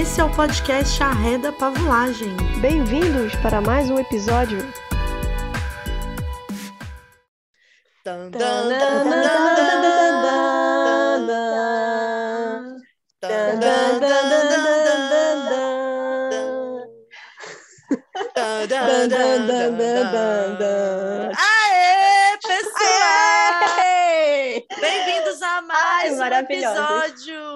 [0.00, 2.36] Esse é o podcast Arreda Pavulagem.
[2.60, 4.60] Bem-vindos para mais um episódio.
[21.36, 23.66] Aê, pessoal!
[24.80, 27.47] Bem-vindos a mais Ai, um episódio!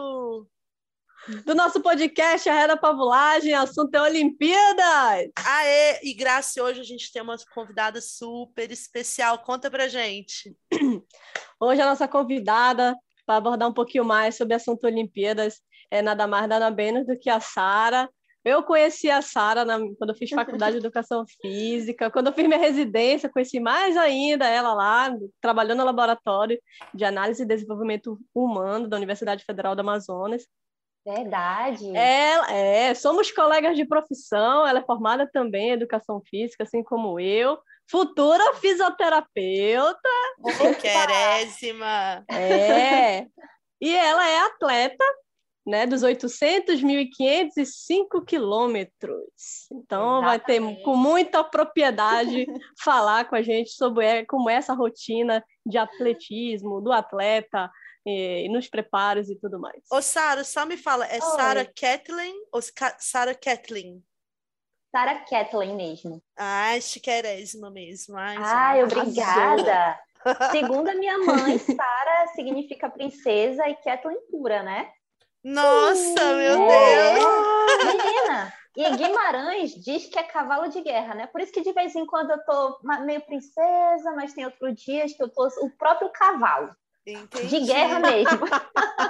[1.40, 5.30] Do nosso podcast Arreda Pavulagem, assunto é Olimpíadas.
[5.46, 5.98] Aê!
[6.02, 9.38] E Graça, hoje a gente tem uma convidada super especial.
[9.38, 10.54] Conta pra gente.
[11.58, 16.26] Hoje a nossa convidada para abordar um pouquinho mais sobre o assunto Olimpíadas é nada
[16.26, 18.10] mais nada menos do que a Sara.
[18.44, 19.64] Eu conheci a Sara
[19.96, 24.46] quando eu fiz faculdade de Educação Física, quando eu fiz minha residência, conheci mais ainda
[24.46, 26.60] ela lá, trabalhando no laboratório
[26.92, 30.46] de análise e desenvolvimento humano da Universidade Federal do Amazonas.
[31.04, 31.96] Verdade.
[31.96, 37.18] Ela, é, somos colegas de profissão, ela é formada também em educação física, assim como
[37.18, 37.58] eu,
[37.90, 40.08] futura fisioterapeuta,
[40.80, 42.24] Querésima!
[42.30, 43.26] é,
[43.80, 45.04] e ela é atleta,
[45.66, 49.68] né, dos 800, 1.500 e 5 quilômetros.
[49.72, 50.82] Então, vai ter Exatamente.
[50.82, 52.46] com muita propriedade
[52.82, 57.70] falar com a gente sobre é- como é essa rotina de atletismo, do atleta,
[58.06, 59.82] e, nos preparos e tudo mais.
[59.90, 61.20] Ô, Sara, só me fala, é.
[61.20, 62.60] Sara Kathleen ou
[62.98, 64.02] Sara Kathleen?
[64.94, 66.22] Sarah Kathleen mesmo.
[66.36, 68.16] Ai, chiquerésima mesmo.
[68.18, 69.98] Ai, Ai, obrigada.
[70.52, 74.92] Segundo a minha mãe, Sarah significa princesa e Kathleen pura, né?
[75.42, 77.14] Nossa, meu É.
[77.14, 77.24] Deus!
[77.86, 81.26] Menina, e Guimarães diz que é cavalo de guerra, né?
[81.26, 85.14] Por isso que de vez em quando eu tô meio princesa, mas tem outros dias
[85.14, 86.76] que eu tô o próprio cavalo.
[87.04, 87.48] Entendi.
[87.48, 88.46] De guerra mesmo.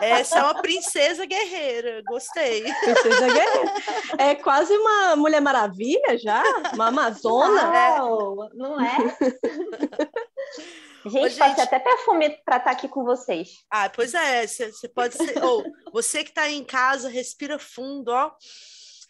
[0.00, 2.02] Essa é uma princesa guerreira.
[2.06, 2.62] Gostei.
[2.62, 3.74] Princesa Guerreira.
[4.18, 7.70] É quase uma Mulher Maravilha já, uma Amazona.
[7.70, 8.96] Uau, não é?
[11.04, 11.38] Ô, Gente, gente.
[11.38, 13.64] passei até perfume para estar aqui com vocês.
[13.68, 15.42] Ah, pois é, você pode ser.
[15.42, 18.30] Ou você que está em casa, respira fundo, ó.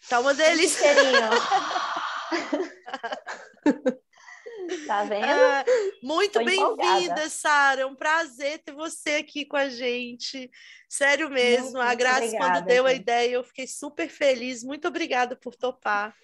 [0.09, 0.89] Tá uma delícia.
[4.85, 5.25] tá vendo?
[5.25, 5.63] Ah,
[6.01, 7.81] muito bem-vinda, Sara.
[7.81, 10.49] É um prazer ter você aqui com a gente.
[10.89, 11.77] Sério mesmo.
[11.77, 13.01] Muito, a Graça, obrigada, quando deu a gente.
[13.01, 14.63] ideia, eu fiquei super feliz.
[14.63, 16.15] Muito obrigada por topar.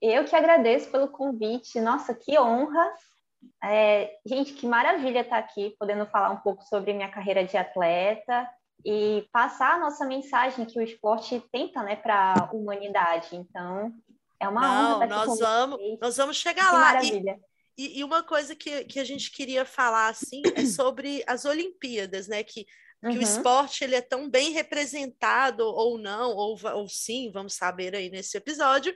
[0.00, 1.80] Eu que agradeço pelo convite.
[1.80, 2.94] Nossa, que honra.
[3.64, 8.48] É, gente, que maravilha estar aqui, podendo falar um pouco sobre minha carreira de atleta
[8.84, 13.36] e passar a nossa mensagem que o esporte tenta, né, para a humanidade.
[13.36, 13.92] Então,
[14.40, 15.98] é uma honra Não, aqui nós vamos, vocês.
[16.00, 17.02] nós vamos Que chegar lá.
[17.04, 17.40] E, maravilha.
[17.78, 22.26] e, e uma coisa que, que a gente queria falar assim é sobre as Olimpíadas,
[22.28, 22.42] né?
[22.42, 23.22] Que, que o Uhum.
[23.22, 28.36] esporte ele é tão bem representado ou não, ou, ou sim, vamos saber aí nesse
[28.36, 28.94] episódio,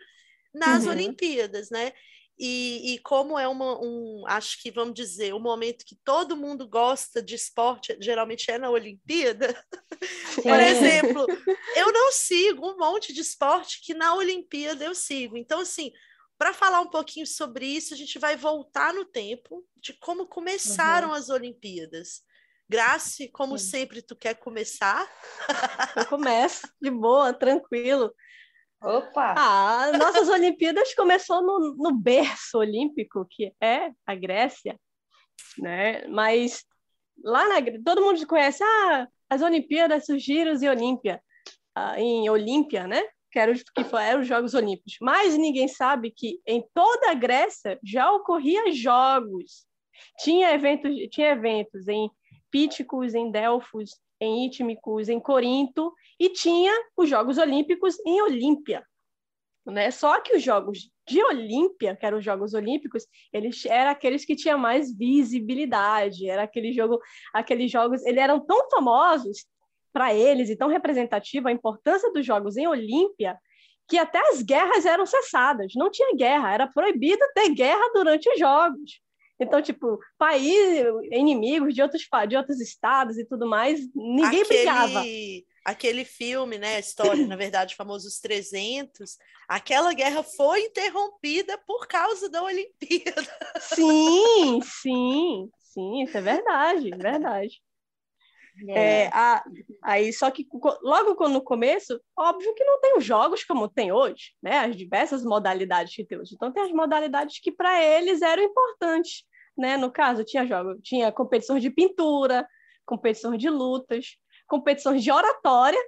[0.53, 0.91] nas Uhum.
[0.93, 1.93] Olimpíadas, né?
[2.39, 6.69] E, e como é uma, um, acho que vamos dizer, o momento que todo mundo
[6.69, 9.55] gosta de esporte, geralmente é na Olimpíada.
[10.43, 11.27] Por exemplo,
[11.77, 15.37] eu não sigo um monte de esporte que na Olimpíada eu sigo.
[15.37, 15.93] Então, assim,
[16.37, 21.13] para falar um pouquinho sobre isso, a gente vai voltar no tempo de como começaram
[21.13, 22.23] as Olimpíadas.
[22.69, 23.71] Grace, como Sim.
[23.71, 25.09] sempre, tu quer começar?
[25.97, 28.13] Eu começo de boa, tranquilo.
[28.85, 29.35] Opa!
[29.37, 34.79] Ah, nossas Olimpíadas começou no, no berço olímpico, que é a Grécia,
[35.59, 36.07] né?
[36.09, 36.65] Mas
[37.23, 41.23] lá na todo mundo conhece ah, as Olimpíadas surgiram em Olímpia,
[41.75, 43.03] ah, em Olímpia, né?
[43.33, 44.97] Que, era, os- que eram os Jogos Olímpicos.
[45.01, 49.67] Mas ninguém sabe que em toda a Grécia já ocorria jogos.
[50.21, 52.11] Tinha eventos, tinha eventos em
[52.51, 58.85] Píticos, em Delfos, em Ítmicos, em Corinto, e tinha os Jogos Olímpicos em Olímpia.
[59.67, 59.91] Né?
[59.91, 64.37] Só que os Jogos de Olímpia, que eram os Jogos Olímpicos, eles eram aqueles que
[64.37, 66.99] tinham mais visibilidade, era aquele jogo,
[67.33, 69.47] aqueles jogos, eles eram tão famosos
[69.93, 73.39] para eles e tão representativa a importância dos jogos em Olímpia,
[73.89, 78.39] que até as guerras eram cessadas, não tinha guerra, era proibido ter guerra durante os
[78.39, 79.01] jogos.
[79.39, 85.03] Então, tipo, países inimigos de outros, de outros estados e tudo mais, ninguém brigava.
[85.65, 86.77] Aquele, filme, né?
[86.77, 89.17] A história, na verdade, famoso Os 300.
[89.49, 93.27] Aquela guerra foi interrompida por causa da Olimpíada.
[93.61, 97.63] Sim, sim, sim, isso é verdade, verdade.
[98.69, 99.45] É, a-
[99.83, 100.47] aí, só que
[100.83, 104.59] logo no começo, óbvio que não tem os jogos como tem hoje, né?
[104.61, 106.35] As diversas modalidades que tem hoje.
[106.35, 109.25] Então, tem as modalidades que para eles eram importantes,
[109.59, 109.77] né?
[109.77, 112.47] No caso, tinha jogo, tinha competições de pintura,
[112.87, 115.81] competições de lutas, competições de oratória,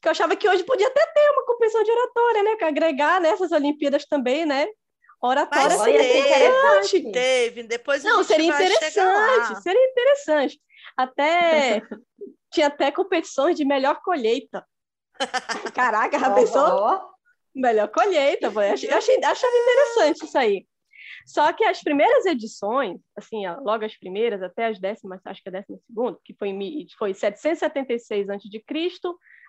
[0.00, 2.56] que eu achava que hoje podia até ter uma competição de oratória, né?
[2.56, 4.66] Que agregar nessas Olimpíadas também, né?
[5.20, 7.12] Oratória Mas seria teve, interessante.
[7.12, 10.60] Teve, depois Não, seria interessante, seria interessante.
[10.96, 11.82] Até
[12.52, 14.64] tinha até competições de melhor colheita.
[15.74, 17.10] Caraca, a pessoa
[17.54, 18.46] melhor colheita.
[18.46, 20.66] Eu achei, achei- achava interessante isso aí.
[21.28, 25.52] Só que as primeiras edições, assim, logo as primeiras, até as décimas, acho que a
[25.52, 26.50] décima segunda, que foi,
[26.98, 28.98] foi 776 a.C.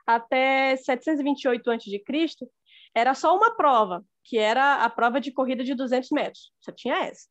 [0.06, 2.50] até 728 a.C.,
[2.94, 6.52] era só uma prova, que era a prova de corrida de 200 metros.
[6.60, 7.30] Só tinha essa.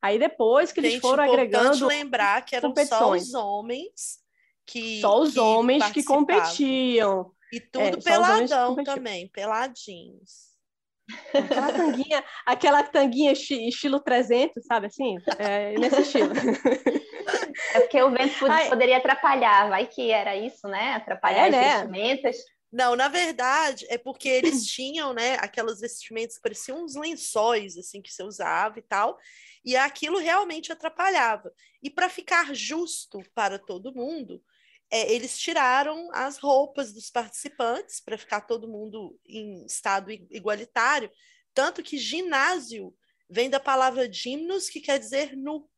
[0.00, 4.20] Aí depois que eles Gente, foram importante agregando lembrar que eram só os homens
[4.64, 7.32] que só os que homens que competiam.
[7.52, 10.47] E tudo É, homens que peladão também, peladinhos.
[11.32, 15.16] Aquela tanguinha, aquela tanguinha esti- estilo 300, sabe assim?
[15.38, 16.32] É, nesse estilo.
[17.74, 18.68] é porque o vento pod- Ai.
[18.68, 20.94] poderia atrapalhar, vai que era isso, né?
[20.94, 21.72] Atrapalhar É, as né?
[21.78, 22.36] vestimentas.
[22.70, 28.02] Não, na verdade, é porque eles tinham, né, aquelas vestimentas que pareciam uns lençóis, assim,
[28.02, 29.16] que você usava e tal,
[29.64, 31.50] e aquilo realmente atrapalhava.
[31.82, 34.42] E para ficar justo para todo mundo,
[34.90, 41.10] é, eles tiraram as roupas dos participantes para ficar todo mundo em estado igualitário,
[41.54, 42.94] tanto que ginásio
[43.28, 45.68] vem da palavra gimnos, que quer dizer nu,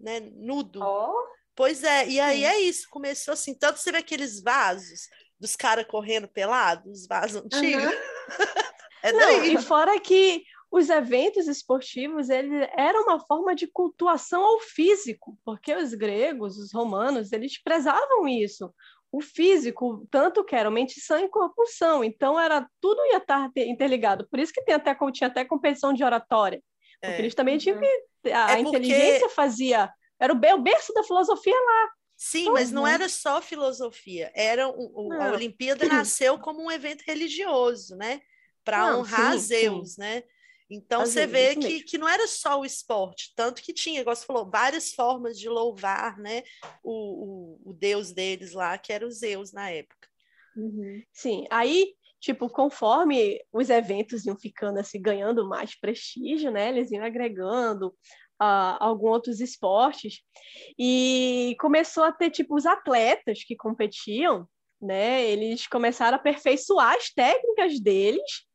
[0.00, 0.80] né, nudo.
[0.82, 1.12] Ó,
[1.58, 2.44] Pois é, e aí Sim.
[2.44, 5.08] é isso, começou assim, tanto você vê aqueles vasos
[5.40, 7.82] dos caras correndo pelados, os vasos antigos,
[9.02, 9.54] é Não, daí.
[9.56, 15.74] e fora que os eventos esportivos eles eram uma forma de cultuação ao físico, porque
[15.74, 18.72] os gregos, os romanos, eles prezavam isso.
[19.10, 22.04] O físico, tanto que era mente sã e corpo são.
[22.04, 24.28] Então, era tudo ia estar te- interligado.
[24.28, 26.62] Por isso que tem até, tinha até competição de oratória.
[27.00, 27.18] Porque É.
[27.20, 27.82] eles também tinham Uhum.
[28.22, 28.30] que.
[28.32, 29.90] A É porque- inteligência fazia.
[30.20, 31.90] Era o be- o berço da filosofia lá.
[32.16, 32.88] Sim, mas não Uhum.
[32.88, 35.30] era só filosofia, era um- o- a.
[35.32, 38.20] Olimpíada nasceu como um evento religioso, né?
[38.64, 40.22] Para honrar sim, Zeus, né?
[40.70, 41.84] Então você vê que, mesmo.
[41.86, 45.48] que não era só o esporte, tanto que tinha, igual você falou, várias formas de
[45.48, 46.42] louvar, né?
[46.82, 50.08] O, o, o deus deles lá, que era o Zeus na época.
[51.12, 56.68] Sim, aí, tipo, conforme os eventos iam ficando assim, ganhando mais prestígio, né?
[56.68, 57.94] Eles iam agregando
[58.38, 60.20] ah, alguns outros esportes
[60.78, 64.46] e começou a ter, tipo, os atletas que competiam,
[64.82, 65.24] né?
[65.24, 68.47] Eles começaram a aperfeiçoar as técnicas deles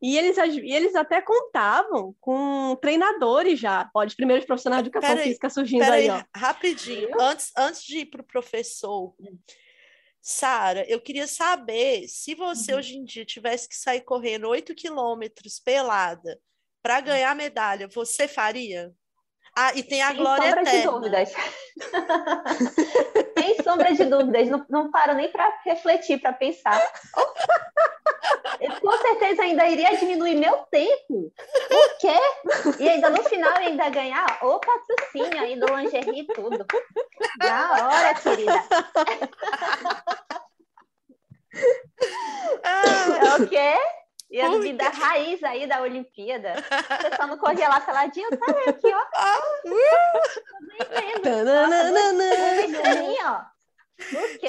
[0.00, 3.90] e eles, e eles até contavam com treinadores já.
[3.94, 6.38] Olha, os primeiros profissionais de educação Peraí, física surgindo Peraí, aí, ó.
[6.38, 9.14] rapidinho, antes, antes de ir para o professor,
[10.22, 12.78] Sara, eu queria saber se você Uhum.
[12.78, 16.38] hoje em dia tivesse que sair correndo 8 quilômetros pelada
[16.82, 18.92] para ganhar medalha, você faria?
[19.56, 20.92] Ah, e tem a sem glória sombra de eterna.
[20.92, 21.32] dúvidas.
[23.38, 24.48] sem sombra de dúvidas.
[24.48, 26.80] Não, não paro nem para refletir, para pensar.
[28.60, 31.32] Eu, com certeza ainda iria diminuir meu tempo.
[31.70, 32.78] O quê?
[32.78, 36.64] E ainda no final ainda ganhar o patrocínio aí do lingerie e tudo.
[37.38, 38.64] Na hora, querida.
[42.62, 43.74] Ah, É o quê?
[44.30, 46.54] Ia Por me dar raiz aí da Olimpíada.
[46.54, 49.04] Você só não corria lá caladinho, tá aqui, ó.
[54.00, 54.48] O quê?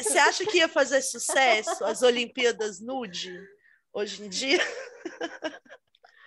[0.00, 3.36] Você acha que ia fazer sucesso as Olimpíadas nude
[3.92, 4.60] hoje em dia?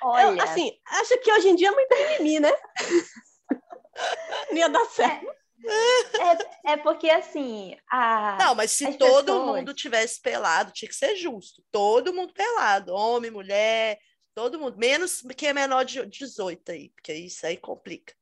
[0.01, 2.51] Olha, Eu, assim, acho que hoje em dia é muito mimimi, né?
[4.51, 5.27] Não ia dar certo.
[5.65, 8.37] É, é porque assim, a...
[8.39, 11.63] Não, mas se todo pessoas- mundo tivesse pelado, tinha que ser justo.
[11.71, 13.97] Todo mundo pelado, homem, mulher,
[14.35, 14.77] todo mundo.
[14.77, 18.13] Menos quem é menor de 18 aí, porque isso aí complica.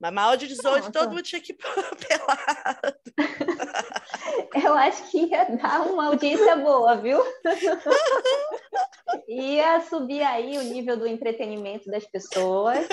[0.00, 0.92] Mas maior de 18, Pronto.
[0.92, 1.56] todo mundo tinha que ir
[2.08, 2.98] pelado.
[4.64, 7.20] eu acho que ia dar uma audiência boa, viu?
[9.28, 12.86] ia subir aí o nível do entretenimento das pessoas.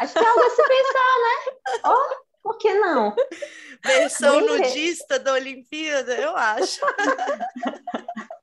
[0.00, 1.80] Acho que é algo a se pensar, né?
[1.84, 3.14] Ó, por que não?
[3.84, 6.80] Versão Bem- nudista da Olimpíada, eu acho.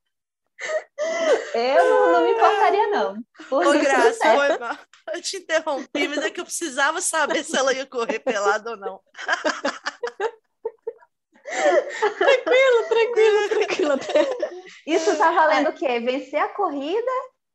[1.53, 3.15] Eu não, me importaria, não.
[3.49, 4.77] Por Ô, Graça, foi mal.
[5.13, 8.77] Eu te interrompi, mas é que eu precisava saber se ela ia correr pelada ou
[8.77, 9.01] não.
[12.17, 13.99] Tranquilo, tranquilo, tranquilo.
[14.85, 15.99] Isso tá valendo o quê?
[15.99, 17.11] Vencer a corrida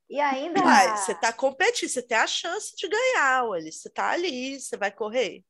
[0.08, 0.60] e ainda.
[0.62, 3.70] Uai, você tá competindo, você tem a chance de ganhar, olha.
[3.70, 5.42] Você tá ali, você vai correr.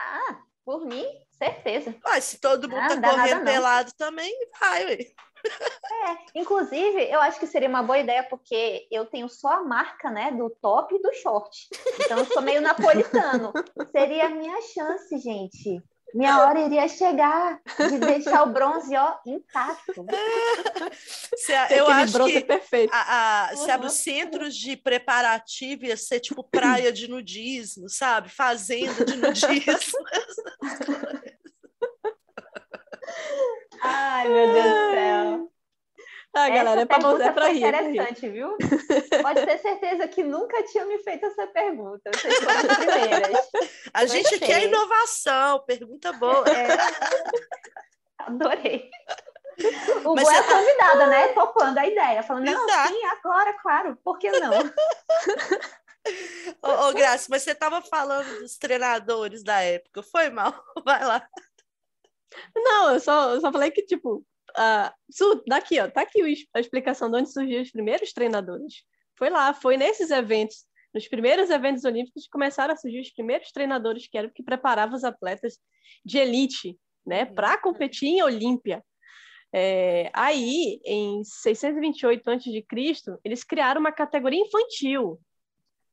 [0.00, 1.94] Ah, por mim, certeza.
[2.06, 4.98] Uai, se todo mundo Ah, tá correndo pelado também, vai, ué.
[5.84, 10.10] É, inclusive, eu acho que seria uma boa ideia, porque eu tenho só a marca,
[10.10, 11.68] né, do top e do short.
[11.98, 13.52] Então, eu sou meio napolitano.
[13.90, 15.82] Seria a minha chance, gente.
[16.14, 20.06] Minha hora iria chegar de deixar o bronze ó, intacto.
[21.36, 22.90] Se a, eu acho bronze que perfeito.
[22.92, 23.56] a, a, Uhum.
[23.66, 28.28] sabe, os centros de preparativo ia ser tipo praia de nudismo, sabe?
[28.28, 29.98] Fazenda de nudismo.
[33.82, 35.52] Ai, meu Deus do céu.
[36.34, 37.64] Ah, galera, é pra, é pra foi rir.
[37.64, 37.88] é pra rir.
[37.96, 38.56] interessante, viu?
[39.22, 42.10] Pode ter certeza que nunca tinha me feito essa pergunta.
[42.14, 43.48] Vocês foram as primeiras.
[43.94, 44.48] A gente Gostei.
[44.48, 46.44] quer inovação, pergunta boa.
[46.48, 46.68] É.
[48.18, 48.90] Adorei.
[50.04, 51.28] O Mas Gu é você tá- convidada, né?
[51.28, 52.22] Topando a ideia.
[52.22, 52.88] Falando, não, Exato.
[52.92, 53.98] sim, agora, claro.
[54.04, 54.52] Por que não?
[56.62, 60.52] Ô, ô Graça, mas você estava falando dos treinadores da época, foi mal?
[60.84, 61.26] Vai lá.
[62.54, 64.24] Não, eu só, eu só falei que, tipo,
[64.58, 66.20] ah, su- daqui, ó, tá aqui
[66.54, 68.82] a explicação de onde surgiram os primeiros treinadores.
[69.16, 73.50] Foi lá, foi nesses eventos, nos primeiros eventos olímpicos, que começaram a surgir os primeiros
[73.52, 75.58] treinadores que eram que preparavam os atletas
[76.04, 77.34] de elite, né, Uhum.
[77.34, 78.84] para competir em Olímpia.
[79.52, 82.64] É, aí, em 628 a.C.,
[83.24, 85.18] eles criaram uma categoria infantil,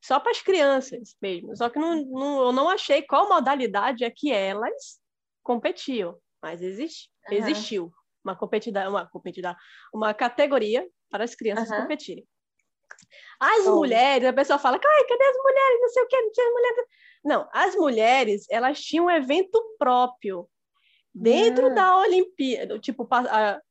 [0.03, 1.55] só para as crianças mesmo.
[1.55, 4.99] Só que não, não- eu não achei qual modalidade é que elas
[5.41, 7.37] competiam, mas existe, Aham.
[7.37, 7.91] existiu
[8.25, 9.55] uma competida, uma competida,
[9.93, 11.81] uma categoria para as crianças Aham.
[11.83, 12.27] competirem.
[13.39, 13.75] As Oh.
[13.75, 15.79] mulheres, a pessoa fala, ai, cadê as mulheres?
[15.81, 16.73] Não sei o que, não tinha mulher.
[17.23, 20.47] Não, as mulheres, elas tinham um evento próprio
[21.13, 21.73] dentro Hum.
[21.75, 23.61] da Olimpíada, tipo, a-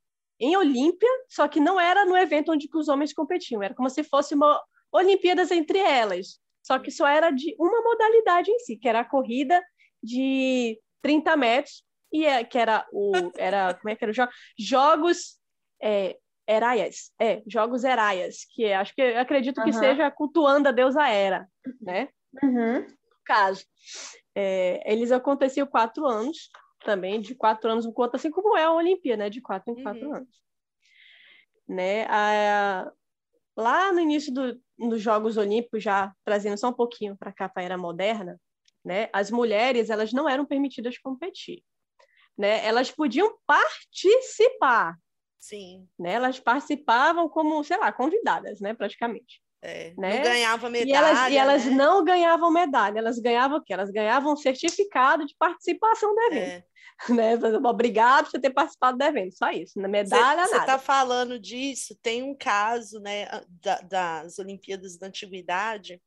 [0.40, 4.02] em Olímpia, só que não era no evento onde os homens competiam, era como se
[4.04, 4.61] fosse uma
[4.92, 9.04] Olimpíadas entre elas, só que só era de uma modalidade em si, que era a
[9.04, 9.61] corrida
[10.02, 11.84] de 30 metros,
[12.14, 14.30] e é, que era o, era, como é que era o jogo?
[14.56, 15.37] Jogos
[15.83, 16.16] é,
[16.49, 21.49] Heraias, é, Jogos Heraias, que é, acho que, acredito que seja cultuando a deusa Hera,
[21.80, 22.09] né?
[22.40, 22.87] Uhum.
[23.25, 23.64] caso.
[24.33, 26.50] É, eles aconteciam quatro anos,
[26.85, 29.30] também, de quatro anos, um conta assim como é a Olimpíada, né?
[29.30, 30.14] De quatro em quatro Uhum.
[30.14, 30.44] anos.
[31.66, 32.04] Né?
[32.04, 32.92] A-
[33.56, 37.62] lá no início do, dos Jogos Olímpicos, já trazendo só um pouquinho para cá, para
[37.62, 38.40] a era moderna,
[38.85, 39.09] né?
[39.12, 41.64] As mulheres, elas não eram permitidas competir.
[42.36, 42.64] Né?
[42.66, 44.96] Elas podiam participar,
[45.38, 46.14] Sim, né?
[46.14, 48.72] Elas participavam como, sei lá, convidadas, né?
[48.74, 49.42] Praticamente.
[49.62, 49.92] é.
[49.96, 50.16] Né?
[50.16, 50.88] Não ganhava medalha.
[50.90, 51.70] E elas, e elas né?
[51.72, 53.72] não ganhavam medalha, elas ganhavam o quê?
[53.74, 56.64] Elas ganhavam um certificado de participação do evento.
[56.64, 56.64] É.
[57.08, 57.34] Né?
[57.64, 59.80] Obrigado por ter participado do evento, só isso.
[59.80, 63.26] Na medalha, Você está falando disso, tem um caso né,
[63.60, 66.00] da- das Olimpíadas da Antiguidade,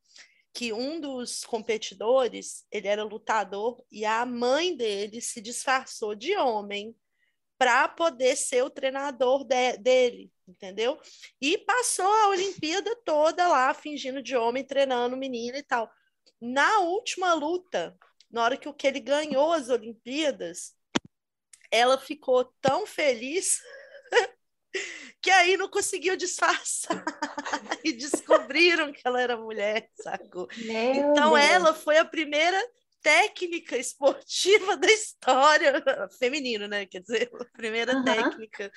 [0.57, 6.95] que um dos competidores, ele era lutador, e a mãe dele se disfarçou de homem
[7.59, 10.99] para poder ser o treinador de- dele, entendeu?
[11.39, 15.91] E passou a Olimpíada toda lá, fingindo de homem, treinando o menino e tal.
[16.41, 17.95] Na última luta,
[18.31, 20.75] na hora que, o que ele ganhou as Olimpíadas,
[21.69, 23.61] ela ficou tão feliz
[25.21, 27.03] que aí não conseguiu disfarçar
[27.83, 30.47] e descobriram que ela era mulher, sacou?
[30.57, 31.37] Meu Então Deus.
[31.37, 32.59] ela foi a primeira
[33.01, 35.73] técnica esportiva da história
[36.19, 36.85] feminino, né?
[36.85, 37.97] Quer dizer, a primeira Aham.
[37.97, 38.71] técnica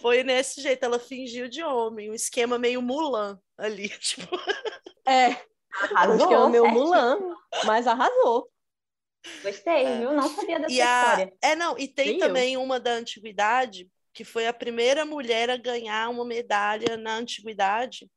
[0.00, 4.28] foi nesse jeito, ela fingiu de homem, um esquema meio Mulan ali, tipo,
[5.06, 5.36] É,
[5.74, 6.68] Arrasou, acho que é o meu.
[6.68, 7.18] Mulan,
[7.62, 8.50] mas arrasou.
[9.42, 9.96] Gostei, É.
[9.96, 10.12] viu?
[10.14, 10.84] Não sabia dessa E a...
[10.84, 11.32] história.
[11.42, 12.16] É, não, e tem eu.
[12.16, 18.10] também uma da antiguidade, que foi a primeira mulher a ganhar uma medalha na antiguidade,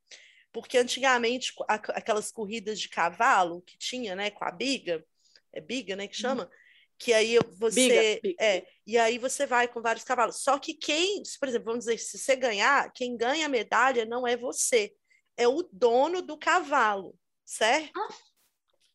[0.52, 5.04] porque antigamente aquelas corridas de cavalo que tinha, né, com a biga,
[5.52, 6.50] é biga, né, que chama,
[6.98, 8.44] que aí você Biga, biga.
[8.44, 10.42] é, e aí você vai com vários cavalos.
[10.42, 14.28] Só que quem, por exemplo, vamos dizer, se você ganhar, quem ganha a medalha não
[14.28, 14.94] é você,
[15.36, 17.92] é o dono do cavalo, certo?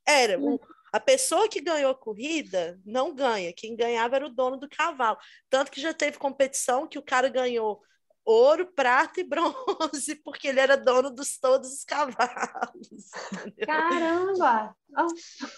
[0.07, 0.59] Era, o-
[0.92, 5.18] a pessoa que ganhou a corrida não ganha, quem ganhava era o dono do cavalo.
[5.50, 7.83] Tanto que já teve competição que o cara ganhou
[8.25, 12.88] ouro, prata e bronze, porque ele era dono dos todos os cavalos.
[13.47, 13.66] entendeu?
[13.66, 14.76] Caramba!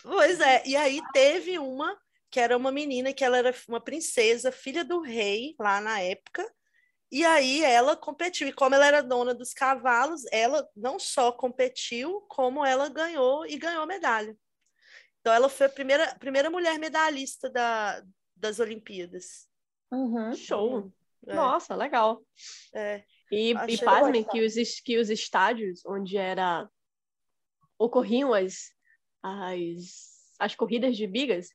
[0.03, 1.99] Pois é, e aí teve uma
[2.31, 6.49] que era uma menina que ela era uma princesa, filha do rei lá na época,
[7.11, 8.47] e aí ela competiu.
[8.47, 13.59] E como ela era dona dos cavalos, ela não só competiu, como ela ganhou e
[13.59, 14.37] ganhou medalha.
[15.21, 18.03] Então ela foi a primeira, primeira mulher medalhista da,
[18.35, 19.49] das Olimpíadas.
[19.91, 20.33] uhum.
[20.35, 20.93] Show.
[21.27, 22.23] É, Nossa, legal.
[22.75, 23.05] é.
[23.31, 26.69] E, Achei e pasmem que os, que os estádios onde era
[27.79, 28.73] ocorriam as,
[29.23, 31.49] as, as corridas de bigas,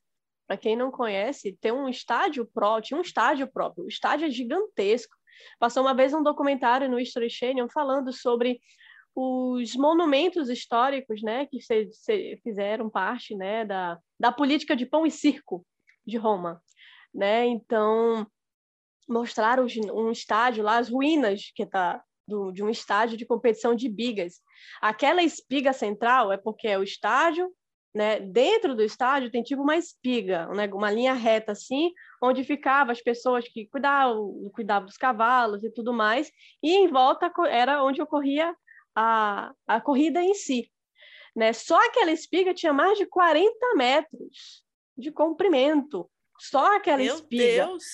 [0.46, 4.30] para quem não conhece, tem um estádio próprio, tinha um estádio próprio, o estádio é
[4.30, 5.14] gigantesco.
[5.58, 8.58] Passou uma vez um documentário no History Channel falando sobre
[9.16, 15.06] os monumentos históricos, né, que se, se fizeram parte, né, da, da política de pão
[15.06, 15.66] e circo
[16.06, 16.62] de Roma.
[17.14, 17.46] né?
[17.46, 18.26] Então,
[19.08, 23.88] mostraram um estádio lá, as ruínas que tá do, de um estádio de competição de
[23.88, 24.40] bigas.
[24.82, 27.50] Aquela espiga central é porque é o estádio,
[27.94, 28.20] né?
[28.20, 30.68] Dentro do estádio tem tipo uma espiga, né?
[30.72, 31.90] uma linha reta assim,
[32.22, 36.30] onde ficavam as pessoas que cuidavam, cuidavam dos cavalos e tudo mais,
[36.62, 38.54] e em volta era onde ocorria
[38.96, 40.70] a, a corrida em si.
[41.34, 41.52] Né?
[41.52, 44.64] Só aquela espiga tinha mais de 40 metros
[44.96, 46.10] de comprimento.
[46.38, 47.66] Só aquela Meu espiga.
[47.66, 47.84] Deus.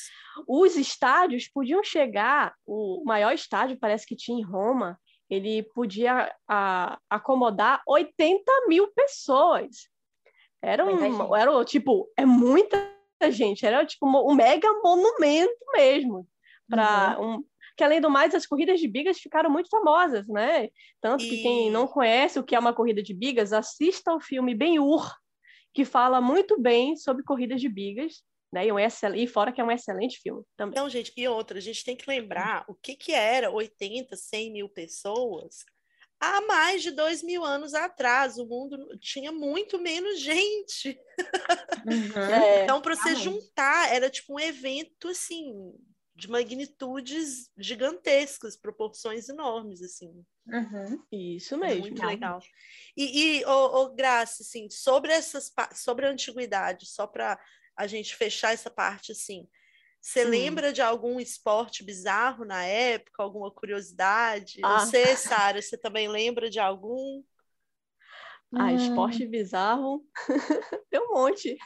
[0.47, 6.99] Os estádios podiam chegar, o maior estádio parece que tinha em Roma, ele podia a,
[7.11, 9.89] acomodar 80 mil pessoas.
[10.63, 12.79] Era um, era tipo, é muita
[13.31, 16.27] gente, era tipo um mega monumento mesmo
[16.69, 17.35] para uhum.
[17.37, 17.45] um
[17.77, 20.69] que além do mais as corridas de bigas ficaram muito famosas, né?
[21.01, 21.29] Tanto e...
[21.29, 25.11] que quem não conhece o que é uma corrida de bigas, assista ao filme Ben-Hur,
[25.75, 28.67] que fala muito bem sobre corridas de bigas né?
[28.67, 29.15] E, um excel...
[29.15, 30.73] e fora que é um excelente filme também.
[30.73, 34.53] Então, gente, e outra, a gente tem que lembrar o que, que era 80, 100
[34.53, 35.65] mil pessoas
[36.21, 38.37] há mais de dois mil anos atrás.
[38.37, 40.99] O mundo tinha muito menos gente.
[41.87, 42.13] Uhum.
[42.43, 45.75] É, então, para você juntar, era tipo um evento assim
[46.23, 50.25] de magnitudes gigantescas, proporções enormes, assim.
[50.47, 51.03] Uhum.
[51.11, 51.81] Isso mesmo.
[51.81, 52.41] Muito legal.
[52.97, 57.37] E, e oh, oh, Graça, assim, sobre essas sobre a antiguidade, só para
[57.77, 59.49] a gente fechar essa parte assim.
[60.01, 60.29] Você hum.
[60.29, 64.61] lembra de algum esporte bizarro na época, alguma curiosidade?
[64.63, 64.79] Ah.
[64.79, 67.21] Você, Sara, você também lembra de algum?
[68.55, 68.77] Ah, hum.
[68.77, 70.07] esporte bizarro,
[70.89, 71.59] tem um monte.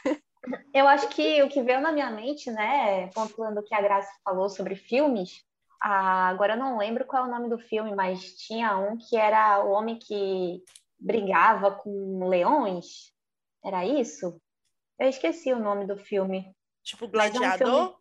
[0.73, 4.11] Eu acho que o que veio na minha mente, né, pontuando o que a Graça
[4.23, 5.43] falou sobre filmes,
[5.81, 9.15] ah, agora eu não lembro qual é o nome do filme, mas tinha um que
[9.15, 10.63] era o homem que
[10.99, 13.13] brigava com leões.
[13.63, 14.41] Era isso?
[14.99, 16.51] Eu esqueci o nome do filme.
[16.83, 17.99] Tipo Gladiador?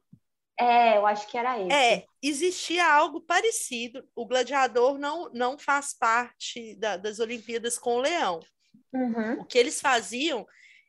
[0.59, 0.95] É, filme...
[0.95, 1.73] é, eu acho que era esse.
[1.73, 4.09] É, existia algo parecido.
[4.14, 8.41] O Gladiador não, não faz parte da, das Olimpíadas com o Leão.
[8.93, 9.41] Uhum.
[9.41, 10.47] O que eles faziam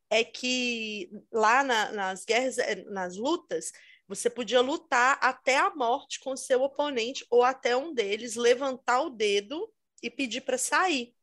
[0.09, 3.71] é que lá na, nas guerras, eh, nas lutas,
[4.07, 9.09] você podia lutar até a morte com seu oponente ou até um deles levantar o
[9.09, 11.13] dedo e pedir para sair.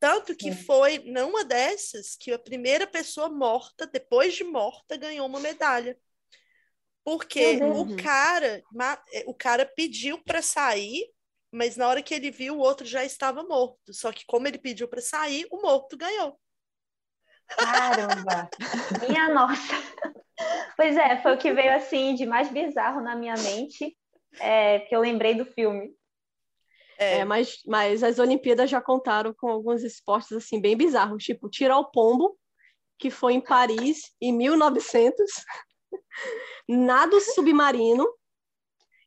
[0.00, 5.38] Tanto que foi numa dessas que a primeira pessoa morta, depois de morta, ganhou uma
[5.38, 5.96] medalha.
[7.04, 8.62] Porque o cara,
[9.12, 11.06] é, o cara pediu para sair,
[11.50, 13.92] mas na hora que ele viu, o outro já estava morto.
[13.92, 16.38] Só que como ele pediu para sair, o morto ganhou.
[17.56, 18.50] Caramba!
[19.06, 19.74] minha nossa!
[20.76, 23.96] Pois é, foi o que veio assim de mais bizarro na minha mente,
[24.38, 25.92] é, que eu lembrei do filme.
[26.98, 27.18] É.
[27.18, 31.78] é, mas, mas as Olimpíadas já contaram com alguns esportes assim bem bizarros, tipo tirar
[31.78, 32.38] o pombo,
[32.98, 35.30] que foi em Paris em 1900,
[36.68, 38.06] nado submarino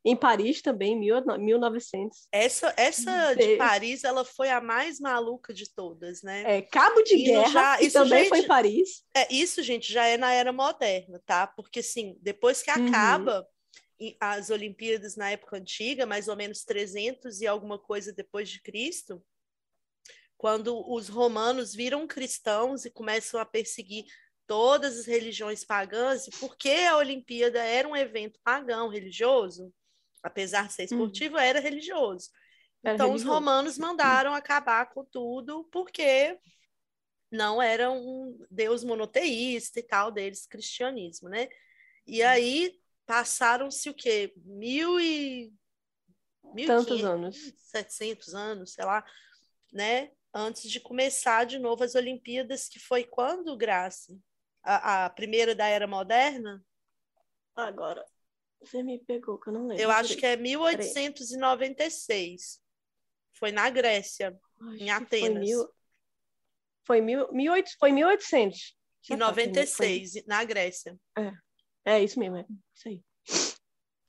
[0.05, 2.27] em Paris também, 1900.
[2.31, 6.57] Essa, essa de Paris, ela foi a mais maluca de todas, né?
[6.57, 9.03] É, Cabo de e Guerra, já, isso, também gente, foi em Paris.
[9.15, 11.47] É, isso, gente, já é na era moderna, tá?
[11.47, 12.87] Porque, assim, depois que uhum.
[12.87, 13.47] acaba
[14.19, 19.23] as Olimpíadas na época antiga, mais ou menos 300 e alguma coisa depois de Cristo,
[20.35, 24.03] quando os romanos viram cristãos e começam a perseguir
[24.45, 29.73] todas as religiões pagãs, porque a Olimpíada era um evento pagão, religioso,
[30.23, 30.85] apesar de ser uhum.
[30.85, 32.31] esportivo, era religioso.
[32.81, 33.29] Era então, religioso.
[33.29, 36.39] os romanos mandaram acabar com tudo, porque
[37.29, 41.49] não era um Deus monoteísta e tal deles, cristianismo, né?
[42.07, 44.33] E aí passaram-se o quê?
[44.37, 45.53] Mil e...
[46.53, 47.53] Mil Tantos anos.
[47.57, 49.03] Setecentos anos, sei lá,
[49.71, 50.11] né?
[50.33, 54.15] Antes de começar de novo as Olimpíadas, que foi quando, Graça?
[54.61, 56.63] A, a primeira da Era Moderna?
[57.55, 58.03] Agora,
[58.69, 59.83] você me pegou, que eu não lembro.
[59.83, 62.59] Eu acho que é 1896.
[63.33, 65.33] Foi na Grécia, acho em Atenas.
[65.33, 65.69] Foi, mil...
[66.85, 67.31] foi, mil...
[67.31, 67.53] Mil...
[67.79, 68.75] foi 1800.
[69.09, 70.23] Em 96, foi...
[70.27, 70.97] na Grécia.
[71.17, 71.31] É.
[71.85, 73.03] É isso mesmo, é isso aí.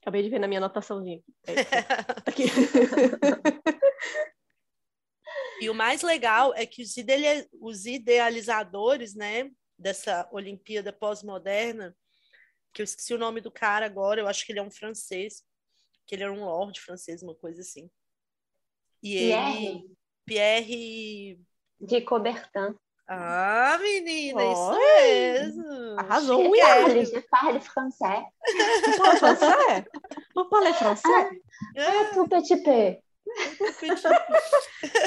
[0.00, 1.20] Acabei de ver na minha anotaçãozinha
[2.26, 2.44] aqui.
[2.44, 2.46] É
[5.64, 6.84] e o mais legal é que
[7.60, 11.96] os idealizadores, né, dessa Olimpíada pós-moderna,
[12.74, 15.44] que eu esqueci o nome do cara agora, eu acho que ele é um francês,
[16.06, 17.88] que ele era um lord francês, uma coisa assim.
[19.02, 19.66] E Pierre.
[19.66, 21.40] ele Pierre
[21.80, 22.74] de Coubertin.
[23.06, 24.52] Ah, menina, Oi.
[24.52, 26.00] isso mesmo.
[26.00, 26.50] Arrasou.
[26.50, 28.24] Oui, parle, je parle français.
[28.86, 29.84] Vous parlez français?
[30.34, 31.40] Vous parlez français?
[31.76, 32.96] Ah, tout petit peu.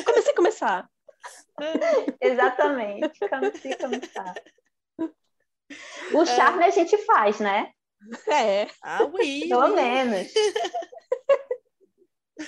[0.06, 0.90] Comecei a começar.
[2.22, 3.20] Exatamente.
[3.30, 4.34] Comecei a começar.
[6.14, 7.72] O charme a gente faz, né?
[8.28, 8.68] É.
[8.84, 9.48] Ah, oui.
[9.50, 10.28] Pelo menos.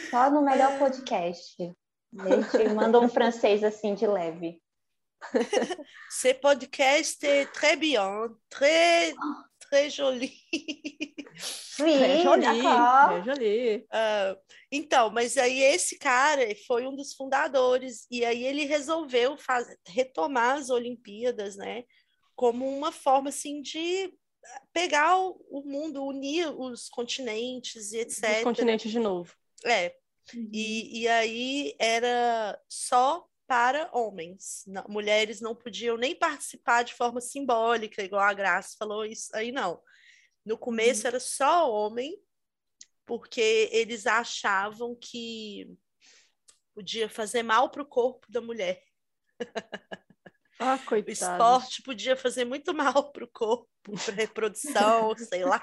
[0.10, 1.56] Só no melhor podcast.
[1.62, 4.62] Ele manda um francês assim de leve.
[6.10, 9.14] Ce podcast est très bien, très,
[9.60, 10.32] très joli.
[11.80, 13.18] Oui, É Jolie, d'accord.
[13.20, 13.86] é Jolie.
[13.92, 14.36] Ah,
[14.72, 20.58] então, mas aí esse cara foi um dos fundadores, e aí ele resolveu faz- retomar
[20.58, 21.84] as Olimpíadas, né,
[22.40, 24.18] como uma forma, assim, de
[24.72, 28.44] pegar o, mundo, unir os continentes e etc.
[28.44, 29.36] continentes de novo.
[29.66, 29.94] É,
[30.34, 34.64] e, e aí era só para homens.
[34.66, 39.52] Não- mulheres não podiam nem participar de forma simbólica, igual a Graça falou, isso aí
[39.52, 39.84] não.
[40.46, 42.18] No começo era só homem,
[43.06, 45.76] porque eles achavam que
[46.74, 48.82] podia fazer mal para o corpo da mulher.
[50.62, 53.66] Ah, O esporte podia fazer muito mal para o corpo,
[54.06, 55.62] para reprodução, sei lá.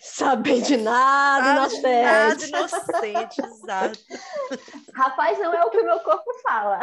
[0.00, 3.40] Saber de nada, Sabe, Nada inocente.
[3.40, 3.98] exato.
[4.94, 6.80] Rapaz, não é o que o meu corpo fala.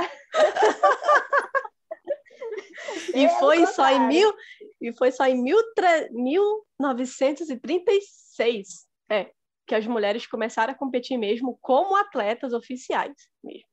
[3.14, 4.34] E É, foi só em mil,
[4.82, 9.32] e foi só em mil tre- 1936, é,
[9.68, 13.68] que as mulheres começaram a competir mesmo como atletas oficiais mesmo.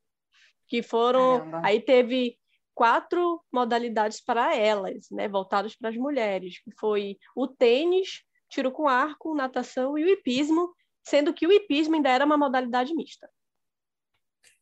[0.68, 1.60] Que foram, Caramba.
[1.64, 2.38] aí teve
[2.74, 8.88] quatro modalidades para elas, né, voltadas para as mulheres, que foi o tênis, tiro com
[8.88, 13.28] arco, natação e o hipismo, sendo que o hipismo ainda era uma modalidade mista.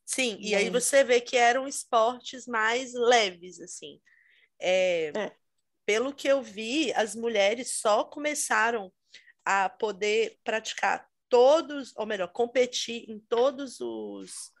[0.05, 3.99] Sim, e aí você vê que eram esportes mais leves, assim.
[4.59, 5.35] É, É.
[5.85, 8.91] Pelo que eu vi, as mulheres só começaram
[9.43, 14.51] a poder praticar todos, ou melhor, competir em todos os,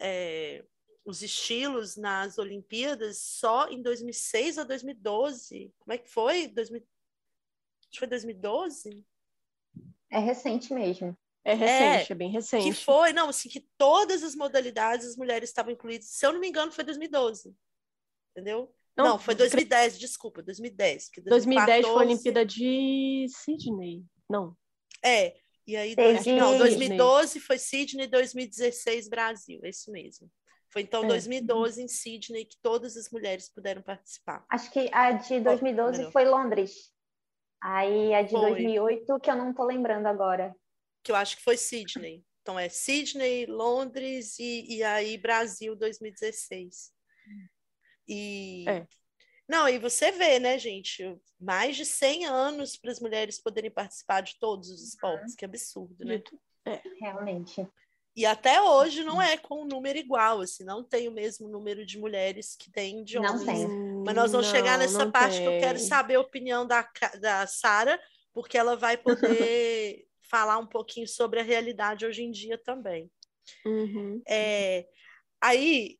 [0.00, 0.64] é,
[1.04, 5.72] os estilos nas Olimpíadas só em 2006 ou 2012.
[5.78, 6.48] Como é que foi?
[6.48, 6.80] 2000...
[6.80, 9.04] Acho que foi 2012?
[10.10, 11.16] É recente mesmo.
[11.44, 12.64] É recente, é, bem recente.
[12.64, 16.06] Que foi, não, assim, que todas as modalidades as mulheres estavam incluídas.
[16.06, 17.52] Se eu não me engano, foi 2012.
[18.30, 18.72] Entendeu?
[18.96, 21.06] Não, foi 2010, desculpa, 2010.
[21.06, 24.04] porque 2010 foi a 2014 Olimpíada de Sydney.
[24.28, 24.56] Não.
[25.02, 25.36] É,
[25.66, 26.58] e aí, Teve- não, Sydney.
[26.58, 30.30] 2012 foi Sydney, 2016 Brasil, é isso mesmo.
[30.72, 31.06] Foi então É.
[31.08, 34.44] 2012 em Sydney que todas as mulheres puderam participar.
[34.48, 36.12] Acho que a de 2012 melhor.
[36.12, 36.90] foi Londres.
[37.62, 38.40] Aí a de Foi.
[38.50, 40.54] 2008, que eu não tô lembrando agora.
[41.04, 42.24] Que eu acho que foi Sydney.
[42.40, 46.90] Então é Sydney, Londres e, e aí Brasil 2016.
[48.08, 48.86] E É.
[49.48, 51.04] não, e você vê, né, gente,
[51.38, 56.04] mais de 100 anos para as mulheres poderem participar de todos os esportes, que absurdo,
[56.04, 56.16] né?
[56.16, 56.40] Dito.
[56.98, 57.68] Realmente.
[58.14, 61.86] E até hoje não é com um número igual, assim, não tem o mesmo número
[61.86, 63.44] de mulheres que tem de Não homens.
[63.44, 63.68] tem.
[64.04, 65.86] Mas nós vamos chegar Não, nessa não parte que eu quero tem.
[65.86, 66.86] saber a opinião da,
[67.20, 67.98] da Sara,
[68.34, 73.10] porque ela vai poder falar um pouquinho sobre a realidade hoje em dia também.
[73.64, 74.22] Uhum.
[74.28, 74.86] É,
[75.40, 75.98] aí,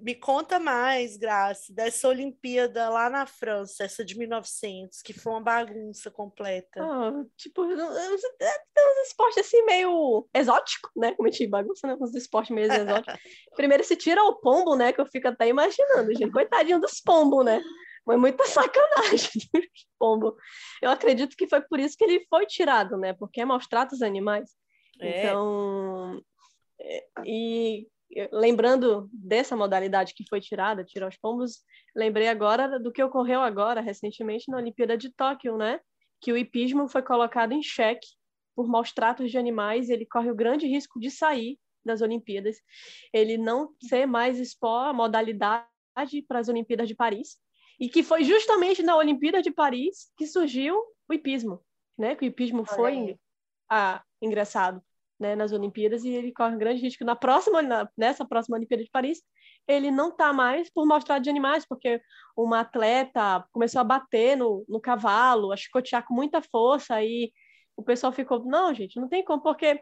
[0.00, 5.40] me conta mais, Graça, dessa Olimpíada lá na França, essa de 1900, que foi uma
[5.40, 6.82] bagunça completa.
[6.82, 11.12] Ah, tipo, tem uns esportes assim meio exótico, né?
[11.14, 11.96] Como a gente bagunça, né?
[12.00, 13.14] Uns esportes meio exóticos.
[13.56, 14.92] Primeiro se tira o pombo, né?
[14.92, 16.30] Que eu fico até imaginando, gente.
[16.30, 17.62] Coitadinho dos pombos, né?
[18.04, 20.34] Foi muita sacanagem dos pombos.
[20.82, 23.12] Eu acredito que foi por isso que ele foi tirado, né?
[23.12, 24.50] Porque é maus tratos animais.
[25.00, 25.26] É.
[25.26, 26.22] Então,
[26.80, 27.86] é, e
[28.32, 31.62] lembrando dessa modalidade que foi tirada, tirar os pombos,
[31.94, 35.80] lembrei agora do que ocorreu agora, recentemente, na Olimpíada de Tóquio, né?
[36.20, 38.06] Que o hipismo foi colocado em xeque
[38.54, 42.56] por maus tratos de animais, ele corre o grande risco de sair das Olimpíadas,
[43.12, 45.66] ele não ser mais expor a modalidade
[46.26, 47.36] para as Olimpíadas de Paris,
[47.78, 51.60] e que foi justamente na Olimpíada de Paris que surgiu o hipismo,
[51.98, 52.14] né?
[52.14, 53.18] Que o hipismo Olha foi
[53.68, 54.80] ah, ingressado
[55.18, 58.82] né, nas Olimpíadas e ele corre um grande risco na próxima, na- nessa próxima Olimpíada
[58.84, 59.22] de Paris,
[59.66, 62.00] ele não está mais por mostrar de animais, porque
[62.36, 67.32] uma atleta começou a bater no, no cavalo, a chicotear com muita força, e
[67.76, 69.80] o pessoal ficou, não, gente, não tem como, porque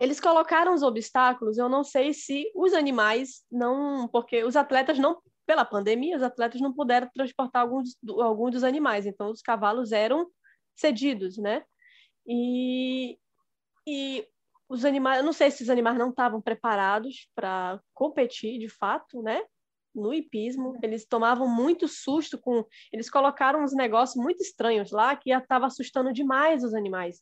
[0.00, 5.20] eles colocaram os obstáculos, eu não sei se os animais não, porque os atletas não,
[5.46, 10.28] pela pandemia, os atletas não puderam transportar alguns, alguns dos animais, então os cavalos eram
[10.74, 11.62] cedidos, né?
[12.26, 13.18] E,
[13.86, 14.26] e
[14.68, 19.22] os animais, eu não sei se os animais não estavam preparados para competir de fato,
[19.22, 19.42] né?
[19.94, 22.64] No hipismo, eles tomavam muito susto com.
[22.92, 27.20] Eles colocaram uns negócios muito estranhos lá que estava assustando demais os animais,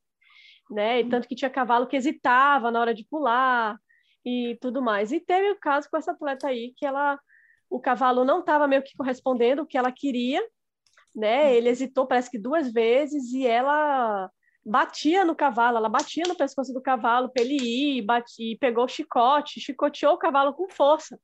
[0.70, 1.00] né?
[1.00, 3.78] E tanto que tinha cavalo que hesitava na hora de pular
[4.24, 5.12] e tudo mais.
[5.12, 7.18] E teve o caso com essa atleta aí que ela,
[7.68, 10.42] o cavalo não estava meio que correspondendo o que ela queria
[11.14, 11.54] né?
[11.54, 14.30] Ele hesitou, parece que duas vezes, e ela
[14.64, 18.88] batia no cavalo, ela batia no pescoço do cavalo para ele ir, batia, pegou o
[18.88, 21.18] chicote, chicoteou o cavalo com força,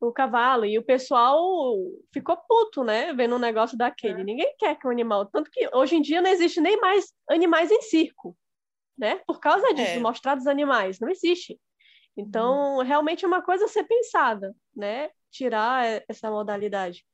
[0.00, 1.38] o cavalo, e o pessoal
[2.12, 4.22] ficou puto, né, vendo um negócio daquele.
[4.22, 4.24] É.
[4.24, 7.70] Ninguém quer que um animal, tanto que hoje em dia não existe nem mais animais
[7.70, 8.36] em circo,
[8.96, 9.98] né, por causa disso, é.
[9.98, 11.60] mostrar dos animais, não existe.
[12.16, 12.82] Então, uhum.
[12.82, 17.04] realmente é uma coisa a ser pensada, né, tirar essa modalidade.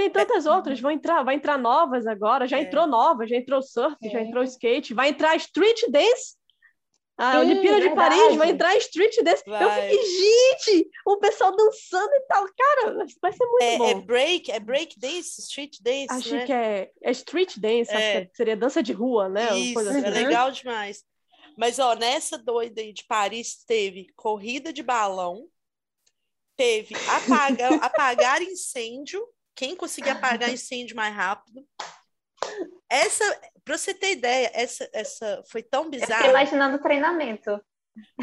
[0.00, 0.50] Tem tantas é.
[0.50, 2.62] outras, vão entrar, vai entrar novas agora, já é.
[2.62, 4.08] entrou novas, já entrou surf, é.
[4.08, 6.38] já entrou skate, vai entrar street dance.
[7.18, 9.42] A Sim, Olimpíada de Paris vai entrar street dance.
[9.46, 9.62] Vai.
[9.62, 12.46] Eu fiquei, gente, o pessoal dançando e tal.
[12.56, 13.90] Cara, vai ser muito é, bom.
[13.90, 16.06] É break, é break dance, street dance.
[16.08, 16.46] Acho né?
[16.46, 18.26] que é, é street dance, é.
[18.32, 19.54] seria dança de rua, né?
[19.58, 21.04] Isso, assim, é legal demais.
[21.58, 25.46] Mas, ó, nessa doida aí de Paris teve corrida de balão,
[26.56, 29.22] teve apaga, apagar incêndio,
[29.60, 31.62] quem conseguir apagar incêndio mais rápido.
[32.88, 36.24] Essa, para você ter ideia, essa, essa foi tão bizarra.
[36.24, 37.62] Eu imaginando o treinamento.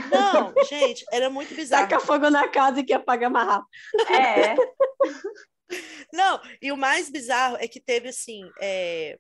[0.10, 1.88] Não, gente, era muito bizarro.
[1.88, 3.70] Taca fogo na casa e que apaga mais rápido.
[4.12, 4.56] É.
[6.12, 9.20] Não, e o mais bizarro é que teve, assim, é,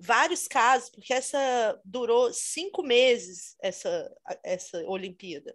[0.00, 4.10] vários casos, porque essa durou cinco meses, essa,
[4.42, 5.54] essa Olimpíada.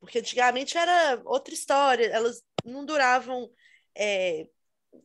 [0.00, 3.50] Porque antigamente era outra história, elas não duravam
[3.94, 4.46] é,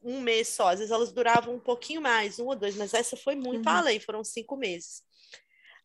[0.04, 3.16] um mês só, às vezes elas duravam um pouquinho mais, um ou dois, mas essa
[3.16, 3.76] foi muito uhum.
[3.76, 5.04] além, foram cinco meses.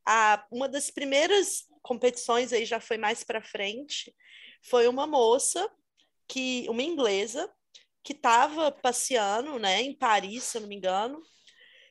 [0.06, 4.14] A, uma das primeiras competições aí já foi mais para frente,
[4.62, 5.68] foi uma moça
[6.28, 7.50] que, uma inglesa,
[8.02, 11.22] que estava passeando, né, em Paris, se eu não me engano,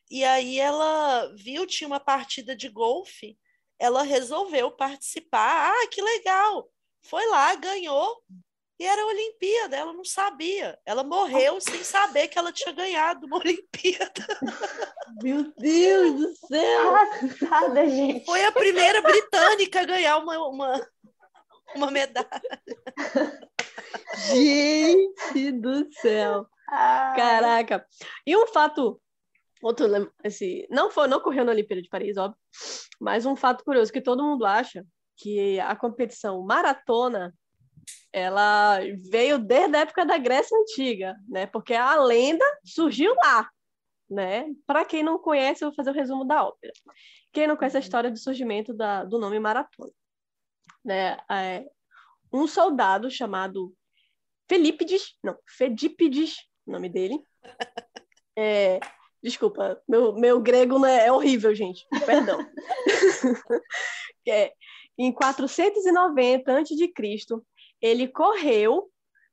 [0.10, 3.38] e aí ela viu tinha uma partida de golfe,
[3.80, 5.72] ela resolveu participar.
[5.72, 6.70] Ah, que legal!
[7.02, 8.22] Foi lá, ganhou,
[8.82, 10.76] e era a Olimpíada, ela não sabia.
[10.84, 14.26] Ela morreu sem saber que ela tinha ganhado uma Olimpíada.
[15.22, 16.94] Meu Deus do céu!
[17.38, 18.26] Passada, gente.
[18.26, 20.88] Foi a primeira britânica a ganhar uma, uma,
[21.76, 22.62] uma medalha.
[24.32, 26.48] Gente do céu!
[26.68, 27.16] Ai.
[27.18, 27.86] Caraca!
[28.26, 29.00] E um fato
[29.62, 29.86] outro
[30.26, 32.40] assim, não foi não correu na Olimpíada de Paris, óbvio,
[33.00, 34.84] mas um fato curioso que todo mundo acha
[35.18, 37.32] que a competição maratona
[38.12, 41.46] ela veio desde a época da Grécia Antiga, né?
[41.48, 43.50] Porque a lenda surgiu lá,
[44.10, 44.46] né?
[44.66, 46.74] Para quem não conhece, eu vou fazer o resumo da ópera.
[47.32, 49.92] Quem não conhece a história do surgimento da, do nome maratona,
[50.84, 51.18] né?
[51.30, 51.66] É,
[52.32, 53.74] um soldado chamado
[54.50, 56.36] Felípides, não, Fedípides,
[56.68, 57.24] nome dele.
[58.38, 58.80] É,
[59.22, 61.86] desculpa, meu, meu grego é, é horrível, gente.
[62.06, 62.40] Perdão.
[64.28, 64.54] é,
[64.98, 66.94] em 490 a.C.,
[67.82, 68.92] ele correu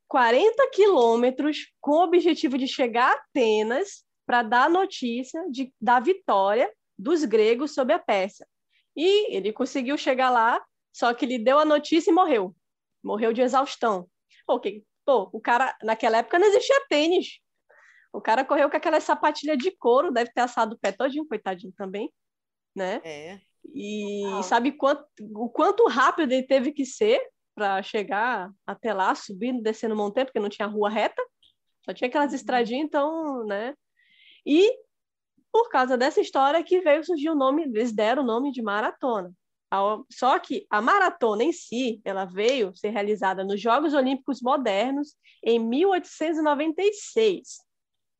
[0.09, 6.01] 40 quilômetros com o objetivo de chegar a Atenas para dar a notícia de, da
[6.01, 8.47] vitória dos gregos sobre a Pérsia.
[8.97, 12.55] E ele conseguiu chegar lá, só que ele deu a notícia e morreu.
[13.03, 14.09] Morreu de exaustão.
[14.49, 14.83] Okay.
[15.05, 17.39] Pô, o cara, naquela época não existia tênis.
[18.13, 21.73] O cara correu com aquela sapatilha de couro, deve ter assado o pé todinho, coitadinho
[21.77, 22.13] também,
[22.75, 23.01] né?
[23.05, 23.41] É.
[23.75, 24.43] E ah.
[24.43, 27.21] sabe quanto, o quanto rápido ele teve que ser
[27.59, 31.21] para chegar até lá, subindo, descendo montanha, porque não tinha rua reta,
[31.85, 32.37] só tinha aquelas uhum.
[32.37, 33.75] estradinhas, então, né?
[34.47, 34.73] E
[35.51, 39.33] por causa dessa história que veio surgir o nome, eles deram o nome de maratona.
[40.11, 45.59] Só que a maratona em si, ela veio ser realizada nos Jogos Olímpicos Modernos em
[45.59, 47.59] 1896.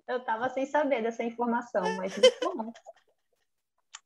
[0.07, 2.13] eu estava sem saber dessa informação, mas.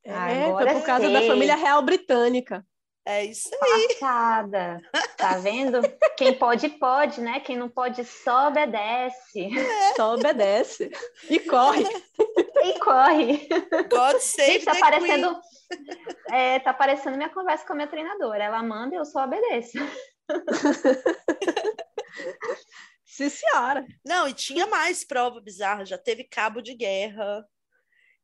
[0.05, 1.13] É, Agora foi por causa sei.
[1.13, 2.65] da família real britânica.
[3.05, 3.87] É isso aí.
[3.99, 4.81] Passada.
[5.17, 5.81] Tá vendo?
[6.17, 7.41] Quem pode, pode, né?
[7.41, 9.49] Quem não pode, só obedece.
[9.57, 9.93] É.
[9.95, 10.89] Só obedece.
[11.29, 11.83] E corre.
[12.63, 13.47] E corre.
[13.89, 15.37] God save Gente, tá parecendo,
[16.31, 18.43] é, tá parecendo minha conversa com a minha treinadora.
[18.43, 19.77] Ela manda e eu só obedeço.
[23.15, 23.85] Sim, senhora.
[24.03, 25.85] Não, e tinha mais prova bizarra.
[25.85, 27.45] Já teve cabo de guerra.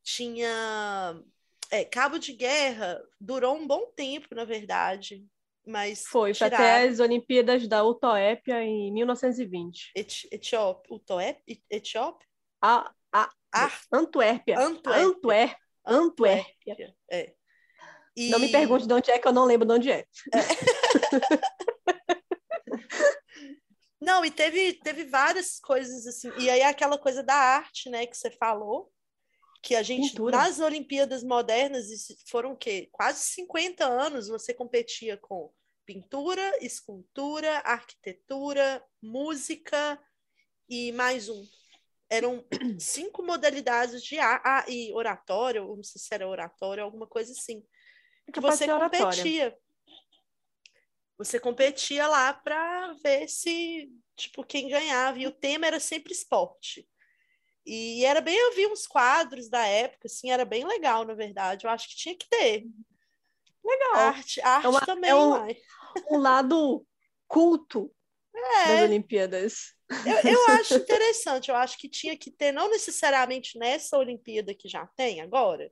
[0.04, 1.22] Tinha.
[1.70, 5.24] É, cabo de guerra durou um bom tempo, na verdade.
[5.64, 6.56] Mas Foi, tiraram.
[6.56, 9.92] até as Olimpíadas da Utoépia em 1920.
[9.96, 12.28] Eti- Etiópia.
[12.60, 13.30] A, a,
[13.94, 14.58] Antuérpia.
[14.60, 15.06] Antuérpia.
[15.06, 16.96] Antuér, Antuérpia.
[17.12, 17.34] É.
[18.18, 20.06] E- Não me pergunte de onde é, que eu não lembro de onde é.
[24.00, 26.32] Não, e teve, teve várias coisas assim.
[26.38, 28.92] E aí aquela coisa da arte, né, que você falou,
[29.62, 30.38] que a gente, Pintura.
[30.38, 31.88] nas Olimpíadas modernas,
[32.30, 32.88] foram o quê?
[32.92, 35.52] Quase 50 anos você competia com
[35.86, 40.00] pintura, escultura, arquitetura, música
[40.70, 41.44] e mais um.
[42.10, 42.46] Eram
[42.80, 47.62] cinco modalidades de arte, ah, e oratório, não sei se era oratório, alguma coisa assim.
[48.28, 49.58] Que Capaz você competia.
[51.20, 55.20] Você competia lá para ver se, tipo, quem ganhava.
[55.20, 56.88] E o tema era sempre esporte.
[57.66, 61.66] E era bem, eu vi uns quadros da época, assim, era bem legal, na verdade.
[61.68, 62.66] Eu acho que tinha que ter.
[63.64, 63.96] Legal.
[63.96, 65.46] Arte, arte uma- também, é um-.
[66.10, 66.88] Um lado
[67.28, 67.94] culto
[68.34, 69.74] das É, Olimpíadas.
[70.06, 71.50] eu, eu acho interessante.
[71.50, 75.70] Eu acho que tinha que ter, não necessariamente nessa Olimpíada que já tem agora,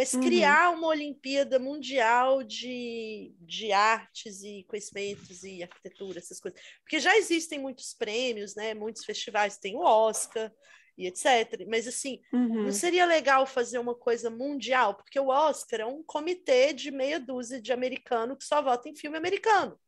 [0.00, 0.22] mas Uhum.
[0.22, 6.58] criar uma Olimpíada Mundial de, de artes e conhecimentos e arquitetura, essas coisas.
[6.82, 8.72] Porque já existem muitos prêmios, né?
[8.72, 10.50] Muitos festivais, tem o Oscar
[10.96, 11.66] e etc.
[11.68, 12.64] Mas assim, Uhum.
[12.64, 14.94] não seria legal fazer uma coisa mundial?
[14.94, 18.96] Porque o Oscar é um comitê de meia dúzia de americano que só vota em
[18.96, 19.78] filme americano.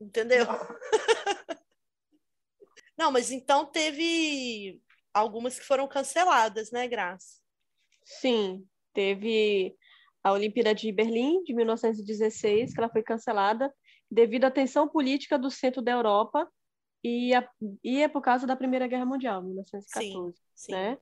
[0.00, 0.44] Entendeu?
[2.98, 4.82] Não, mas então teve
[5.14, 7.38] algumas que foram canceladas, né, Graça?
[8.04, 9.76] Sim, teve
[10.22, 13.72] a Olimpíada de Berlim, de 1916, que ela foi cancelada
[14.10, 16.50] devido à tensão política do centro da Europa
[17.02, 17.48] e, a,
[17.82, 20.72] e é por causa da Primeira Guerra Mundial, 1914, Sim.
[20.72, 20.98] né?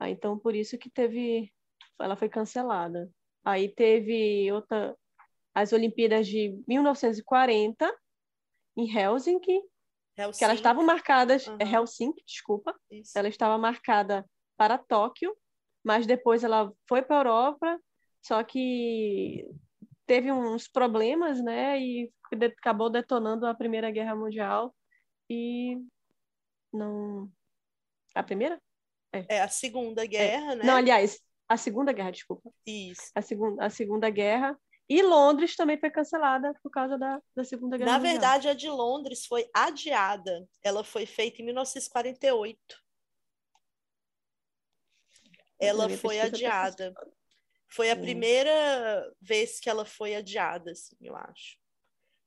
[0.00, 1.52] Aí, então, por isso que teve...
[2.00, 3.10] Ela foi cancelada.
[3.44, 4.96] Aí teve outra...
[5.54, 7.92] As Olimpíadas de 1940,
[8.76, 11.46] em Helsinki, que elas Helsinki, estavam marcadas...
[11.46, 11.80] É Aham.
[11.80, 13.16] Helsinki, desculpa isso.
[13.18, 15.36] ela estava marcada para Tóquio,
[15.84, 17.80] mas depois ela foi para a Europa,
[18.22, 19.46] só que
[20.06, 22.10] teve uns problemas, né, e
[22.58, 24.74] acabou detonando a Primeira Guerra Mundial
[25.28, 25.78] e
[26.72, 27.30] não
[28.14, 28.60] a primeira?
[29.12, 30.64] É a Segunda Guerra, né?
[30.64, 32.50] Não, aliás, a Segunda Guerra, desculpa.
[32.66, 33.10] Isso.
[33.14, 37.76] A segunda a Segunda Guerra e Londres também foi cancelada por causa da, da Segunda
[37.76, 38.12] Guerra Na Mundial.
[38.12, 40.46] verdade, a de Londres foi adiada.
[40.62, 42.58] Ela foi feita em 1948.
[45.60, 46.92] Ela foi adiada.
[47.70, 48.00] Foi a Sim.
[48.00, 51.56] primeira vez que ela foi adiada, assim, eu acho.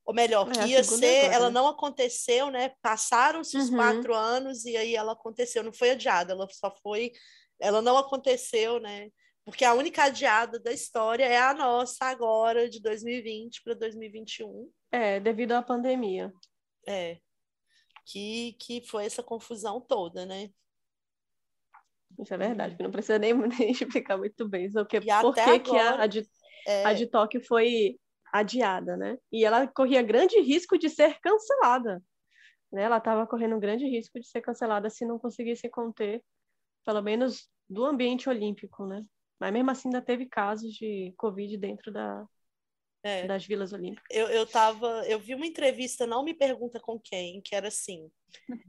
[0.05, 1.53] Ou melhor, É, ia ser, agora, ela né?
[1.53, 2.73] não aconteceu, né?
[2.81, 3.75] Passaram-se os Uhum.
[3.77, 7.11] quatro anos e aí ela aconteceu, não foi adiada, ela só foi,
[7.59, 9.09] ela não aconteceu, né?
[9.43, 14.71] Porque a única adiada da história é a nossa agora, de 2020 para 2021.
[14.91, 16.31] É, devido à pandemia.
[16.87, 17.17] É.
[18.05, 20.51] Que, que foi essa confusão toda, né?
[22.19, 24.69] Isso é verdade, que não precisa nem, nem explicar muito bem
[25.07, 26.25] E até por que que a, a de,
[26.67, 27.97] É, a de Tóquio foi
[28.31, 29.17] adiada, né?
[29.31, 32.01] E ela corria grande risco de ser cancelada.
[32.71, 32.83] Né?
[32.83, 36.23] Ela estava correndo um grande risco de ser cancelada se não conseguisse conter,
[36.85, 39.01] pelo menos, do ambiente olímpico, né?
[39.39, 42.25] Mas mesmo assim ainda teve casos de Covid dentro da,
[43.03, 43.25] é.
[43.25, 44.05] das vilas olímpicas.
[44.09, 48.09] eu, eu tava, eu vi uma entrevista, não me pergunta com quem, que era assim,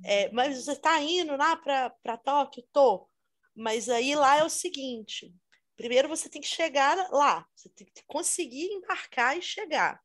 [0.05, 2.65] é, mas você tá indo lá para Tóquio?
[2.73, 3.09] Tô.
[3.55, 5.35] Mas aí lá é o seguinte,
[5.77, 10.01] primeiro você tem que chegar lá, você tem que conseguir embarcar e chegar.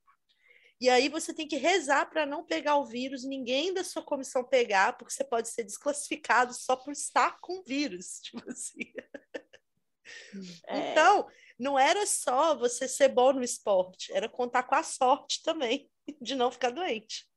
[0.79, 4.43] E aí você tem que rezar para não pegar o vírus, ninguém da sua comissão
[4.43, 8.93] pegar, porque você pode ser desclassificado só por estar com o vírus, tipo assim.
[10.67, 15.41] É, Então, não era só você ser bom no esporte, era contar com a sorte
[15.41, 15.89] também
[16.21, 17.27] de não ficar doente.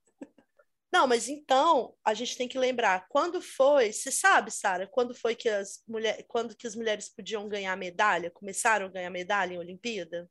[0.93, 5.34] Não, mas então a gente tem que lembrar quando foi, você sabe, Sara, quando foi
[5.36, 9.59] que as mulheres, quando que as mulheres podiam ganhar medalha, começaram a ganhar medalha em
[9.59, 10.28] Olimpíada?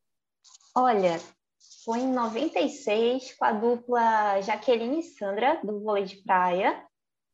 [0.75, 1.19] Olha,
[1.85, 6.85] foi em 96 com a dupla Jaqueline e Sandra, do vôlei de praia.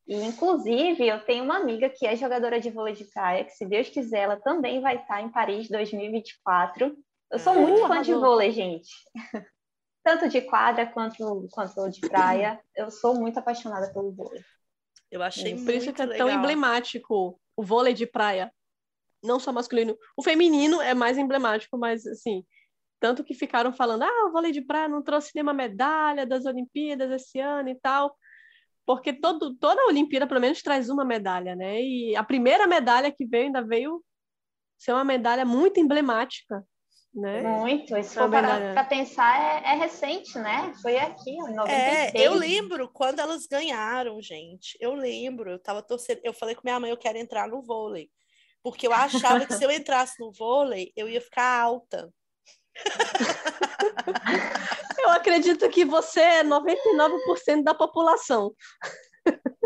[0.08, 3.66] E, inclusive, eu tenho uma amiga que é jogadora de vôlei de praia, que, se
[3.66, 6.96] Deus quiser, ela também vai estar em Paris 2024.
[7.32, 8.90] Eu sou Ah, muito fã de vôlei, gente.
[10.06, 12.62] tanto de quadra quanto, quanto de praia.
[12.76, 14.40] Eu sou muito apaixonada pelo vôlei.
[15.10, 16.28] Eu achei Por muito isso que é legal.
[16.28, 18.54] tão emblemático o vôlei de praia.
[19.24, 19.98] Não só masculino.
[20.16, 22.46] O feminino é mais emblemático, mas assim,
[23.00, 27.10] tanto que ficaram falando, ah, o vôlei de praia não trouxe nenhuma medalha das Olimpíadas
[27.10, 28.16] esse ano e tal.
[28.86, 31.82] Porque todo, toda a Olimpíada, pelo menos, traz uma medalha, né?
[31.82, 34.04] E a primeira medalha que veio ainda veio
[34.78, 36.64] ser uma medalha muito emblemática,
[37.16, 37.42] né?
[37.42, 37.94] Muito.
[38.14, 38.74] Parar verdade.
[38.74, 40.74] para pensar, é, é recente, né?
[40.82, 41.70] Foi aqui, em 96.
[41.70, 44.78] É, eu lembro quando elas ganharam, gente.
[44.82, 48.10] Eu lembro, eu tava torcendo, eu falei com minha mãe, eu quero entrar no vôlei.
[48.62, 52.12] Porque eu achava que se eu entrasse no vôlei, eu ia ficar alta.
[55.06, 58.52] Eu acredito que você é 99% da população.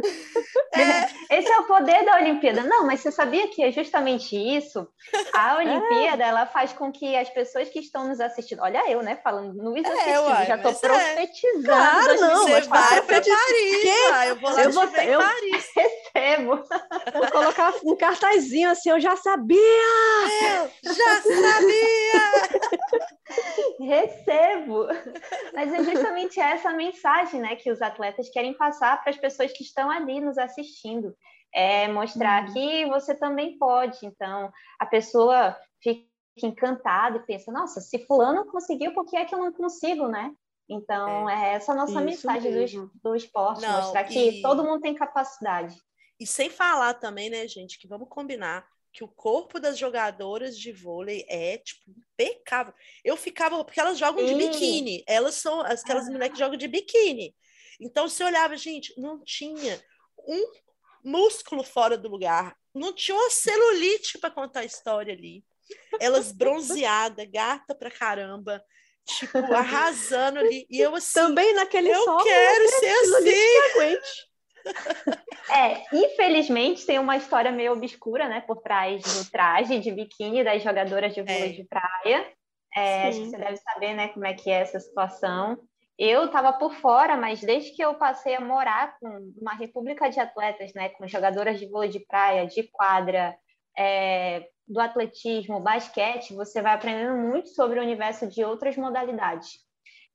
[1.30, 2.64] Esse é o poder da Olimpíada.
[2.64, 4.88] Não, mas você sabia que é justamente isso?
[5.34, 8.62] A Olimpíada, ela faz com que as pessoas que estão nos assistindo...
[8.62, 9.16] Olha eu, né?
[9.24, 10.22] Falando nos assistindo.
[10.24, 10.88] uai, já estou mas é.
[10.88, 11.66] profetizando.
[11.66, 15.20] Claro, não, Você vai para Paris, vai, eu vou lá Eu vou- ver em eu-
[15.20, 15.70] Paris.
[16.16, 16.64] Recebo.
[17.14, 19.60] Vou colocar um cartazinho assim, eu já sabia!
[20.84, 22.50] Eu já sabia!
[23.80, 24.88] Recebo.
[25.54, 29.64] Mas é justamente essa mensagem né, que os atletas querem passar para as pessoas que
[29.64, 31.16] estão ali nos assistindo.
[31.54, 32.54] É mostrar Uhum.
[32.54, 33.98] que você também pode.
[34.06, 36.08] Então, a pessoa fica
[36.44, 40.32] encantada e pensa, nossa, se fulano conseguiu, por que é que eu não consigo, né?
[40.70, 44.82] Então, é, essa a nossa mensagem do, do esporte, Não, mostrar que e- todo mundo
[44.82, 45.76] tem capacidade.
[46.20, 50.72] E sem falar também, né, gente, que vamos combinar que o corpo das jogadoras de
[50.72, 52.74] vôlei é, tipo, impecável.
[53.04, 54.38] Eu ficava, porque elas jogam de Sim.
[54.38, 56.12] biquíni, elas são aquelas Ah.
[56.12, 57.36] mulheres que jogam de biquíni.
[57.80, 59.82] Então, se olhava, gente, não tinha
[60.28, 60.52] um
[61.04, 65.44] músculo fora do lugar, não tinha uma celulite para contar a história ali.
[66.00, 68.62] Elas bronzeadas, gata pra caramba,
[69.06, 70.68] tipo, arrasando ali.
[70.70, 73.98] E eu assim, Também naquele eu sol, quero ser celulite assim.
[75.50, 80.62] É, infelizmente tem uma história meio obscura, né, por trás do traje de biquíni das
[80.62, 81.54] jogadoras de vôlei É.
[81.54, 82.34] de praia.
[82.76, 85.58] É, acho que você deve saber, né, como é que é essa situação.
[86.00, 90.18] Eu estava por fora, mas desde que eu passei a morar com uma república de
[90.18, 93.38] atletas, né, com jogadoras de vôlei de praia, de quadra,
[93.78, 99.60] é, do atletismo, basquete, você vai aprendendo muito sobre o universo de outras modalidades.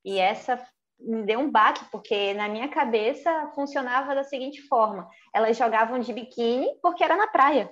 [0.03, 0.59] E essa
[0.99, 6.15] me deu um baque, porque na minha cabeça funcionava da seguinte forma: elas jogavam de
[6.15, 7.71] biquíni porque era na praia.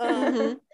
[0.00, 0.60] Uhum.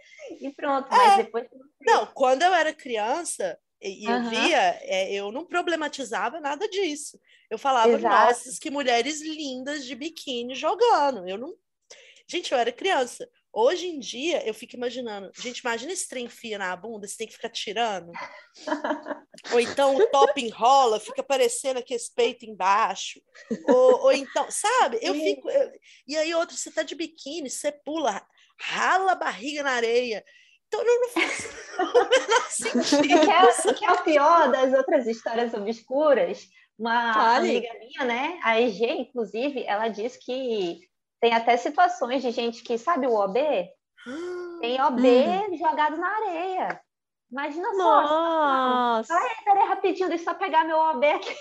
[0.41, 1.49] E pronto, mas depois.
[1.81, 7.19] Não, quando eu era criança e e eu via, é, eu não problematizava nada disso.
[7.51, 8.27] Eu falava, Exato.
[8.27, 11.29] nossa, que mulheres lindas de biquíni jogando.
[11.29, 11.55] Eu não.
[12.29, 13.29] Gente, eu era criança.
[13.53, 17.27] Hoje em dia, eu fico imaginando, gente, imagina esse trem fia na bunda, você tem
[17.27, 18.13] que ficar tirando.
[19.53, 23.21] ou então o top enrola, fica parecendo aquele peito embaixo.
[23.67, 25.01] Ou, ou então, sabe?
[25.03, 25.51] Eu fico.
[25.51, 25.73] eu-
[26.07, 28.25] E aí, outro, você tá de biquíni, você pula,
[28.61, 30.25] rala a barriga na areia.
[30.73, 33.03] Então, não, não faz o menor sentido.
[33.03, 36.47] que, é, o que é o pior das outras histórias obscuras?
[36.79, 37.51] Uma Fale.
[37.51, 38.39] amiga minha, né?
[38.45, 40.79] A EG, inclusive, ela diz que
[41.21, 43.35] tem até situações de gente que, sabe o OB?
[44.61, 45.57] Tem OB Hum.
[45.59, 46.81] jogado na areia.
[47.31, 48.03] Imagina só.
[48.03, 49.15] Nossa!
[49.45, 51.37] Peraí, rapidinho, deixa eu só pegar meu OB aqui.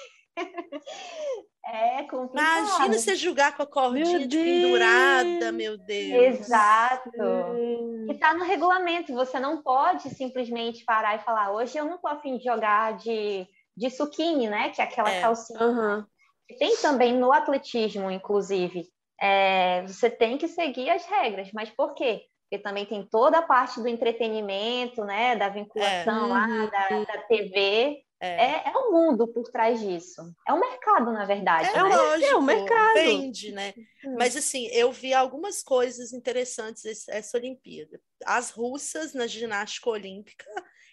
[1.66, 2.66] É complicado.
[2.68, 6.39] Imagina você jogar com a cordinha Meu de pendurada, meu Deus.
[6.39, 7.10] Exato.
[7.22, 8.07] Hum.
[8.10, 12.07] E tá no regulamento, você não pode simplesmente parar e falar, hoje eu não tô
[12.07, 13.45] afim de jogar de,
[13.78, 14.70] de suquine, né?
[14.70, 15.22] Que é aquela É.
[15.22, 16.07] calcinha.
[16.49, 18.86] E Tem também no atletismo, inclusive.
[19.22, 22.24] É, você tem que seguir as regras, mas por quê?
[22.49, 25.36] Porque também tem toda a parte do entretenimento, né?
[25.36, 26.30] Da vinculação É.
[26.30, 26.70] lá, Uhum.
[27.05, 27.99] da, da TV.
[28.22, 30.22] É, É, é o mundo por trás disso.
[30.48, 31.68] É o mercado, na verdade.
[31.70, 31.96] é né?
[31.96, 32.94] lógico, É o mercado.
[32.96, 33.74] vende, né?
[34.04, 34.16] Hum.
[34.18, 38.00] Mas assim, eu vi algumas coisas interessantes essa Olimpíada.
[38.26, 40.46] As russas na ginástica olímpica,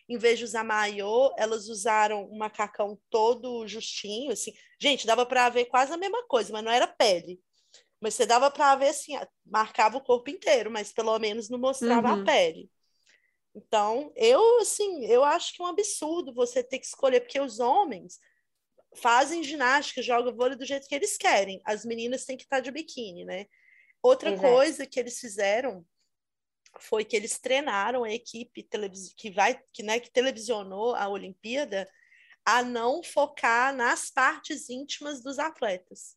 [0.09, 4.53] em vez de usar maiô, elas usaram um macacão todo justinho, assim.
[4.81, 7.41] Gente, dava para ver quase a mesma coisa, mas não era pele.
[8.01, 9.15] Mas você dava para ver assim,
[9.45, 12.23] marcava o corpo inteiro, mas pelo menos não mostrava Uhum.
[12.23, 12.71] a pele.
[13.57, 17.59] Então, eu assim, eu acho que é um absurdo você ter que escolher, porque os
[17.59, 18.21] homens
[18.95, 21.63] fazem ginástica, jogam vôlei do jeito que eles querem.
[21.65, 23.47] As meninas têm que estar de biquíni, né?
[24.03, 24.37] Outra é.
[24.37, 25.85] coisa que eles fizeram
[26.79, 28.69] foi que eles treinaram a equipe
[29.17, 31.89] que vai, que, né, que televisionou a Olimpíada
[32.45, 36.15] a não focar nas partes íntimas dos atletas.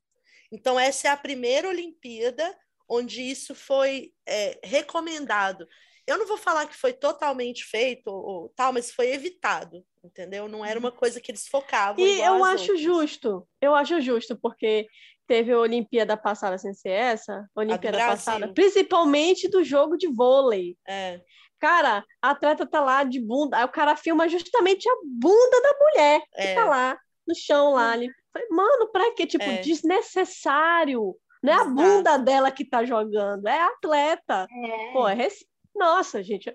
[0.52, 5.68] Então, essa é a primeira Olimpíada onde isso foi é, recomendado.
[6.10, 9.84] Eu não vou falar que foi totalmente feito ou, ou tal, mas foi evitado.
[10.04, 10.48] entendeu?
[10.48, 12.04] Não era uma coisa que eles focavam.
[12.04, 12.82] E eu acho outras.
[12.82, 14.88] justo, eu acho justo, porque
[15.28, 20.76] teve a Olimpíada passada sem ser essa, Olimpíada passada, principalmente do jogo de vôlei.
[20.88, 21.22] É.
[21.60, 25.74] Cara, a atleta tá lá de bunda, aí o cara filma justamente a bunda da
[25.78, 26.56] mulher que é.
[26.56, 26.98] tá lá
[27.28, 27.92] no chão lá.
[27.92, 28.10] Ali.
[28.50, 29.28] Mano, pra quê?
[29.28, 29.58] Tipo, é.
[29.58, 31.16] desnecessário.
[31.44, 31.70] Não é Exato.
[31.70, 34.48] a bunda dela que tá jogando, é a atleta.
[34.50, 34.92] É.
[34.94, 35.28] Pô, é...
[35.76, 36.54] nossa, gente.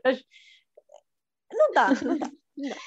[1.52, 2.30] Não dá, não dá.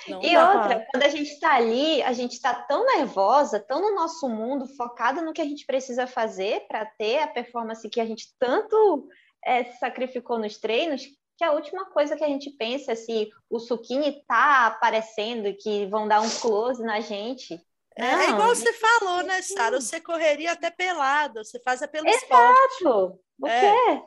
[0.07, 3.93] Não, e outra, quando a gente está ali, a gente está tão nervosa, tão no
[3.93, 8.05] nosso mundo, focada no que a gente precisa fazer para ter a performance que a
[8.05, 9.09] gente tanto
[9.43, 11.05] é, sacrificou nos treinos,
[11.37, 15.53] que a última coisa que a gente pensa é se o suquinho está aparecendo e
[15.53, 17.53] que vão dar um close na gente.
[17.97, 19.81] É, é Não, é igual você falou, né, Sara?
[19.81, 22.23] Você correria até pelado, você faz é pelo Exato.
[22.23, 23.19] esporte.
[23.39, 23.59] O é.
[23.59, 24.03] quê?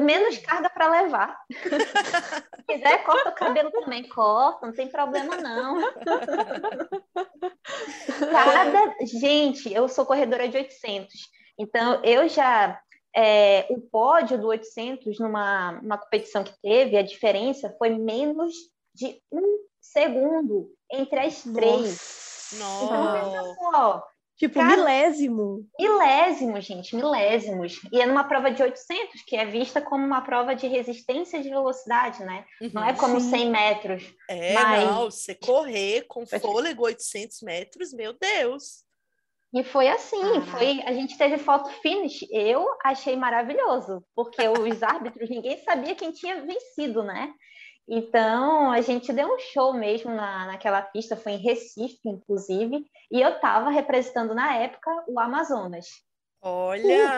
[0.00, 1.38] Menos carga para levar.
[1.50, 5.80] Se quiser, corta o cabelo também, corta, não tem problema não.
[8.30, 8.94] Cada...
[9.06, 11.12] Gente, eu sou corredora de 800,
[11.58, 12.80] então eu já...
[13.16, 18.54] É, o pódio do 800 numa, numa competição que teve, a diferença foi menos
[18.94, 22.56] de um segundo entre as três.
[22.58, 22.84] Nossa.
[22.84, 24.06] Então, pensa só,
[24.40, 25.68] Tipo, Cara, milésimo.
[25.78, 27.78] Milésimo, gente, milésimos.
[27.92, 31.50] E é numa prova de 800, que é vista como uma prova de resistência de
[31.50, 32.46] velocidade, né?
[32.58, 33.28] Uhum, não é como sim.
[33.28, 34.14] 100 metros.
[34.30, 34.88] É, mas...
[34.88, 38.82] não, você correr com fôlego 800 metros, meu Deus.
[39.52, 40.40] E foi assim, ah.
[40.46, 46.12] foi, a gente teve foto finish, eu achei maravilhoso, porque os árbitros, ninguém sabia quem
[46.12, 47.30] tinha vencido, né?
[47.92, 53.20] Então, a gente deu um show mesmo na, naquela pista, foi em Recife, inclusive, e
[53.20, 55.88] eu estava representando na época o Amazonas.
[56.40, 57.08] Olha!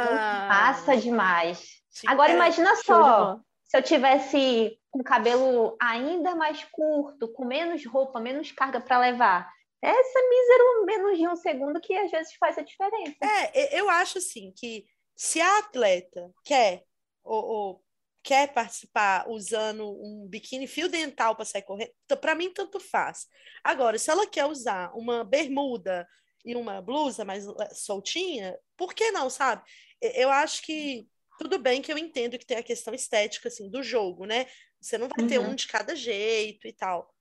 [0.48, 1.62] Passa demais.
[2.06, 8.50] Agora, imagina só, se eu tivesse com cabelo ainda mais curto, com menos roupa, menos
[8.50, 9.52] carga para levar.
[9.82, 13.16] Essa mísero menos de um segundo que às vezes faz a diferença.
[13.20, 16.82] É, eu acho assim que se a atleta quer
[17.22, 17.81] ou, ou
[18.22, 23.26] quer participar usando um biquíni fio dental para sair correndo, para mim tanto faz.
[23.64, 26.06] Agora, se ela quer usar uma bermuda
[26.44, 29.62] e uma blusa mais soltinha, por que não, sabe?
[30.00, 31.08] Eu acho que
[31.38, 34.46] tudo bem que eu entendo que tem a questão estética assim do jogo, né?
[34.80, 35.28] Você não vai uhum.
[35.28, 37.12] ter um de cada jeito e tal.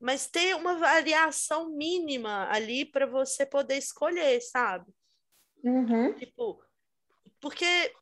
[0.00, 4.86] Mas ter uma variação mínima ali para você poder escolher, sabe?
[5.64, 6.14] Uhum.
[6.14, 6.62] Tipo,
[7.40, 7.92] porque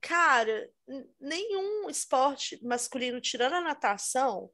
[0.00, 0.70] cara,
[1.20, 4.50] nenhum esporte masculino, tirando a natação,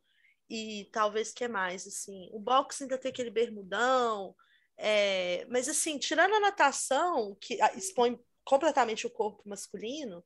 [0.48, 4.34] e talvez que é mais, assim, o boxe ainda tem aquele bermudão,
[4.78, 10.22] é, mas assim, tirando a natação, que expõe completamente o corpo masculino,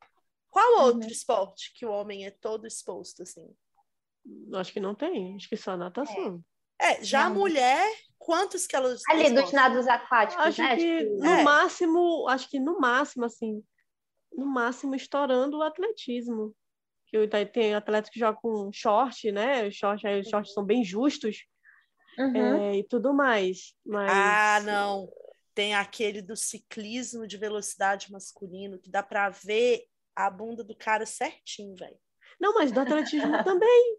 [0.50, 0.84] qual uhum.
[0.86, 3.48] outro esporte que o homem é todo exposto, assim?
[4.54, 6.42] Acho que não tem, acho que só a natação.
[6.78, 7.36] É, é já não.
[7.36, 9.00] a mulher, quantos que elas.
[9.08, 10.76] Ali dos nados aquáticos, acho né?
[10.76, 11.18] Que, tipo...
[11.18, 11.42] No é.
[11.42, 13.62] máximo, acho que no máximo, assim,
[14.32, 16.54] no máximo estourando o atletismo.
[17.06, 19.66] Que tem atletas que jogam com short, né?
[19.66, 21.44] Os shorts, aí, os shorts são bem justos
[22.16, 22.36] uhum.
[22.36, 23.74] é, e tudo mais.
[23.84, 24.10] Mas...
[24.12, 25.08] Ah, não.
[25.52, 31.04] Tem aquele do ciclismo de velocidade masculino que dá para ver a bunda do cara
[31.04, 31.98] certinho, velho.
[32.40, 33.98] Não, mas do atletismo também.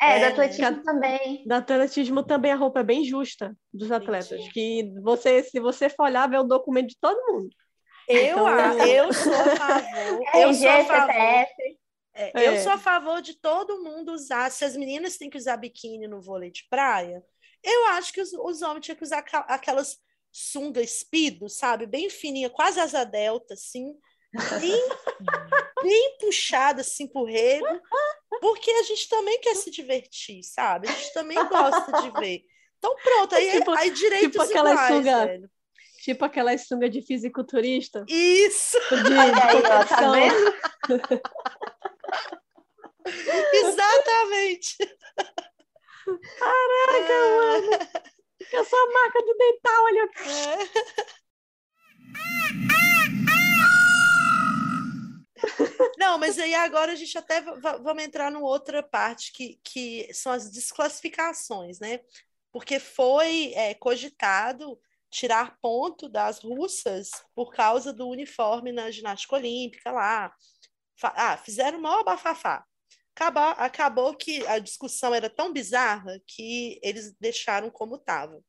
[0.00, 1.44] É, é, do atletismo também.
[1.46, 4.32] Do atletismo também a roupa é bem justa dos atletas.
[4.32, 4.52] Entendi.
[4.52, 7.50] Que você, se você for olhar, vê o documento de todo mundo.
[8.08, 8.86] Eu, então...
[8.86, 10.22] eu sou a favor.
[10.34, 11.14] eu sou a favor.
[11.14, 11.46] É,
[12.16, 12.48] é.
[12.48, 14.50] Eu sou a favor de todo mundo usar.
[14.50, 17.22] Se as meninas têm que usar biquíni no vôlei de praia,
[17.62, 19.98] eu acho que os, os homens tinham que usar aquelas
[20.30, 21.86] sunga espido, sabe?
[21.86, 23.94] Bem fininha, quase asa delta, assim.
[24.60, 24.88] Bem,
[25.82, 27.80] bem puxada, assim, pro rego.
[28.40, 30.88] Porque a gente também quer se divertir, sabe?
[30.88, 32.42] A gente também gosta de ver.
[32.78, 35.50] Então, pronto, aí, tipo, aí direitos tipo iguais, sunga, velho.
[36.04, 38.04] Tipo aquela sunga de fisiculturista.
[38.06, 38.76] Isso!
[38.90, 40.54] De, aí, ó, tá vendo?
[43.54, 44.76] Exatamente!
[46.38, 47.36] Caraca, é.
[47.36, 47.70] mano!
[48.52, 49.98] Eu sou a marca de dental ali.
[49.98, 50.58] É.
[55.96, 60.32] Não, mas aí agora a gente até vamos entrar numa outra parte que, que são
[60.32, 62.00] as desclassificações, né?
[62.52, 64.78] Porque foi é, cogitado
[65.14, 70.34] tirar ponto das russas por causa do uniforme na ginástica olímpica lá.
[71.02, 72.64] Ah, fizeram maior bafafá.
[73.14, 78.42] Acabou, acabou que a discussão era tão bizarra que eles deixaram como estava.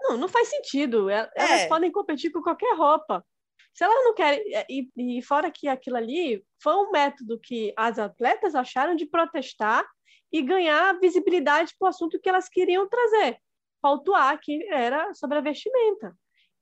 [0.00, 1.08] Não, não faz sentido.
[1.08, 1.68] É, elas é.
[1.68, 3.24] podem competir com qualquer roupa.
[3.72, 4.42] Se elas não querem.
[4.68, 9.86] E, e fora que aquilo ali foi um método que as atletas acharam de protestar
[10.32, 13.40] e ganhar visibilidade para o assunto que elas queriam trazer.
[13.80, 16.16] Pautuar que era sobre a vestimenta.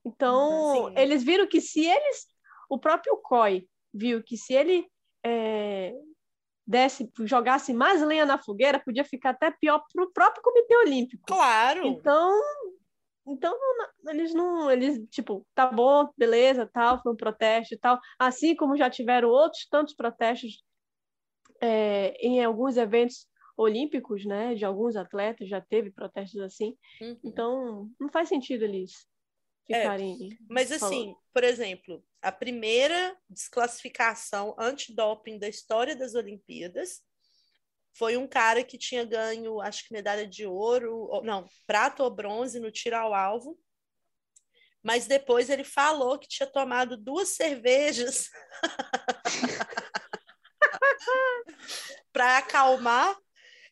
[0.05, 0.95] Então, Sim.
[0.97, 2.27] eles viram que se eles,
[2.69, 4.87] o próprio COI viu que se ele
[5.25, 5.93] é,
[6.67, 11.25] desse, jogasse mais lenha na fogueira, podia ficar até pior para o próprio Comitê Olímpico.
[11.27, 11.87] Claro.
[11.87, 12.41] Então,
[13.27, 13.57] então
[14.09, 17.99] eles não, eles tipo, tá bom, beleza, tal, foi um protesto e tal.
[18.19, 20.63] Assim como já tiveram outros tantos protestos
[21.61, 23.27] é, em alguns eventos
[23.57, 26.77] olímpicos, né, de alguns atletas já teve protestos assim.
[27.01, 27.19] Uhum.
[27.25, 29.09] Então, não faz sentido eles
[29.71, 30.33] é, ficarem.
[30.33, 31.17] É, mas assim, falando.
[31.33, 37.03] por exemplo, a primeira desclassificação antidoping da história das Olimpíadas
[37.95, 42.11] foi um cara que tinha ganho, acho que medalha de ouro, ou, não, prata ou
[42.11, 43.59] bronze no tiro ao alvo.
[44.83, 48.31] Mas depois ele falou que tinha tomado duas cervejas
[52.13, 53.17] para acalmar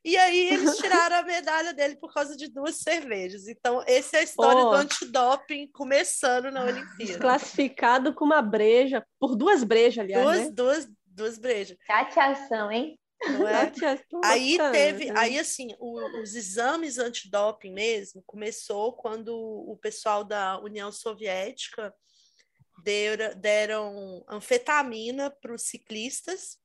[0.04, 3.48] e aí eles tiraram a medalha dele por causa de duas cervejas.
[3.48, 4.70] Então, essa é a história oh.
[4.70, 7.18] do antidoping começando na Olimpíada.
[7.18, 10.24] Classificado com uma breja, por duas brejas, aliás.
[10.24, 10.50] Duas, né?
[10.50, 11.78] duas, duas brejas.
[11.86, 12.98] Chateação, hein?
[13.26, 13.72] Não é?
[14.22, 15.14] aí teve, né?
[15.16, 21.94] aí assim, o, os exames antidoping mesmo começou quando o pessoal da União Soviética
[22.82, 26.58] deram, deram anfetamina para os ciclistas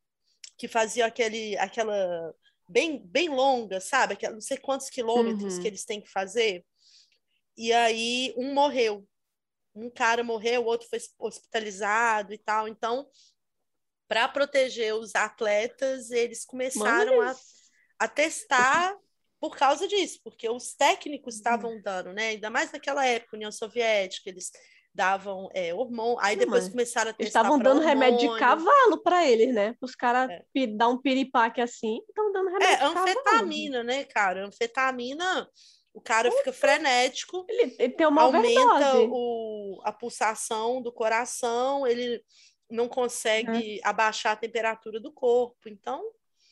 [0.58, 2.34] que faziam aquele, aquela
[2.70, 4.14] bem, bem longa, sabe?
[4.14, 5.62] Aquela, não sei quantos quilômetros uhum.
[5.62, 6.64] que eles têm que fazer.
[7.58, 9.06] E aí um morreu.
[9.74, 12.68] Um cara morreu, o outro foi hospitalizado e tal.
[12.68, 13.08] Então,
[14.08, 17.36] para proteger os atletas, eles começaram a,
[18.00, 18.96] a testar
[19.40, 21.38] por causa disso, porque os técnicos uhum.
[21.38, 22.30] estavam dando, né?
[22.30, 24.52] Ainda mais naquela época, União Soviética, eles
[24.94, 27.88] davam é, hormônio, aí depois começaram a testar Estavam dando hormônio.
[27.88, 29.76] remédio de cavalo para eles, né?
[29.82, 30.68] Os caras é.
[30.68, 33.88] dar um piripaque assim, estão dando remédio é, de anfetamina, cavalo.
[33.88, 34.46] né, cara?
[34.46, 35.50] Anfetamina,
[35.94, 42.22] o cara fica frenético, ele, ele tem uma aumenta o, a pulsação do coração, ele
[42.70, 43.88] não consegue é.
[43.88, 46.04] abaixar a temperatura do corpo, então...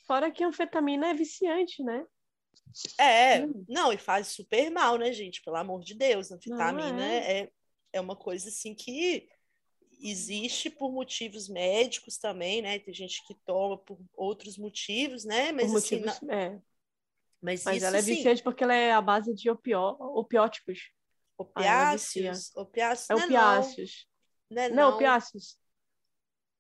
[0.05, 2.05] Fora que a anfetamina é viciante, né?
[2.99, 3.65] É, hum.
[3.67, 5.41] não, e faz super mal, né, gente?
[5.41, 7.41] Pelo amor de Deus, anfetamina é.
[7.41, 7.49] é
[7.93, 9.27] é uma coisa assim que
[9.99, 12.79] existe por motivos médicos também, né?
[12.79, 15.51] Tem gente que toma por outros motivos, né?
[15.51, 16.59] Mas, por assim, motivos, é.
[17.41, 18.43] Mas, Mas isso, ela é viciante sim.
[18.43, 20.91] porque ela é a base de opió, opióticos.
[21.37, 22.55] Opiáceos?
[22.55, 24.07] Opiáceos é não opiáceos.
[24.49, 24.75] Não, é, não.
[24.75, 25.57] não opiáceos.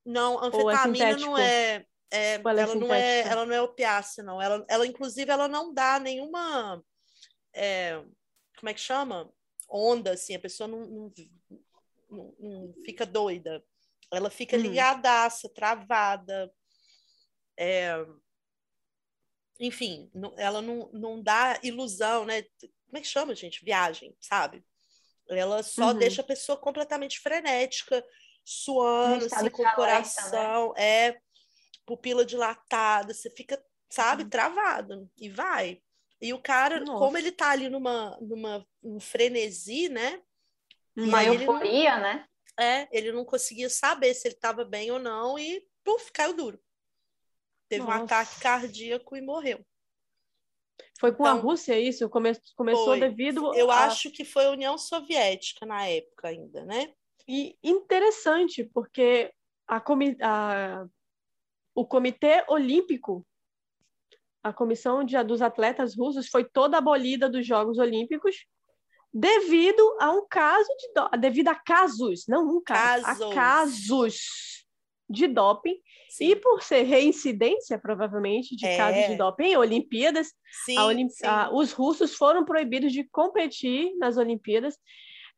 [0.05, 1.85] Não, é anfetamina é não é...
[2.11, 4.41] é ela, ela não é, ela não é opiácea, não.
[4.41, 6.83] Ela, ela, inclusive, ela não dá nenhuma...
[7.53, 8.03] É,
[8.57, 9.31] como é que chama?
[9.69, 11.13] Onda, assim, a pessoa não, não,
[12.09, 13.63] não, não fica doida.
[14.11, 14.61] Ela fica hum.
[14.61, 16.51] ligadaça, travada.
[17.57, 17.93] É...
[19.59, 22.43] Enfim, ela não, não dá ilusão, né?
[22.61, 23.65] Como é que chama, gente?
[23.65, 24.63] Viagem, sabe?
[25.29, 25.97] Ela só uhum.
[25.97, 28.05] deixa a pessoa completamente frenética,
[28.45, 30.83] suando, assim, com o coração, né?
[31.09, 31.21] é
[31.85, 34.29] pupila dilatada, você fica, sabe, uhum.
[34.29, 35.81] travado e vai.
[36.21, 36.99] E o cara, Nossa.
[36.99, 40.21] como ele tá ali numa, numa um frenesi, né?
[40.95, 42.27] Uma euforia, não, né?
[42.59, 46.59] É, ele não conseguia saber se ele estava bem ou não e, puf, caiu duro.
[47.69, 47.99] Teve Nossa.
[47.99, 49.63] um ataque cardíaco e morreu.
[50.99, 52.09] Foi com então, a Rússia isso?
[52.09, 52.99] Come começou foi.
[52.99, 53.53] devido.
[53.53, 53.85] Eu a...
[53.85, 56.91] acho que foi a União Soviética na época ainda, né?
[57.27, 59.31] E interessante, porque
[59.67, 60.87] a, comi a...
[61.75, 63.25] o Comitê Olímpico
[64.47, 68.45] a comissão de, dos atletas russos foi toda abolida dos Jogos Olímpicos
[69.13, 71.17] devido a um caso de do...
[71.19, 73.21] devido a casos, não um caso, casos.
[73.21, 74.17] a casos
[75.09, 75.75] de doping
[76.09, 76.31] sim.
[76.31, 78.77] e por ser reincidência provavelmente de é.
[78.77, 80.33] casos de doping em Olimpíadas,
[80.65, 81.09] sim, Olimp...
[81.23, 84.77] a, os russos foram proibidos de competir nas Olimpíadas.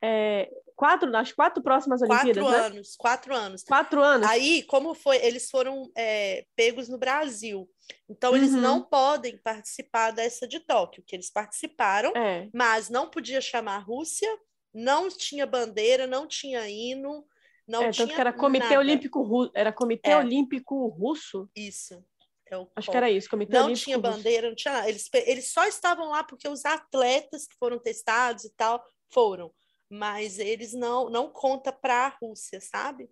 [0.01, 0.49] É,
[0.79, 2.65] quatro, nas quatro próximas Olimpíadas, quatro né?
[2.67, 3.63] anos, quatro anos.
[3.63, 4.29] Quatro anos.
[4.29, 7.69] Aí, como foi, eles foram é, pegos no Brasil.
[8.07, 8.61] Então, eles uhum.
[8.61, 12.47] não podem participar dessa de Tóquio, que eles participaram, é.
[12.53, 14.29] mas não podia chamar a Rússia,
[14.73, 17.25] não tinha bandeira, não tinha hino,
[17.67, 18.79] não é, tinha tanto que era Comitê nada.
[18.79, 20.17] Olímpico Russo, era Comitê é.
[20.17, 21.49] Olímpico Russo.
[21.53, 22.01] Isso.
[22.49, 24.87] É Acho que era isso, Comitê não Olímpico tinha bandeira, não tinha nada.
[24.87, 29.51] Eles, eles só estavam lá porque os atletas que foram testados e tal foram,
[29.89, 33.09] mas eles não não conta para a Rússia, sabe?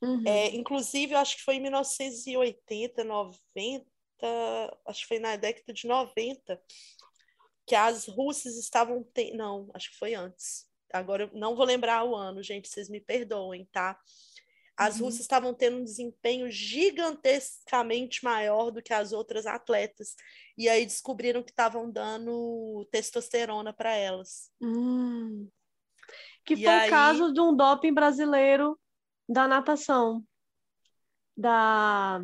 [0.00, 0.22] Uhum.
[0.26, 3.86] É, inclusive, eu acho que foi em 1980, 90,
[4.86, 6.60] acho que foi na década de 90,
[7.66, 9.04] que as russas estavam.
[9.14, 9.32] Te...
[9.32, 10.66] Não, acho que foi antes.
[10.92, 13.98] Agora eu não vou lembrar o ano, gente, vocês me perdoem, tá?
[14.76, 15.06] as uhum.
[15.06, 20.14] russas estavam tendo um desempenho gigantescamente maior do que as outras atletas.
[20.56, 24.50] E aí descobriram que estavam dando testosterona para elas.
[24.60, 25.48] Hum.
[26.44, 26.88] Que e foi aí...
[26.88, 28.78] o caso de um doping brasileiro
[29.28, 30.24] da natação.
[31.36, 32.22] Da.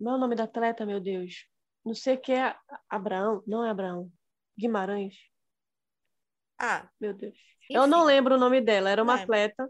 [0.00, 1.46] Não é o nome da atleta, meu Deus.
[1.84, 2.56] Não sei o que é
[2.88, 3.42] Abraão.
[3.46, 4.10] Não é Abraão.
[4.58, 5.14] Guimarães.
[6.58, 6.88] Ah.
[7.00, 7.36] Meu Deus.
[7.64, 7.74] Enfim.
[7.74, 8.90] Eu não lembro o nome dela.
[8.90, 9.22] Era uma é.
[9.22, 9.68] atleta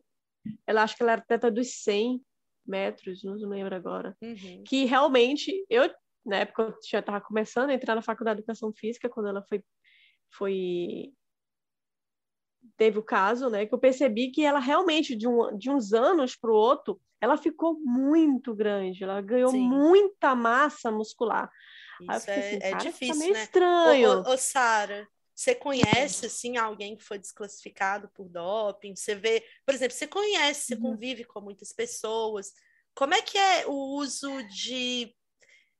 [0.67, 2.21] ela acho que ela era atleta dos 100
[2.67, 4.17] metros, não lembro agora.
[4.23, 4.65] Uhum.
[4.65, 5.91] Que realmente, eu,
[6.25, 9.43] na época, eu já estava começando a entrar na faculdade de educação física, quando ela
[9.49, 9.63] foi,
[10.37, 11.13] foi
[12.77, 16.37] teve o caso, né, que eu percebi que ela realmente, de, um, de uns anos
[16.37, 19.69] para o outro, ela ficou muito grande, ela ganhou Sim.
[19.69, 21.51] muita massa muscular.
[22.01, 23.43] Isso é, assim, é tá difícil, tá meio né?
[23.43, 24.11] estranho.
[24.11, 28.95] Ô, ô, ô Sara, você conhece, assim, alguém que foi desclassificado por doping?
[28.95, 30.83] Você vê, por exemplo, você conhece, você uhum.
[30.83, 32.53] convive com muitas pessoas.
[32.95, 35.15] Como é que é o uso de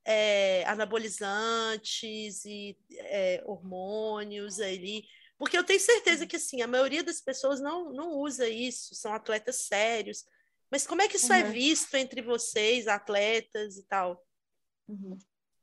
[0.03, 5.05] é, anabolizantes e é, hormônios ali?
[5.37, 6.27] Porque eu tenho certeza uhum.
[6.27, 10.23] que, assim, a maioria das pessoas não, não usa isso, são atletas sérios.
[10.71, 11.47] Mas como é que isso é uhum.
[11.47, 14.23] é visto entre vocês, atletas e tal?
[14.87, 15.17] Uhum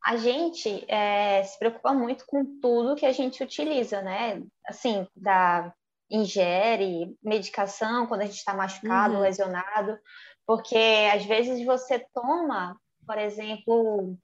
[0.04, 4.42] a gente é, se preocupa muito com tudo que a gente utiliza, né?
[4.66, 5.72] Assim, da
[6.10, 9.20] ingere, medicação quando a gente está machucado, uhum.
[9.20, 9.98] lesionado,
[10.44, 14.16] porque às vezes você toma, por exemplo,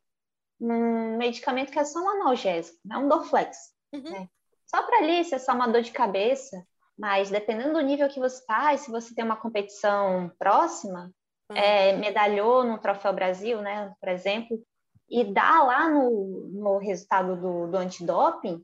[0.61, 2.99] um medicamento que é só um analgésico, né?
[2.99, 4.03] um Dorflex, uhum.
[4.03, 4.29] né?
[4.69, 6.63] Só para ali, se é só uma dor de cabeça,
[6.97, 11.11] mas dependendo do nível que você está, e se você tem uma competição próxima,
[11.51, 11.57] uhum.
[11.57, 14.61] é, medalhou no Troféu Brasil, né, por exemplo,
[15.09, 18.63] e dá lá no, no resultado do, do antidoping,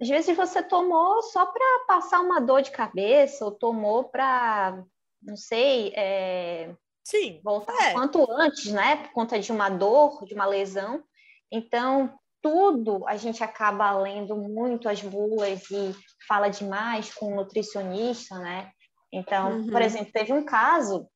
[0.00, 4.84] às vezes você tomou só para passar uma dor de cabeça, ou tomou para,
[5.20, 6.72] não sei, é,
[7.08, 7.92] Sim, voltar é.
[7.92, 8.96] quanto antes, né?
[8.96, 11.02] Por conta de uma dor, de uma lesão.
[11.50, 12.16] Então,
[12.48, 15.94] tudo a gente acaba lendo muito as bulas e
[16.26, 18.70] fala demais com o nutricionista, né?
[19.12, 19.70] Então, uhum.
[19.70, 21.06] por exemplo, teve um caso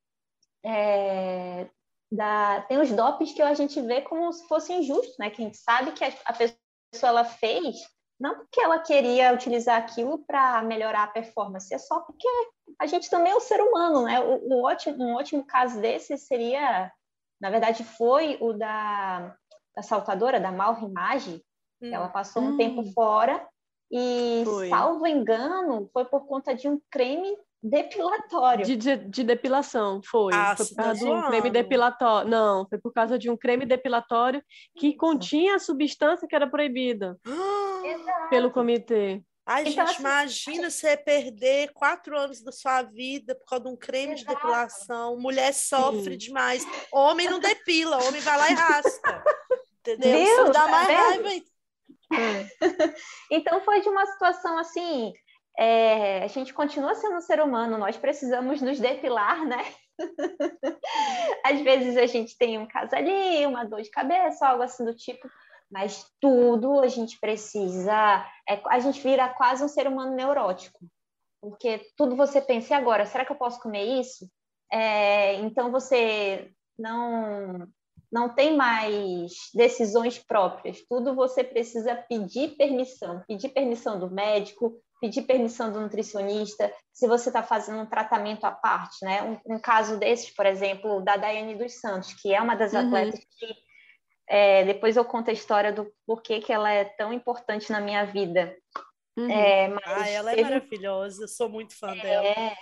[0.65, 1.67] é,
[2.11, 5.31] da, tem os dopes que a gente vê como se fosse injusto, né?
[5.31, 7.77] Que a gente sabe que a, a pessoa ela fez
[8.21, 12.29] não porque ela queria utilizar aquilo para melhorar a performance, é só porque
[12.79, 14.21] a gente também é um ser humano, né?
[14.21, 16.93] Um, um, ótimo, um ótimo caso desse seria,
[17.41, 19.35] na verdade, foi o da,
[19.75, 21.43] da saltadora, da Malrimage,
[21.81, 21.91] hum.
[21.93, 22.57] ela passou um hum.
[22.57, 23.47] tempo fora
[23.91, 24.69] e, foi.
[24.69, 28.65] salvo engano, foi por conta de um creme depilatório.
[28.65, 30.35] De, de, de, depilação, foi.
[30.35, 32.31] Ah, foi por causa de um creme depilatório.
[32.31, 34.43] Não, foi por causa de um creme depilatório
[34.77, 37.19] que continha a substância que era proibida
[38.31, 39.23] pelo comitê.
[39.45, 43.71] Ai, então, gente, assim, imagina você perder quatro anos da sua vida por causa de
[43.71, 44.29] um creme Exato.
[44.29, 45.19] de depilação.
[45.19, 46.19] Mulher sofre Sim.
[46.19, 46.65] demais.
[46.93, 49.25] Homem não depila, homem vai lá e raspa.
[49.87, 50.13] Entendeu?
[50.13, 50.23] Viu?
[50.23, 51.29] Isso dá mais tá raiva.
[53.31, 55.13] então foi de uma situação assim
[55.59, 59.63] é, a gente continua sendo um ser humano, nós precisamos nos depilar, né?
[61.45, 64.95] Às vezes a gente tem um caso ali, uma dor de cabeça, algo assim do
[64.95, 65.29] tipo,
[65.71, 68.27] mas tudo a gente precisa.
[68.49, 70.81] É, a gente vira quase um ser humano neurótico,
[71.41, 74.29] porque tudo você pensa, e agora, será que eu posso comer isso?
[74.73, 77.69] É, então você não
[78.13, 85.23] não tem mais decisões próprias, tudo você precisa pedir permissão, pedir permissão do médico, pedir
[85.23, 89.23] permissão do nutricionista, se você está fazendo um tratamento à parte, né?
[89.23, 92.87] Um, um, caso desses, por exemplo, da Daiane dos Santos, que é uma das uhum.
[92.87, 93.57] atletas que
[94.29, 98.05] é, depois eu conto a história do porquê que ela é tão importante na minha
[98.05, 98.55] vida.
[99.17, 99.31] Uhum.
[99.31, 100.49] É, ah, ela é teve...
[100.49, 102.01] é maravilhosa, sou muito fã é...
[102.01, 102.57] dela.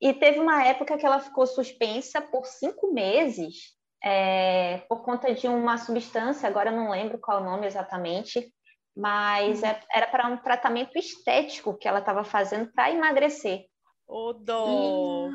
[0.00, 5.48] E teve uma época que ela ficou suspensa por cinco meses é, por conta de
[5.48, 8.52] uma substância, agora não lembro qual o nome exatamente,
[8.96, 9.68] mas uhum.
[9.68, 13.66] é, era para um tratamento estético que ela estava fazendo para emagrecer.
[14.06, 15.28] O dó!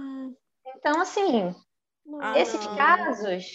[0.75, 1.53] Então, assim,
[2.21, 2.75] ah, esses não.
[2.75, 3.45] casos,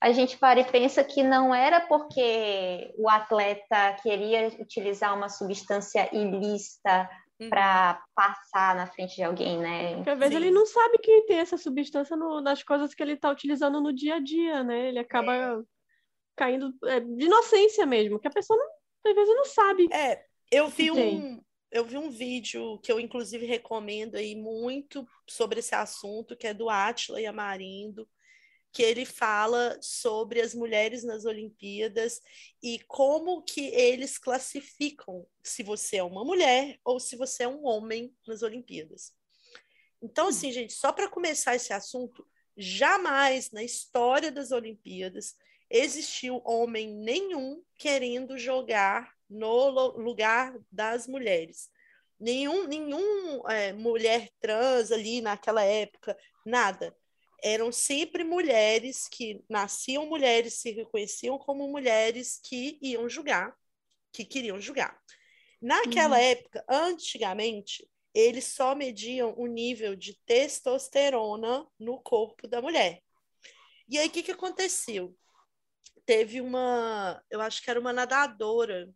[0.00, 6.08] a gente para e pensa que não era porque o atleta queria utilizar uma substância
[6.14, 7.08] ilícita
[7.40, 7.50] uhum.
[7.50, 9.96] para passar na frente de alguém, né?
[9.96, 10.42] Porque às vezes Sim.
[10.42, 13.92] ele não sabe que tem essa substância no, nas coisas que ele está utilizando no
[13.92, 14.88] dia a dia, né?
[14.88, 15.62] Ele acaba é.
[16.36, 19.88] caindo é, de inocência mesmo, que a pessoa não às vezes não sabe.
[19.92, 25.58] É, eu vi um, eu vi um vídeo que eu inclusive recomendo aí muito sobre
[25.58, 28.08] esse assunto, que é do Atila e Amarindo,
[28.74, 32.20] que ele fala sobre as mulheres nas Olimpíadas
[32.60, 37.64] e como que eles classificam se você é uma mulher ou se você é um
[37.64, 39.12] homem nas Olimpíadas.
[40.02, 45.36] Então, assim, gente, só para começar esse assunto, jamais na história das Olimpíadas
[45.70, 51.70] existiu homem nenhum querendo jogar no lugar das mulheres.
[52.18, 56.92] Nenhum, nenhum é, mulher trans ali naquela época, nada.
[57.46, 63.54] Eram sempre mulheres que nasciam mulheres, se reconheciam como mulheres que iam julgar,
[64.10, 64.98] que queriam julgar.
[65.60, 66.22] Naquela uhum.
[66.22, 73.02] época, antigamente, eles só mediam o nível de testosterona no corpo da mulher.
[73.88, 75.14] E aí, o que, que aconteceu?
[76.06, 78.90] Teve uma, eu acho que era uma nadadora,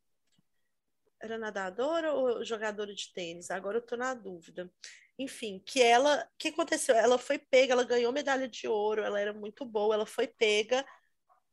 [1.21, 3.51] era nadadora ou jogadora de tênis?
[3.51, 4.73] Agora eu tô na dúvida.
[5.19, 6.95] Enfim, que ela, o que aconteceu?
[6.95, 10.87] Ela foi pega, ela ganhou medalha de ouro, ela era muito boa, ela foi pega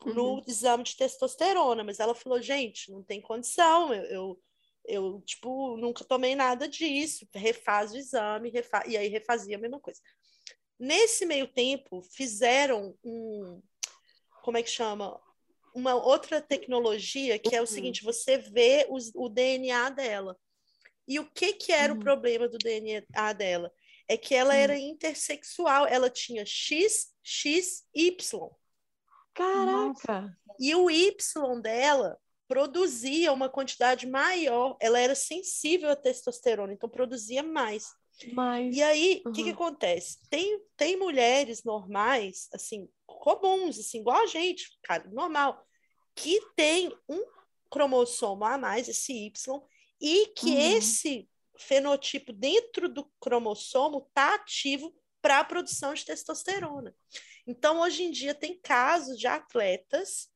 [0.05, 0.43] no uhum.
[0.47, 4.41] exame de testosterona, mas ela falou, gente, não tem condição, eu, eu
[4.88, 8.84] eu, tipo, nunca tomei nada disso, refaz o exame, refa...
[8.88, 9.99] e aí refazia a mesma coisa.
[10.80, 13.61] Nesse meio tempo, fizeram um,
[14.43, 15.20] como é que chama?
[15.74, 17.68] Uma outra tecnologia que é o uhum.
[17.68, 20.38] seguinte, você vê os, o DNA dela.
[21.07, 21.99] E o que que era uhum.
[21.99, 23.71] o problema do DNA dela?
[24.07, 24.59] É que ela uhum.
[24.59, 28.49] era intersexual, ela tinha X, X, Y.
[29.33, 30.37] Caraca!
[30.59, 37.43] E o Y dela produzia uma quantidade maior, ela era sensível à testosterona, então produzia
[37.43, 37.93] mais.
[38.33, 39.33] Mas, e aí, o uhum.
[39.33, 40.19] que, que acontece?
[40.29, 45.61] Tem, tem mulheres normais, assim, comuns, assim, igual a gente, cara, normal,
[46.15, 47.25] que tem um
[47.69, 49.61] cromossomo a mais, esse Y,
[50.05, 50.77] e que uhum.
[50.77, 51.27] esse
[51.57, 56.95] fenotipo dentro do cromossomo está ativo para a produção de testosterona.
[57.47, 60.29] Então, hoje em dia, tem casos de atletas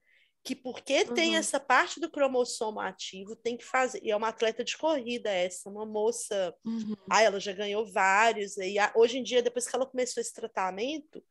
[0.43, 1.13] que porque uhum.
[1.13, 3.99] tem essa parte do cromossomo ativo, tem que fazer.
[4.01, 6.55] E é uma atleta de corrida essa, uma moça.
[6.65, 6.95] Uhum.
[7.07, 8.57] Ah, ela já ganhou vários.
[8.57, 11.23] E hoje em dia, depois que ela começou esse tratamento,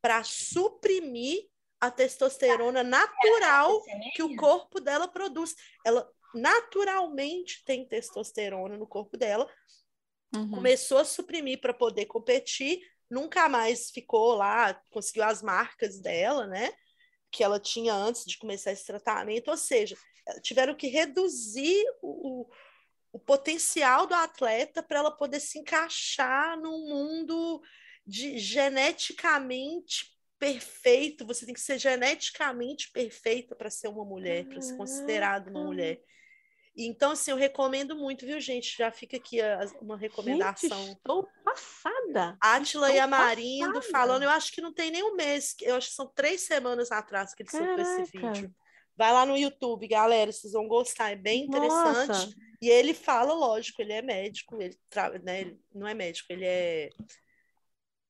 [0.00, 1.46] para suprimir
[1.78, 3.82] a testosterona natural
[4.14, 5.54] que o corpo dela produz.
[5.84, 9.48] Ela naturalmente tem testosterona no corpo dela.
[10.34, 10.50] Uhum.
[10.50, 12.80] Começou a suprimir para poder competir,
[13.10, 16.72] nunca mais ficou lá, conseguiu as marcas dela, né?
[17.32, 19.96] que ela tinha antes de começar esse tratamento, ou seja,
[20.42, 22.46] tiveram que reduzir o,
[23.10, 27.62] o potencial do atleta para ela poder se encaixar num mundo
[28.06, 31.26] de geneticamente perfeito.
[31.26, 36.02] Você tem que ser geneticamente perfeita para ser uma mulher, para ser considerada uma mulher.
[36.76, 38.76] Então, assim, eu recomendo muito, viu, gente?
[38.76, 39.38] Já fica aqui
[39.80, 40.86] uma recomendação.
[40.86, 42.36] Gente, estou passada.
[42.40, 43.92] Átila e Amarindo passada.
[43.92, 46.90] falando, eu acho que não tem nem um mês, eu acho que são três semanas
[46.90, 48.54] atrás que eles soltou esse vídeo.
[48.96, 52.08] Vai lá no YouTube, galera, vocês vão gostar, é bem interessante.
[52.08, 52.34] Nossa.
[52.60, 55.10] E ele fala, lógico, ele é médico, ele, tra...
[55.18, 56.90] né, ele não é médico, ele é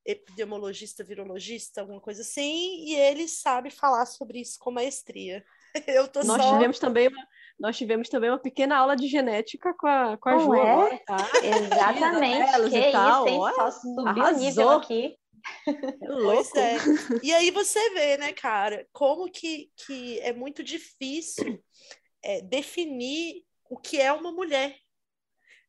[0.04, 5.44] epidemiologista, virologista, alguma coisa assim, e ele sabe falar sobre isso com maestria.
[5.86, 6.52] Eu tô Nós só...
[6.52, 7.26] tivemos também uma,
[7.62, 10.72] nós tivemos também uma pequena aula de genética com a, com a Ju é?
[10.72, 11.16] agora, tá?
[11.44, 12.70] Exatamente.
[12.70, 13.28] Que isso, tal.
[13.28, 13.38] hein?
[13.54, 15.16] Só subiu o nível aqui.
[16.00, 16.76] Pois é.
[17.22, 21.62] E aí você vê, né, cara, como que, que é muito difícil
[22.20, 24.76] é, definir o que é uma mulher,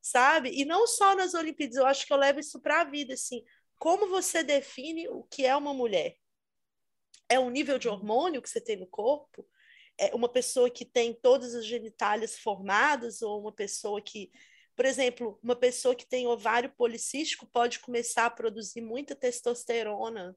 [0.01, 0.49] sabe?
[0.51, 3.43] E não só nas Olimpíadas, eu acho que eu levo isso para a vida, assim.
[3.77, 6.15] Como você define o que é uma mulher?
[7.29, 9.47] É o nível de hormônio que você tem no corpo?
[9.99, 14.31] É uma pessoa que tem todas as genitálias formadas ou uma pessoa que,
[14.75, 20.35] por exemplo, uma pessoa que tem ovário policístico pode começar a produzir muita testosterona.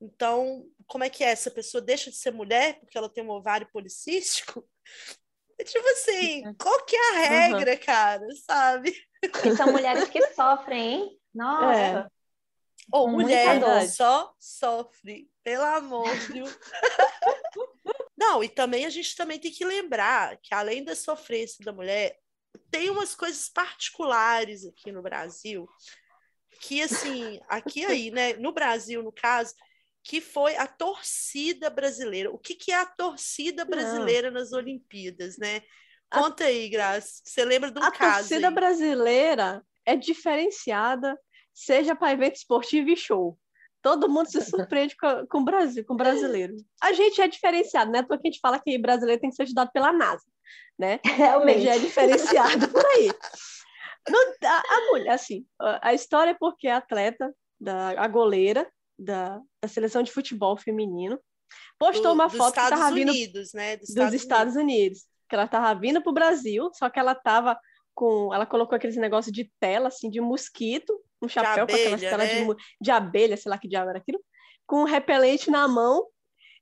[0.00, 1.30] Então, como é que é?
[1.30, 4.66] Essa pessoa deixa de ser mulher porque ela tem um ovário policístico?
[5.56, 7.78] É tipo assim, qual que é a regra, uhum.
[7.78, 8.92] cara, sabe?
[9.22, 11.20] E são mulheres que sofrem, hein?
[11.32, 11.80] Nossa.
[11.80, 12.06] É.
[12.92, 16.44] Ou mulher só sofre, pelo amor, viu?
[18.26, 22.16] Não, e também a gente também tem que lembrar que além da sofrência da mulher,
[22.70, 25.68] tem umas coisas particulares aqui no Brasil
[26.60, 29.54] que assim, aqui aí, né, no Brasil, no caso,
[30.02, 32.30] que foi a torcida brasileira.
[32.30, 34.40] O que, que é a torcida brasileira Não.
[34.40, 35.62] nas Olimpíadas, né?
[36.10, 37.20] Conta a, aí, Graça.
[37.24, 38.04] Você lembra de um a caso?
[38.04, 38.54] A torcida aí.
[38.54, 41.18] brasileira é diferenciada,
[41.52, 43.38] seja para evento esportivo e show.
[43.84, 46.56] Todo mundo se surpreende com, com o Brasil, com o brasileiro.
[46.82, 48.02] A gente é diferenciado, né?
[48.02, 50.24] Porque a gente fala que brasileiro tem que ser estudado pela NASA,
[50.78, 50.98] né?
[51.04, 51.68] Realmente.
[51.68, 53.10] é diferenciado por aí.
[54.06, 55.46] No, a, a, mulher, assim,
[55.80, 61.18] a, história é porque a atleta, da, a goleira da, da seleção de futebol feminino,
[61.78, 63.78] postou Do, uma foto Estados que vindo Unidos, né?
[63.78, 64.98] dos Estados, Estados Unidos.
[64.98, 65.06] Unidos.
[65.26, 67.58] Que ela estava vindo para o Brasil, só que ela estava
[67.94, 68.34] com.
[68.34, 70.92] Ela colocou aqueles negócios de tela, assim, de mosquito,
[71.24, 72.44] um chapéu abelha, com aquelas telas né?
[72.44, 74.20] de, de, abelha, sei lá que diabo era aquilo.
[74.66, 76.06] com um repelente na mão.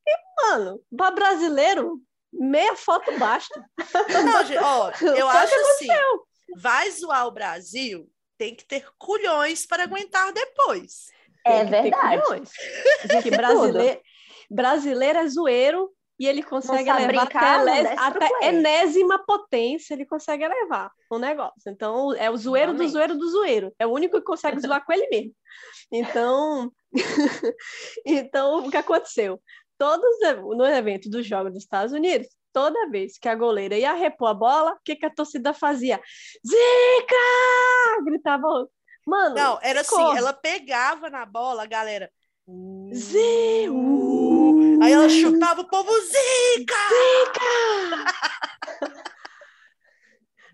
[0.06, 2.00] E, mano, para brasileiro,
[2.32, 3.64] meia foto basta.
[4.24, 5.88] Não, gente, ó, eu acho assim,
[6.56, 11.08] vai zoar o Brasil, tem que ter culhões para aguentar depois.
[11.44, 12.22] É verdade.
[13.22, 14.00] Que brasileiro,
[14.50, 15.92] brasileiro é zoeiro
[16.22, 21.64] e ele consegue Nossa, levar até, até enésima potência, ele consegue levar o negócio.
[21.66, 22.90] Então, é o zoeiro Realmente.
[22.90, 23.74] do zoeiro do zoeiro.
[23.76, 25.34] É o único que consegue zoar com ele mesmo.
[25.90, 26.70] Então,
[28.06, 29.42] então o que aconteceu?
[29.76, 30.16] Todos
[30.56, 34.34] no evento dos Jogos dos Estados Unidos, toda vez que a goleira ia repor a
[34.34, 36.00] bola, o que, que a torcida fazia?
[36.46, 38.04] Zica!
[38.04, 38.68] Gritava.
[39.04, 39.34] Mano.
[39.34, 41.66] Não, era assim, ela pegava na bola, a
[42.46, 42.94] galera.
[42.94, 43.68] Zé!
[44.82, 46.74] Aí ela chutava o povo Zica!
[46.88, 48.02] Zica!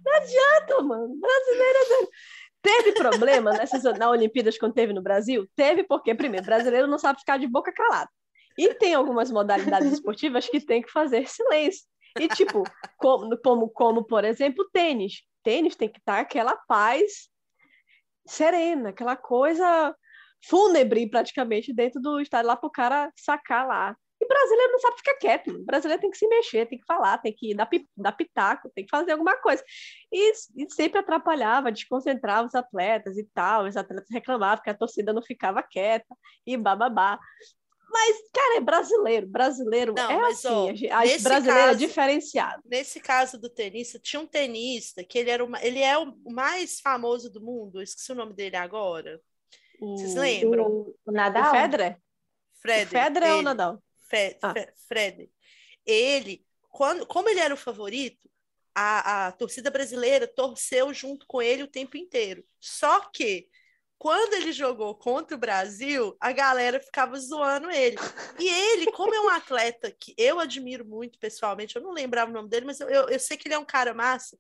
[0.04, 1.16] Não adianta, mano.
[1.18, 2.08] Brasileiro é
[2.60, 5.48] Teve problema nessas na Olimpíadas quando teve no Brasil?
[5.54, 8.10] Teve porque, primeiro, brasileiro não sabe ficar de boca calada.
[8.58, 11.86] E tem algumas modalidades esportivas que tem que fazer silêncio.
[12.18, 12.64] E, tipo,
[12.96, 15.22] como, como, como por exemplo, tênis.
[15.44, 17.28] Tênis tem que estar aquela paz
[18.26, 19.94] serena, aquela coisa
[20.44, 23.96] fúnebre, praticamente, dentro do estádio, lá para o cara sacar lá.
[24.20, 25.64] E brasileiro não sabe ficar quieto, mano.
[25.64, 28.90] brasileiro tem que se mexer, tem que falar, tem que dar, dar pitaco, tem que
[28.90, 29.62] fazer alguma coisa.
[30.12, 33.66] E, e, sempre atrapalhava, desconcentrava os atletas e tal.
[33.66, 37.18] Os atletas reclamavam que a torcida não ficava quieta e bababá.
[37.90, 39.26] Mas, cara, é brasileiro.
[39.28, 40.88] Brasileiro não, é mas, assim.
[40.88, 42.62] Ó, a, a brasileiro é diferenciado.
[42.66, 46.80] Nesse caso do tenista, tinha um tenista que ele, era uma, ele é o mais
[46.80, 47.80] famoso do mundo.
[47.80, 49.20] esqueci o nome dele agora.
[49.80, 50.66] O, Vocês lembram?
[50.66, 51.52] O, o Nadal?
[51.52, 52.00] O Federer?
[52.60, 52.90] Fred.
[52.90, 53.82] Federer ou Nadal?
[54.08, 54.54] Fe, ah.
[54.86, 55.30] Fred.
[55.86, 58.28] Ele, quando, como ele era o favorito,
[58.74, 62.44] a, a torcida brasileira torceu junto com ele o tempo inteiro.
[62.60, 63.48] Só que
[63.98, 67.96] quando ele jogou contra o Brasil, a galera ficava zoando ele.
[68.38, 72.34] E ele, como é um atleta que eu admiro muito pessoalmente, eu não lembrava o
[72.34, 74.38] nome dele, mas eu, eu, eu sei que ele é um cara massa.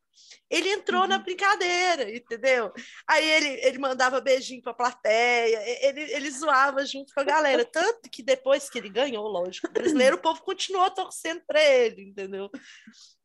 [0.48, 1.08] Ele entrou uhum.
[1.08, 2.72] na brincadeira, entendeu?
[3.08, 7.64] Aí ele, ele mandava beijinho pra plateia, ele, ele zoava junto com a galera.
[7.64, 12.02] Tanto que depois que ele ganhou, lógico, o brasileiro, o povo continuou torcendo para ele,
[12.02, 12.48] entendeu?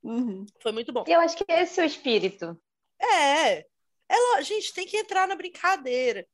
[0.02, 0.46] Uhum.
[0.62, 1.04] Foi muito bom.
[1.08, 2.60] Eu acho que esse é o espírito.
[3.00, 3.66] É,
[4.14, 6.26] é, a gente tem que entrar na brincadeira.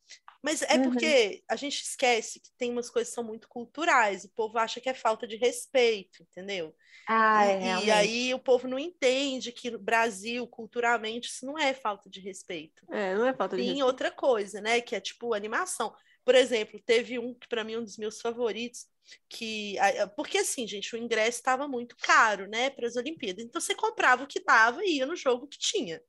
[0.41, 0.83] Mas é uhum.
[0.83, 4.23] porque a gente esquece que tem umas coisas que são muito culturais.
[4.23, 6.73] O povo acha que é falta de respeito, entendeu?
[7.07, 11.57] Ah, e, é, e aí o povo não entende que no Brasil, culturalmente, isso não
[11.57, 12.85] é falta de respeito.
[12.89, 13.85] É, não é falta de tem respeito.
[13.85, 14.79] outra coisa, né?
[14.79, 15.93] Que é tipo animação.
[16.23, 18.85] Por exemplo, teve um que para mim é um dos meus favoritos,
[19.27, 19.75] que
[20.15, 23.43] porque assim, gente, o ingresso estava muito caro, né, para as Olimpíadas.
[23.43, 25.99] Então você comprava o que dava e ia no jogo que tinha.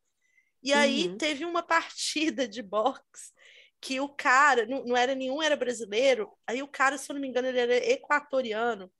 [0.62, 1.16] E aí uhum.
[1.16, 3.32] teve uma partida de boxe
[3.80, 7.20] que o cara, não, não era nenhum, era brasileiro, aí o cara, se eu não
[7.20, 8.92] me engano, ele era equatoriano,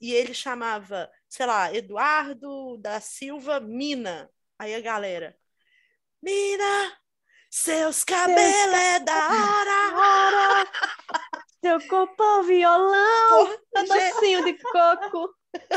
[0.00, 4.30] e ele chamava, sei lá, Eduardo da Silva Mina.
[4.58, 5.36] Aí a galera,
[6.20, 6.98] Mina,
[7.50, 10.72] seus cabelos é da hora!
[11.64, 15.32] Seu corpo é violão, docinho de coco.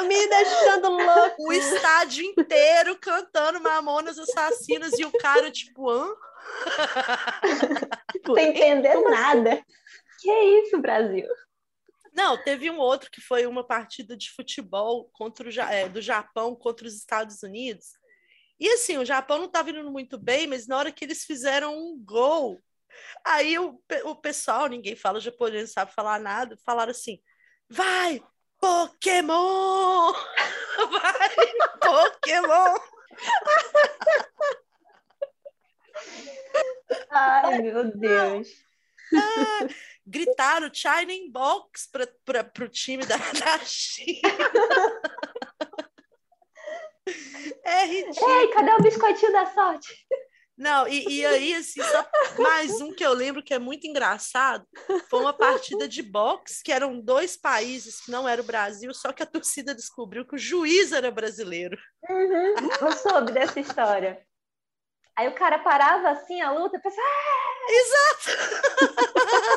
[0.08, 1.44] Me deixando louco.
[1.44, 6.16] O estádio inteiro cantando Mamonas Assassinas e o cara, tipo, hã?
[8.12, 9.54] Tipo, Sem entender nada.
[9.54, 9.64] Assim?
[10.22, 11.28] Que é isso, Brasil?
[12.14, 16.56] Não, teve um outro que foi uma partida de futebol contra o, é, do Japão
[16.56, 17.88] contra os Estados Unidos.
[18.58, 21.78] E assim, o Japão não estava indo muito bem, mas na hora que eles fizeram
[21.78, 22.64] um gol,
[23.26, 27.20] aí o, o pessoal, ninguém fala japonês, não sabe falar nada, falaram assim:
[27.70, 28.24] vai,
[28.66, 30.12] Pokémon!
[30.90, 31.30] Vai,
[31.80, 32.76] Pokémon!
[37.12, 38.48] Ai, meu Deus.
[39.14, 39.68] Ah,
[40.04, 44.30] gritaram Shining Box para o time da, da China.
[47.64, 48.32] É ridículo.
[48.32, 50.08] Ei, cadê o biscoitinho da sorte?
[50.58, 52.06] Não, e, e aí, assim, só
[52.42, 54.66] mais um que eu lembro que é muito engraçado,
[55.10, 59.12] foi uma partida de boxe, que eram dois países, que não era o Brasil, só
[59.12, 61.78] que a torcida descobriu que o juiz era brasileiro.
[62.10, 64.26] Uhum, eu soube dessa história.
[65.18, 67.08] Aí o cara parava assim a luta e pensava...
[67.08, 67.66] Ah!
[67.70, 68.38] Exato!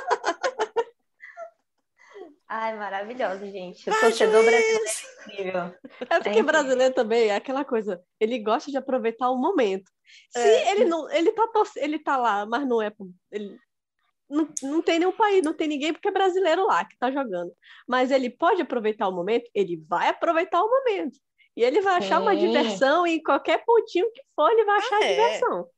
[2.49, 3.89] Ai, maravilhoso, gente.
[3.89, 4.51] O Vai, torcedor juiz!
[4.51, 5.75] brasileiro é incrível.
[6.09, 9.91] É porque é brasileiro também é aquela coisa, ele gosta de aproveitar o momento.
[10.31, 10.71] Se é.
[10.71, 11.45] ele não, ele tá,
[11.77, 12.91] ele tá lá, mas não é.
[13.31, 13.59] Ele,
[14.31, 17.53] não, não tem nenhum país, não tem ninguém porque é brasileiro lá que tá jogando.
[17.87, 21.19] Mas ele pode aproveitar o momento, ele vai aproveitar o momento.
[21.55, 24.97] E ele vai achar uma diversão e em qualquer pontinho que for, ele vai achar
[24.97, 25.11] ah, é.
[25.11, 25.69] diversão.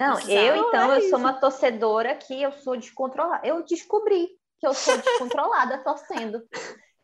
[0.00, 3.46] Não, Exato, eu então, é eu sou uma torcedora que eu sou descontrolada.
[3.46, 4.28] Eu descobri
[4.58, 6.42] que eu sou descontrolada torcendo.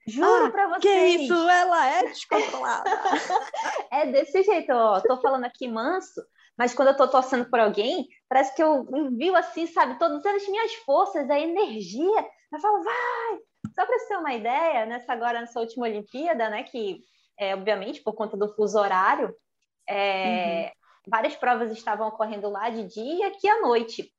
[0.07, 0.82] Juro ah, pra vocês.
[0.82, 2.90] Que isso, ela é descontrolada.
[3.90, 5.00] é desse jeito, ó.
[5.00, 6.20] Tô falando aqui manso,
[6.59, 10.48] mas quando eu tô torcendo por alguém, parece que eu envio assim, sabe, todas as
[10.48, 12.26] minhas forças, a energia.
[12.53, 13.38] Eu falo, vai!
[13.74, 17.00] Só para ter uma ideia, nessa agora, nessa última Olimpíada, né, que,
[17.38, 19.34] é, obviamente, por conta do fuso horário,
[19.88, 20.70] é, uhum.
[21.07, 24.12] várias provas estavam ocorrendo lá de dia e aqui à noite.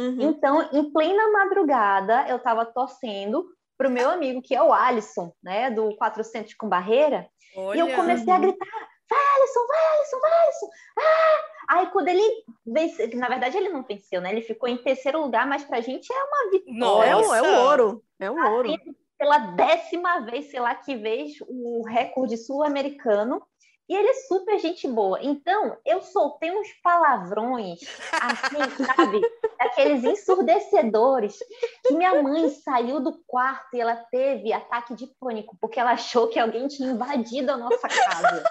[0.00, 0.16] Uhum.
[0.22, 3.46] Então, em plena madrugada, eu estava torcendo
[3.76, 7.76] para o meu amigo, que é o Alisson, né, do 400 com barreira, Olha.
[7.76, 10.66] e eu comecei a gritar, vai Alisson, vai Alisson, vai Alisson,
[10.98, 11.44] ah!
[11.68, 15.46] Aí quando ele venceu, na verdade ele não venceu, né, ele ficou em terceiro lugar,
[15.46, 16.78] mas para a gente é uma vitória.
[16.78, 17.06] Nossa.
[17.06, 18.70] É, um, é um ouro, é um ouro.
[19.18, 23.42] Pela décima vez, sei lá que vez, o recorde sul-americano,
[23.90, 25.18] e ele é super gente boa.
[25.20, 27.80] Então, eu soltei uns palavrões,
[28.12, 29.20] assim, sabe?
[29.58, 31.40] Aqueles ensurdecedores,
[31.84, 36.28] que minha mãe saiu do quarto e ela teve ataque de pânico, porque ela achou
[36.28, 38.44] que alguém tinha invadido a nossa casa.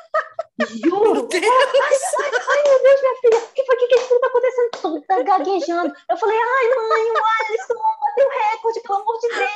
[0.67, 1.29] Juro!
[1.31, 4.27] Meu ai, ai, ai, meu Deus, minha filha, o que foi que, que isso tá
[4.27, 4.69] acontecendo?
[4.81, 5.95] Toda gaguejando.
[6.09, 9.49] Eu falei, ai, mãe, o Alisson bateu recorde, pelo amor de Deus.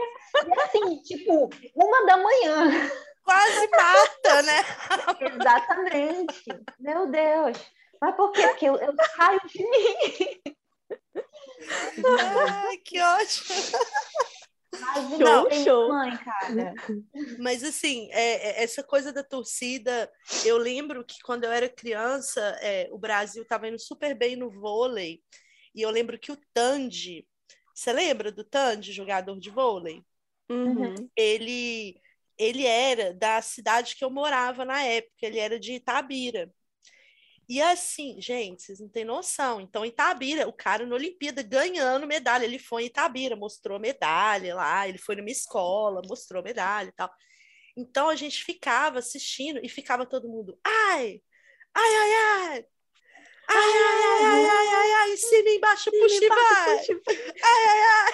[0.46, 2.90] E assim, tipo, uma da manhã
[3.22, 4.64] quase mata, né?
[5.40, 6.44] Exatamente.
[6.78, 7.58] Meu Deus.
[8.00, 8.46] Mas por quê?
[8.48, 10.54] Porque eu, eu saio de mim.
[12.48, 13.54] Ai, que ótimo.
[14.72, 15.88] Mas, show, show.
[15.88, 16.74] Mãe, cara.
[17.38, 20.10] Mas assim, é, é, essa coisa da torcida,
[20.44, 24.50] eu lembro que quando eu era criança, é, o Brasil estava indo super bem no
[24.50, 25.22] vôlei.
[25.74, 27.26] E eu lembro que o Tandy,
[27.74, 30.02] você lembra do Tandy, jogador de vôlei?
[30.48, 31.08] Uhum.
[31.14, 32.00] Ele
[32.40, 36.50] ele era da cidade que eu morava na época, ele era de Itabira.
[37.48, 39.60] E assim, gente, vocês não têm noção.
[39.60, 44.88] Então, Itabira, o cara na Olimpíada ganhando medalha, ele foi em Itabira, mostrou medalha lá,
[44.88, 47.10] ele foi numa escola, mostrou medalha e tal.
[47.76, 51.22] Então a gente ficava assistindo e ficava todo mundo, ai,
[51.74, 52.12] ai, ai,
[52.56, 52.66] ai,
[53.52, 56.78] Ai, ai, ai, ai, ai, ai, cima, embaixo, puxa e vai.
[57.42, 58.12] Ai, ai, ai.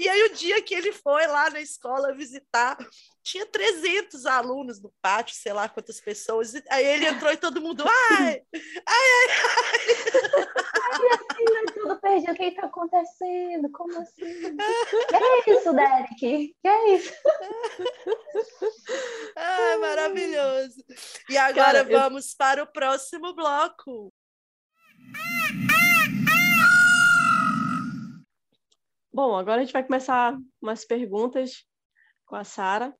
[0.00, 2.78] E aí, o dia que ele foi lá na escola visitar,
[3.22, 6.54] tinha 300 alunos no pátio, sei lá quantas pessoas.
[6.70, 11.18] Aí ele entrou e todo mundo, ai, ai, ai, ai.
[11.38, 12.32] Ai, assim, tudo perdido.
[12.32, 13.70] O que está acontecendo?
[13.70, 14.56] Como assim?
[15.08, 16.56] Que é isso, Derek?
[16.60, 17.14] Que é isso?
[19.36, 20.84] Ah, maravilhoso.
[21.28, 22.36] E agora Cara, vamos eu...
[22.36, 24.12] para o próximo bloco.
[29.12, 31.64] Bom, agora a gente vai começar umas perguntas
[32.26, 32.92] com a Sara.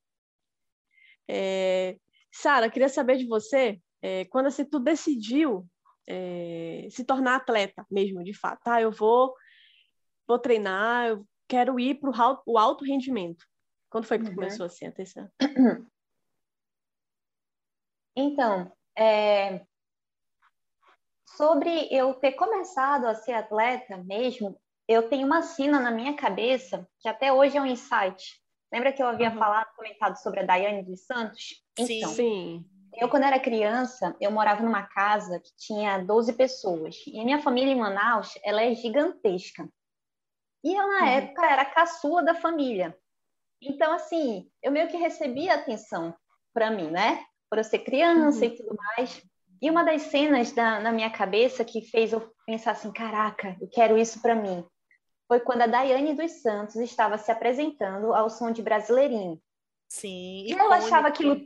[1.27, 1.97] É...
[2.31, 5.67] Sara, queria saber de você, é, quando assim, tu decidiu
[6.09, 8.81] é, se tornar atleta mesmo, de fato, tá?
[8.81, 9.35] Eu vou,
[10.27, 13.45] vou treinar, eu quero ir para o alto rendimento.
[13.89, 14.35] Quando foi que tu uhum.
[14.35, 15.31] começou assim, a ter essa...
[18.21, 19.65] Então, é,
[21.37, 26.85] sobre eu ter começado a ser atleta mesmo, eu tenho uma cena na minha cabeça
[26.99, 28.41] que até hoje é um insight.
[28.73, 29.37] Lembra que eu havia uhum.
[29.37, 31.63] falado, comentado sobre a Daiane dos Santos?
[31.77, 32.65] Então, Sim.
[32.93, 36.95] Eu, quando era criança, eu morava numa casa que tinha 12 pessoas.
[37.07, 39.67] E a minha família em Manaus, ela é gigantesca.
[40.63, 41.07] E eu, na uhum.
[41.07, 42.97] época, era a caçula da família.
[43.61, 46.15] Então, assim, eu meio que recebia atenção
[46.53, 47.25] para mim, né?
[47.49, 48.51] por eu ser criança uhum.
[48.51, 49.21] e tudo mais.
[49.61, 53.67] E uma das cenas da, na minha cabeça que fez eu pensar assim, caraca, eu
[53.67, 54.63] quero isso para mim,
[55.27, 59.41] foi quando a Daiane dos Santos estava se apresentando ao som de Brasileirinho.
[59.89, 60.45] Sim.
[60.45, 61.41] E ela achava aquilo,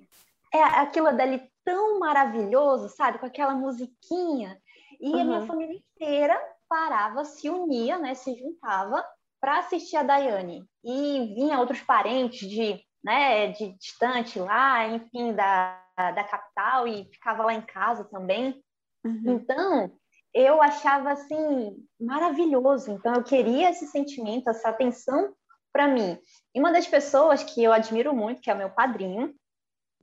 [0.53, 3.17] é, aquilo dali tão maravilhoso, sabe?
[3.17, 4.57] Com aquela musiquinha.
[5.01, 5.21] E uhum.
[5.21, 6.39] a minha família inteira
[6.69, 8.13] parava, se unia, né?
[8.13, 9.03] Se juntava
[9.41, 10.63] para assistir a Daiane.
[10.83, 17.43] E vinha outros parentes de, né, de distante lá, enfim, da, da capital e ficava
[17.43, 18.63] lá em casa também.
[19.03, 19.33] Uhum.
[19.33, 19.91] Então,
[20.33, 22.91] eu achava assim maravilhoso.
[22.91, 25.33] Então, eu queria esse sentimento, essa atenção
[25.73, 26.17] para mim.
[26.53, 29.33] E uma das pessoas que eu admiro muito, que é o meu padrinho,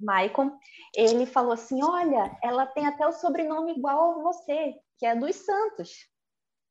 [0.00, 0.50] Maicon,
[0.94, 5.36] ele falou assim: Olha, ela tem até o sobrenome igual a você, que é dos
[5.36, 5.90] Santos.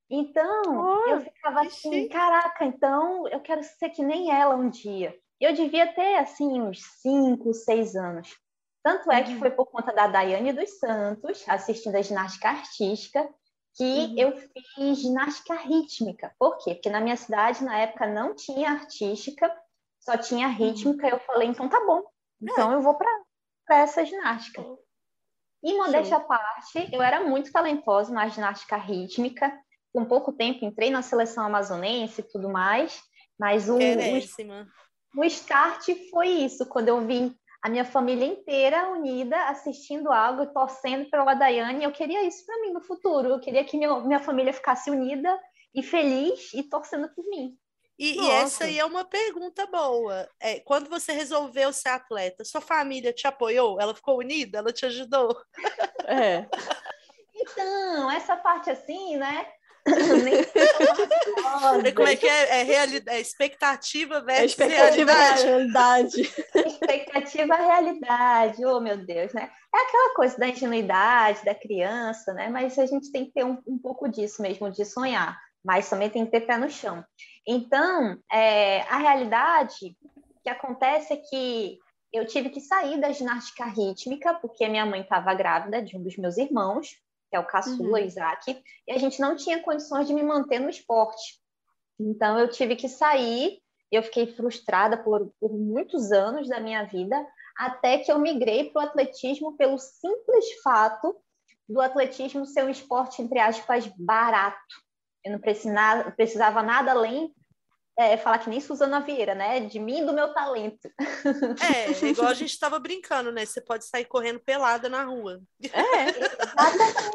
[0.10, 2.10] Então, oh, eu ficava assim: chique.
[2.10, 5.16] Caraca, então eu quero ser que nem ela um dia.
[5.40, 8.36] Eu devia ter, assim, uns 5, 6 anos.
[8.84, 9.40] Tanto é que uhum.
[9.40, 13.30] foi por conta da Daiane dos Santos, assistindo a ginástica artística,
[13.76, 14.16] que uhum.
[14.18, 16.34] eu fiz ginástica rítmica.
[16.40, 16.74] Por quê?
[16.74, 19.50] Porque na minha cidade, na época, não tinha artística,
[20.00, 20.54] só tinha uhum.
[20.54, 21.08] rítmica.
[21.08, 22.04] Eu falei, então tá bom,
[22.42, 24.64] então eu vou para essa ginástica.
[25.62, 29.52] E modéstia à parte, eu era muito talentosa na ginástica rítmica.
[29.94, 33.02] com pouco tempo entrei na seleção amazonense e tudo mais,
[33.38, 39.36] mas o, o, o start foi isso, quando eu vi a minha família inteira unida,
[39.50, 43.78] assistindo algo, torcendo pela Daiane, eu queria isso para mim no futuro, eu queria que
[43.78, 45.38] minha, minha família ficasse unida
[45.76, 47.58] e feliz e torcendo por mim.
[48.00, 50.28] E, e, essa aí é uma pergunta boa.
[50.40, 53.78] É, quando você resolveu ser atleta, sua família te apoiou?
[53.80, 54.60] Ela ficou unida?
[54.60, 55.38] Ela te ajudou?
[56.08, 56.46] É.
[57.36, 59.46] Então, essa parte assim, né?
[61.96, 62.62] Como é que é?
[62.62, 65.44] É, realidade, é expectativa versus expectativa realidade.
[65.44, 66.22] realidade.
[66.56, 69.52] Expectativa realidade, oh meu Deus, né?
[69.74, 72.48] É aquela coisa da ingenuidade da criança, né?
[72.50, 76.10] Mas a gente tem que ter um, um pouco disso mesmo, de sonhar, mas também
[76.10, 77.04] tem que ter pé no chão.
[77.48, 79.96] Então, é, a realidade
[80.44, 81.80] que acontece é que
[82.12, 86.18] eu tive que sair da ginástica rítmica, porque minha mãe estava grávida de um dos
[86.18, 86.90] meus irmãos,
[87.30, 88.06] que é o caçula, uhum.
[88.06, 91.40] Isaac, e a gente não tinha condições de me manter no esporte.
[92.00, 93.60] Então, eu tive que sair,
[93.92, 97.16] eu fiquei frustrada por, por muitos anos da minha vida,
[97.56, 101.16] até que eu migrei para o atletismo pelo simples fato
[101.68, 104.89] do atletismo ser um esporte, entre aspas, barato.
[105.24, 107.34] Eu não precisava, precisava nada além
[108.00, 109.60] é, falar que nem Suzana Vieira, né?
[109.60, 110.90] De mim e do meu talento.
[111.62, 113.46] É, igual a gente estava brincando, né?
[113.46, 115.42] Você pode sair correndo pelada na rua.
[115.62, 117.10] É, exatamente.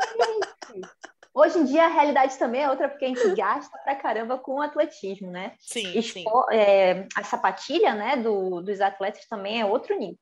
[1.33, 4.57] Hoje em dia a realidade também é outra, porque a gente gasta pra caramba com
[4.57, 5.55] o atletismo, né?
[5.59, 6.25] Sim, Expo sim.
[6.53, 10.19] É, a sapatilha, né, do, dos atletas também é outro nível.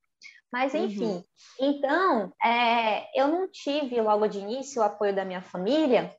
[0.50, 1.24] Mas, enfim, uhum.
[1.59, 6.14] então, é, eu não tive logo de início o apoio da minha família,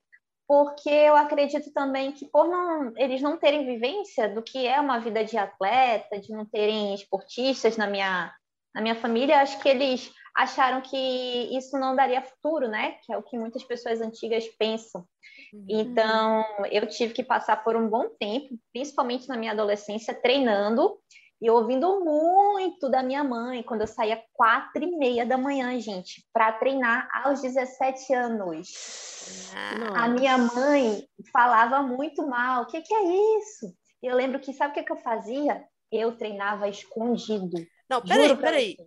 [0.53, 4.99] porque eu acredito também que por não, eles não terem vivência do que é uma
[4.99, 8.31] vida de atleta, de não terem esportistas na minha,
[8.71, 10.95] na minha família, acho que eles acharam que
[11.57, 12.97] isso não daria futuro, né?
[13.03, 15.03] Que é o que muitas pessoas antigas pensam.
[15.51, 15.65] Uhum.
[15.67, 20.99] Então, eu tive que passar por um bom tempo, principalmente na minha adolescência, treinando
[21.44, 26.26] e ouvindo muito da minha mãe, quando eu saía quatro e meia da manhã, gente,
[26.32, 28.70] para treinar aos 17 anos.
[29.78, 29.99] Nossa.
[29.99, 32.64] A minha mãe falava muito mal.
[32.64, 33.76] O que, que é isso?
[34.02, 35.61] Eu lembro que, sabe o que, que eu fazia?
[35.91, 37.57] Eu treinava escondido.
[37.90, 38.78] Não, peraí, peraí.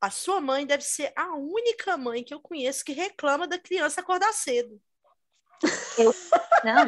[0.00, 4.00] A sua mãe deve ser a única mãe que eu conheço que reclama da criança
[4.00, 4.80] acordar cedo.
[5.98, 6.14] Eu,
[6.62, 6.86] não,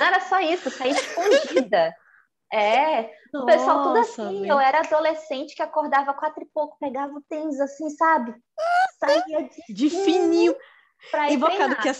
[0.00, 1.94] não era só isso, sair escondida.
[2.52, 4.48] É, o pessoal tudo assim.
[4.48, 8.34] Eu era adolescente que acordava quatro e pouco, pegava o tênis assim, sabe?
[8.98, 10.54] Saía de, de fininho.
[11.30, 11.94] Invocado que a,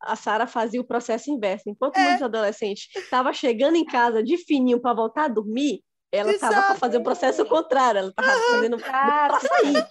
[0.00, 1.68] a Sara fazia o processo inverso.
[1.68, 2.02] Enquanto é.
[2.02, 5.82] muitos adolescentes estavam chegando em casa de fininho para voltar a dormir,
[6.12, 7.98] ela estava para fazer o processo contrário.
[7.98, 9.86] Ela estava fazendo para sair.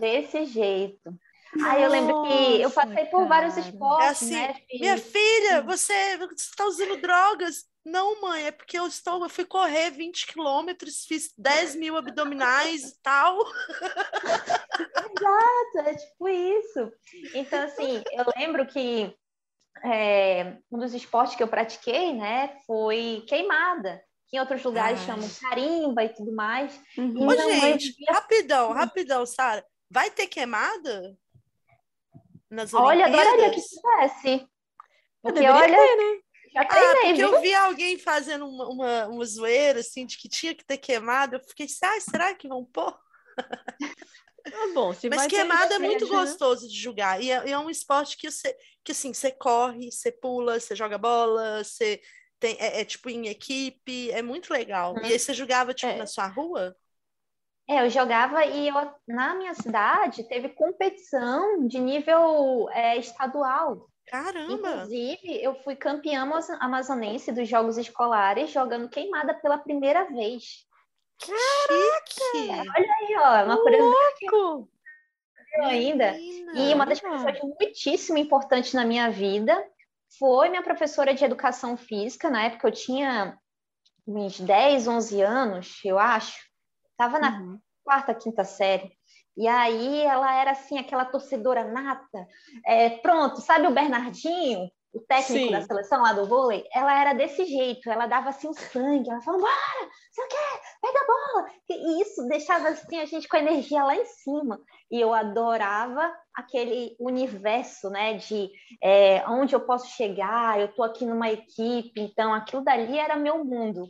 [0.00, 1.14] Desse jeito.
[1.62, 4.56] Aí eu lembro que eu passei por vários esportes, é assim, né?
[4.72, 5.94] Minha filha, você
[6.36, 7.64] está usando drogas?
[7.84, 12.82] Não, mãe, é porque eu estou, eu fui correr 20 quilômetros, fiz 10 mil abdominais
[12.82, 13.38] e tal.
[15.14, 16.92] Exato, é tipo isso.
[17.34, 19.14] Então, assim, eu lembro que
[19.84, 24.02] é, um dos esportes que eu pratiquei, né, foi queimada.
[24.28, 25.06] Que em outros lugares Ai.
[25.06, 26.80] chamam carimba e tudo mais.
[26.96, 27.26] Uhum.
[27.26, 28.12] Ô, gente, via...
[28.12, 29.64] rapidão, rapidão, Sara.
[29.90, 31.14] Vai ter queimada?
[32.54, 34.46] Nas Olha, adoraria que tivesse.
[35.20, 36.20] Porque olha, ter, né?
[36.54, 37.32] Já ah, porque viu?
[37.32, 41.34] eu vi alguém fazendo uma, uma, uma zoeira, assim, de que tinha que ter queimado.
[41.36, 42.96] Eu fiquei assim, ah, será que vão pôr?
[44.46, 46.10] Ah, bom, se Mas queimada é muito né?
[46.10, 47.20] gostoso de jogar.
[47.20, 48.54] E é, é, um esporte que, você,
[48.84, 52.00] que assim, você corre, você pula, você joga bola, você
[52.38, 54.94] tem, é, é tipo em equipe, é muito legal.
[54.94, 55.00] Hum.
[55.02, 55.96] E aí você jogava, tipo, é.
[55.96, 56.76] na sua rua?
[57.68, 58.74] É, eu jogava e eu,
[59.08, 63.88] na minha cidade teve competição de nível é, estadual.
[64.06, 64.52] Caramba!
[64.52, 66.28] Inclusive, eu fui campeã
[66.60, 70.66] amazonense dos Jogos Escolares jogando queimada pela primeira vez.
[71.18, 72.70] Caraca!
[72.76, 74.68] Olha aí, ó, uma curiosidade
[75.62, 76.12] ainda.
[76.12, 76.52] Menina.
[76.54, 79.56] E uma das pessoas muitíssimo importantes na minha vida
[80.18, 82.30] foi minha professora de educação física.
[82.30, 83.38] Na época eu tinha
[84.06, 86.38] uns 10, 11 anos, eu acho.
[86.94, 87.58] Estava na uhum.
[87.84, 88.92] quarta, quinta série.
[89.36, 92.26] E aí ela era assim, aquela torcedora nata.
[92.64, 95.50] É, pronto, sabe o Bernardinho, o técnico Sim.
[95.50, 96.64] da seleção lá do vôlei?
[96.72, 100.60] Ela era desse jeito, ela dava assim o sangue, ela falava, bora, você quer?
[100.80, 101.50] Pega a bola!
[101.68, 104.60] E isso deixava assim a gente com a energia lá em cima.
[104.88, 108.48] E eu adorava aquele universo, né, de
[108.80, 113.44] é, onde eu posso chegar, eu tô aqui numa equipe, então aquilo dali era meu
[113.44, 113.88] mundo.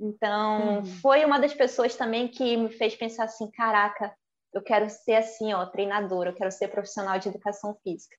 [0.00, 0.84] Então, uhum.
[1.00, 4.14] foi uma das pessoas também que me fez pensar assim, caraca,
[4.52, 8.16] eu quero ser assim, ó, treinadora, eu quero ser profissional de educação física.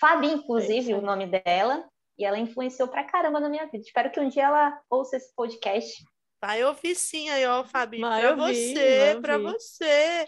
[0.00, 3.84] Fabi, inclusive, é o nome dela, E ela influenciou pra caramba na minha vida.
[3.84, 6.04] Espero que um dia ela ouça esse podcast.
[6.40, 8.00] Vai ouvir sim aí, ó, Fabi.
[8.00, 10.26] Vai pra ouvir, você, pra você.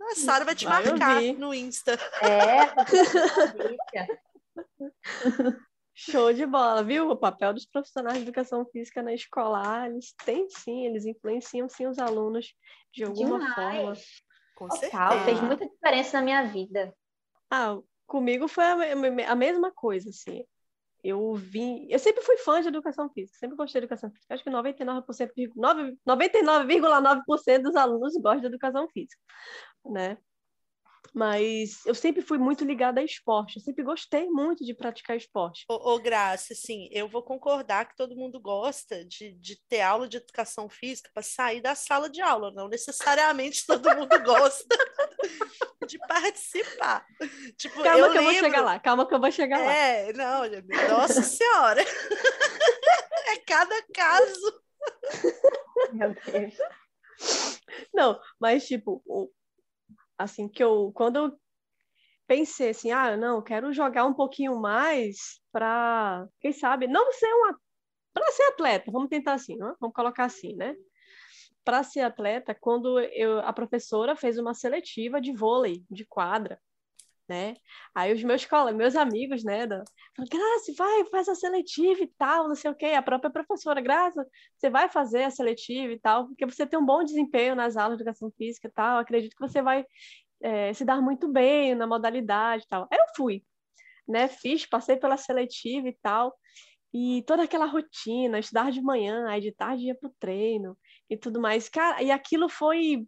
[0.00, 1.32] A Sara vai te vai marcar ouvir.
[1.38, 1.98] no Insta.
[2.22, 2.72] É,
[5.94, 7.08] Show de bola, viu?
[7.08, 11.86] O papel dos profissionais de educação física na escolar, eles têm sim, eles influenciam sim
[11.86, 12.52] os alunos
[12.92, 13.54] de alguma Demais.
[13.54, 13.92] forma.
[14.56, 15.24] Com certeza.
[15.24, 16.94] fez muita diferença na minha vida.
[17.50, 18.76] Ah, comigo foi a,
[19.28, 20.44] a mesma coisa, assim.
[21.02, 24.34] Eu vim, eu sempre fui fã de educação física, sempre gostei de educação física.
[24.34, 29.20] Acho que 99%, 99,9% dos alunos gostam de educação física,
[29.84, 30.16] né?
[31.14, 35.64] Mas eu sempre fui muito ligada a esporte, eu sempre gostei muito de praticar esporte.
[35.68, 40.08] Ô, ô Graça, assim, eu vou concordar que todo mundo gosta de, de ter aula
[40.08, 44.76] de educação física para sair da sala de aula, não necessariamente todo mundo gosta
[45.86, 47.06] de participar.
[47.56, 48.18] Tipo, calma eu que lembro...
[48.18, 49.72] eu vou chegar lá, calma que eu vou chegar lá.
[49.72, 50.42] É, não,
[50.90, 51.80] nossa senhora,
[53.28, 54.62] é cada caso.
[55.92, 56.54] Meu Deus.
[57.94, 59.02] Não, mas tipo,
[60.18, 61.38] assim, que eu, quando eu
[62.26, 67.58] pensei assim, ah, não, quero jogar um pouquinho mais para, quem sabe, não ser uma,
[68.12, 69.74] para ser atleta, vamos tentar assim, né?
[69.80, 70.74] vamos colocar assim, né?
[71.64, 76.60] Para ser atleta, quando eu, a professora fez uma seletiva de vôlei, de quadra,
[77.28, 77.56] né?
[77.94, 79.82] Aí os meus colegas, meus amigos, né, da,
[80.18, 82.86] Graça, vai, faz a seletiva e tal, não sei o quê.
[82.86, 84.26] A própria professora, Graça,
[84.56, 87.96] você vai fazer a seletiva e tal, porque você tem um bom desempenho nas aulas
[87.96, 89.84] de educação física e tal, acredito que você vai
[90.42, 92.86] é, se dar muito bem na modalidade e tal.
[92.90, 93.44] Aí eu fui,
[94.06, 96.34] né, fiz, passei pela seletiva e tal,
[96.92, 100.78] e toda aquela rotina, estudar de manhã, aí de tarde ia pro treino
[101.10, 101.68] e tudo mais.
[101.68, 103.04] Cara, e aquilo foi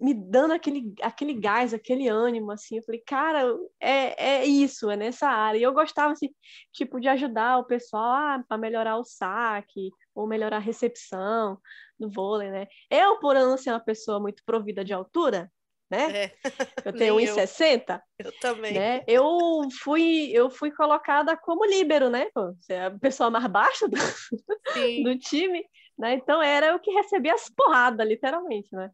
[0.00, 3.44] me dando aquele, aquele gás, aquele ânimo, assim, eu falei, cara,
[3.80, 6.30] é, é isso, é nessa área, e eu gostava, assim,
[6.72, 11.58] tipo, de ajudar o pessoal ah, a melhorar o saque, ou melhorar a recepção
[11.98, 15.50] do vôlei, né, eu, por não ser uma pessoa muito provida de altura,
[15.90, 16.32] né, é.
[16.86, 18.26] eu tenho 1,60, eu.
[18.26, 23.30] eu também, né, eu fui, eu fui colocada como líbero, né, você é a pessoa
[23.30, 23.96] mais baixa do,
[25.02, 25.64] do time,
[25.98, 28.92] né, então era eu que recebia as porradas, literalmente, né,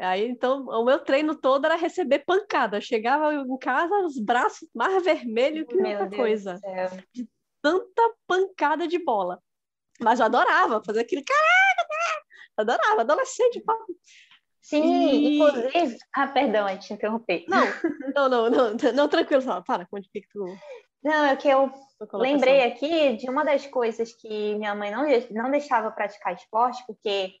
[0.00, 2.80] Aí, então, o meu treino todo era receber pancada.
[2.80, 6.60] Chegava em casa, os braços mais vermelhos que meu outra Deus coisa.
[7.12, 7.28] De
[7.60, 9.42] tanta pancada de bola.
[10.00, 12.24] Mas eu adorava fazer aquele caraca,
[12.56, 13.60] adorava, adolescente.
[13.60, 13.74] Pá.
[14.60, 15.38] Sim, e...
[15.38, 15.96] inclusive.
[16.14, 17.46] Ah, perdão, eu te interrompi.
[17.48, 17.64] Não,
[18.14, 19.60] não, não, não, não, tranquilo, só.
[19.62, 20.44] Para, onde que tu.
[21.02, 21.72] Não, é que eu
[22.12, 27.34] lembrei aqui de uma das coisas que minha mãe não, não deixava praticar esporte, porque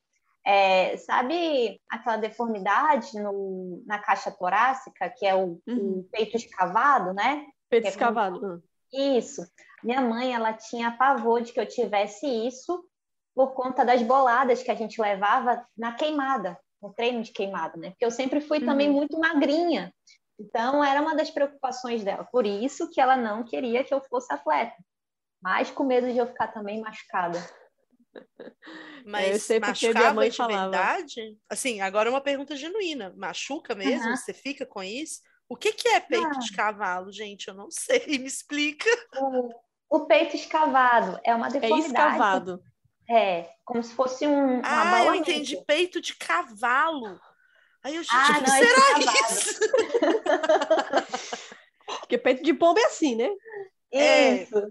[0.48, 5.98] é, sabe aquela deformidade no, na caixa torácica, que é o, uhum.
[5.98, 7.44] o peito escavado, né?
[7.68, 8.40] Peito é escavado.
[8.40, 8.62] Como...
[8.90, 9.42] Isso.
[9.84, 12.82] Minha mãe, ela tinha pavor de que eu tivesse isso
[13.34, 17.90] por conta das boladas que a gente levava na queimada, no treino de queimada, né?
[17.90, 18.64] Porque eu sempre fui uhum.
[18.64, 19.92] também muito magrinha.
[20.40, 22.24] Então, era uma das preocupações dela.
[22.24, 24.76] Por isso que ela não queria que eu fosse atleta.
[25.42, 27.38] Mas com medo de eu ficar também machucada.
[29.04, 30.70] Mas eu sei porque minha mãe de falava.
[30.70, 31.36] verdade?
[31.48, 33.14] Assim, agora uma pergunta genuína.
[33.16, 34.08] Machuca mesmo?
[34.08, 34.16] Uhum.
[34.16, 35.20] Você fica com isso?
[35.48, 36.38] O que, que é peito ah.
[36.38, 37.48] de cavalo, gente?
[37.48, 38.04] Eu não sei.
[38.18, 38.88] Me explica.
[39.16, 39.50] O,
[39.88, 41.84] o peito escavado é uma é deformidade.
[41.84, 42.62] É escavado.
[43.10, 44.60] É, como se fosse um.
[44.62, 45.56] Ah, eu entendi.
[45.66, 47.18] Peito de cavalo.
[47.82, 48.98] Aí eu, gente, ah, não, será
[49.30, 49.60] isso?
[52.00, 53.30] Porque peito de pombo é assim, né?
[53.90, 54.58] Isso.
[54.58, 54.68] É.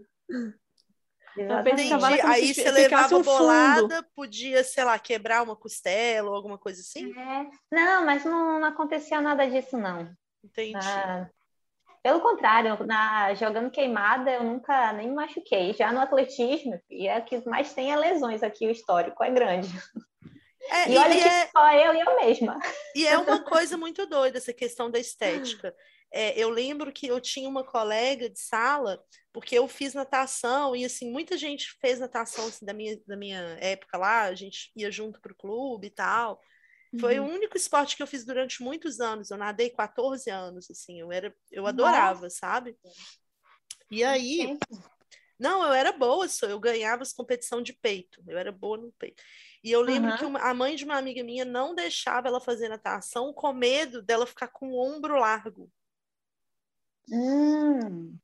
[1.41, 1.93] Entendi.
[2.23, 4.07] Aí você levava um bolada, fundo.
[4.15, 7.11] podia, sei lá, quebrar uma costela ou alguma coisa assim?
[7.17, 7.47] É.
[7.71, 10.09] Não, mas não, não acontecia nada disso, não.
[10.43, 10.77] Entendi.
[10.81, 11.29] Ah,
[12.01, 15.73] pelo contrário, na, jogando queimada eu nunca nem me machuquei.
[15.73, 19.69] Já no atletismo, e é que mais tem é lesões aqui, o histórico é grande.
[20.69, 21.47] É, e olha e que é...
[21.47, 22.59] só eu e eu mesma.
[22.95, 25.73] E é uma coisa muito doida essa questão da estética.
[26.11, 29.03] É, eu lembro que eu tinha uma colega de sala,
[29.33, 33.41] porque eu fiz natação, e assim, muita gente fez natação assim, da, minha, da minha
[33.59, 36.41] época lá, a gente ia junto para o clube e tal.
[36.99, 37.27] Foi uhum.
[37.27, 39.29] o único esporte que eu fiz durante muitos anos.
[39.29, 42.37] Eu nadei 14 anos, assim, eu era, eu adorava, Nossa.
[42.37, 42.77] sabe?
[43.91, 44.57] E aí,
[45.39, 49.21] não, eu era boa, eu ganhava as competição de peito, eu era boa no peito.
[49.63, 50.17] E eu lembro uhum.
[50.17, 54.01] que uma, a mãe de uma amiga minha não deixava ela fazer natação com medo
[54.01, 55.69] dela ficar com o ombro largo.
[57.09, 58.17] Hum.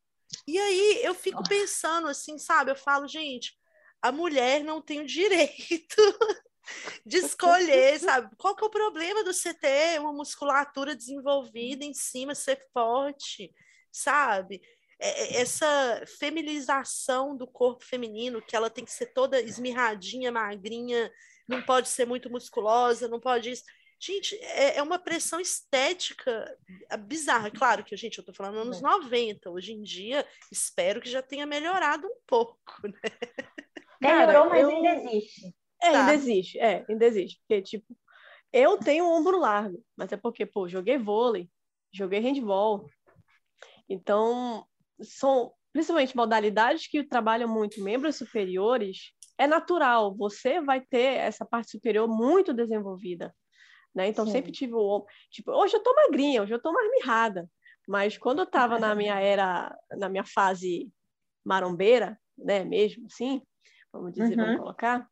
[0.48, 2.72] E aí eu fico pensando assim, sabe?
[2.72, 3.54] Eu falo, gente,
[4.02, 5.96] a mulher não tem o direito
[7.06, 8.36] de escolher, sabe?
[8.38, 13.54] Qual que é o problema do você ter uma musculatura desenvolvida em cima, ser forte,
[13.92, 14.62] sabe?
[15.04, 21.12] é, é, essa feminização do corpo feminino, que ela tem que ser toda esmirradinha, magrinha,
[21.46, 23.64] não pode ser muito musculosa, não pode isso.
[24.06, 26.58] Gente, é, é uma pressão estética
[27.08, 27.50] bizarra.
[27.50, 29.50] Claro que, gente, eu tô falando anos 90.
[29.50, 33.00] Hoje em dia, espero que já tenha melhorado um pouco, né?
[34.02, 34.70] Melhorou, mas eu...
[34.72, 35.56] ainda existe.
[35.82, 36.00] É, tá.
[36.02, 37.40] ainda existe, é, ainda existe.
[37.40, 37.98] Porque, tipo,
[38.52, 41.50] eu tenho um ombro largo, mas é porque, pô, joguei vôlei,
[41.94, 42.86] joguei handball.
[43.88, 44.68] Então,
[45.02, 51.72] são principalmente modalidades que trabalham muito membros superiores, é natural, você vai ter essa parte
[51.72, 53.34] superior muito desenvolvida
[53.94, 54.08] né?
[54.08, 54.32] Então Sim.
[54.32, 57.50] sempre tive o tipo, hoje eu tô magrinha, hoje eu tô mais mirrada,
[57.88, 60.92] mas quando eu tava na minha era, na minha fase
[61.44, 63.42] marombeira, né, mesmo assim,
[63.92, 64.46] vamos dizer, uhum.
[64.46, 65.08] vamos colocar,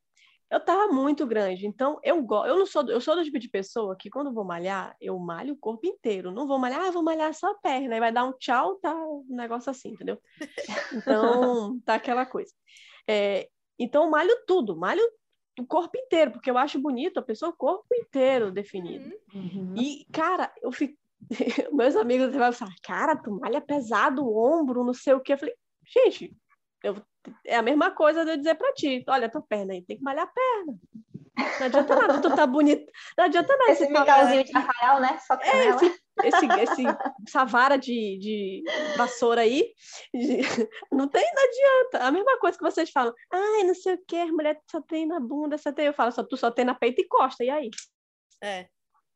[0.52, 1.66] eu tava muito grande.
[1.66, 4.44] Então eu gosto, eu não sou, eu sou do tipo de pessoa que quando vou
[4.44, 6.30] malhar, eu malho o corpo inteiro.
[6.30, 8.94] Não vou malhar, ah, vou malhar só a perna, e vai dar um tchau, tá
[8.94, 10.22] um negócio assim, entendeu?
[10.94, 12.52] Então, tá aquela coisa.
[13.08, 13.48] É,
[13.80, 15.02] então, malho tudo, malho
[15.60, 19.12] o corpo inteiro, porque eu acho bonito a pessoa o corpo inteiro definido.
[19.34, 19.76] Uhum.
[19.78, 20.98] E, cara, eu fico.
[21.72, 25.34] Meus amigos vão falar, cara, tu malha pesado o ombro, não sei o que.
[25.34, 25.56] Eu falei,
[25.86, 26.36] gente,
[26.84, 26.96] eu...
[27.46, 30.04] é a mesma coisa de eu dizer pra ti, olha, tua perna aí, tem que
[30.04, 30.80] malhar a perna.
[31.60, 32.92] Não adianta nada, tu tá bonito.
[33.18, 33.72] Não adianta nada.
[33.72, 35.18] Esse micalzinho de Rafael, né?
[35.20, 36.84] Só é, esse, esse, esse,
[37.28, 38.64] essa vara de, de
[38.98, 39.74] vassoura aí,
[40.14, 40.42] de,
[40.92, 42.08] não tem, não adianta.
[42.08, 45.20] A mesma coisa que vocês falam, ai, não sei o que, mulher só tem na
[45.20, 45.86] bunda, só tem.
[45.86, 47.70] Eu falo, só, tu só tem na peito e costa, e aí?
[48.44, 48.68] É.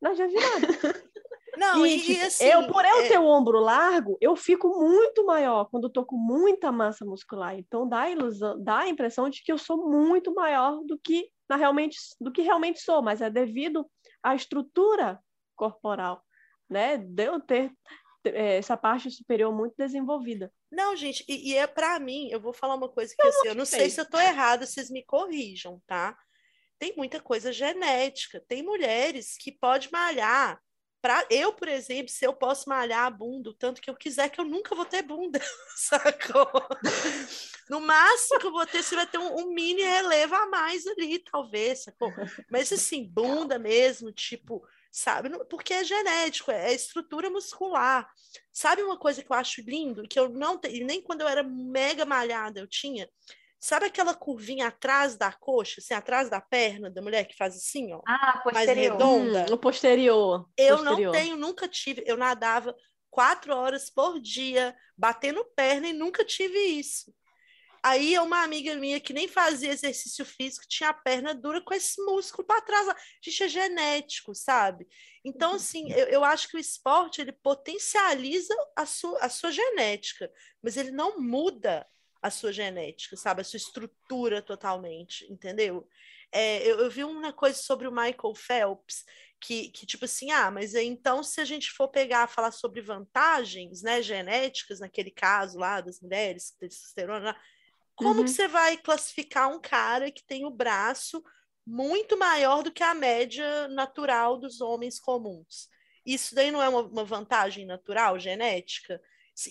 [0.02, 0.68] Não adianta nada.
[1.58, 3.08] Não, e, e tipo, assim, eu, por eu é...
[3.08, 7.58] ter o ombro largo, eu fico muito maior quando tô com muita massa muscular.
[7.58, 11.30] Então dá a ilusão, dá a impressão de que eu sou muito maior do que
[11.50, 13.90] na realmente do que realmente sou, mas é devido
[14.22, 15.20] à estrutura
[15.56, 16.22] corporal,
[16.70, 16.98] né?
[16.98, 17.72] De eu ter
[18.26, 20.52] é, essa parte superior muito desenvolvida.
[20.72, 23.48] Não, gente, e, e é para mim, eu vou falar uma coisa que eu assim,
[23.50, 26.18] eu não sei se eu tô errada, vocês me corrijam, tá?
[26.78, 28.44] Tem muita coisa genética.
[28.48, 30.60] Tem mulheres que pode malhar
[31.06, 34.28] Pra, eu, por exemplo, se eu posso malhar a bunda o tanto que eu quiser,
[34.28, 35.40] que eu nunca vou ter bunda,
[35.78, 36.50] sacou?
[37.70, 40.84] No máximo que eu vou ter, você vai ter um, um, mini relevo a mais
[40.88, 42.12] ali, talvez, sacou?
[42.50, 45.30] Mas assim, bunda mesmo, tipo, sabe?
[45.50, 48.10] Porque é genético, é estrutura muscular.
[48.50, 51.44] Sabe uma coisa que eu acho lindo, que eu não tenho, nem quando eu era
[51.44, 53.10] mega malhada eu tinha?
[53.60, 57.92] Sabe aquela curvinha atrás da coxa, assim, atrás da perna da mulher que faz assim,
[57.92, 58.02] ó?
[58.08, 58.64] Ah, posterior.
[58.64, 59.46] Mais redonda?
[59.50, 60.50] Hum, o posterior.
[60.58, 61.14] Eu posterior.
[61.14, 62.02] não tenho, nunca tive.
[62.06, 62.74] Eu nadava
[63.10, 67.14] quatro horas por dia, batendo perna e nunca tive isso.
[67.86, 72.04] Aí uma amiga minha que nem fazia exercício físico tinha a perna dura com esse
[72.04, 72.88] músculo para trás.
[73.22, 74.88] Gente, é genético, sabe?
[75.24, 75.56] Então, uhum.
[75.58, 80.32] assim, eu, eu acho que o esporte ele potencializa a sua, a sua genética,
[80.64, 81.88] mas ele não muda
[82.24, 83.42] a sua genética, sabe?
[83.42, 85.88] A sua estrutura totalmente, entendeu?
[86.32, 89.06] É, eu, eu, vi uma coisa sobre o Michael Phelps,
[89.40, 93.84] que, que tipo assim, ah, mas então se a gente for pegar, falar sobre vantagens,
[93.84, 97.38] né, genéticas, naquele caso lá das mulheres, testosterona,
[97.96, 98.26] como uhum.
[98.26, 101.24] que você vai classificar um cara que tem o braço
[101.66, 105.70] muito maior do que a média natural dos homens comuns?
[106.06, 109.02] Isso daí não é uma, uma vantagem natural, genética?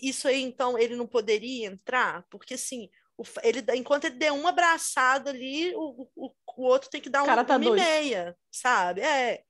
[0.03, 2.25] Isso aí, então, ele não poderia entrar?
[2.31, 7.01] Porque, assim, o, ele, enquanto ele der uma abraçada ali, o, o, o outro tem
[7.01, 9.01] que dar um, tá uma e meia, sabe?
[9.01, 9.43] É.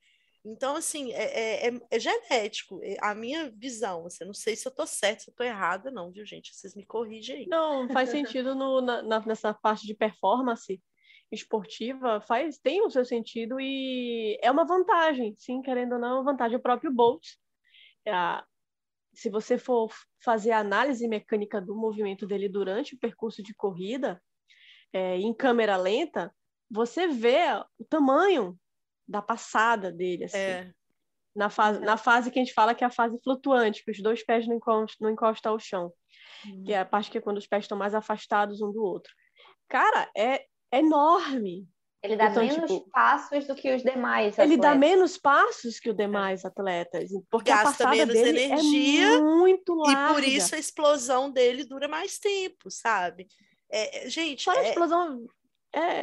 [0.45, 2.79] Então, assim, é, é, é, é genético.
[2.83, 5.89] É a minha visão, assim, não sei se eu tô certa, se eu tô errada,
[5.89, 6.55] não, viu, gente?
[6.55, 7.47] Vocês me corrigem aí.
[7.47, 10.79] Não, faz sentido no, na, nessa parte de performance
[11.31, 16.13] esportiva, faz, tem o seu sentido e é uma vantagem, sim, querendo ou não, é
[16.13, 16.57] uma vantagem.
[16.57, 17.25] O próprio Bolt,
[19.15, 19.91] se você for
[20.23, 24.21] fazer a análise mecânica do movimento dele durante o percurso de corrida,
[24.93, 26.33] é, em câmera lenta,
[26.69, 27.45] você vê
[27.79, 28.57] o tamanho
[29.07, 30.37] da passada dele, assim.
[30.37, 30.71] É.
[31.35, 34.01] Na, fase, na fase que a gente fala que é a fase flutuante, que os
[34.01, 35.91] dois pés não encostam, não encostam ao chão.
[36.45, 36.63] Hum.
[36.65, 39.13] Que é a parte que é quando os pés estão mais afastados um do outro.
[39.67, 41.67] Cara, é, é enorme.
[42.05, 45.89] Ele dá então, menos tipo, passos do que os demais Ele dá menos passos que
[45.89, 46.47] os demais é.
[46.47, 47.09] atletas.
[47.31, 50.11] Porque Gasta a passada menos dele é energia é muito larga.
[50.11, 53.27] E por isso a explosão dele dura mais tempo, sabe?
[53.71, 54.45] É, é gente...
[54.45, 54.65] Fora é...
[54.67, 55.25] a explosão...
[55.73, 56.01] É,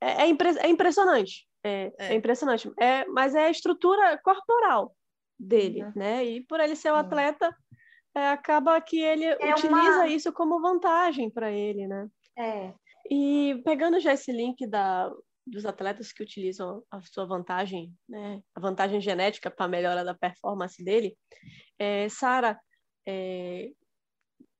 [0.00, 0.56] é, é, impre...
[0.58, 1.46] é impressionante.
[1.66, 2.14] É, é.
[2.14, 2.70] impressionante.
[2.78, 4.94] É, mas é a estrutura corporal
[5.38, 5.92] dele, uhum.
[5.96, 6.24] né?
[6.24, 7.54] E por ele ser o um atleta,
[8.14, 10.08] acaba que ele utiliza uma...
[10.08, 12.08] isso como vantagem para ele, né?
[12.38, 12.72] É.
[13.10, 15.10] E pegando já esse link da,
[15.46, 20.14] dos atletas que utilizam a sua vantagem, né, a vantagem genética para a melhora da
[20.14, 21.16] performance dele,
[21.78, 22.58] é, Sara,
[23.06, 23.70] é,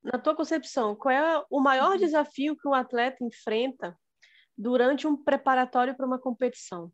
[0.02, 1.98] na tua concepção, qual é o maior uhum.
[1.98, 3.96] desafio que um atleta enfrenta
[4.56, 6.90] durante um preparatório para uma competição?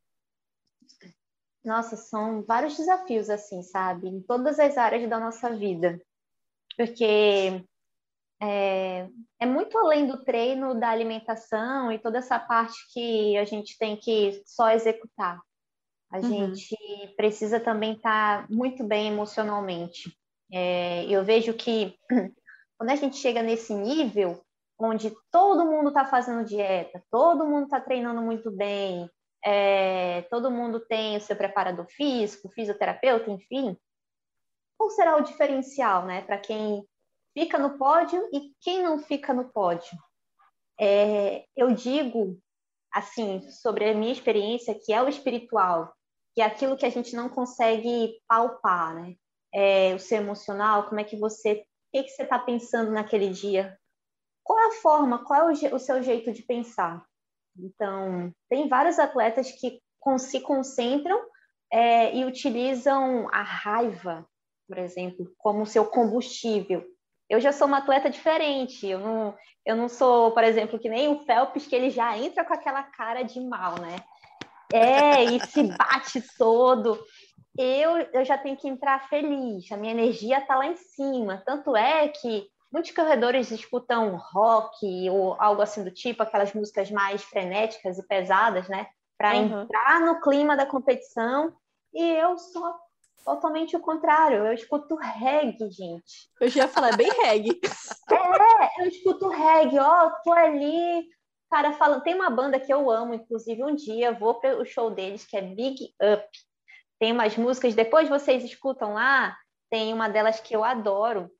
[1.64, 4.08] Nossa, são vários desafios, assim, sabe?
[4.08, 6.00] Em todas as áreas da nossa vida.
[6.76, 7.64] Porque
[8.42, 9.08] é,
[9.38, 13.96] é, muito além do treino, da alimentação e toda essa parte que a gente tem
[13.96, 15.40] que só executar.
[16.10, 16.22] A uhum.
[16.28, 16.76] gente
[17.16, 20.12] precisa também estar tá muito bem emocionalmente.
[20.52, 21.96] É, eu vejo que
[22.76, 24.44] quando a gente chega nesse nível,
[24.82, 29.08] onde todo mundo está fazendo dieta, todo mundo está treinando muito bem,
[29.44, 33.76] é, todo mundo tem o seu preparador físico, fisioterapeuta, enfim,
[34.76, 36.84] qual será o diferencial, né, para quem
[37.34, 39.96] fica no pódio e quem não fica no pódio?
[40.80, 42.38] É, eu digo,
[42.92, 45.92] assim, sobre a minha experiência, que é o espiritual,
[46.34, 49.14] que é aquilo que a gente não consegue palpar, né?
[49.54, 53.28] É, o seu emocional, como é que você, o que, que você está pensando naquele
[53.28, 53.78] dia?
[54.44, 57.04] Qual é a forma, qual é o, o seu jeito de pensar?
[57.58, 59.80] Então, tem vários atletas que
[60.18, 61.20] se concentram
[61.70, 64.26] é, e utilizam a raiva,
[64.68, 66.84] por exemplo, como seu combustível.
[67.28, 71.08] Eu já sou uma atleta diferente, eu não, eu não sou, por exemplo, que nem
[71.08, 73.96] o Phelps, que ele já entra com aquela cara de mal, né?
[74.72, 76.98] É, e se bate todo.
[77.56, 81.42] Eu, eu já tenho que entrar feliz, a minha energia está lá em cima.
[81.44, 87.22] Tanto é que Muitos corredores escutam rock ou algo assim do tipo, aquelas músicas mais
[87.22, 88.86] frenéticas e pesadas, né?
[89.18, 89.62] Para uhum.
[89.62, 91.54] entrar no clima da competição.
[91.92, 92.74] E eu sou
[93.24, 94.46] totalmente o contrário.
[94.46, 96.30] Eu escuto reggae, gente.
[96.40, 97.60] Eu já ia falar, é bem reggae.
[98.10, 101.06] é, eu escuto reggae, ó, tô ali.
[101.50, 104.90] Cara, falando, tem uma banda que eu amo, inclusive um dia vou para o show
[104.90, 106.26] deles, que é Big Up.
[106.98, 109.36] Tem umas músicas, depois vocês escutam lá,
[109.68, 111.30] tem uma delas que eu adoro,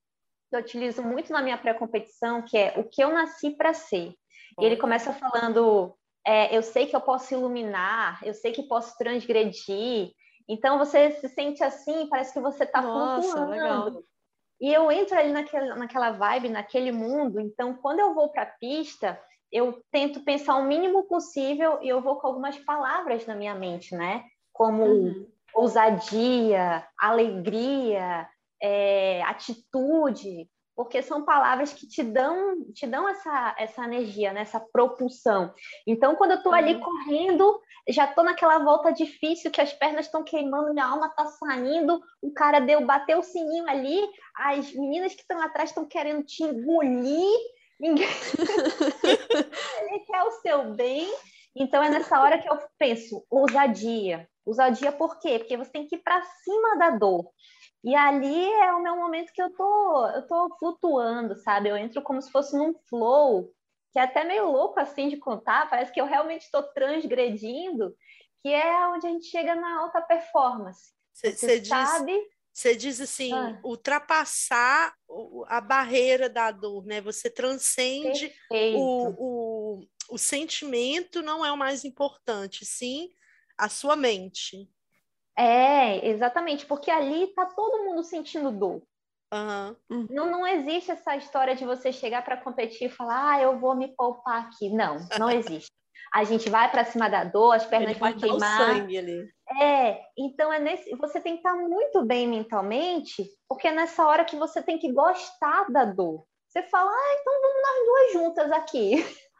[0.56, 4.14] eu utilizo muito na minha pré-competição, que é o que eu nasci para ser.
[4.58, 5.94] Ele começa falando:
[6.26, 10.12] é, eu sei que eu posso iluminar, eu sei que posso transgredir.
[10.48, 14.04] Então você se sente assim, parece que você está flutuando.
[14.60, 17.40] E eu entro ali naquela, naquela vibe, naquele mundo.
[17.40, 19.20] Então, quando eu vou para a pista,
[19.50, 23.92] eu tento pensar o mínimo possível e eu vou com algumas palavras na minha mente,
[23.94, 24.24] né?
[24.52, 25.26] Como uhum.
[25.52, 28.28] ousadia, alegria,
[28.62, 34.40] é, atitude, porque são palavras que te dão, te dão essa, essa energia, né?
[34.40, 35.52] essa propulsão.
[35.86, 36.80] Então, quando eu estou ali uhum.
[36.80, 42.00] correndo, já estou naquela volta difícil, que as pernas estão queimando, minha alma está saindo,
[42.22, 44.00] o cara deu, bateu o sininho ali,
[44.36, 47.38] as meninas que estão atrás estão querendo te engolir,
[47.78, 48.06] ninguém
[49.82, 51.12] Ele quer o seu bem.
[51.54, 54.26] Então, é nessa hora que eu penso, ousadia.
[54.44, 55.38] Ousadia por quê?
[55.38, 57.30] Porque você tem que ir para cima da dor.
[57.84, 61.68] E ali é o meu momento que eu tô, eu tô flutuando, sabe?
[61.68, 63.52] Eu entro como se fosse num flow,
[63.92, 67.94] que é até meio louco assim de contar, parece que eu realmente estou transgredindo,
[68.40, 70.92] que é onde a gente chega na alta performance.
[71.12, 72.18] Você sabe?
[72.52, 73.58] Você diz assim, ah.
[73.64, 74.94] ultrapassar
[75.46, 77.00] a barreira da dor, né?
[77.00, 83.10] Você transcende o, o, o sentimento, não é o mais importante, sim
[83.56, 84.68] a sua mente.
[85.36, 88.82] É, exatamente, porque ali tá todo mundo sentindo dor.
[89.32, 90.06] Uhum.
[90.10, 93.74] Não, não existe essa história de você chegar para competir e falar, ah, eu vou
[93.74, 94.68] me poupar aqui.
[94.68, 95.70] Não, não existe.
[96.12, 98.60] A gente vai para cima da dor, as pernas vão queimar.
[98.60, 99.28] O sangue ali.
[99.60, 104.24] É, então é nesse, você tem que estar muito bem mentalmente, porque é nessa hora
[104.24, 106.24] que você tem que gostar da dor.
[106.48, 108.96] Você fala, ah, então vamos nós duas juntas aqui.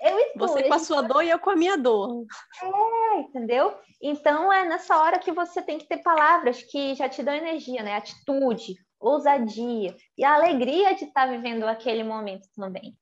[0.00, 2.26] eu e Você com a sua dor e eu com a minha dor.
[2.62, 3.74] É, entendeu?
[4.00, 7.82] Então é nessa hora que você tem que ter palavras que já te dão energia,
[7.82, 7.94] né?
[7.96, 12.96] Atitude, ousadia e a alegria de estar vivendo aquele momento também.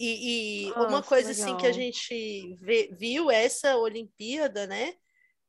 [0.00, 1.44] E, e Nossa, uma coisa legal.
[1.44, 4.94] assim que a gente vê, viu essa Olimpíada, né?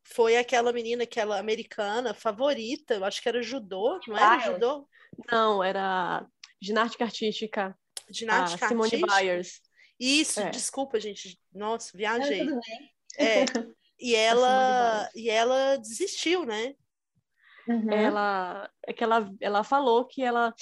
[0.02, 4.88] Foi aquela menina, aquela americana favorita, eu acho que era judô, não era judô?
[5.30, 6.26] Não, era
[6.60, 7.76] ginástica artística.
[8.10, 9.16] Ginástica Simone artística.
[9.16, 9.60] Byers.
[10.00, 10.48] Isso, é.
[10.48, 11.38] desculpa, gente.
[11.52, 12.42] Nossa, viajei.
[12.44, 12.58] Não,
[13.18, 13.44] é,
[14.00, 16.74] e ela e ela desistiu, né?
[17.68, 17.92] Uhum.
[17.92, 20.54] Ela é que ela, ela falou que ela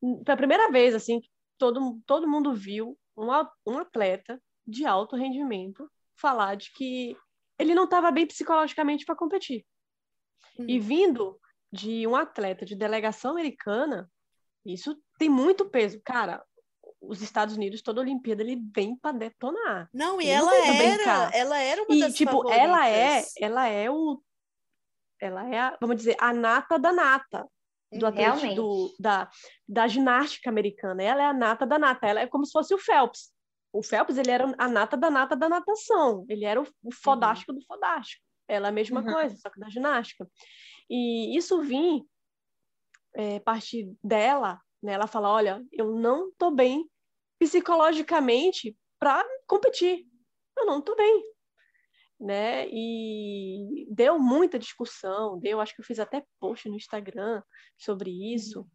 [0.00, 3.28] foi a primeira vez assim que todo, todo mundo viu um,
[3.66, 7.16] um atleta de alto rendimento falar de que
[7.58, 9.64] ele não estava bem psicologicamente para competir.
[10.58, 10.66] Uhum.
[10.68, 11.38] E vindo
[11.72, 14.10] de um atleta de delegação americana,
[14.64, 16.00] isso tem muito peso.
[16.04, 16.44] Cara,
[17.00, 19.88] os Estados Unidos, toda Olimpíada, ele vem para detonar.
[19.92, 22.58] Não, e ela era, ela era uma e, das tipo, favoritas.
[22.58, 24.22] ela é, ela é o
[25.20, 27.46] ela é a, vamos dizer, a nata da nata.
[27.92, 29.28] do atleta, do, da,
[29.68, 31.02] da ginástica americana.
[31.02, 33.30] Ela é a nata da nata, ela é como se fosse o Phelps.
[33.72, 37.52] O Phelps, ele era a nata da nata da natação, ele era o, o fodástico
[37.52, 37.58] uhum.
[37.58, 38.24] do fodástico.
[38.48, 39.12] Ela é a mesma uhum.
[39.12, 40.26] coisa, só que da ginástica.
[40.88, 42.04] E isso vim
[43.14, 44.92] é, a partir dela, né?
[44.92, 46.88] Ela fala, olha, eu não tô bem
[47.38, 50.06] psicologicamente para competir.
[50.56, 51.24] Eu não tô bem,
[52.20, 52.68] né?
[52.68, 57.42] E deu muita discussão, deu, acho que eu fiz até post no Instagram
[57.78, 58.66] sobre isso, uhum.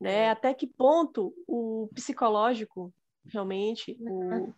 [0.00, 0.30] né?
[0.30, 2.92] Até que ponto o psicológico
[3.26, 4.52] realmente o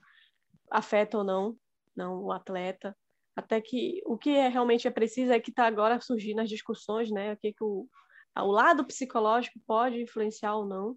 [0.70, 1.57] afeta ou não,
[1.95, 2.97] não o atleta.
[3.35, 7.11] Até que o que é, realmente é preciso é que está agora surgindo as discussões,
[7.11, 7.33] né?
[7.33, 7.87] O que, que o,
[8.36, 10.96] o lado psicológico pode influenciar ou não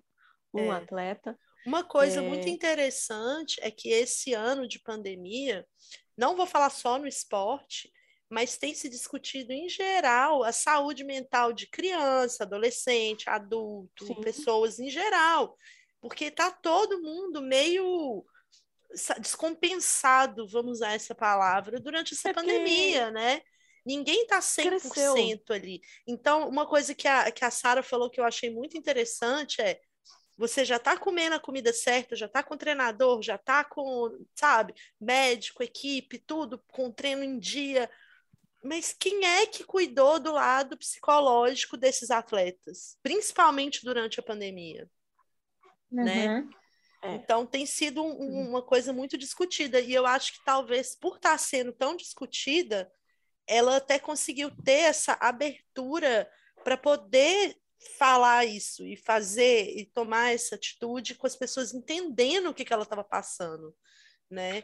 [0.54, 0.78] um é.
[0.78, 1.38] atleta.
[1.66, 2.28] Uma coisa é...
[2.28, 5.66] muito interessante é que esse ano de pandemia,
[6.18, 7.92] não vou falar só no esporte,
[8.30, 14.22] mas tem se discutido em geral a saúde mental de criança, adolescente, adulto, Sim.
[14.22, 15.56] pessoas em geral,
[16.02, 18.26] porque está todo mundo meio
[19.20, 23.42] descompensado, vamos usar essa palavra, durante essa é pandemia, né?
[23.86, 25.44] Ninguém está 100% Cresceu.
[25.50, 25.82] ali.
[26.08, 29.80] Então, uma coisa que a, que a Sara falou que eu achei muito interessante é
[30.38, 34.74] você já está comendo a comida certa, já está com treinador, já está com, sabe,
[35.00, 37.90] médico, equipe, tudo, com treino em dia.
[38.62, 44.90] Mas quem é que cuidou do lado psicológico desses atletas, principalmente durante a pandemia?
[45.90, 46.28] Né?
[46.28, 46.42] Uhum.
[46.42, 46.50] Né?
[47.04, 47.16] É.
[47.16, 51.18] Então tem sido um, um, uma coisa muito discutida, e eu acho que talvez por
[51.18, 52.92] estar tá sendo tão discutida,
[53.48, 56.30] ela até conseguiu ter essa abertura
[56.64, 57.56] para poder
[57.98, 62.74] falar isso e fazer e tomar essa atitude com as pessoas entendendo o que, que
[62.74, 63.76] ela estava passando,
[64.30, 64.64] né?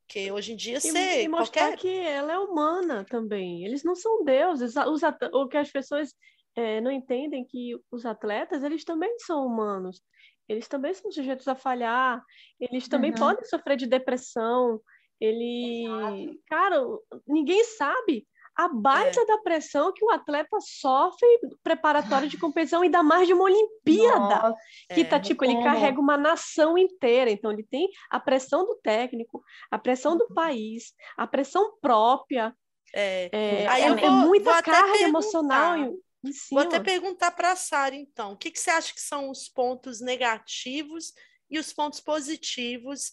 [0.00, 1.78] Porque hoje em dia você e mostrar qualquer...
[1.78, 3.64] que ela é humana também.
[3.64, 4.74] Eles não são deuses.
[4.76, 6.14] Os O que as pessoas
[6.54, 10.00] é, não entendem que os atletas eles também são humanos.
[10.48, 12.22] Eles também são sujeitos a falhar.
[12.60, 13.16] Eles também uhum.
[13.16, 14.80] podem sofrer de depressão.
[15.20, 16.40] Ele, Exato.
[16.48, 16.82] cara,
[17.26, 18.26] ninguém sabe
[18.56, 19.26] a baita é.
[19.26, 21.28] da pressão que o atleta sofre
[21.62, 24.56] preparatório de competição, ainda mais de uma Olimpíada, Nossa,
[24.94, 28.74] que tá é, tipo, ele carrega uma nação inteira, então ele tem a pressão do
[28.76, 30.34] técnico, a pressão do uhum.
[30.34, 32.54] país, a pressão própria,
[32.94, 36.62] é, é, Aí é, vou, é muita carga emocional em, em cima.
[36.62, 39.48] Vou até perguntar para a Sara, então, o que, que você acha que são os
[39.48, 41.12] pontos negativos
[41.50, 43.12] e os pontos positivos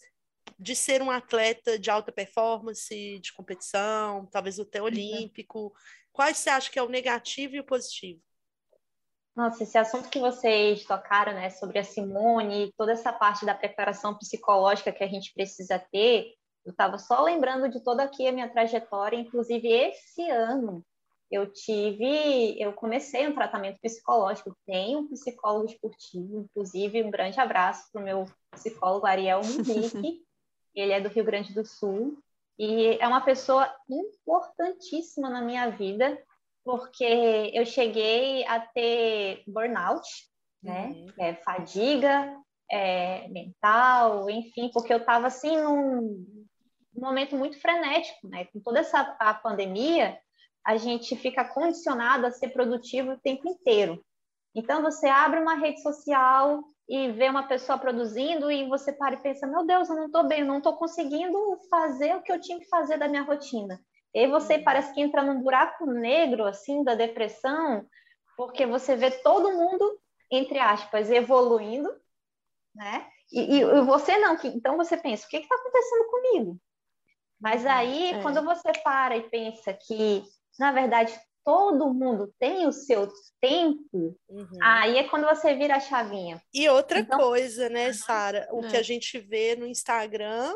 [0.60, 4.86] de ser um atleta de alta performance, de competição, talvez até uhum.
[4.86, 5.74] olímpico?
[6.11, 8.22] Quais você acha que é o negativo e o positivo?
[9.36, 14.15] Nossa, esse assunto que vocês tocaram, né, sobre a Simone, toda essa parte da preparação
[14.15, 18.48] psicológica que a gente precisa ter, eu estava só lembrando de toda aqui a minha
[18.48, 20.86] trajetória, inclusive esse ano
[21.32, 27.91] eu tive, eu comecei um tratamento psicológico, tenho um psicólogo esportivo, inclusive um grande abraço
[27.91, 30.22] para o meu psicólogo Ariel Munique,
[30.76, 32.18] ele é do Rio Grande do Sul
[32.58, 36.22] e é uma pessoa importantíssima na minha vida,
[36.64, 40.08] porque eu cheguei a ter burnout,
[40.62, 40.88] né?
[40.88, 41.08] Uhum.
[41.20, 42.38] É, fadiga
[42.72, 46.26] é, mental, enfim, porque eu estava assim num,
[46.95, 48.45] momento muito frenético, né?
[48.45, 50.18] Com toda essa a pandemia,
[50.66, 54.04] a gente fica condicionado a ser produtivo o tempo inteiro.
[54.56, 59.22] Então você abre uma rede social, e vê uma pessoa produzindo e você para e
[59.22, 61.38] pensa, meu Deus, eu não estou bem, eu não estou conseguindo
[61.69, 63.80] fazer o que eu tinha que fazer da minha rotina.
[64.14, 64.64] E aí você uhum.
[64.64, 67.85] parece que entra num buraco negro, assim, da depressão,
[68.38, 69.99] porque você vê todo mundo,
[70.31, 71.89] entre aspas, evoluindo,
[72.76, 73.07] né?
[73.31, 76.60] E, e você não, que, então você pensa, o que está acontecendo comigo?
[77.39, 77.72] Mas uhum.
[77.72, 78.22] aí, é.
[78.22, 80.23] quando você para e pensa que,
[80.60, 83.11] na verdade, todo mundo tem o seu
[83.41, 84.57] tempo, uhum.
[84.61, 86.41] aí é quando você vira a chavinha.
[86.53, 87.20] E outra então...
[87.20, 88.48] coisa, né, Sara?
[88.52, 88.70] O é.
[88.70, 90.56] que a gente vê no Instagram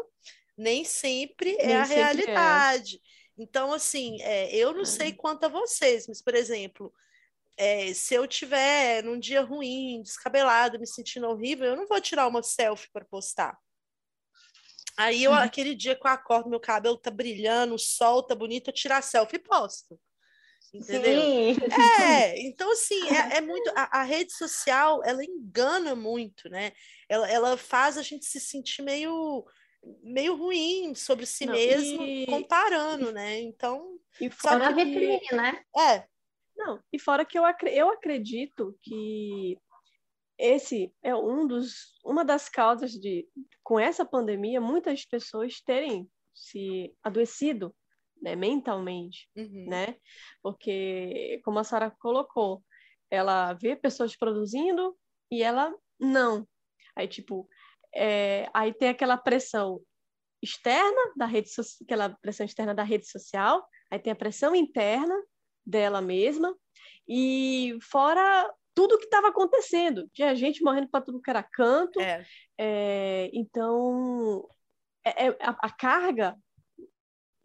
[0.57, 2.95] nem sempre é nem é a sempre realidade.
[2.95, 3.18] É.
[3.43, 6.91] Então, assim, é, eu não sei quanto a vocês, mas, por exemplo,
[7.55, 12.27] é, se eu tiver num dia ruim, descabelado, me sentindo horrível, eu não vou tirar
[12.27, 13.57] uma selfie para postar.
[14.97, 15.38] Aí, eu, uhum.
[15.38, 18.95] aquele dia que eu acordo, meu cabelo tá brilhando, o sol tá bonito, eu tiro
[18.95, 19.99] a selfie e posto.
[20.73, 21.22] Entendeu?
[21.22, 21.57] Sim.
[22.02, 23.69] É, então assim, é, é muito.
[23.76, 26.72] A, a, rede social ela engana muito, né?
[27.07, 29.45] Ela, ela faz a gente se sentir meio
[30.03, 32.26] meio ruim sobre si Não, mesmo, e...
[32.26, 33.39] comparando, né?
[33.39, 33.98] Então.
[34.19, 34.84] E fora que...
[34.84, 35.64] vitrine, né?
[35.77, 36.06] É.
[36.56, 39.57] Não, e fora que eu, eu acredito que
[40.38, 43.27] esse é um dos, uma das causas de,
[43.64, 47.76] com essa pandemia, muitas pessoas terem se adoecido
[48.22, 49.65] né, mentalmente, uhum.
[49.69, 49.95] né?
[50.41, 52.64] Porque, como a Sara colocou,
[53.10, 54.98] ela vê pessoas produzindo
[55.31, 56.48] e ela não.
[56.95, 57.48] Aí, tipo,
[57.95, 59.81] é, aí tem aquela pressão
[60.41, 65.15] externa da rede social, aquela pressão externa da rede social, aí tem a pressão interna
[65.65, 66.56] dela mesma,
[67.07, 70.07] e fora tudo que estava acontecendo.
[70.14, 71.99] Tinha gente morrendo para tudo que era canto.
[71.99, 72.23] É.
[72.60, 74.48] É, então,
[75.03, 76.38] é, é, a, a, carga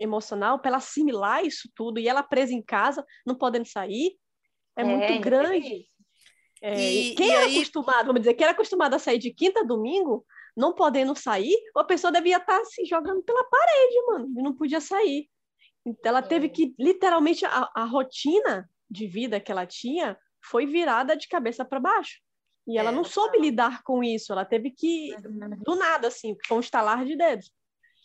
[0.02, 4.16] emocional para ela assimilar isso tudo e ela presa em casa, não podendo sair,
[4.76, 5.86] é, muito grande.
[6.60, 7.56] É, e, quem e era aí...
[7.56, 10.24] acostumado, vamos dizer, quem era acostumado a sair de quinta a domingo,
[10.56, 14.54] não podendo sair, a pessoa devia estar tá se jogando pela parede, mano, e não
[14.54, 15.28] podia sair.
[15.84, 21.16] Então ela teve que, literalmente, a, a rotina de vida que ela tinha foi virada
[21.16, 22.20] de cabeça para baixo.
[22.66, 23.42] E ela é, não soube tá.
[23.42, 25.58] lidar com isso, ela teve que, uhum.
[25.64, 27.50] do nada, assim, com um estalar de dedos.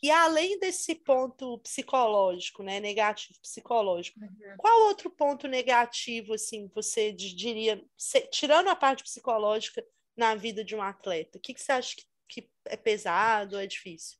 [0.01, 4.55] E além desse ponto psicológico, né, negativo psicológico, uhum.
[4.57, 7.83] qual outro ponto negativo, assim, você diria,
[8.31, 9.83] tirando a parte psicológica
[10.15, 13.65] na vida de um atleta, o que, que você acha que, que é pesado, é
[13.65, 14.17] difícil?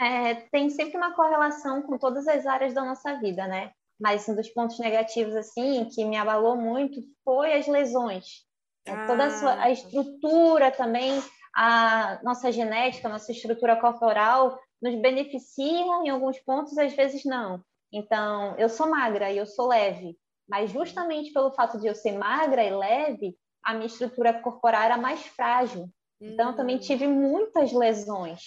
[0.00, 3.72] É, tem sempre uma correlação com todas as áreas da nossa vida, né?
[3.98, 8.44] Mas um dos pontos negativos, assim, que me abalou muito foi as lesões.
[8.86, 9.06] Ah.
[9.06, 11.22] Toda a, sua, a estrutura também,
[11.54, 17.62] a nossa genética, a nossa estrutura corporal nos beneficiam em alguns pontos, às vezes não.
[17.92, 20.16] Então, eu sou magra e eu sou leve,
[20.48, 24.96] mas justamente pelo fato de eu ser magra e leve, a minha estrutura corporal era
[24.96, 25.88] mais frágil.
[26.20, 26.80] Então, eu também hum.
[26.80, 28.42] tive muitas lesões,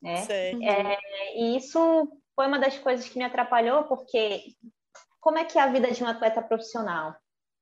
[0.00, 0.24] né?
[0.62, 0.98] É,
[1.36, 4.42] e isso foi uma das coisas que me atrapalhou, porque
[5.20, 7.14] como é que é a vida de um atleta profissional?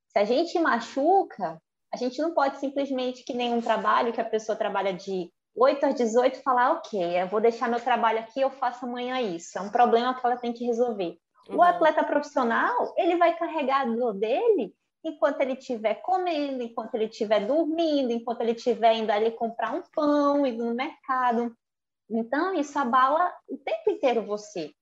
[0.09, 1.61] Se a gente machuca,
[1.93, 5.95] a gente não pode simplesmente, que nenhum trabalho que a pessoa trabalha de 8 às
[5.95, 9.59] 18, falar, ok, eu vou deixar meu trabalho aqui, eu faço amanhã isso.
[9.59, 11.19] É um problema que ela tem que resolver.
[11.49, 11.57] Uhum.
[11.57, 17.07] O atleta profissional, ele vai carregar a dor dele enquanto ele estiver comendo, enquanto ele
[17.07, 21.55] estiver dormindo, enquanto ele estiver indo ali comprar um pão, indo no mercado.
[22.09, 24.73] Então, isso abala o tempo inteiro você.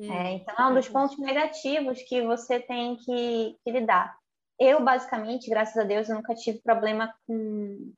[0.00, 4.16] É, então, é um dos pontos negativos que você tem que, que, lidar.
[4.58, 7.92] Eu, basicamente, graças a Deus, eu nunca tive problema com,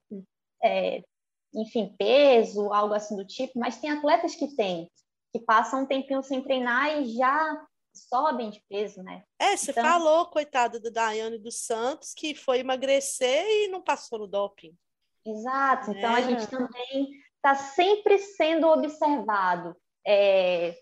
[0.63, 1.03] é,
[1.55, 4.91] enfim, peso, algo assim do tipo, mas tem atletas que têm,
[5.33, 9.23] que passam um tempinho sem treinar e já sobem de peso, né?
[9.39, 9.85] É, você então...
[9.85, 14.77] falou, coitada da Daiane dos Santos, que foi emagrecer e não passou no doping.
[15.27, 16.19] Exato, então é.
[16.19, 19.77] a gente também está sempre sendo observado.
[20.07, 20.77] É,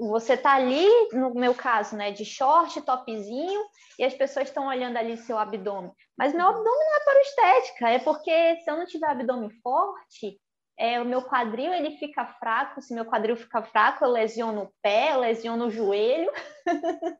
[0.00, 3.60] você tá ali, no meu caso, né, de short, topzinho,
[3.98, 5.92] e as pessoas estão olhando ali seu abdômen.
[6.18, 10.40] Mas meu abdômen não é para estética, é porque se eu não tiver abdômen forte,
[10.76, 12.82] é, o meu quadril ele fica fraco.
[12.82, 16.30] Se meu quadril fica fraco, eu lesiono o pé, eu lesiono o joelho.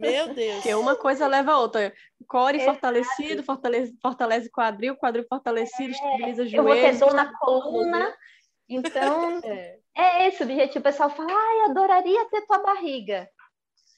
[0.01, 0.56] Meu Deus.
[0.56, 1.93] Porque uma coisa leva a outra.
[2.27, 2.73] Core Exato.
[2.73, 6.56] fortalecido, fortalece, fortalece quadril, quadril fortalecido, é, estabiliza joelho.
[6.56, 8.12] Eu vou ter dor na coluna.
[8.69, 9.78] Então, é.
[9.97, 10.81] é esse o objetivo.
[10.81, 13.28] O pessoal fala, ai, adoraria ter tua barriga.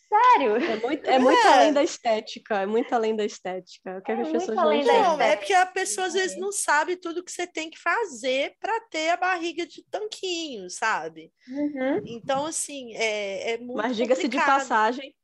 [0.08, 0.56] Sério?
[0.56, 1.52] É muito, é muito é.
[1.52, 3.98] além da estética, é muito além da estética.
[3.98, 6.96] O que, é as pessoas não Não, é porque a pessoa às vezes não sabe
[6.96, 11.32] tudo que você tem que fazer para ter a barriga de tanquinho, sabe?
[11.48, 12.02] Uhum.
[12.06, 15.14] Então, assim, é, é muito Mas diga-se de passagem,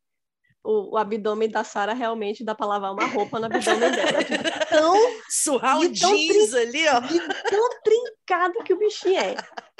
[0.65, 4.25] o, o, abdômen da Sara realmente dá para lavar uma roupa no abdômen dela.
[4.25, 4.39] De
[4.69, 4.95] tão
[5.29, 6.59] surrar o jeans trin...
[6.59, 7.01] ali, ó.
[7.01, 7.19] De
[7.51, 7.72] tão
[8.27, 9.37] trincado que o bichinho é.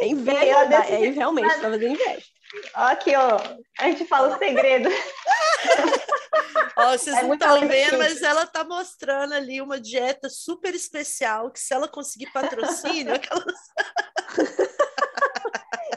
[0.00, 2.26] É inveja, é, realmente, tá fazendo inveja.
[2.74, 3.38] Aqui, ó.
[3.78, 4.90] A gente fala o segredo.
[6.76, 11.50] Ó, vocês é não estão vendo, mas ela tá mostrando ali uma dieta super especial
[11.50, 13.54] que se ela conseguir patrocínio, aquelas...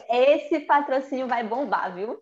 [0.08, 2.18] Esse patrocínio vai bombar, viu?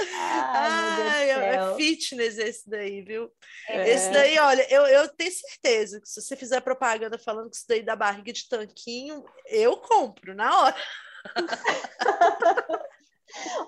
[0.00, 3.30] Ai, Ai é fitness esse daí, viu?
[3.68, 3.90] É.
[3.90, 7.66] Esse daí, olha, eu, eu tenho certeza que se você fizer propaganda falando que isso
[7.68, 10.76] daí dá barriga de tanquinho, eu compro na hora.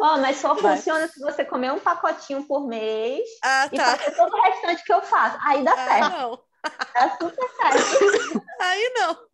[0.01, 0.77] oh, mas só Vai.
[0.77, 3.97] funciona se você comer um pacotinho por mês ah, e tá.
[3.97, 5.39] fazer todo o restante que eu faço.
[5.43, 6.11] Aí dá ah, certo.
[6.11, 6.45] Não.
[6.95, 8.43] Dá super certo.
[8.61, 9.27] Aí não.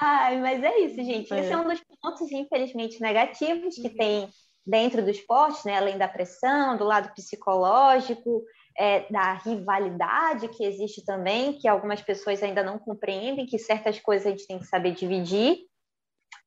[0.00, 1.32] Ai, mas é isso, gente.
[1.32, 1.40] É.
[1.40, 3.96] Esse é um dos pontos, infelizmente, negativos que uhum.
[3.96, 4.28] tem
[4.66, 5.76] dentro do esporte, né?
[5.76, 8.42] Além da pressão, do lado psicológico,
[8.76, 14.26] é, da rivalidade que existe também, que algumas pessoas ainda não compreendem, que certas coisas
[14.26, 15.58] a gente tem que saber dividir.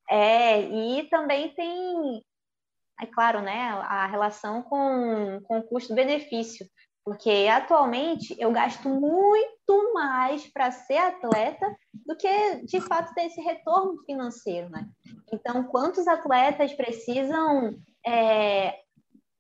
[0.10, 2.22] É, e também tem,
[3.02, 6.66] é claro, né, a relação com, com o custo-benefício,
[7.08, 11.66] porque atualmente eu gasto muito mais para ser atleta
[12.06, 14.86] do que de fato ter esse retorno financeiro, né?
[15.32, 18.78] Então, quantos atletas precisam é,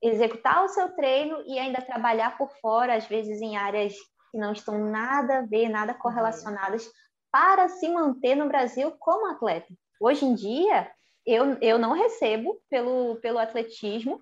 [0.01, 3.93] executar o seu treino e ainda trabalhar por fora, às vezes em áreas
[4.31, 6.89] que não estão nada a ver, nada correlacionadas,
[7.29, 9.67] para se manter no Brasil como atleta.
[9.99, 10.89] Hoje em dia,
[11.25, 14.21] eu, eu não recebo pelo, pelo atletismo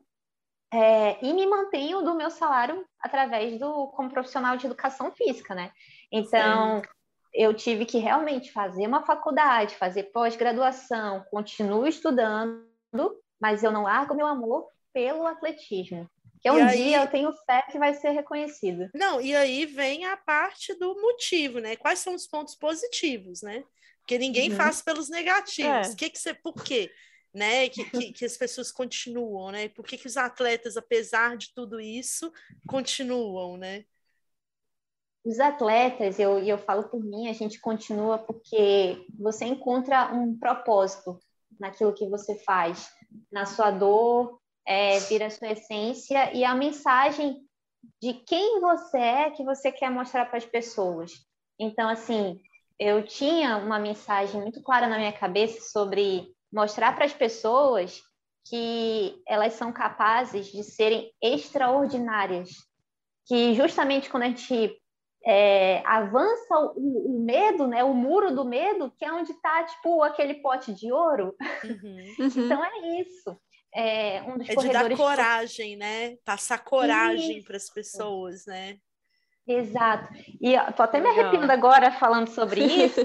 [0.76, 5.72] é, e me mantenho do meu salário através do como profissional de educação física, né?
[6.12, 6.90] Então, Sim.
[7.34, 12.68] eu tive que realmente fazer uma faculdade, fazer pós-graduação, continuo estudando,
[13.40, 16.10] mas eu não largo meu amor pelo atletismo.
[16.42, 16.76] Que um aí...
[16.76, 18.90] dia eu tenho fé que vai ser reconhecido.
[18.94, 21.78] Não, e aí vem a parte do motivo, né?
[21.78, 23.64] Quais são os pontos positivos, né?
[24.02, 24.58] Porque ninguém uhum.
[24.58, 25.92] faz pelos negativos.
[25.92, 25.96] É.
[25.96, 26.92] Que que você, por quê?
[27.36, 27.68] Né?
[27.68, 29.68] Que, que, que, as pessoas continuam, né?
[29.68, 32.32] Por que, que os atletas, apesar de tudo isso,
[32.66, 33.84] continuam, né?
[35.26, 41.20] Os atletas, eu, eu falo por mim, a gente continua porque você encontra um propósito
[41.60, 42.90] naquilo que você faz,
[43.30, 47.45] na sua dor, é, vira a sua essência e a mensagem
[48.02, 51.12] de quem você é que você quer mostrar para as pessoas.
[51.60, 52.40] Então, assim,
[52.80, 58.02] eu tinha uma mensagem muito clara na minha cabeça sobre mostrar para as pessoas
[58.48, 62.49] que elas são capazes de serem extraordinárias.
[63.27, 64.76] Que justamente quando a gente
[65.26, 70.02] é, avança o, o, medo, né, o muro do medo, que é onde está tipo
[70.02, 71.36] aquele pote de ouro.
[71.64, 72.15] Uhum.
[72.38, 73.38] então é isso
[73.76, 76.15] é, um dos é de dar coragem, né?
[76.23, 78.77] Passar coragem para as pessoas, né?
[79.45, 80.11] Exato.
[80.41, 83.02] E tô até me arrepiando agora falando sobre isso,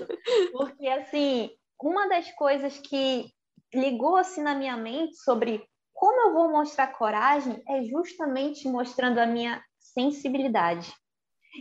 [0.52, 1.50] porque assim,
[1.82, 3.32] uma das coisas que
[3.74, 9.26] ligou assim na minha mente sobre como eu vou mostrar coragem é justamente mostrando a
[9.26, 10.92] minha sensibilidade.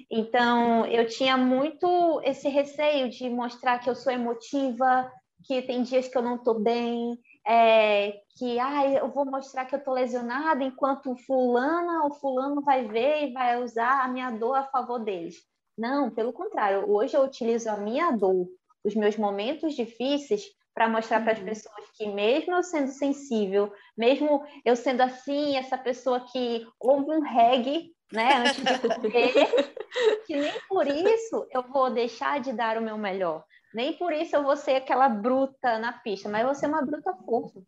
[0.10, 5.12] Então, eu tinha muito esse receio de mostrar que eu sou emotiva,
[5.46, 9.74] que tem dias que eu não estou bem, é, que ah, eu vou mostrar que
[9.74, 14.56] eu estou lesionada enquanto fulana ou fulano vai ver e vai usar a minha dor
[14.56, 15.36] a favor deles.
[15.78, 18.48] Não, pelo contrário, hoje eu utilizo a minha dor,
[18.84, 21.24] os meus momentos difíceis, para mostrar uhum.
[21.26, 26.66] para as pessoas que, mesmo eu sendo sensível, mesmo eu sendo assim, essa pessoa que
[26.80, 29.34] ouve um reggae né, antes de correr,
[30.26, 33.44] que nem por isso eu vou deixar de dar o meu melhor.
[33.72, 36.82] Nem por isso eu vou ser aquela bruta na pista, mas eu vou ser uma
[36.82, 37.62] bruta fofa.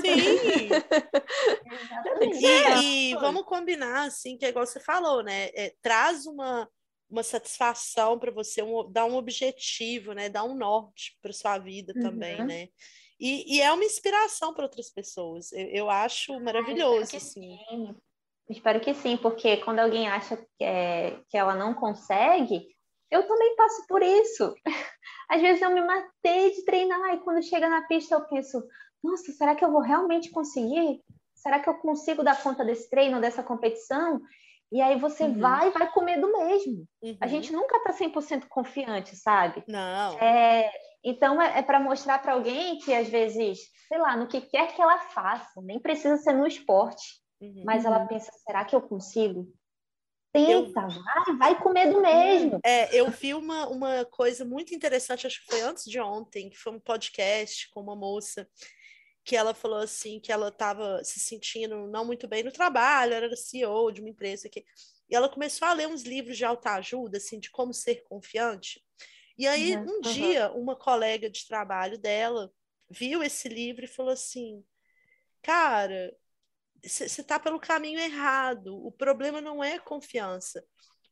[0.00, 0.68] Sim!
[2.42, 5.46] e, e, vamos combinar, assim, que é igual você falou, né?
[5.54, 6.68] É, traz uma,
[7.14, 10.28] uma satisfação para você, um, dá um objetivo, né?
[10.28, 12.02] Dá um norte para sua vida uhum.
[12.02, 12.68] também, né?
[13.18, 15.52] E, e, é uma inspiração para outras pessoas.
[15.52, 17.56] Eu, eu acho maravilhoso, assim.
[17.68, 17.96] Sim.
[18.50, 22.66] Espero que sim, porque quando alguém acha que, é, que ela não consegue,
[23.10, 24.54] eu também passo por isso.
[25.30, 28.62] Às vezes eu me matei de treinar e quando chega na pista eu penso,
[29.02, 31.00] nossa, será que eu vou realmente conseguir?
[31.34, 34.20] Será que eu consigo dar conta desse treino, dessa competição?
[34.74, 35.38] E aí você uhum.
[35.38, 36.84] vai vai com medo mesmo.
[37.00, 37.16] Uhum.
[37.20, 39.62] A gente nunca está 100% confiante, sabe?
[39.68, 40.18] Não.
[40.18, 40.68] É,
[41.04, 44.74] então é, é para mostrar para alguém que às vezes, sei lá, no que quer
[44.74, 47.62] que ela faça, nem precisa ser no esporte, uhum.
[47.64, 49.46] mas ela pensa, será que eu consigo?
[50.32, 51.04] Tenta, eu...
[51.04, 52.58] vai, vai com medo mesmo.
[52.64, 56.58] É, eu vi uma, uma coisa muito interessante, acho que foi antes de ontem, que
[56.58, 58.44] foi um podcast com uma moça
[59.24, 63.34] que ela falou assim que ela estava se sentindo não muito bem no trabalho, era
[63.34, 64.64] CEO de uma empresa que
[65.08, 68.82] e ela começou a ler uns livros de autoajuda, assim, de como ser confiante.
[69.36, 70.00] E aí, uhum, um uhum.
[70.00, 72.50] dia, uma colega de trabalho dela
[72.88, 74.64] viu esse livro e falou assim:
[75.42, 76.16] Cara,
[76.82, 78.74] você está pelo caminho errado.
[78.84, 80.64] O problema não é confiança.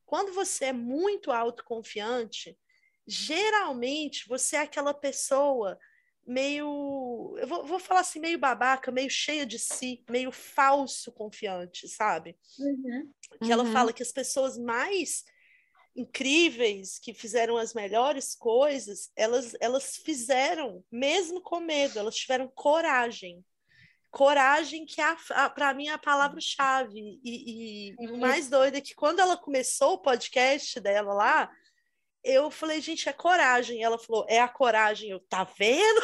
[0.06, 2.58] Quando você é muito autoconfiante,
[3.06, 5.78] geralmente você é aquela pessoa
[6.26, 11.88] meio, eu vou, vou, falar assim, meio babaca, meio cheia de si, meio falso confiante,
[11.88, 12.36] sabe?
[12.58, 13.12] Uhum.
[13.42, 13.72] Que ela uhum.
[13.72, 15.24] fala que as pessoas mais
[15.94, 23.44] incríveis, que fizeram as melhores coisas, elas, elas fizeram, mesmo com medo, elas tiveram coragem
[24.12, 25.16] coragem, que é,
[25.54, 27.18] para mim, é a palavra-chave.
[27.24, 31.50] E, e o mais doido é que quando ela começou o podcast dela lá,
[32.24, 33.82] eu falei, gente, é coragem.
[33.82, 35.10] Ela falou, é a coragem.
[35.10, 36.02] Eu, tá vendo?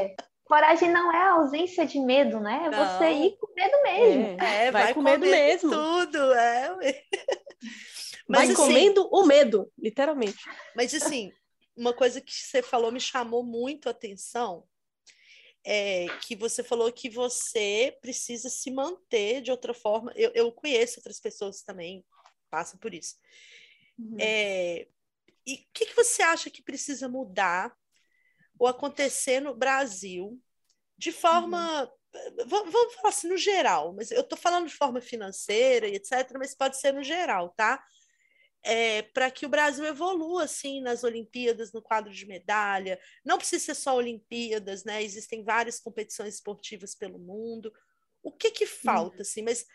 [0.00, 0.14] É.
[0.44, 2.64] Coragem não é a ausência de medo, né?
[2.66, 2.98] É não.
[2.98, 4.42] você ir com medo mesmo.
[4.42, 5.70] É, é vai, vai com medo mesmo.
[5.70, 6.68] Tudo, é.
[8.28, 10.44] Mas, vai assim, comendo o medo, literalmente.
[10.74, 11.30] Mas assim,
[11.76, 14.64] uma coisa que você falou me chamou muito a atenção
[15.64, 20.12] é, que você falou que você precisa se manter de outra forma.
[20.14, 22.04] Eu, eu conheço outras pessoas também
[22.50, 23.16] passam por isso.
[23.98, 24.16] Uhum.
[24.18, 24.88] É,
[25.46, 27.76] e o que, que você acha que precisa mudar
[28.58, 30.40] ou acontecer no Brasil
[30.96, 31.90] de forma.
[32.14, 32.46] Uhum.
[32.46, 36.54] vamos falar assim no geral, mas eu estou falando de forma financeira e etc., mas
[36.54, 37.84] pode ser no geral, tá?
[38.66, 42.98] É, para que o Brasil evolua assim nas Olimpíadas, no quadro de medalha.
[43.22, 45.02] Não precisa ser só Olimpíadas, né?
[45.02, 47.70] Existem várias competições esportivas pelo mundo.
[48.22, 49.20] O que que falta, uhum.
[49.20, 49.42] assim?
[49.42, 49.66] Mas,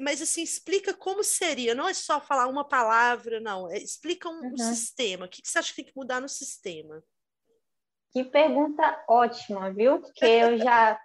[0.00, 1.74] mas assim, explica como seria.
[1.74, 3.70] Não é só falar uma palavra, não.
[3.70, 4.52] É, explica um, uhum.
[4.54, 5.26] um sistema.
[5.26, 7.02] O que, que você acha que tem que mudar no sistema?
[8.12, 10.00] Que pergunta ótima, viu?
[10.00, 10.98] Porque eu já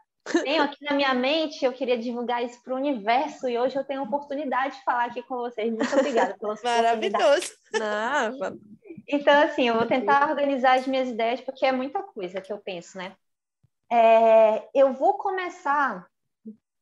[0.44, 3.84] tenho aqui na minha mente, eu queria divulgar isso para o universo e hoje eu
[3.84, 5.74] tenho a oportunidade de falar aqui com vocês.
[5.74, 7.52] Muito obrigada pela sua Maravilhoso.
[9.08, 12.60] então, assim, eu vou tentar organizar as minhas ideias, porque é muita coisa que eu
[12.60, 13.16] penso, né?
[13.92, 16.08] É, eu vou começar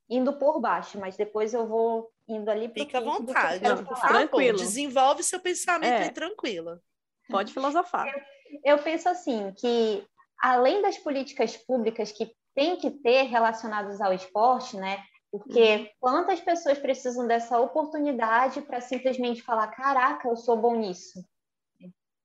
[0.10, 3.62] indo por baixo, mas depois eu vou indo ali para Fica à vontade,
[4.08, 4.58] tranquilo.
[4.58, 6.04] Desenvolve seu pensamento é.
[6.04, 6.82] aí tranquila.
[7.30, 8.08] Pode filosofar.
[8.08, 10.04] Eu, eu penso assim, que
[10.42, 15.04] além das políticas públicas que tem que ter relacionados ao esporte, né?
[15.32, 15.88] Porque uhum.
[16.00, 21.24] quantas pessoas precisam dessa oportunidade para simplesmente falar: caraca, eu sou bom nisso.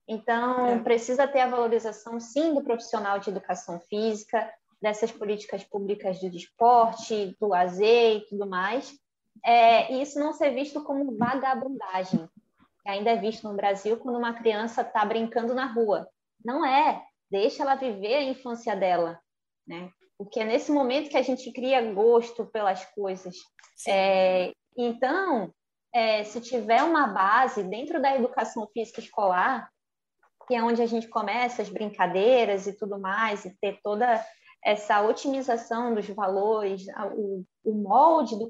[0.09, 0.79] Então, é.
[0.81, 4.51] precisa ter a valorização, sim, do profissional de educação física,
[4.85, 8.93] dessas políticas públicas do esporte, do lazer e tudo mais.
[9.45, 12.29] É, e isso não ser visto como vagabundagem,
[12.83, 16.09] que ainda é visto no Brasil quando uma criança está brincando na rua.
[16.45, 17.03] Não é.
[17.31, 19.19] Deixa ela viver a infância dela.
[19.67, 19.91] Né?
[20.17, 23.37] porque é nesse momento que a gente cria gosto pelas coisas.
[23.87, 25.53] É, então,
[25.93, 29.69] é, se tiver uma base dentro da educação física escolar,
[30.47, 34.25] que é onde a gente começa as brincadeiras e tudo mais, e ter toda
[34.65, 38.49] essa otimização dos valores, o, o molde do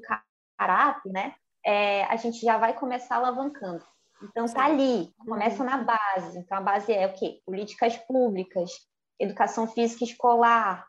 [0.57, 1.35] caráter, né?
[1.63, 3.85] É, a gente já vai começar alavancando.
[4.23, 6.39] Então, está ali, começa na base.
[6.39, 7.41] Então, a base é o quê?
[7.45, 8.71] Políticas públicas,
[9.19, 10.87] educação física escolar,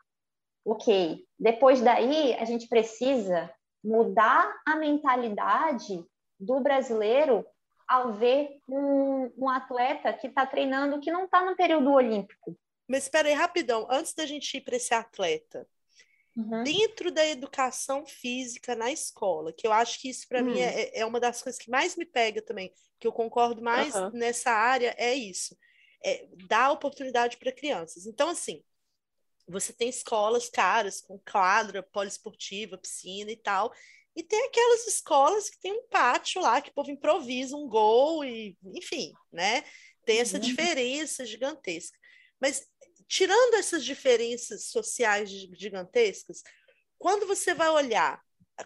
[0.63, 1.25] ok.
[1.37, 3.51] Depois daí, a gente precisa
[3.83, 6.05] mudar a mentalidade
[6.39, 7.45] do brasileiro
[7.87, 12.55] ao ver um, um atleta que está treinando que não está no período olímpico.
[12.87, 15.67] Mas espera aí, rapidão, antes da gente ir para esse atleta,
[16.35, 16.63] uhum.
[16.63, 20.51] dentro da educação física na escola, que eu acho que isso para uhum.
[20.51, 23.93] mim é, é, uma das coisas que mais me pega também, que eu concordo mais
[23.95, 24.11] uhum.
[24.11, 25.57] nessa área, é isso.
[26.03, 28.05] É, dar oportunidade para crianças.
[28.05, 28.63] Então, assim,
[29.47, 33.73] você tem escolas caras, com quadra poliesportiva, piscina e tal.
[34.15, 38.25] E tem aquelas escolas que tem um pátio lá, que o povo improvisa um gol,
[38.25, 39.63] e, enfim, né?
[40.05, 40.43] Tem essa uhum.
[40.43, 41.97] diferença gigantesca.
[42.39, 42.67] Mas,
[43.07, 46.43] tirando essas diferenças sociais gigantescas,
[46.97, 48.21] quando você vai olhar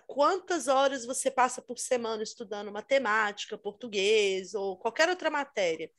[0.07, 5.91] quantas horas você passa por semana estudando matemática, português ou qualquer outra matéria,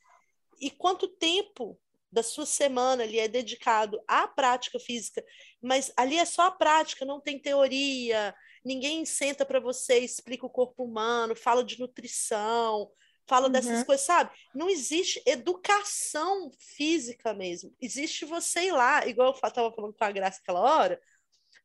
[0.60, 1.78] e quanto tempo
[2.10, 5.24] da sua semana ali é dedicado à prática física,
[5.62, 10.50] mas ali é só a prática, não tem teoria, ninguém senta para você, explica o
[10.50, 12.90] corpo humano, fala de nutrição,
[13.26, 13.52] fala uhum.
[13.52, 14.30] dessas coisas, sabe?
[14.54, 17.74] Não existe educação física mesmo.
[17.80, 21.00] Existe você ir lá, igual eu estava falando com a Graça aquela hora,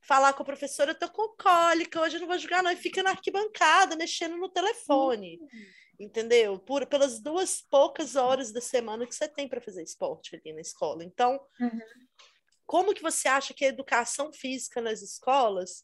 [0.01, 2.75] falar com a professora, eu tô com cólica, hoje eu não vou jogar não, e
[2.75, 5.39] fica na arquibancada, mexendo no telefone.
[5.41, 6.59] Uhum entendeu?
[6.59, 10.61] Por, pelas duas poucas horas da semana que você tem para fazer esporte ali na
[10.61, 11.03] escola.
[11.03, 11.79] Então, uhum.
[12.65, 15.83] como que você acha que a educação física nas escolas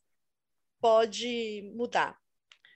[0.80, 2.18] pode mudar?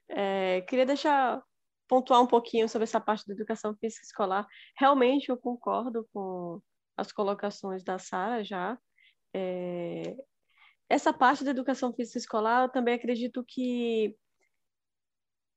[0.09, 1.43] É, queria deixar
[1.87, 4.47] pontuar um pouquinho sobre essa parte da educação física escolar.
[4.77, 6.61] Realmente eu concordo com
[6.95, 8.77] as colocações da Sara já.
[9.33, 10.15] É,
[10.89, 14.15] essa parte da educação física escolar, eu também acredito que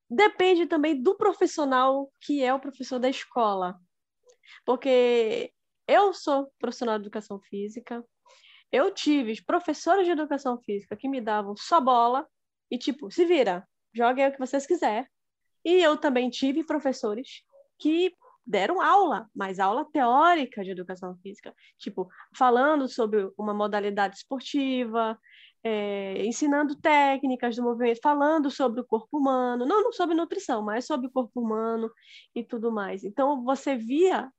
[0.09, 3.79] depende também do profissional que é o professor da escola.
[4.65, 5.53] Porque
[5.87, 8.05] eu sou profissional de educação física,
[8.73, 12.27] eu tive professores de educação física que me davam só bola
[12.71, 15.09] e tipo, se vira, joguem o que vocês quiser.
[15.65, 17.43] E eu também tive professores
[17.79, 18.15] que
[18.47, 25.19] deram aula, mas aula teórica de educação física, tipo, falando sobre uma modalidade esportiva,
[25.63, 30.87] é, ensinando técnicas do movimento, falando sobre o corpo humano, não, não sobre nutrição, mas
[30.87, 31.91] sobre o corpo humano
[32.35, 33.05] e tudo mais.
[33.05, 34.31] Então, você via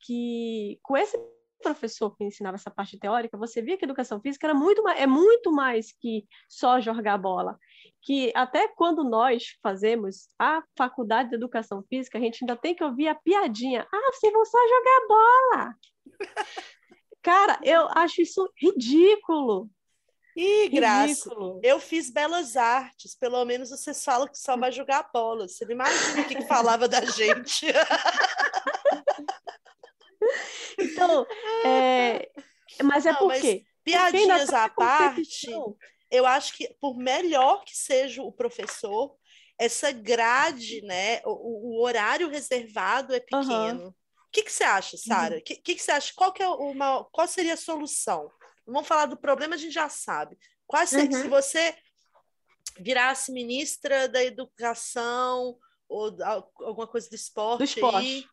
[0.00, 1.18] que com esse
[1.62, 5.00] professor que ensinava essa parte teórica, você via que a educação física era muito mais,
[5.00, 7.58] é muito mais que só jogar bola.
[8.02, 12.82] Que até quando nós fazemos a faculdade de educação física, a gente ainda tem que
[12.82, 13.86] ouvir a piadinha.
[13.92, 15.74] Ah, vocês vão só jogar bola.
[17.22, 19.68] Cara, eu acho isso ridículo.
[20.36, 21.30] Ih, Graça,
[21.62, 25.46] eu fiz belas artes, pelo menos você fala que só vai jogar bola.
[25.46, 27.66] Você não imagina o que, que falava da gente.
[30.78, 31.26] então,
[31.64, 32.30] é...
[32.82, 33.64] mas é não, porque...
[33.82, 35.22] Piadinhas à parte,
[36.10, 39.14] eu acho que por melhor que seja o professor,
[39.58, 43.84] essa grade, né, o, o horário reservado é pequeno.
[43.84, 43.88] Uhum.
[43.88, 45.34] O que, que você acha, Sara?
[45.34, 45.44] O uhum.
[45.44, 46.12] que, que, que, você acha?
[46.14, 48.30] Qual, que é uma, qual seria a solução?
[48.66, 50.38] Vamos falar do problema, a gente já sabe.
[50.66, 50.86] Qual uhum.
[50.86, 51.76] Se você
[52.78, 55.58] virasse ministra da educação
[55.88, 56.16] ou
[56.60, 57.96] alguma coisa do esporte, do esporte.
[57.96, 58.24] aí,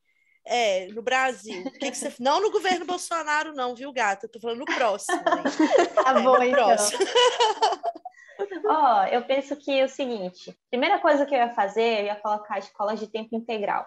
[0.48, 1.64] é, no Brasil.
[1.72, 2.14] Que que você...
[2.20, 4.26] Não no governo Bolsonaro, não, viu, gata?
[4.26, 5.18] Eu tô falando no próximo.
[5.96, 6.66] Tá é, bom, então.
[6.66, 7.00] Próximo.
[8.70, 12.06] Ó, oh, eu penso que é o seguinte: primeira coisa que eu ia fazer, eu
[12.06, 13.86] ia colocar escolas de tempo integral.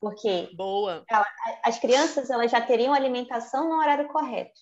[0.00, 1.04] Porque Boa.
[1.64, 4.60] as crianças elas já teriam alimentação no horário correto.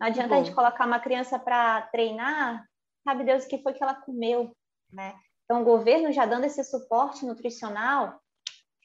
[0.00, 0.34] Não adianta Bom.
[0.34, 2.64] a gente colocar uma criança para treinar,
[3.04, 4.54] sabe Deus o que foi que ela comeu,
[4.92, 5.14] né?
[5.44, 8.19] Então, o governo já dando esse suporte nutricional,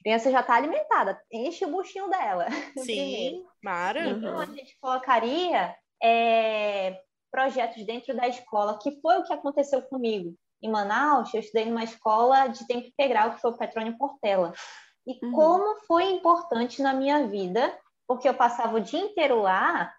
[0.06, 2.46] criança já está alimentada, enche o buchinho dela.
[2.78, 4.08] Sim, Mara.
[4.08, 6.96] Então, a gente colocaria é,
[7.28, 10.32] projetos dentro da escola, que foi o que aconteceu comigo.
[10.62, 14.52] Em Manaus, eu estudei numa escola de tempo integral, que foi o Petrônio Portela.
[15.04, 15.32] E uhum.
[15.32, 17.76] como foi importante na minha vida,
[18.06, 19.92] porque eu passava o dia inteiro lá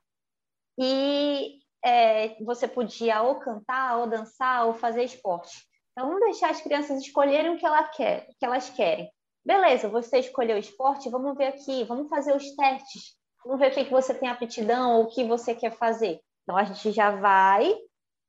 [0.80, 5.68] e é, você podia ou cantar, ou dançar, ou fazer esporte.
[5.92, 9.12] Então, vamos deixar as crianças escolherem o que, ela quer, o que elas querem.
[9.48, 13.16] Beleza, você escolheu o esporte, vamos ver aqui, vamos fazer os testes,
[13.46, 16.20] vamos ver o que, que você tem aptidão ou o que você quer fazer.
[16.44, 17.74] Então, a gente já vai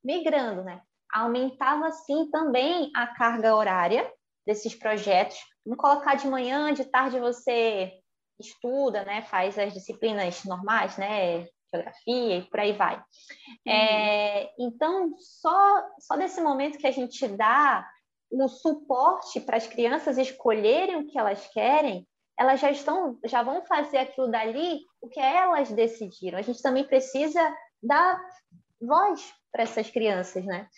[0.05, 0.81] migrando, né?
[1.13, 4.09] Aumentava, assim, também a carga horária
[4.47, 5.37] desses projetos.
[5.67, 7.93] Vamos colocar de manhã, de tarde você
[8.39, 9.23] estuda, né?
[9.23, 11.49] Faz as disciplinas normais, né?
[11.75, 12.95] Geografia e por aí vai.
[12.95, 13.73] Uhum.
[13.73, 17.85] É, então, só, só desse momento que a gente dá
[18.31, 22.07] o suporte para as crianças escolherem o que elas querem,
[22.39, 26.39] elas já estão, já vão fazer aquilo dali o que elas decidiram.
[26.39, 27.41] A gente também precisa
[27.83, 28.21] dar
[28.81, 30.69] voz para essas crianças, né?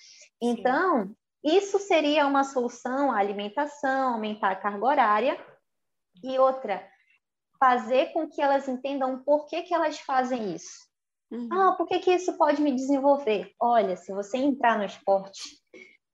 [0.41, 1.15] Então,
[1.45, 5.47] isso seria uma solução, a alimentação, aumentar a carga horária.
[6.23, 6.87] E outra,
[7.59, 10.89] fazer com que elas entendam por que, que elas fazem isso.
[11.31, 11.49] Uhum.
[11.53, 13.53] Ah, por que, que isso pode me desenvolver?
[13.61, 15.60] Olha, se você entrar no esporte,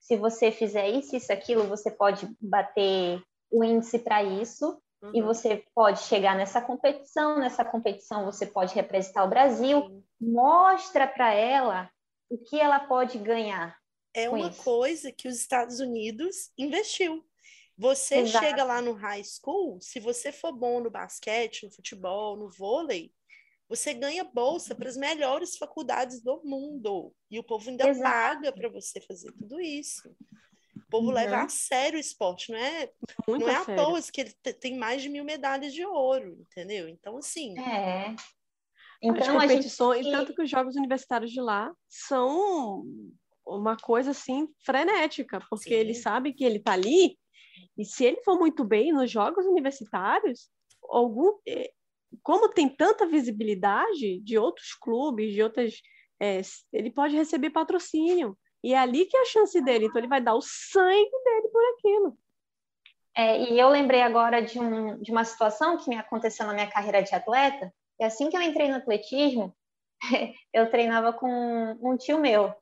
[0.07, 3.21] se você fizer isso, isso, aquilo, você pode bater
[3.51, 5.11] o índice para isso uhum.
[5.13, 7.41] e você pode chegar nessa competição.
[7.41, 9.79] Nessa competição, você pode representar o Brasil.
[9.79, 10.03] Uhum.
[10.21, 11.91] Mostra para ela
[12.31, 13.77] o que ela pode ganhar
[14.15, 14.63] é uma isso.
[14.63, 17.25] coisa que os Estados Unidos investiu.
[17.77, 18.45] Você Exato.
[18.45, 23.13] chega lá no high school, se você for bom no basquete, no futebol, no vôlei,
[23.69, 27.13] você ganha bolsa para as melhores faculdades do mundo.
[27.31, 28.03] E o povo ainda Exato.
[28.03, 30.09] paga para você fazer tudo isso.
[30.77, 31.15] O povo uhum.
[31.15, 32.91] leva a sério o esporte, não é,
[33.27, 36.89] Muito não é à toa que ele tem mais de mil medalhas de ouro, entendeu?
[36.89, 37.59] Então, assim.
[37.59, 38.15] É.
[39.03, 40.17] Então, As competições, gente...
[40.17, 42.85] tanto que os Jogos Universitários de lá são
[43.45, 45.75] uma coisa assim frenética, porque Sim.
[45.75, 47.17] ele sabe que ele está ali
[47.77, 50.51] e se ele for muito bem nos jogos universitários,
[50.89, 51.71] algum eh,
[52.23, 55.75] como tem tanta visibilidade de outros clubes, de outras,
[56.21, 56.41] é,
[56.73, 59.87] ele pode receber patrocínio e é ali que é a chance dele.
[59.87, 62.19] Então ele vai dar o sangue dele por aquilo.
[63.17, 66.71] É, e eu lembrei agora de, um, de uma situação que me aconteceu na minha
[66.71, 67.73] carreira de atleta.
[67.99, 69.57] E assim que eu entrei no atletismo,
[70.53, 72.55] eu treinava com um tio meu.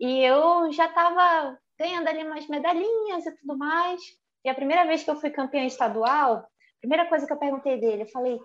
[0.00, 4.00] E eu já estava ganhando ali umas medalhinhas e tudo mais.
[4.44, 7.78] E a primeira vez que eu fui campeã estadual, a primeira coisa que eu perguntei
[7.78, 8.38] dele, eu falei,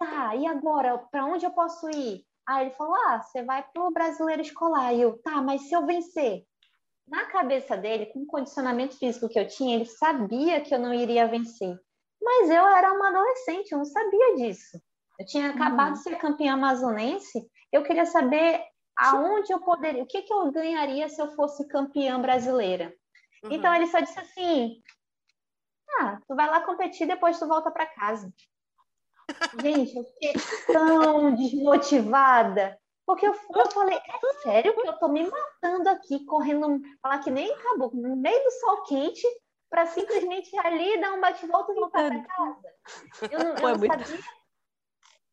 [0.00, 2.24] tá, e agora, para onde eu posso ir?
[2.48, 4.92] Aí ele falou, ah, você vai para o brasileiro escolar.
[4.94, 6.42] E eu, tá, mas se eu vencer?
[7.06, 10.94] Na cabeça dele, com o condicionamento físico que eu tinha, ele sabia que eu não
[10.94, 11.76] iria vencer.
[12.20, 14.80] Mas eu era uma adolescente, eu não sabia disso.
[15.18, 15.92] Eu tinha acabado uhum.
[15.94, 18.62] de ser campeã amazonense, eu queria saber
[18.96, 22.92] aonde eu poderia, o que, que eu ganharia se eu fosse campeã brasileira.
[23.44, 23.52] Uhum.
[23.52, 24.80] Então ele só disse assim:
[26.00, 28.32] ah, tu vai lá competir, depois tu volta para casa.
[29.60, 30.32] Gente, eu fiquei
[30.66, 32.78] tão desmotivada.
[33.06, 37.30] Porque eu, eu falei, é sério que eu tô me matando aqui, correndo, falar que
[37.30, 39.26] nem acabou, no meio do sol quente,
[39.68, 42.68] para simplesmente ir ali dar um bate-volta e voltar para casa.
[43.30, 44.20] Eu não, eu não sabia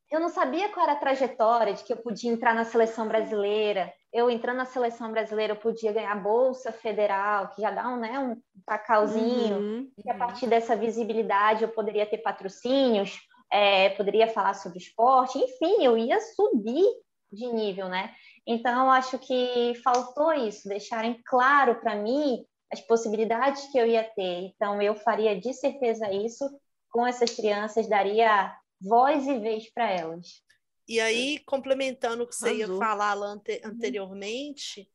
[0.09, 3.93] eu não sabia qual era a trajetória de que eu podia entrar na seleção brasileira.
[4.13, 8.17] Eu entrando na seleção brasileira, eu podia ganhar bolsa federal, que já dá um, né,
[8.17, 9.57] um cacauzinho.
[9.57, 10.19] Uhum, e a uhum.
[10.19, 13.19] partir dessa visibilidade, eu poderia ter patrocínios,
[13.51, 15.37] é, poderia falar sobre esporte.
[15.37, 16.85] Enfim, eu ia subir
[17.31, 18.13] de nível, né?
[18.45, 24.43] Então, acho que faltou isso, deixarem claro para mim as possibilidades que eu ia ter.
[24.43, 26.49] Então, eu faria de certeza isso
[26.89, 30.41] com essas crianças, daria voz e vez para elas.
[30.87, 32.59] E aí, complementando o que você Azul.
[32.59, 33.71] ia falar lá ante uhum.
[33.71, 34.89] anteriormente,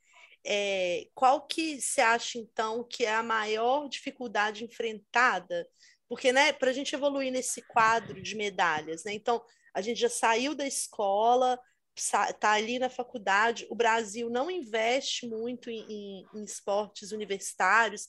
[0.45, 5.69] é, qual que você acha, então, que é a maior dificuldade enfrentada?
[6.13, 9.15] Porque, né, para a gente evoluir nesse quadro de medalhas, né?
[9.15, 11.59] Então, a gente já saiu da escola,
[11.97, 18.07] está ali na faculdade, o Brasil não investe muito em, em, em, esportes universitários,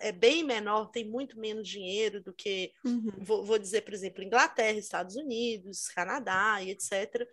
[0.00, 3.12] é bem menor, tem muito menos dinheiro do que, uhum.
[3.18, 7.28] vou, vou, dizer, por exemplo, Inglaterra, Estados Unidos, Canadá e etc.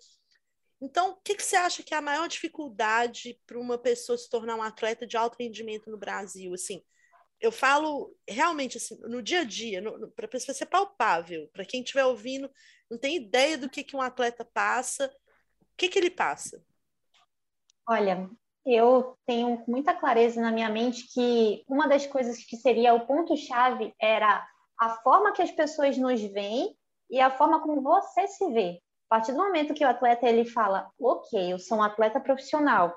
[0.81, 4.29] Então, o que, que você acha que é a maior dificuldade para uma pessoa se
[4.29, 6.53] tornar um atleta de alto rendimento no Brasil?
[6.53, 6.83] Assim,
[7.39, 9.81] eu falo realmente assim, no dia a dia,
[10.15, 12.49] para a pessoa ser palpável, para quem estiver ouvindo,
[12.89, 15.05] não tem ideia do que, que um atleta passa,
[15.61, 16.61] o que, que ele passa?
[17.87, 18.29] Olha,
[18.65, 23.93] eu tenho muita clareza na minha mente que uma das coisas que seria o ponto-chave
[23.99, 24.45] era
[24.79, 26.75] a forma que as pessoas nos veem
[27.09, 28.81] e a forma como você se vê.
[29.09, 32.95] A partir do momento que o atleta ele fala, ok, eu sou um atleta profissional,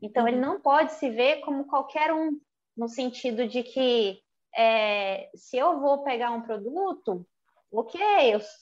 [0.00, 0.42] então ele uhum.
[0.42, 2.38] não pode se ver como qualquer um,
[2.78, 4.20] no sentido de que
[4.56, 7.26] é, se eu vou pegar um produto,
[7.70, 8.00] ok,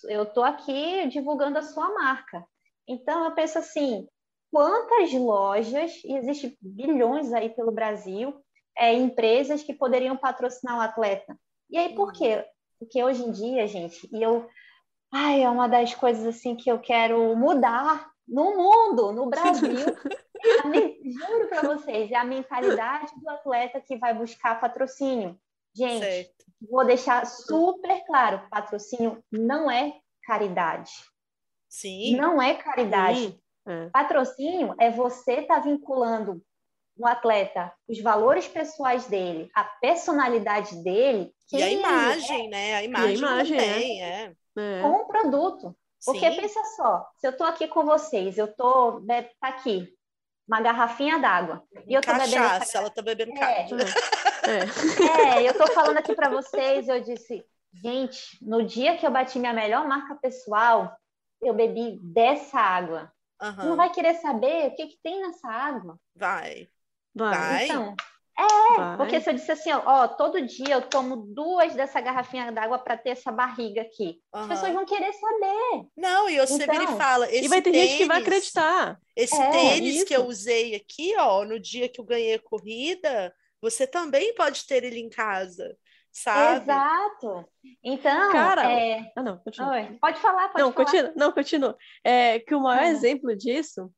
[0.09, 2.45] eu estou aqui divulgando a sua marca.
[2.89, 4.09] Então eu penso assim,
[4.51, 8.35] quantas lojas, e existem bilhões aí pelo Brasil,
[8.77, 11.39] é, empresas que poderiam patrocinar o atleta.
[11.71, 12.45] E aí por quê?
[12.79, 14.49] Porque hoje em dia, gente, e eu
[15.13, 19.77] Ai, é uma das coisas assim que eu quero mudar no mundo, no Brasil.
[21.05, 25.39] juro para vocês, é a mentalidade do atleta que vai buscar patrocínio.
[25.75, 26.45] Gente, certo.
[26.71, 29.93] vou deixar super claro: patrocínio não é
[30.25, 30.91] caridade.
[31.69, 32.17] Sim.
[32.17, 33.21] Não é caridade.
[33.21, 33.41] Sim.
[33.69, 33.91] É.
[33.91, 36.43] Patrocínio é você estar tá vinculando
[36.99, 41.31] um atleta, os valores pessoais dele, a personalidade dele.
[41.53, 42.49] E a imagem, é.
[42.49, 42.75] né?
[42.75, 44.07] A imagem, a imagem também, é.
[44.07, 44.81] é é.
[44.81, 45.77] com o produto.
[46.07, 46.41] Porque Sim.
[46.41, 49.93] pensa só, se eu estou aqui com vocês, eu estou né, tá aqui,
[50.47, 51.65] uma garrafinha d'água.
[51.85, 53.67] E eu tô Cachaça, bebendo ela tá bebendo é.
[54.47, 55.41] É.
[55.41, 59.41] é, eu tô falando aqui para vocês, eu disse, gente, no dia que eu bati
[59.41, 60.97] minha melhor marca pessoal,
[61.43, 63.13] eu bebi dessa água.
[63.43, 63.71] Uhum.
[63.71, 65.99] Não vai querer saber o que, que tem nessa água?
[66.15, 66.69] Vai.
[67.15, 67.65] Vai.
[67.65, 67.95] Então,
[68.39, 68.97] é, Vai.
[68.99, 72.97] porque se eu disse assim, ó, todo dia eu tomo duas dessa garrafinha d'água para
[72.97, 74.41] ter essa barriga aqui, uhum.
[74.43, 75.89] as pessoas vão querer saber.
[75.97, 77.33] Não, e você então, ele fala.
[77.33, 78.99] e vai ter tênis, gente que vai acreditar.
[79.17, 80.07] Esse é, tênis isso.
[80.07, 84.67] que eu usei aqui, ó, no dia que eu ganhei a corrida, você também pode
[84.67, 85.75] ter ele em casa.
[86.13, 86.63] Sabe?
[86.63, 87.47] Exato.
[87.85, 89.13] Então, cara, é...
[89.15, 89.73] ah, não, continua.
[89.73, 89.99] Oi.
[90.01, 90.85] Pode falar, pode não, falar.
[90.85, 91.77] Continua, não, continua.
[92.03, 92.91] É que o maior uhum.
[92.91, 93.93] exemplo disso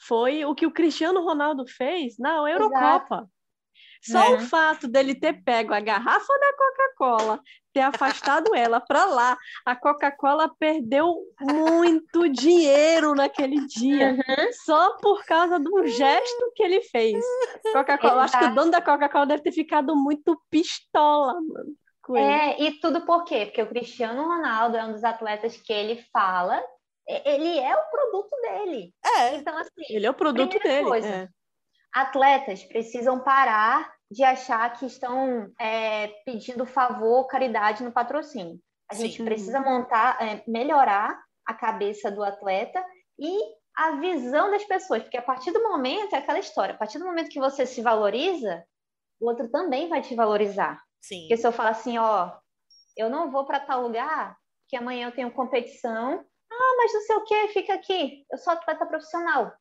[0.00, 3.16] foi o que o Cristiano Ronaldo fez na Eurocopa.
[3.16, 3.33] Exato.
[4.04, 4.36] Só né?
[4.36, 7.40] o fato dele ter pego a garrafa da Coca-Cola,
[7.72, 14.52] ter afastado ela para lá, a Coca-Cola perdeu muito dinheiro naquele dia, uhum.
[14.64, 17.24] só por causa do gesto que ele fez.
[17.72, 21.74] Coca-Cola, acho que o dono da Coca-Cola deve ter ficado muito pistola, mano.
[22.16, 23.46] É, e tudo por quê?
[23.46, 26.62] Porque o Cristiano Ronaldo é um dos atletas que ele fala,
[27.06, 28.94] ele é o produto dele.
[29.02, 29.36] É.
[29.36, 29.70] Então, assim.
[29.88, 30.86] Ele é o produto dele.
[30.86, 31.28] Coisa, é.
[31.94, 38.60] Atletas precisam parar de achar que estão é, pedindo favor, caridade no patrocínio.
[38.90, 39.02] A Sim.
[39.02, 41.16] gente precisa montar, é, melhorar
[41.46, 42.84] a cabeça do atleta
[43.18, 43.38] e
[43.76, 47.04] a visão das pessoas, porque a partir do momento é aquela história, a partir do
[47.04, 48.64] momento que você se valoriza,
[49.20, 50.82] o outro também vai te valorizar.
[51.00, 51.20] Sim.
[51.20, 52.32] Porque se eu falar assim, ó,
[52.96, 54.36] eu não vou para tal lugar,
[54.68, 58.52] que amanhã eu tenho competição, ah, mas não sei o que, fica aqui, eu sou
[58.52, 59.52] atleta profissional.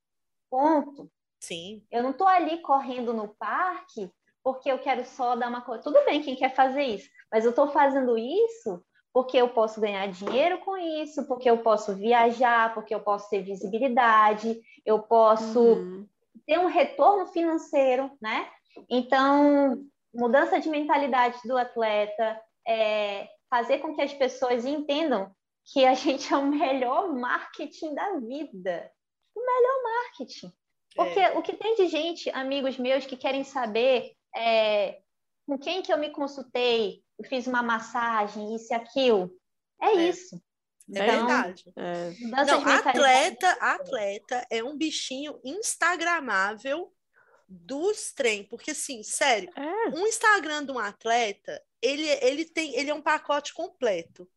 [0.49, 1.09] Ponto.
[1.43, 1.83] Sim.
[1.91, 4.09] Eu não estou ali correndo no parque
[4.41, 5.83] porque eu quero só dar uma coisa.
[5.83, 8.81] Tudo bem quem quer fazer isso, mas eu estou fazendo isso
[9.13, 13.43] porque eu posso ganhar dinheiro com isso, porque eu posso viajar, porque eu posso ter
[13.43, 16.07] visibilidade, eu posso uhum.
[16.47, 18.49] ter um retorno financeiro, né?
[18.89, 25.29] Então, mudança de mentalidade do atleta, é, fazer com que as pessoas entendam
[25.65, 28.91] que a gente é o melhor marketing da vida.
[29.35, 30.51] O melhor marketing.
[30.95, 31.37] Porque é.
[31.37, 34.99] o que tem de gente, amigos meus, que querem saber é,
[35.45, 39.31] com quem que eu me consultei, eu fiz uma massagem, isso e aquilo.
[39.81, 40.09] É, é.
[40.09, 40.35] isso.
[40.93, 41.63] É então, verdade.
[41.75, 42.11] É.
[42.45, 46.91] Não, atleta, atleta é um bichinho instagramável
[47.47, 49.89] dos trem, porque assim, sério, é.
[49.89, 54.27] um Instagram de um atleta, ele, ele tem, ele é um pacote completo.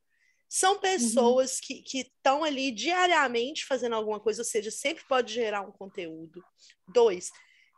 [0.49, 0.81] São uhum.
[0.81, 1.83] pessoas uhum.
[1.85, 6.45] que estão ali diariamente fazendo alguma coisa, ou seja, sempre pode gerar um conteúdo.
[6.89, 7.31] Dois,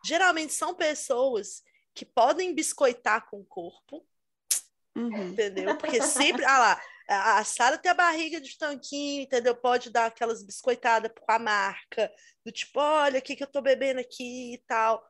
[0.04, 1.62] geralmente são pessoas
[1.94, 4.06] que podem biscoitar com o corpo,
[4.96, 5.30] uhum.
[5.30, 5.76] entendeu?
[5.78, 9.56] Porque sempre, ah lá, a, a Sara tem a barriga de tanquinho, entendeu?
[9.56, 12.12] Pode dar aquelas biscoitadas com a marca,
[12.44, 15.02] do tipo, olha o que, que eu tô bebendo aqui e tal.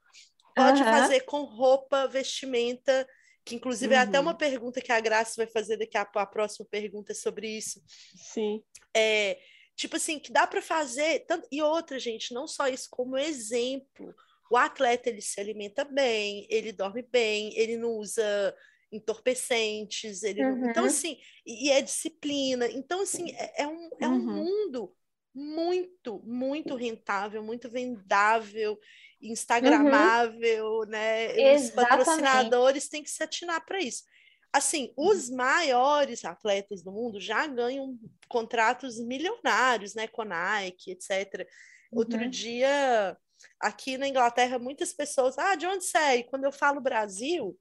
[0.55, 0.89] pode uhum.
[0.89, 3.07] fazer com roupa, vestimenta,
[3.49, 4.01] que inclusive uhum.
[4.01, 4.37] é até uma uhum.
[4.37, 7.81] pergunta que a Graça vai fazer daqui a, a próxima pergunta sobre isso.
[8.15, 8.63] Sim.
[8.95, 9.39] É,
[9.75, 14.15] tipo assim, que dá para fazer, tanto, e outra, gente, não só isso, como exemplo.
[14.51, 18.55] O atleta, ele se alimenta bem, ele dorme bem, ele não usa
[18.93, 20.71] entorpecentes, ele então, uhum.
[20.71, 22.67] então assim, e, é disciplina.
[22.71, 24.45] Então, assim, é, é um, é um uhum.
[24.45, 24.95] mundo
[25.35, 28.79] muito, muito rentável, muito vendável,
[29.21, 30.87] instagramável, uhum.
[30.87, 31.55] né?
[31.55, 31.65] Exatamente.
[31.65, 34.05] Os patrocinadores têm que se atinar para isso.
[34.53, 35.09] Assim, uhum.
[35.11, 41.47] os maiores atletas do mundo já ganham contratos milionários, né, com Nike, etc.
[41.93, 42.31] Outro uhum.
[42.31, 43.17] dia,
[43.61, 46.17] aqui na Inglaterra, muitas pessoas, ah, de onde você é?
[46.17, 47.59] E quando eu falo Brasil,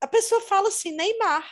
[0.00, 1.48] a pessoa fala assim, Neymar.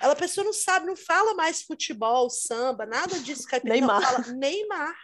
[0.00, 3.46] Ela, a pessoa não sabe, não fala mais futebol, samba, nada disso.
[3.64, 4.00] Neymar.
[4.00, 4.96] Não, fala Neymar.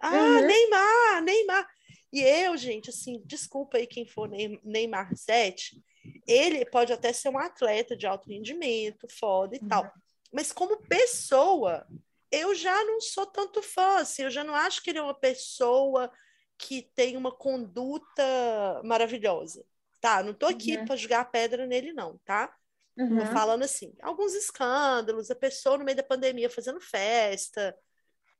[0.00, 0.46] Ah, uhum.
[0.46, 1.68] Neymar, Neymar.
[2.12, 5.82] E eu, gente, assim, desculpa aí quem for Neymar 7,
[6.26, 9.68] ele pode até ser um atleta de alto rendimento, foda e uhum.
[9.68, 9.92] tal.
[10.30, 11.86] Mas como pessoa,
[12.30, 15.14] eu já não sou tanto fã, assim, eu já não acho que ele é uma
[15.14, 16.10] pessoa
[16.58, 18.22] que tem uma conduta
[18.84, 19.64] maravilhosa.
[20.00, 20.84] Tá, não tô aqui uhum.
[20.84, 22.52] para jogar pedra nele, não, tá?
[22.94, 23.24] Uhum.
[23.26, 27.74] falando assim, alguns escândalos, a pessoa no meio da pandemia fazendo festa,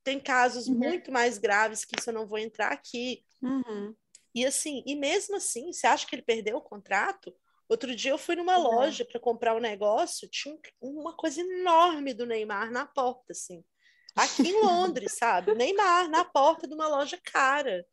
[0.04, 0.74] tem casos uhum.
[0.74, 3.24] muito mais graves que isso eu não vou entrar aqui.
[3.42, 3.94] Uhum.
[4.34, 7.34] E assim, e mesmo assim, você acha que ele perdeu o contrato?
[7.68, 8.64] Outro dia eu fui numa uhum.
[8.64, 13.64] loja para comprar um negócio, tinha uma coisa enorme do Neymar na porta, assim.
[14.14, 15.54] Aqui em Londres, sabe?
[15.54, 17.84] Neymar na porta de uma loja cara.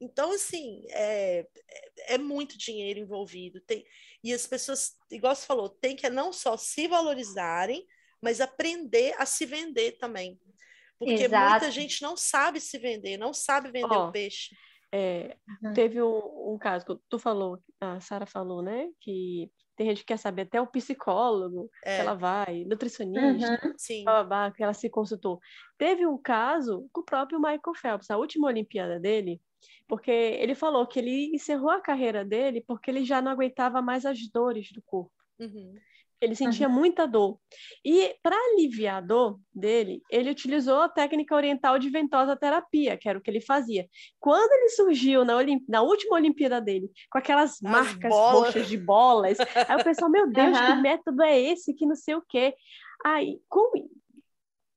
[0.00, 3.60] Então, assim, é, é, é muito dinheiro envolvido.
[3.60, 3.84] Tem,
[4.22, 7.86] e as pessoas, igual você falou, tem que não só se valorizarem,
[8.20, 10.40] mas aprender a se vender também.
[10.98, 11.50] Porque Exato.
[11.50, 14.54] muita gente não sabe se vender, não sabe vender oh, o peixe.
[14.94, 15.72] É, uhum.
[15.72, 18.90] Teve um, um, caso que tu falou, a Sara falou, né?
[19.00, 21.96] Que tem gente que quer saber até o psicólogo é.
[21.96, 23.72] que ela vai, nutricionista, uhum.
[23.78, 24.04] Sim.
[24.54, 25.40] que ela se consultou.
[25.78, 29.40] Teve um caso com o próprio Michael Phelps, a última Olimpíada dele,
[29.88, 34.04] porque ele falou que ele encerrou a carreira dele porque ele já não aguentava mais
[34.04, 35.12] as dores do corpo.
[35.38, 35.74] Uhum.
[36.22, 36.74] Ele sentia uhum.
[36.74, 37.36] muita dor.
[37.84, 43.08] E para aliviar a dor dele, ele utilizou a técnica oriental de ventosa terapia, que
[43.08, 43.88] era o que ele fazia.
[44.20, 45.64] Quando ele surgiu na, Olimp...
[45.68, 48.46] na última Olimpíada dele, com aquelas As marcas bolas.
[48.46, 50.66] roxas de bolas, aí o pessoal, meu Deus, uhum.
[50.66, 51.74] que método é esse?
[51.74, 52.54] Que não sei o quê.
[53.04, 53.72] Aí, com...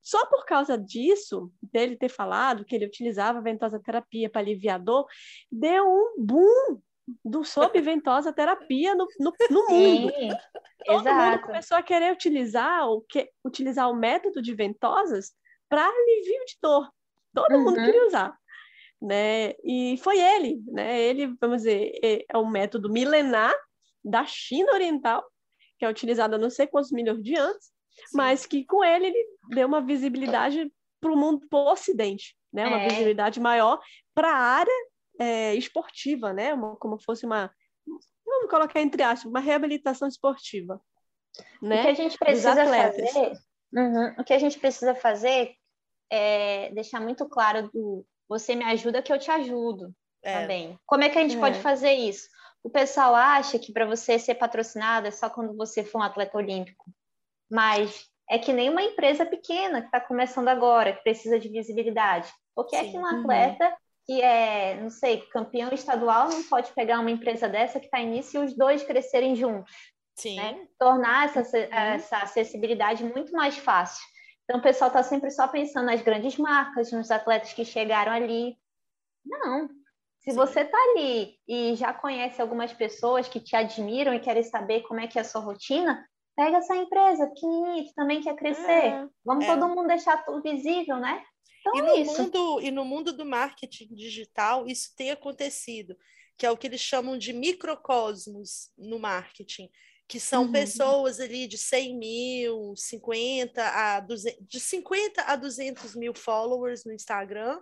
[0.02, 4.80] Só por causa disso, dele ter falado que ele utilizava a ventosa terapia para aliviar
[4.80, 5.06] dor,
[5.52, 6.82] deu um boom
[7.24, 10.14] do sob ventosa terapia no, no, no mundo.
[10.86, 11.32] Todo exato.
[11.32, 15.34] mundo começou a querer utilizar o, que, utilizar o método de ventosas
[15.68, 16.90] para alívio de dor.
[17.34, 17.64] Todo uhum.
[17.64, 18.38] mundo queria usar.
[19.02, 19.54] Né?
[19.64, 21.02] E foi ele, né?
[21.02, 23.54] Ele, vamos dizer, é, é um método milenar
[24.04, 25.24] da China Oriental,
[25.78, 28.18] que é utilizado há não sei quantos milhões de anos, Sim.
[28.18, 30.72] mas que com ele ele deu uma visibilidade
[31.02, 32.68] para o mundo, para o Ocidente, né?
[32.68, 32.88] Uma é.
[32.88, 33.80] visibilidade maior
[34.14, 34.74] para a área
[35.20, 36.54] é, esportiva, né?
[36.54, 37.52] Uma, como fosse uma,
[38.26, 40.82] vamos colocar entre aspas, uma reabilitação esportiva,
[41.62, 41.82] né?
[41.82, 43.34] O que a gente precisa fazer,
[43.74, 45.56] uhum, o que a gente precisa fazer
[46.10, 49.94] é deixar muito claro do você me ajuda que eu te ajudo
[50.24, 50.42] é.
[50.42, 50.80] também.
[50.86, 51.40] Como é que a gente é.
[51.40, 52.28] pode fazer isso?
[52.64, 56.36] O pessoal acha que para você ser patrocinado é só quando você for um atleta
[56.36, 56.86] olímpico.
[57.50, 62.32] Mas é que nem uma empresa pequena que está começando agora, que precisa de visibilidade.
[62.56, 62.88] Porque Sim.
[62.88, 63.20] é que um uhum.
[63.20, 63.76] atleta uhum.
[64.06, 68.42] Que é, não sei, campeão estadual não pode pegar uma empresa dessa que está início
[68.42, 69.74] e os dois crescerem juntos.
[70.16, 70.38] Sim.
[70.38, 70.68] Né?
[70.80, 71.74] Tornar essa, uhum.
[71.74, 74.06] essa acessibilidade muito mais fácil.
[74.44, 78.56] Então, o pessoal está sempre só pensando nas grandes marcas, nos atletas que chegaram ali.
[79.26, 79.68] Não.
[80.20, 80.36] Se Sim.
[80.38, 85.00] você está ali e já conhece algumas pessoas que te admiram e querem saber como
[85.00, 88.72] é que é a sua rotina, pega essa empresa que também quer crescer.
[88.72, 89.48] É, Vamos é.
[89.48, 91.24] todo mundo deixar tudo visível, né?
[91.68, 92.22] Então, e, no isso.
[92.22, 95.98] Mundo, e no mundo do marketing digital, isso tem acontecido,
[96.38, 99.70] que é o que eles chamam de microcosmos no marketing,
[100.08, 100.52] que são uhum.
[100.52, 106.94] pessoas ali de 100 mil, 50 a 200, de 50 a 200 mil followers no
[106.94, 107.60] Instagram,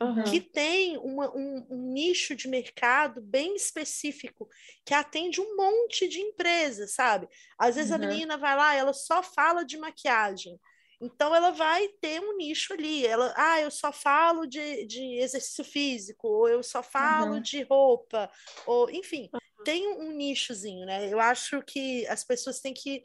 [0.00, 0.24] uhum.
[0.24, 4.46] que tem uma, um, um, nicho de mercado bem específico,
[4.84, 7.26] que atende um monte de empresas, sabe?
[7.58, 7.96] Às vezes uhum.
[7.96, 10.60] a menina vai lá, ela só fala de maquiagem.
[11.00, 13.06] Então ela vai ter um nicho ali.
[13.06, 17.40] Ela, ah, eu só falo de, de exercício físico, ou eu só falo uhum.
[17.40, 18.30] de roupa,
[18.66, 19.30] ou enfim,
[19.64, 21.10] tem um nichozinho, né?
[21.10, 23.04] Eu acho que as pessoas têm que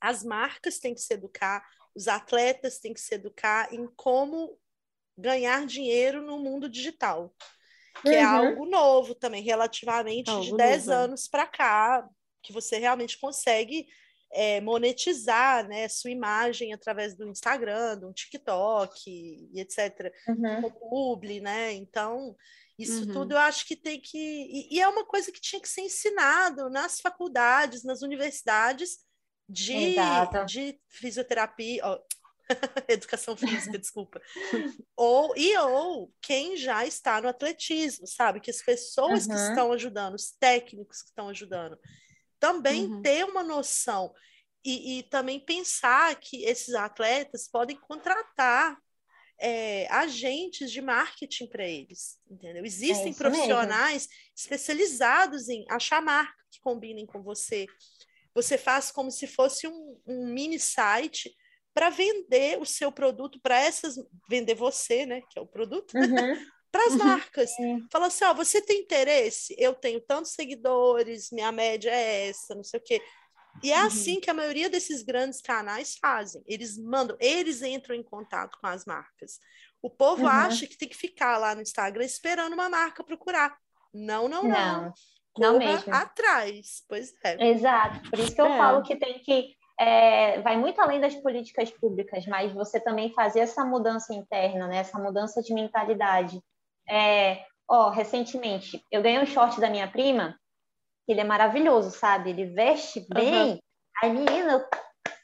[0.00, 1.64] as marcas têm que se educar,
[1.94, 4.56] os atletas têm que se educar em como
[5.16, 7.34] ganhar dinheiro no mundo digital.
[8.02, 8.16] que é uhum.
[8.18, 10.92] é algo novo também, relativamente algo de 10 novo.
[10.92, 11.04] É.
[11.04, 12.08] anos para cá,
[12.42, 13.88] que você realmente consegue
[14.36, 20.12] é, monetizar né, sua imagem através do Instagram, do TikTok e etc.
[20.28, 20.66] Uhum.
[20.66, 21.72] O publi, né?
[21.72, 22.36] Então,
[22.78, 23.12] isso uhum.
[23.12, 24.18] tudo eu acho que tem que.
[24.18, 28.98] E, e, é uma coisa que tinha que ser ensinado nas faculdades, nas universidades
[29.48, 29.96] de,
[30.46, 31.98] de fisioterapia, ó,
[32.88, 34.20] educação física, desculpa.
[34.94, 38.40] ou, e ou quem já está no atletismo, sabe?
[38.40, 39.34] Que as pessoas uhum.
[39.34, 41.78] que estão ajudando, os técnicos que estão ajudando,
[42.38, 43.02] também uhum.
[43.02, 44.12] ter uma noção.
[44.64, 48.76] E, e, também pensar que esses atletas podem contratar
[49.38, 52.64] é, agentes de marketing para eles, entendeu?
[52.64, 54.12] Existem é profissionais mesmo.
[54.36, 57.66] especializados em achar marca que combinem com você.
[58.34, 61.32] Você faz como se fosse um, um mini site
[61.72, 63.96] para vender o seu produto para essas
[64.28, 66.06] vender você, né, que é o produto, uhum.
[66.76, 67.04] para as uhum.
[67.06, 67.50] marcas.
[67.58, 67.86] Uhum.
[67.90, 69.56] Fala assim, ó, você tem interesse?
[69.58, 73.00] Eu tenho tantos seguidores, minha média é essa, não sei o quê.
[73.62, 73.86] E é uhum.
[73.86, 76.42] assim que a maioria desses grandes canais fazem.
[76.46, 79.38] Eles mandam, eles entram em contato com as marcas.
[79.80, 80.28] O povo uhum.
[80.28, 83.56] acha que tem que ficar lá no Instagram esperando uma marca procurar.
[83.92, 84.50] Não, não, não.
[84.50, 84.92] não.
[85.38, 85.94] Não mesmo.
[85.94, 87.50] atrás, pois é.
[87.50, 88.56] Exato, por isso que eu é.
[88.56, 93.40] falo que tem que é, vai muito além das políticas públicas, mas você também fazer
[93.40, 94.78] essa mudança interna, né?
[94.78, 96.40] essa mudança de mentalidade.
[96.88, 100.38] É, ó, recentemente, eu ganhei um short da minha prima,
[101.08, 102.30] ele é maravilhoso, sabe?
[102.30, 103.52] Ele veste bem.
[103.52, 103.58] Uhum.
[104.02, 104.64] Aí, menina, eu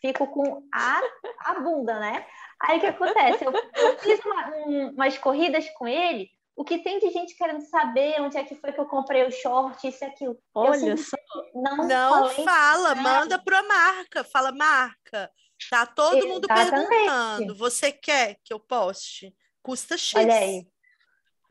[0.00, 1.00] fico com a,
[1.44, 2.26] a bunda, né?
[2.60, 3.44] Aí o que acontece?
[3.44, 7.62] Eu, eu fiz uma, um, umas corridas com ele, o que tem de gente querendo
[7.62, 10.38] saber onde é que foi que eu comprei o short, isso e aquilo.
[10.54, 11.16] Olha só.
[11.54, 15.30] Não, não fala, manda para a marca, fala marca.
[15.70, 16.32] Tá todo Exatamente.
[16.32, 19.34] mundo perguntando, você quer que eu poste?
[19.62, 20.14] Custa X.
[20.16, 20.66] Olha aí.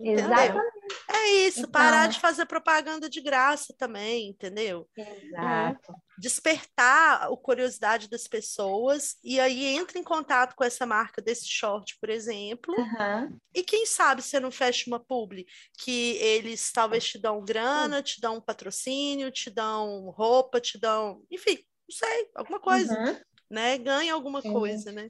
[0.04, 0.82] Exatamente.
[1.10, 1.72] É isso, então...
[1.72, 4.90] parar de fazer propaganda de graça também, entendeu?
[4.98, 5.94] Exato.
[6.18, 11.98] Despertar a curiosidade das pessoas e aí entra em contato com essa marca desse short,
[12.00, 13.38] por exemplo, uhum.
[13.54, 15.46] e quem sabe você não fecha uma publi
[15.80, 21.24] que eles talvez te dão grana, te dão um patrocínio, te dão roupa, te dão,
[21.32, 21.58] enfim,
[21.90, 23.20] não sei, alguma coisa, uhum.
[23.50, 23.78] né?
[23.78, 24.52] Ganha alguma Sim.
[24.54, 25.08] coisa, né?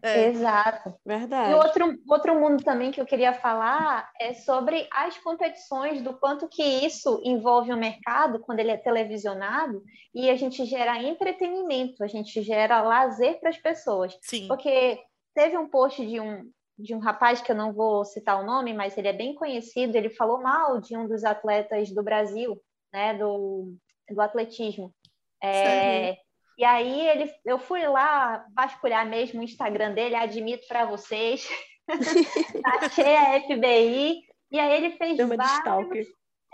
[0.00, 0.28] É.
[0.28, 0.94] Exato.
[1.04, 1.50] Verdade.
[1.50, 6.48] E outro, outro mundo também que eu queria falar é sobre as competições, do quanto
[6.48, 9.82] que isso envolve o mercado quando ele é televisionado
[10.14, 14.16] e a gente gera entretenimento, a gente gera lazer para as pessoas.
[14.22, 14.48] Sim.
[14.48, 14.98] Porque
[15.34, 18.72] teve um post de um, de um rapaz que eu não vou citar o nome,
[18.72, 22.60] mas ele é bem conhecido, ele falou mal de um dos atletas do Brasil,
[22.92, 23.74] né, do,
[24.10, 24.94] do atletismo.
[25.42, 26.16] É,
[26.62, 31.48] e aí ele, eu fui lá vasculhar mesmo o Instagram dele, admito para vocês.
[32.80, 34.20] Achei a FBI.
[34.48, 36.06] E aí ele fez vários,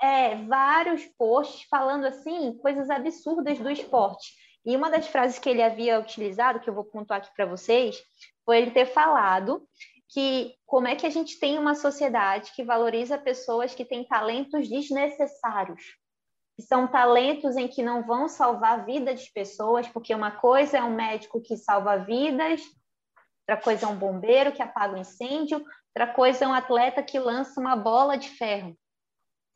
[0.02, 4.32] é, vários posts falando assim, coisas absurdas do esporte.
[4.64, 8.02] E uma das frases que ele havia utilizado, que eu vou pontuar aqui para vocês,
[8.47, 9.68] foi ele ter falado
[10.09, 14.70] que como é que a gente tem uma sociedade que valoriza pessoas que têm talentos
[14.70, 15.82] desnecessários
[16.62, 20.82] são talentos em que não vão salvar a vida de pessoas, porque uma coisa é
[20.82, 22.60] um médico que salva vidas,
[23.48, 25.64] outra coisa é um bombeiro que apaga o um incêndio,
[25.94, 28.76] outra coisa é um atleta que lança uma bola de ferro.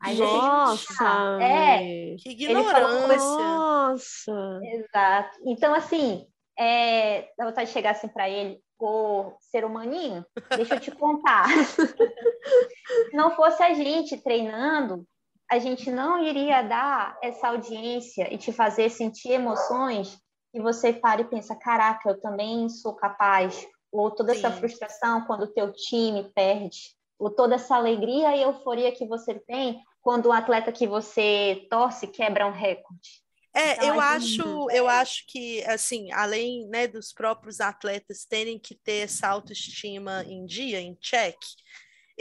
[0.01, 1.39] Aí Nossa!
[1.41, 3.17] É, que ignorância!
[3.17, 4.61] Nossa!
[4.65, 5.39] Exato.
[5.47, 6.27] Então, assim,
[6.59, 10.27] é, dá vontade de chegar assim para ele, o ser humaninho,
[10.57, 11.47] deixa eu te contar.
[13.11, 15.07] Se não fosse a gente treinando,
[15.53, 20.19] a gente não iria dar essa audiência e te fazer sentir emoções
[20.55, 24.39] e você para e pensa, caraca, eu também sou capaz, ou toda Sim.
[24.39, 29.35] essa frustração quando o teu time perde, ou toda essa alegria e euforia que você
[29.41, 33.23] tem quando um atleta que você torce quebra um recorde.
[33.55, 38.59] É, então, eu é acho, eu acho que assim, além né, dos próprios atletas terem
[38.59, 41.37] que ter essa autoestima em dia, em check,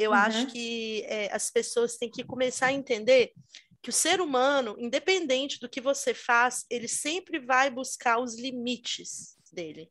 [0.02, 0.18] eu uhum.
[0.18, 3.34] acho que é, as pessoas têm que começar a entender
[3.82, 9.36] que o ser humano, independente do que você faz, ele sempre vai buscar os limites
[9.52, 9.90] dele.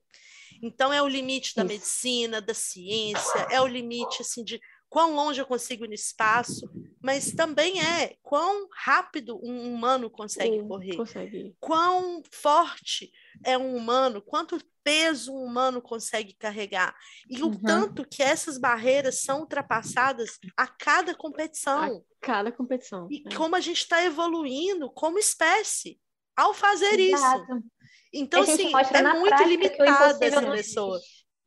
[0.62, 5.40] Então é o limite da medicina, da ciência, é o limite assim de quão longe
[5.40, 6.68] eu consigo ir no espaço,
[7.00, 11.56] mas também é quão rápido um humano consegue correr, consegue.
[11.60, 13.10] quão forte
[13.46, 16.94] é um humano, quanto peso um humano consegue carregar.
[17.28, 17.50] E uhum.
[17.50, 21.82] o tanto que essas barreiras são ultrapassadas a cada competição.
[21.82, 23.06] A cada competição.
[23.08, 23.34] E é.
[23.36, 26.00] como a gente está evoluindo como espécie
[26.36, 27.42] ao fazer Exato.
[27.42, 27.64] isso.
[28.12, 31.00] Então, assim, é muito limitada essa pessoa.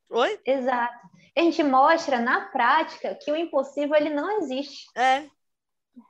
[0.10, 0.40] Oi?
[0.46, 1.03] Exato.
[1.36, 4.86] A gente mostra na prática que o impossível ele não existe.
[4.96, 5.26] É.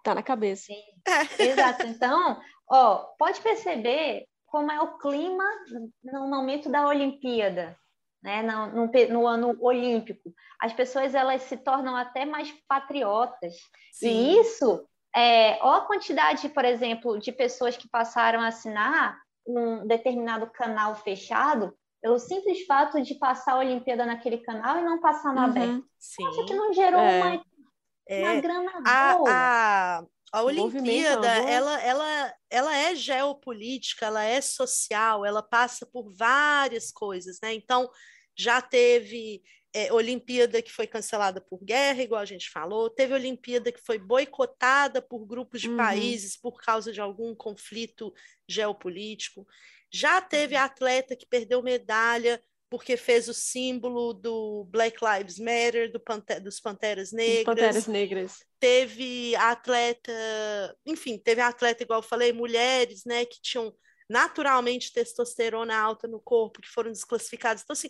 [0.04, 0.66] Tá na cabeça.
[0.66, 0.82] Sim.
[1.08, 1.44] É.
[1.44, 1.88] Exato.
[1.88, 2.40] Então,
[2.70, 5.44] ó, pode perceber como é o clima
[6.04, 7.76] no momento da Olimpíada,
[8.22, 8.42] né?
[8.44, 10.34] No, no, no, ano olímpico.
[10.60, 13.56] As pessoas elas se tornam até mais patriotas.
[13.94, 14.08] Sim.
[14.10, 19.86] E isso, é, ó a quantidade, por exemplo, de pessoas que passaram a assinar um
[19.86, 25.34] determinado canal fechado, pelo simples fato de passar a Olimpíada naquele canal e não passar
[25.34, 25.82] no uhum.
[25.98, 26.28] Sim.
[26.28, 27.22] Acho que não gerou é.
[27.22, 27.46] uma,
[28.10, 28.22] é.
[28.24, 29.32] uma grana boa.
[29.32, 36.14] A, a, a Olimpíada, ela, ela, ela é geopolítica, ela é social, ela passa por
[36.14, 37.54] várias coisas, né?
[37.54, 37.90] Então,
[38.36, 39.42] já teve
[39.74, 43.98] é, Olimpíada que foi cancelada por guerra, igual a gente falou, teve Olimpíada que foi
[43.98, 45.78] boicotada por grupos de uhum.
[45.78, 48.14] países por causa de algum conflito
[48.46, 49.48] geopolítico.
[49.94, 50.62] Já teve uhum.
[50.62, 52.42] atleta que perdeu medalha
[52.74, 57.44] porque fez o símbolo do Black Lives Matter, do Pante dos Panteras Negras.
[57.44, 58.44] Panteras Negras.
[58.60, 60.12] Teve atleta,
[60.84, 63.72] enfim, teve atleta, igual eu falei, mulheres, né, que tinham
[64.10, 67.62] naturalmente testosterona alta no corpo, que foram desclassificadas.
[67.62, 67.90] Então, assim,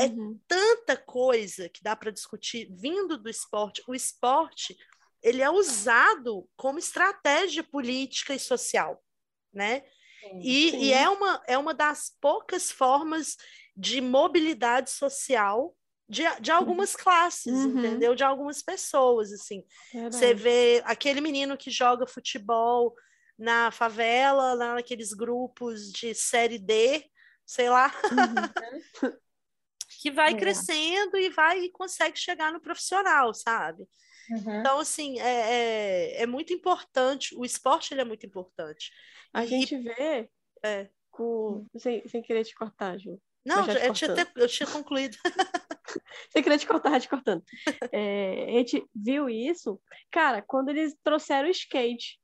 [0.00, 0.32] é uhum.
[0.32, 3.84] é tanta coisa que dá para discutir vindo do esporte.
[3.86, 4.76] O esporte,
[5.22, 9.00] ele é usado como estratégia política e social,
[9.52, 9.84] né?
[10.40, 13.36] E, e, é, uma, é uma das poucas formas
[13.76, 15.74] de mobilidade social
[16.08, 17.78] de, de algumas classes, uhum.
[17.78, 18.14] entendeu?
[18.14, 19.64] De algumas pessoas, assim.
[19.92, 20.16] Verdade.
[20.16, 22.94] Você vê aquele menino que joga futebol
[23.38, 27.04] na favela, lá naqueles grupos de série D,
[27.44, 27.92] sei lá,
[29.02, 29.10] uhum.
[30.00, 30.36] que vai é.
[30.36, 33.88] crescendo e vai e consegue chegar no profissional, sabe?
[34.30, 34.60] Uhum.
[34.60, 38.90] Então, assim, é, é, é, muito importante, o esporte ele é muito importante.
[39.32, 39.48] A e...
[39.48, 40.28] gente vê,
[40.62, 40.88] é.
[41.10, 41.66] com...
[41.76, 43.20] sem, sem querer te cortar, Ju.
[43.44, 45.16] Não, eu tinha, até, eu tinha concluído.
[46.30, 47.42] sem querer te cortar, te cortando.
[47.92, 49.78] É, a gente viu isso,
[50.10, 52.18] cara, quando eles trouxeram o skate.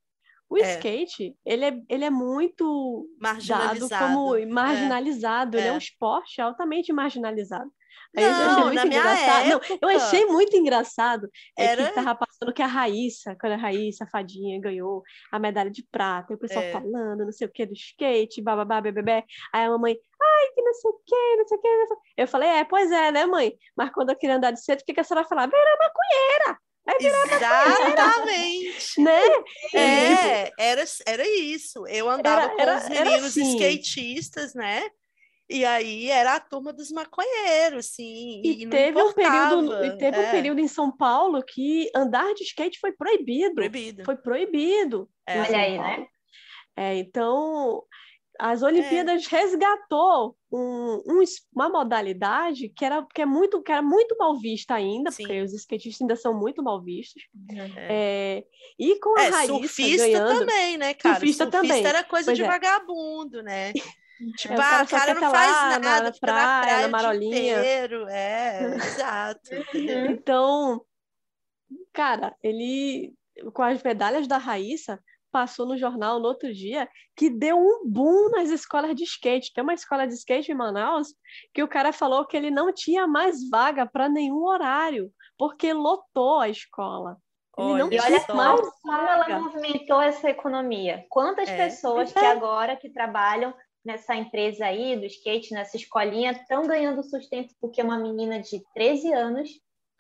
[0.49, 0.75] O é.
[0.75, 3.09] skate, ele é, ele é muito
[3.47, 5.57] dado como marginalizado.
[5.57, 5.61] É.
[5.61, 7.71] Ele é um esporte altamente marginalizado.
[8.17, 9.49] Aí não, eu achei muito engraçado.
[9.49, 9.79] Época...
[9.81, 11.29] Não, eu achei muito engraçado.
[11.59, 11.87] É Era...
[11.87, 15.87] que tava passando que a Raíssa, quando a Raíssa, a fadinha, ganhou a medalha de
[15.91, 16.73] prata, e o pessoal é.
[16.73, 19.25] falando, não sei o que, do skate, bababá, bebê.
[19.53, 21.69] Aí a mamãe, ai, que não sei o que, não sei o que.
[22.17, 23.55] Eu falei, é, pois é, né, mãe?
[23.77, 25.47] Mas quando eu queria andar de cedo, o que, que a senhora falar?
[25.47, 26.59] Vira maconheira!
[26.99, 29.01] Exatamente.
[29.01, 29.21] né?
[29.75, 31.87] É, era, era isso.
[31.87, 33.57] Eu andava era, com era, os meninos assim.
[33.57, 34.89] skatistas, né?
[35.51, 38.41] E aí era a turma dos maconheiros, sim.
[38.45, 40.29] E, e teve um período, e teve é.
[40.29, 43.55] um período em São Paulo que andar de skate foi proibido.
[43.55, 44.05] Proibido.
[44.05, 45.11] Foi proibido.
[45.27, 45.41] É.
[45.41, 46.07] Olha aí, né?
[46.77, 47.83] É, então
[48.39, 49.37] as Olimpíadas é.
[49.37, 51.25] resgatou um, um,
[51.55, 55.25] uma modalidade que era, que, é muito, que era muito mal vista ainda, Sim.
[55.25, 57.23] porque os skatistas ainda são muito mal vistos.
[57.51, 58.39] É.
[58.39, 58.45] É,
[58.79, 60.39] e com a é, Raíssa surfista ganhando...
[60.39, 61.17] também, né, cara?
[61.17, 61.87] Surfista, surfista também.
[61.87, 62.47] era coisa pois de é.
[62.47, 63.73] vagabundo, né?
[64.37, 66.89] Tipo, é, o cara, ah, cara não faz nada, na, na praia, na praia, na
[66.89, 67.59] marolinha.
[67.59, 68.07] Inteiro.
[68.09, 69.51] É, exato.
[69.75, 70.85] Então,
[71.93, 73.15] cara, ele
[73.55, 78.31] com as medalhas da Raíssa, passou no jornal no outro dia que deu um boom
[78.31, 79.53] nas escolas de skate.
[79.55, 81.09] Tem uma escola de skate em Manaus
[81.55, 86.41] que o cara falou que ele não tinha mais vaga para nenhum horário, porque lotou
[86.41, 87.17] a escola.
[87.59, 91.05] Ele olha, não e olha mais como ela movimentou essa economia.
[91.09, 91.57] Quantas é.
[91.57, 92.21] pessoas é.
[92.21, 93.55] que agora que trabalham
[93.85, 99.13] nessa empresa aí do skate, nessa escolinha, estão ganhando sustento porque uma menina de 13
[99.13, 99.51] anos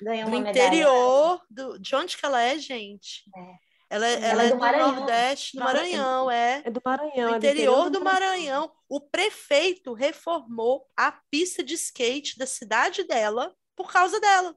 [0.01, 0.69] ganhou uma medalha.
[0.69, 1.79] No interior, do...
[1.79, 3.25] de onde que ela é, gente?
[3.37, 3.71] É.
[3.93, 4.95] Ela, ela, ela é, é do, Maranhão.
[4.95, 6.63] Nordeste, do Maranhão, é.
[6.65, 7.29] É do Maranhão.
[7.29, 8.31] No é interior, do, Maranhão.
[8.31, 8.73] Maranhão.
[8.89, 14.55] O prefeito reformou a pista de skate da cidade dela por causa dela.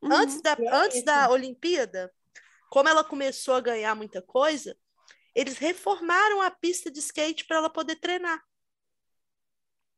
[0.00, 2.12] Uhum, antes da, é antes da Olimpíada,
[2.70, 4.76] como ela começou a ganhar muita coisa,
[5.34, 8.42] eles reformaram a pista de skate para ela poder treinar.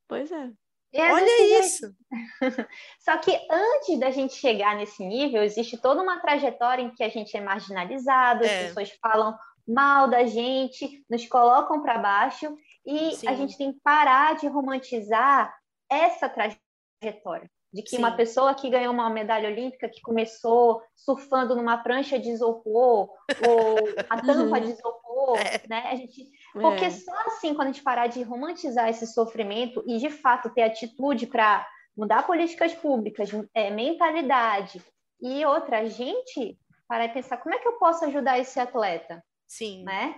[0.09, 0.53] Pois é.
[0.93, 1.93] É Olha isso!
[3.01, 7.09] Só que antes da gente chegar nesse nível, existe toda uma trajetória em que a
[7.09, 8.47] gente é marginalizado, é.
[8.47, 9.37] as pessoas falam
[9.67, 12.57] mal da gente, nos colocam para baixo,
[12.87, 13.27] e Sim.
[13.27, 15.53] a gente tem que parar de romantizar
[15.91, 17.51] essa trajetória.
[17.75, 17.99] De que Sim.
[17.99, 23.11] uma pessoa que ganhou uma medalha olímpica, que começou surfando numa prancha de isopor,
[23.47, 23.77] ou
[24.09, 25.61] a tampa de isopor, é.
[25.69, 25.89] né?
[25.91, 26.91] A gente porque é.
[26.91, 31.27] só assim, quando a gente parar de romantizar esse sofrimento e de fato ter atitude
[31.27, 34.81] para mudar políticas públicas, é, mentalidade
[35.21, 36.57] e outra, a gente
[36.87, 39.23] parar e pensar como é que eu posso ajudar esse atleta?
[39.49, 39.83] Sim.
[39.83, 40.15] Né?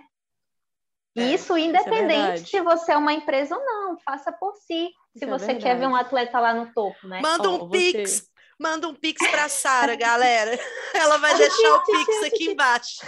[1.17, 4.89] É, isso independente isso é se você é uma empresa ou não, faça por si.
[5.13, 7.21] Se isso é você quer ver um atleta lá no topo, né?
[7.21, 8.37] Manda um oh, pix, você...
[8.59, 10.59] Manda um pix para Sara, galera.
[10.93, 13.01] Ela vai deixar o pix aqui embaixo.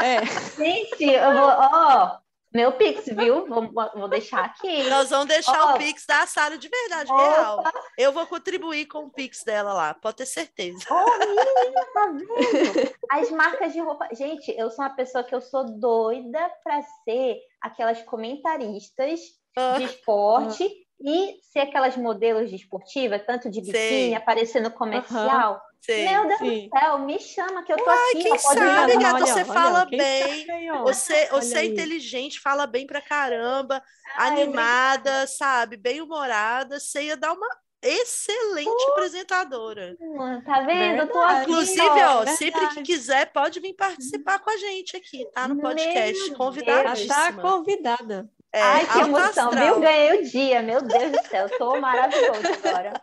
[0.00, 0.24] É.
[0.56, 2.18] Gente, eu vou, ó,
[2.52, 3.46] meu Pix, viu?
[3.46, 4.88] Vou, vou deixar aqui.
[4.88, 5.74] Nós vamos deixar oh.
[5.74, 7.22] o Pix da Sara de verdade, Opa.
[7.22, 7.64] real.
[7.98, 10.78] Eu vou contribuir com o Pix dela lá, pode ter certeza.
[10.90, 12.94] Oh, menina, tá vendo?
[13.10, 14.08] As marcas de roupa.
[14.12, 19.20] Gente, eu sou uma pessoa que eu sou doida para ser aquelas comentaristas
[19.58, 19.78] uh.
[19.78, 20.64] de esporte.
[20.64, 25.54] Uh e ser aquelas modelos de esportiva, tanto de biquíni, aparecendo comercial.
[25.54, 25.60] Uhum.
[25.88, 26.68] Meu Deus sim.
[26.68, 28.22] do céu, me chama que eu tô Uai, aqui.
[28.22, 30.46] Quem sabe, gata, você olha, fala olha, bem.
[30.82, 33.82] você você é inteligente, fala bem pra caramba,
[34.16, 35.76] Ai, animada, sabe?
[35.76, 36.80] Bem humorada.
[36.80, 37.48] Você ia dar uma
[37.82, 39.96] excelente uh, apresentadora.
[40.44, 41.02] Tá vendo?
[41.02, 45.46] Aqui, Inclusive, ó, ó sempre que quiser, pode vir participar com a gente aqui, tá?
[45.46, 46.34] No podcast.
[46.34, 47.06] Convidada.
[47.06, 48.28] Tá convidada.
[48.52, 49.74] É, Ai, que emoção, astral.
[49.74, 49.80] viu?
[49.80, 53.02] Ganhei o dia, meu Deus do céu, tô maravilhoso agora.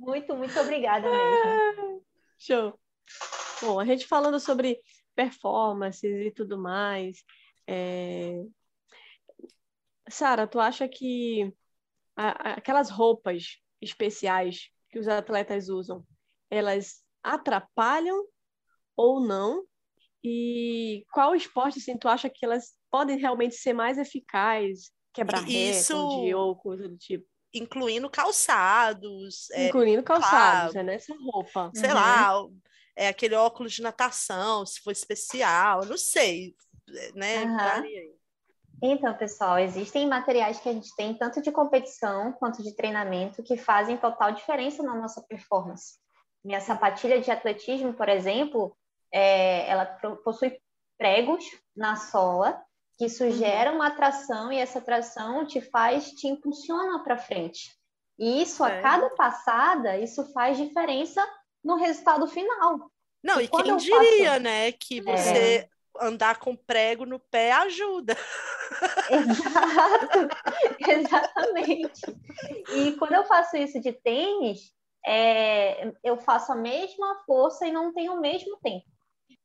[0.00, 2.02] Muito, muito obrigada mesmo.
[2.38, 2.78] Show.
[3.60, 4.80] Bom, a gente falando sobre
[5.14, 7.22] performances e tudo mais.
[7.66, 8.42] É...
[10.08, 11.52] Sara, tu acha que
[12.16, 16.04] a, aquelas roupas especiais que os atletas usam,
[16.50, 18.24] elas atrapalham
[18.96, 19.64] ou não?
[20.24, 25.94] E qual esporte assim, tu acha que elas podem realmente ser mais eficazes, quebrar Isso...
[25.94, 27.29] recorde ou coisa do tipo.
[27.52, 29.50] Incluindo calçados.
[29.50, 31.70] É, Incluindo calçados, é nessa roupa.
[31.74, 31.94] Sei uhum.
[31.94, 32.32] lá,
[32.96, 36.54] é aquele óculos de natação, se for especial, não sei,
[37.14, 37.44] né?
[37.44, 38.20] Uhum.
[38.82, 43.56] Então, pessoal, existem materiais que a gente tem tanto de competição quanto de treinamento que
[43.56, 45.98] fazem total diferença na nossa performance.
[46.42, 48.74] Minha sapatilha de atletismo, por exemplo,
[49.12, 49.84] é, ela
[50.24, 50.58] possui
[50.96, 51.44] pregos
[51.76, 52.62] na sola
[53.00, 53.30] que isso uhum.
[53.30, 57.74] gera uma atração e essa atração te faz, te impulsiona para frente.
[58.18, 58.78] E isso, é.
[58.78, 61.26] a cada passada, isso faz diferença
[61.64, 62.90] no resultado final.
[63.24, 64.42] Não, e, e quem diria, faço...
[64.42, 65.02] né, que é.
[65.02, 65.68] você é.
[65.98, 68.14] andar com prego no pé ajuda.
[69.10, 70.28] Exato,
[70.86, 72.02] exatamente.
[72.74, 74.74] E quando eu faço isso de tênis,
[75.06, 78.84] é, eu faço a mesma força e não tenho o mesmo tempo.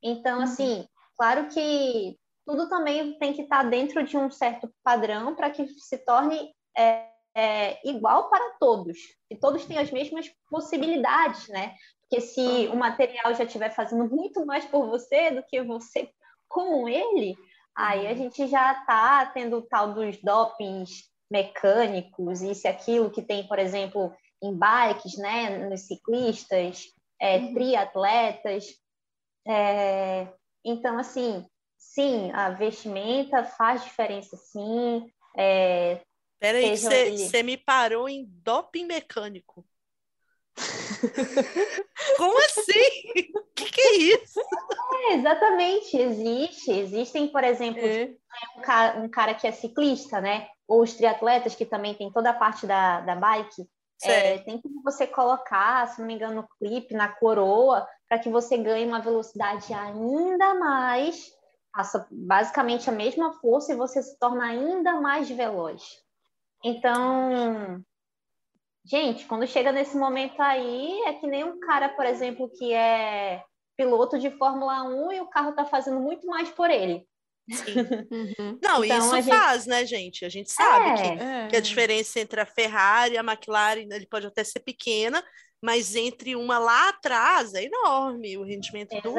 [0.03, 0.43] Então, uhum.
[0.43, 5.67] assim, claro que tudo também tem que estar dentro de um certo padrão para que
[5.67, 11.75] se torne é, é, igual para todos, que todos tenham as mesmas possibilidades, né?
[12.01, 16.09] Porque se o material já estiver fazendo muito mais por você do que você
[16.47, 17.35] com ele,
[17.75, 18.17] aí a uhum.
[18.17, 23.57] gente já está tendo o tal dos dopings mecânicos, isso e aquilo que tem, por
[23.57, 26.85] exemplo, em bikes, né, nos ciclistas,
[27.19, 27.53] é, uhum.
[27.55, 28.65] triatletas.
[29.47, 30.27] É,
[30.63, 31.45] então, assim,
[31.95, 35.09] sim, a vestimenta faz diferença, sim.
[35.37, 36.01] É,
[36.39, 39.65] Peraí, você me parou em doping mecânico.
[42.17, 43.31] Como assim?
[43.35, 44.39] O que, que, é isso?
[44.93, 46.71] É, exatamente, existe.
[46.71, 48.13] Existem, por exemplo, é.
[48.57, 50.47] um, cara, um, cara, que é ciclista, né?
[50.67, 53.67] Ou os triatletas que também tem toda a parte da, da bike.
[54.03, 58.29] É, tem que você colocar, se não me engano, no clipe, na coroa, para que
[58.29, 61.33] você ganhe uma velocidade ainda mais
[61.75, 66.01] passa basicamente a mesma força e você se torna ainda mais veloz.
[66.63, 67.83] Então,
[68.85, 73.43] gente, quando chega nesse momento aí, é que nem um cara, por exemplo, que é
[73.75, 77.05] piloto de Fórmula 1 e o carro está fazendo muito mais por ele.
[78.11, 78.57] Uhum.
[78.63, 79.27] Não, então, isso gente...
[79.27, 80.25] faz, né, gente?
[80.25, 81.47] A gente sabe é, que, é.
[81.49, 85.23] que, a diferença entre a Ferrari e a McLaren, ele pode até ser pequena,
[85.61, 89.13] mas entre uma lá atrás é enorme o rendimento do,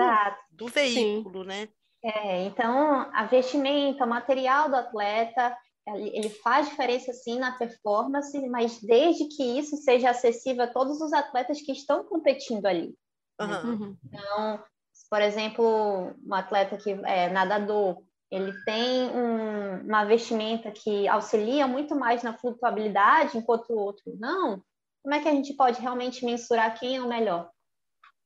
[0.50, 1.48] do, veículo, Sim.
[1.48, 1.68] né?
[2.06, 5.56] É, então, a vestimenta, o material do atleta,
[5.88, 11.12] ele faz diferença sim na performance, mas desde que isso seja acessível a todos os
[11.12, 12.94] atletas que estão competindo ali.
[13.40, 13.96] Uhum.
[14.04, 14.64] Então,
[15.10, 21.96] por exemplo, um atleta que é nadador, ele tem um, uma vestimenta que auxilia muito
[21.96, 24.62] mais na flutuabilidade, enquanto o outro não.
[25.02, 27.50] Como é que a gente pode realmente mensurar quem é o melhor?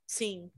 [0.07, 0.51] Sim.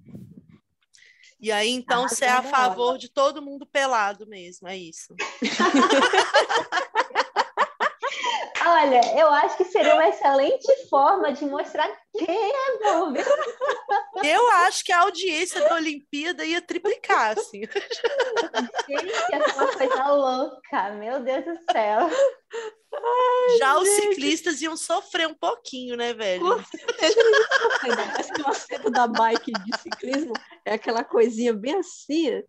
[1.43, 5.13] E aí, então, ah, você é a favor de todo mundo pelado mesmo, é isso.
[8.73, 13.13] Olha, eu acho que seria uma excelente forma de mostrar quem é bom.
[14.25, 17.63] Eu acho que a audiência da Olimpíada ia triplicar, assim.
[18.89, 22.09] Gente, essa é uma coisa louca, meu Deus do céu.
[22.95, 23.83] Ai, Já gente.
[23.83, 26.43] os ciclistas iam sofrer um pouquinho, né, velho?
[26.43, 26.53] Com
[28.19, 30.33] Acho que o acerto da bike de ciclismo
[30.65, 32.43] é aquela coisinha bem assim,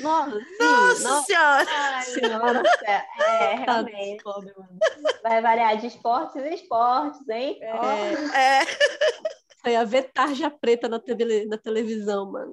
[0.00, 1.26] Nossa, sim, Nossa, nossa.
[1.26, 1.66] senhora!
[1.70, 3.04] Ai, nossa, é,
[3.64, 4.22] Tá realmente.
[5.22, 7.58] Vai variar de esportes e esportes, hein?
[7.62, 7.74] É.
[7.74, 7.84] Ó.
[8.34, 8.60] É,
[9.64, 12.50] aí é ver tarja preta na, tele- na televisão, mano.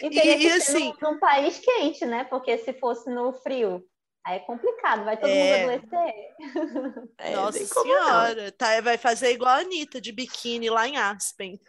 [0.00, 2.24] E teria E- que e ser assim- num, num país quente, né?
[2.24, 3.84] Porque se fosse no frio,
[4.24, 5.66] aí é complicado, vai todo É.
[5.66, 6.14] mundo adoecer.
[7.20, 8.52] É, nossa senhora.
[8.52, 11.60] Tá, vai fazer igual a Anitta, de biquíni lá em Aspen.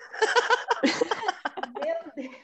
[1.83, 2.35] Meu Deus.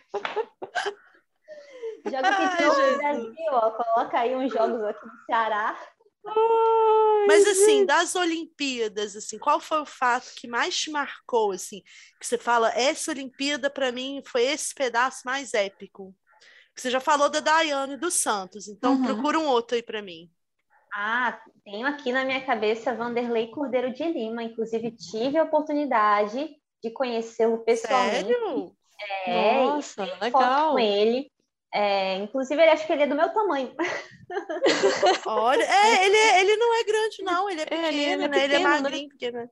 [2.06, 3.72] Joga aqui Ai, no Brasil, ó.
[3.72, 5.78] Coloca aí uns jogos aqui no Ceará.
[7.28, 11.82] Mas assim, das Olimpíadas, assim, qual foi o fato que mais te marcou, assim,
[12.20, 16.16] que você fala, essa Olimpíada para mim foi esse pedaço mais épico?
[16.76, 19.04] Você já falou da Daiane dos Santos, então Uhum.
[19.04, 20.30] procura um outro aí para mim.
[20.94, 24.44] Ah, tenho aqui na minha cabeça Vanderlei Cordeiro de Lima.
[24.44, 26.50] Inclusive, tive a oportunidade
[26.82, 28.28] de conhecê-lo pessoalmente.
[28.28, 28.76] Sério?
[29.26, 30.72] É, e Nossa, legal.
[30.72, 31.30] com ele.
[31.78, 33.76] É, inclusive, ele acho que ele é do meu tamanho.
[35.28, 38.24] Olha, é, ele, é- ele não é grande, não, ele é É, pequeno, ele- ele
[38.24, 38.44] é né?
[38.46, 38.82] Ele é pequeno, né?
[38.82, 39.50] magrinho, pequeno.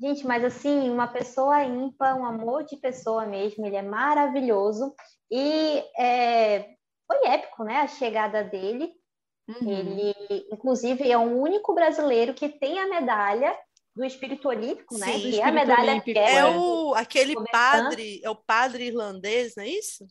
[0.00, 4.94] Gente, mas assim, uma pessoa ímpar, um amor de pessoa mesmo, ele é maravilhoso.
[5.30, 6.68] E é,
[7.06, 7.78] foi épico, né?
[7.80, 8.92] A chegada dele.
[9.48, 9.70] Uhum.
[9.72, 10.14] Ele,
[10.52, 13.56] inclusive, é o único brasileiro que tem a medalha
[13.96, 15.06] do espírito olímpico, né?
[15.06, 16.44] Sim, Que do é a medalha olímpico, que é, É É.
[16.46, 17.50] o, aquele Começando.
[17.52, 20.04] padre, é o padre irlandês, não é isso?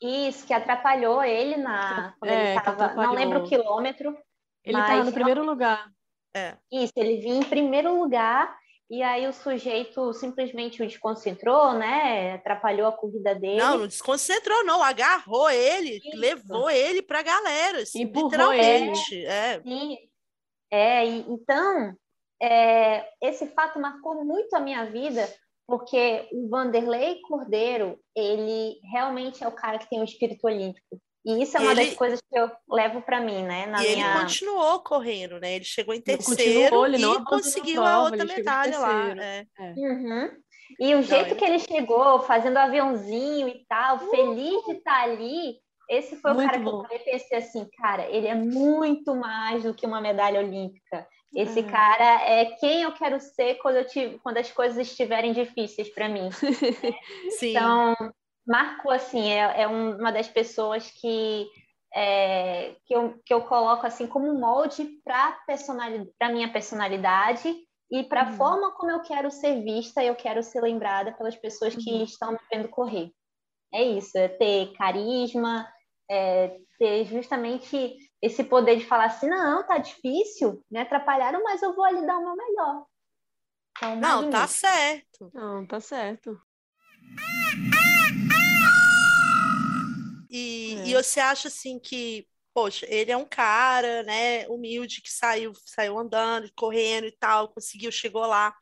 [0.00, 4.16] Isso que atrapalhou ele na quando É, ele estava, não lembro o quilômetro.
[4.64, 5.90] Ele Mas tava no primeiro lugar.
[6.70, 8.56] Isso, ele vinha em primeiro lugar
[8.90, 12.34] e aí o sujeito simplesmente o desconcentrou, né?
[12.34, 13.58] Atrapalhou a corrida dele.
[13.58, 14.82] Não, não desconcentrou, não.
[14.82, 16.16] Agarrou ele, Isso.
[16.16, 19.24] levou ele pra galera, assim, Empurrou literalmente.
[19.24, 19.62] É.
[19.62, 19.96] Sim.
[20.72, 21.94] É, e, então,
[22.42, 25.32] é, esse fato marcou muito a minha vida,
[25.70, 31.00] porque o Vanderlei Cordeiro, ele realmente é o cara que tem o espírito olímpico.
[31.24, 33.66] E isso é uma ele- das coisas que eu levo para mim, né?
[33.66, 34.10] Na e minha...
[34.14, 35.54] ele continuou correndo, né?
[35.56, 39.04] Ele chegou em Ele terceiro continuou, ele não e conseguiu a outra medalha lá.
[39.14, 39.20] terceiro.
[39.20, 39.44] é.
[39.76, 40.30] Uhum.
[40.80, 45.56] E o jeito ele- que ele chegou, fazendo aviãozinho e tal, feliz de estar ali,
[45.90, 46.78] esse foi Muito o cara que bom.
[46.78, 51.06] eu também pensei assim, cara, ele é muito mais do que uma medalha olímpica.
[51.34, 51.70] Esse Uhum.
[51.70, 56.08] cara é quem eu quero ser quando, eu tive, quando as coisas estiverem difíceis para
[56.08, 56.28] mim.
[57.38, 57.50] Sim.
[57.50, 57.94] Então,
[58.46, 61.48] marcou assim, é, é um- uma das pessoas que,
[61.94, 67.54] é, que, eu, que eu coloco assim como um molde para personalidade, para minha personalidade
[67.92, 68.32] e para a Uhum.
[68.32, 72.02] forma como eu quero ser vista, eu quero ser lembrada pelas pessoas que Uhum.
[72.02, 73.12] estão me vendo correr.
[73.72, 75.68] É isso, é ter carisma,
[76.10, 81.74] é ter justamente esse poder de falar assim, não, tá difícil, me atrapalharam, mas eu
[81.74, 82.86] vou ali dar o meu melhor.
[83.76, 85.30] Então, Não, tá certo.
[85.32, 86.40] Não, tá certo.
[90.30, 90.88] E, É.
[90.88, 95.98] e você acha assim que, poxa, ele é um cara, né, humilde, que saiu, saiu
[95.98, 98.54] andando, correndo e tal, conseguiu, chegou lá.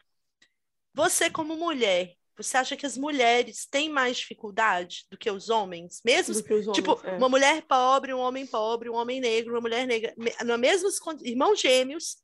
[0.94, 6.00] Você, como mulher, você acha que as mulheres têm mais dificuldade do que os homens?
[6.04, 7.16] Mesmo os homens, Tipo, é.
[7.16, 10.14] uma mulher pobre, um homem pobre, um homem negro, uma mulher negra,
[10.58, 12.16] mesmos con- irmãos gêmeos,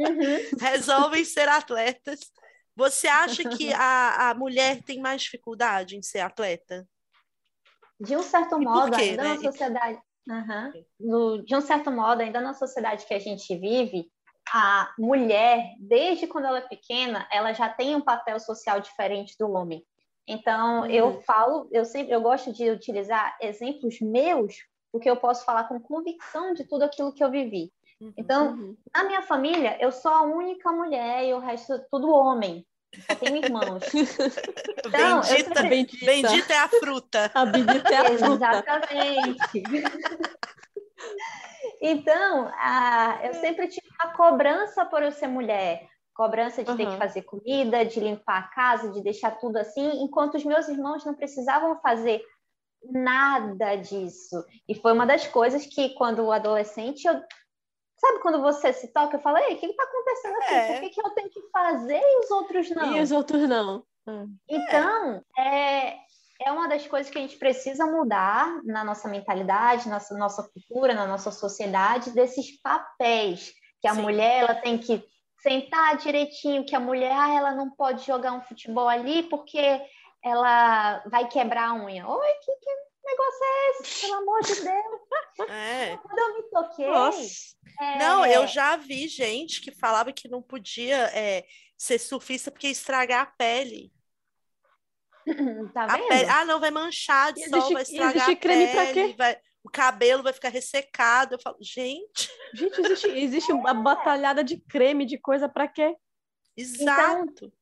[0.00, 0.58] Uhum.
[0.60, 2.20] resolvem ser atletas.
[2.74, 6.86] Você acha que a, a mulher tem mais dificuldade em ser atleta?
[8.00, 9.34] De um certo modo, quê, ainda né?
[9.34, 9.98] na sociedade.
[10.28, 10.72] Aham.
[10.98, 14.10] No- de um certo modo, ainda na sociedade que a gente vive,
[14.52, 19.50] a mulher, desde quando ela é pequena, ela já tem um papel social diferente do
[19.50, 19.84] homem.
[20.28, 20.86] Então, Uhum.
[20.86, 24.54] eu falo, eu sempre eu gosto de utilizar exemplos meus,
[24.92, 27.72] porque eu posso falar com convicção de tudo aquilo que eu vivi.
[28.16, 28.76] Então, Uhum.
[28.94, 32.66] na minha família, eu sou a única mulher e o resto é tudo homem.
[33.20, 33.82] Tenho irmãos.
[34.86, 36.06] Então, bendita, sempre- Bendita.
[36.06, 37.30] bendita é a fruta.
[37.34, 38.46] A bendita é a fruta.
[38.46, 39.62] Exatamente.
[41.80, 45.86] então, a- eu sempre tive uma cobrança por eu ser mulher.
[46.14, 46.92] Cobrança de ter Aham.
[46.92, 51.04] que fazer comida, de limpar a casa, de deixar tudo assim, enquanto os meus irmãos
[51.04, 52.22] não precisavam fazer
[52.82, 54.44] nada disso.
[54.68, 57.20] E foi uma das coisas que, quando adolescente, eu.
[57.98, 59.16] Sabe quando você se toca?
[59.16, 60.54] Eu falo, ei, o que está acontecendo aqui?
[60.54, 60.72] É.
[60.72, 62.96] Por que, que eu tenho que fazer e os outros não?
[62.96, 63.84] E os outros não.
[64.48, 65.96] Então, é, é
[66.52, 71.06] uma das coisas que a gente precisa mudar na nossa mentalidade, na nossa, cultura, na
[71.06, 73.52] nossa sociedade, desses papéis.
[73.80, 74.02] Que a Sim.
[74.02, 75.02] mulher ela tem que
[75.40, 79.80] sentar direitinho, que a mulher ah, ela não pode jogar um futebol ali porque
[80.24, 82.06] ela vai quebrar a unha.
[82.06, 82.70] Oi, que, que
[83.06, 84.00] negócio é esse?
[84.06, 85.50] Pelo amor de Deus.
[85.50, 85.96] É.
[85.96, 86.86] Quando eu me toquei.
[86.86, 87.56] Nossa.
[87.80, 91.44] é, Não, eu já vi gente que falava que não podia é,
[91.78, 93.92] ser surfista porque ia estragar a pele.
[95.74, 96.08] Tá vendo?
[96.08, 96.28] Pele...
[96.30, 99.14] Ah, não, vai manchar de existe, sol, vai estragar existe creme pra quê?
[99.18, 99.36] Vai...
[99.64, 101.34] o cabelo vai ficar ressecado.
[101.34, 102.30] Eu falo, gente.
[102.54, 105.96] Gente, existe, existe uma batalhada de creme, de coisa para quê?
[106.56, 107.32] Exato.
[107.32, 107.52] Então,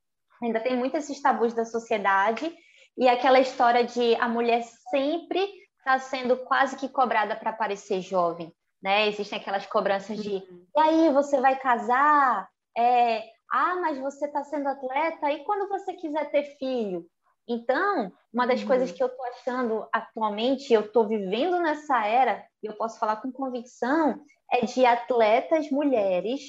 [0.42, 2.54] ainda tem muitos esses tabus da sociedade
[2.96, 8.54] e aquela história de a mulher sempre está sendo quase que cobrada para parecer jovem,
[8.82, 9.08] né?
[9.08, 10.66] Existem aquelas cobranças de, uhum.
[10.76, 12.48] e aí, você vai casar?
[12.76, 17.06] É, ah, mas você está sendo atleta, e quando você quiser ter filho?
[17.48, 18.66] Então, uma das uhum.
[18.66, 23.16] coisas que eu estou achando atualmente, eu estou vivendo nessa era, e eu posso falar
[23.16, 26.40] com convicção, é de atletas mulheres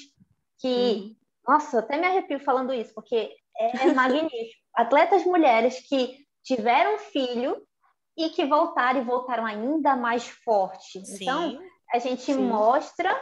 [0.58, 0.68] que.
[0.68, 1.16] Uhum.
[1.48, 4.60] Nossa, eu até me arrepio falando isso, porque é magnífico.
[4.74, 7.62] atletas mulheres que tiveram filho
[8.16, 11.04] e que voltaram e voltaram ainda mais forte.
[11.04, 11.60] Sim, então,
[11.92, 12.34] a gente sim.
[12.34, 13.14] mostra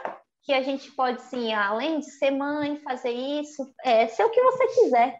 [0.43, 4.41] que a gente pode, sim, além de ser mãe, fazer isso, é, ser o que
[4.41, 5.19] você quiser.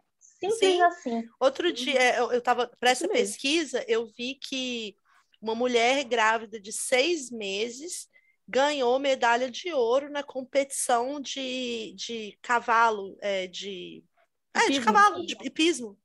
[0.51, 0.81] Simples Sim.
[0.81, 1.29] assim.
[1.39, 4.95] Outro dia, eu estava para essa pesquisa, eu vi que
[5.41, 8.07] uma mulher grávida de seis meses
[8.47, 14.03] ganhou medalha de ouro na competição de, de cavalo, é, de,
[14.53, 15.97] é, de cavalo, de hipismo.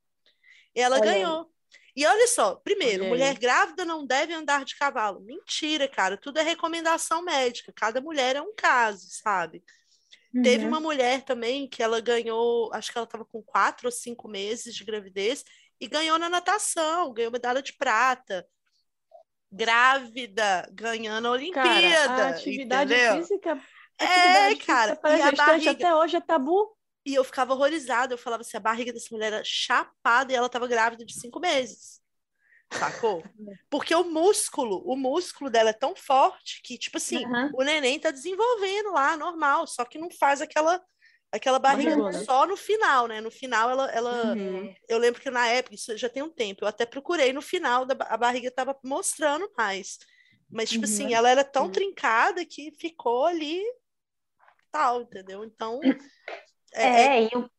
[0.75, 1.51] E ela olha ganhou.
[1.95, 5.21] E olha só, primeiro, mulher grávida não deve andar de cavalo.
[5.21, 7.73] Mentira, cara, tudo é recomendação médica.
[7.75, 9.63] Cada mulher é um caso, sabe?
[10.33, 10.43] Uhum.
[10.43, 14.29] Teve uma mulher também que ela ganhou, acho que ela estava com quatro ou cinco
[14.29, 15.45] meses de gravidez
[15.81, 18.47] e ganhou na natação, ganhou medalha de prata.
[19.53, 22.07] Grávida, ganhando a Olimpíada.
[22.07, 23.17] Cara, a atividade entendeu?
[23.17, 23.61] física.
[23.99, 24.95] é, cara.
[24.95, 25.71] Para e a barriga...
[25.73, 26.77] até hoje é tabu.
[27.05, 28.15] E eu ficava horrorizada.
[28.15, 31.41] Eu falava assim: a barriga dessa mulher era chapada e ela estava grávida de cinco
[31.41, 32.00] meses.
[32.73, 33.23] Sacou?
[33.69, 37.51] Porque o músculo, o músculo dela é tão forte que, tipo assim, uhum.
[37.55, 40.81] o neném tá desenvolvendo lá, normal, só que não faz aquela
[41.33, 42.13] aquela barriga uhum.
[42.25, 43.21] só no final, né?
[43.21, 44.75] No final ela, ela uhum.
[44.89, 47.87] eu lembro que na época, isso já tem um tempo, eu até procurei no final,
[47.87, 49.99] da, a barriga tava mostrando mais.
[50.51, 51.15] Mas, tipo assim, uhum.
[51.15, 53.63] ela era tão trincada que ficou ali
[54.71, 55.45] tal, entendeu?
[55.45, 55.81] Então.
[56.73, 57.25] É, é, é...
[57.25, 57.51] E,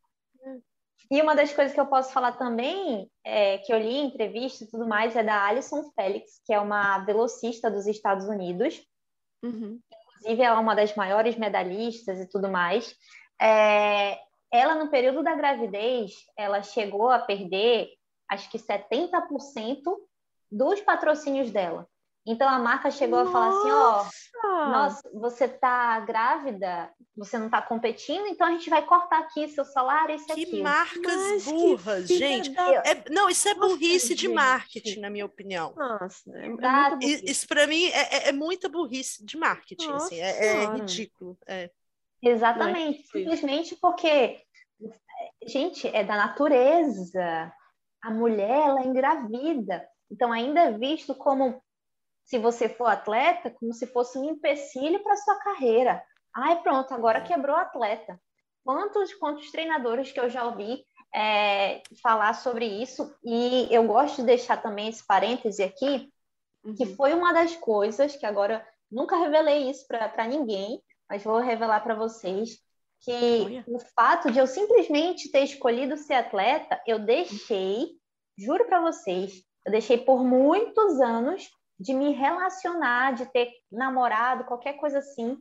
[1.09, 4.63] e uma das coisas que eu posso falar também, é, que eu li em entrevista
[4.63, 8.81] e tudo mais, é da Alison Felix, que é uma velocista dos Estados Unidos.
[9.43, 9.79] Uhum.
[10.17, 12.95] Inclusive, ela é uma das maiores medalhistas e tudo mais.
[13.41, 14.19] É,
[14.51, 17.89] ela, no período da gravidez, ela chegou a perder,
[18.29, 19.81] acho que 70%
[20.51, 21.87] dos patrocínios dela.
[22.25, 23.29] Então a marca chegou Nossa.
[23.29, 24.05] a falar assim, ó,
[24.43, 29.65] nossa, você tá grávida, você não tá competindo, então a gente vai cortar aqui seu
[29.65, 30.45] salário, isso que aqui.
[30.45, 32.51] Que marcas burras, gente.
[32.51, 32.73] Da...
[32.85, 34.33] É, não, isso é burrice Nossa, de gente.
[34.33, 35.73] marketing, na minha opinião.
[35.75, 40.63] Nossa, é, é isso para mim é, é, é, muita burrice de marketing, assim, é,
[40.63, 41.37] é ridículo.
[41.47, 41.71] É.
[42.21, 44.39] Exatamente, simplesmente porque,
[45.47, 47.51] gente, é da natureza.
[48.03, 49.87] A mulher, ela é engravida.
[50.11, 51.61] Então, ainda é visto como
[52.31, 56.01] se você for atleta, como se fosse um empecilho para sua carreira.
[56.33, 57.23] Ai, pronto, agora é.
[57.23, 58.17] quebrou atleta.
[58.63, 60.81] Quantos, quantos treinadores que eu já ouvi
[61.13, 66.09] é, falar sobre isso, e eu gosto de deixar também esse parêntese aqui,
[66.63, 66.73] uhum.
[66.73, 71.81] que foi uma das coisas que agora nunca revelei isso para ninguém, mas vou revelar
[71.81, 72.59] para vocês
[73.01, 77.89] que o fato de eu simplesmente ter escolhido ser atleta, eu deixei,
[78.37, 79.33] juro para vocês,
[79.65, 81.49] eu deixei por muitos anos
[81.81, 85.35] de me relacionar, de ter namorado, qualquer coisa assim,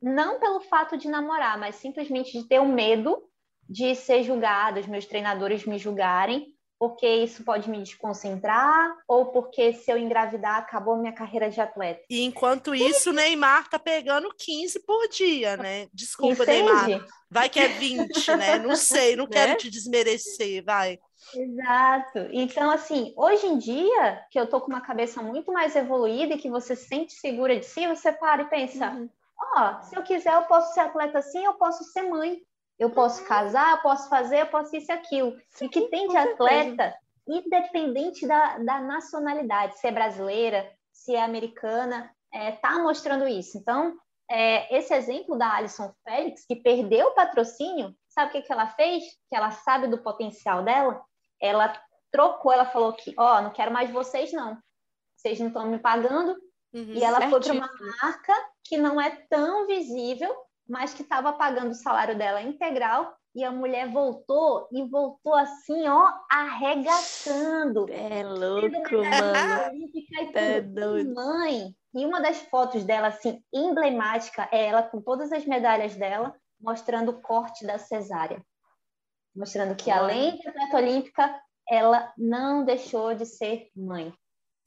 [0.00, 3.22] não pelo fato de namorar, mas simplesmente de ter o um medo
[3.68, 9.74] de ser julgado, os meus treinadores me julgarem, porque isso pode me desconcentrar, ou porque
[9.74, 12.02] se eu engravidar, acabou minha carreira de atleta.
[12.10, 15.86] E enquanto isso, Neymar tá pegando 15 por dia, né?
[15.92, 17.06] Desculpa, Neymar.
[17.30, 18.58] Vai que é 20, né?
[18.58, 19.56] Não sei, não quero né?
[19.56, 20.98] te desmerecer, vai.
[21.34, 22.18] Exato.
[22.32, 26.38] Então, assim, hoje em dia, que eu tô com uma cabeça muito mais evoluída e
[26.38, 29.08] que você se sente segura de si, você para e pensa: uhum.
[29.56, 29.76] ó, uhum.
[29.78, 32.38] oh, se eu quiser, eu posso ser atleta assim, eu posso ser mãe,
[32.78, 33.28] eu posso uhum.
[33.28, 35.36] casar, eu posso fazer, eu posso isso e aquilo.
[35.50, 36.94] Sim, e que tem de atleta,
[37.26, 43.56] independente da, da nacionalidade, se é brasileira, se é americana, é, tá mostrando isso.
[43.56, 43.96] Então,
[44.30, 48.68] é, esse exemplo da Alison Félix, que perdeu o patrocínio, sabe o que, que ela
[48.68, 49.04] fez?
[49.28, 51.02] Que ela sabe do potencial dela?
[51.40, 51.72] Ela
[52.10, 54.56] trocou, ela falou que, ó, oh, não quero mais vocês, não.
[55.16, 56.36] Vocês não estão me pagando.
[56.72, 57.58] Uhum, e ela certíssimo.
[57.58, 58.32] foi para uma marca
[58.62, 60.32] que não é tão visível,
[60.68, 63.16] mas que estava pagando o salário dela integral.
[63.34, 67.86] E a mulher voltou e voltou assim, ó, arregaçando.
[67.90, 69.88] É louco, mano.
[70.34, 71.14] É doido.
[71.14, 71.74] Mãe.
[71.92, 77.10] E uma das fotos dela, assim, emblemática, é ela com todas as medalhas dela, mostrando
[77.10, 78.40] o corte da cesárea
[79.34, 84.12] mostrando que além de atleta olímpica, ela não deixou de ser mãe.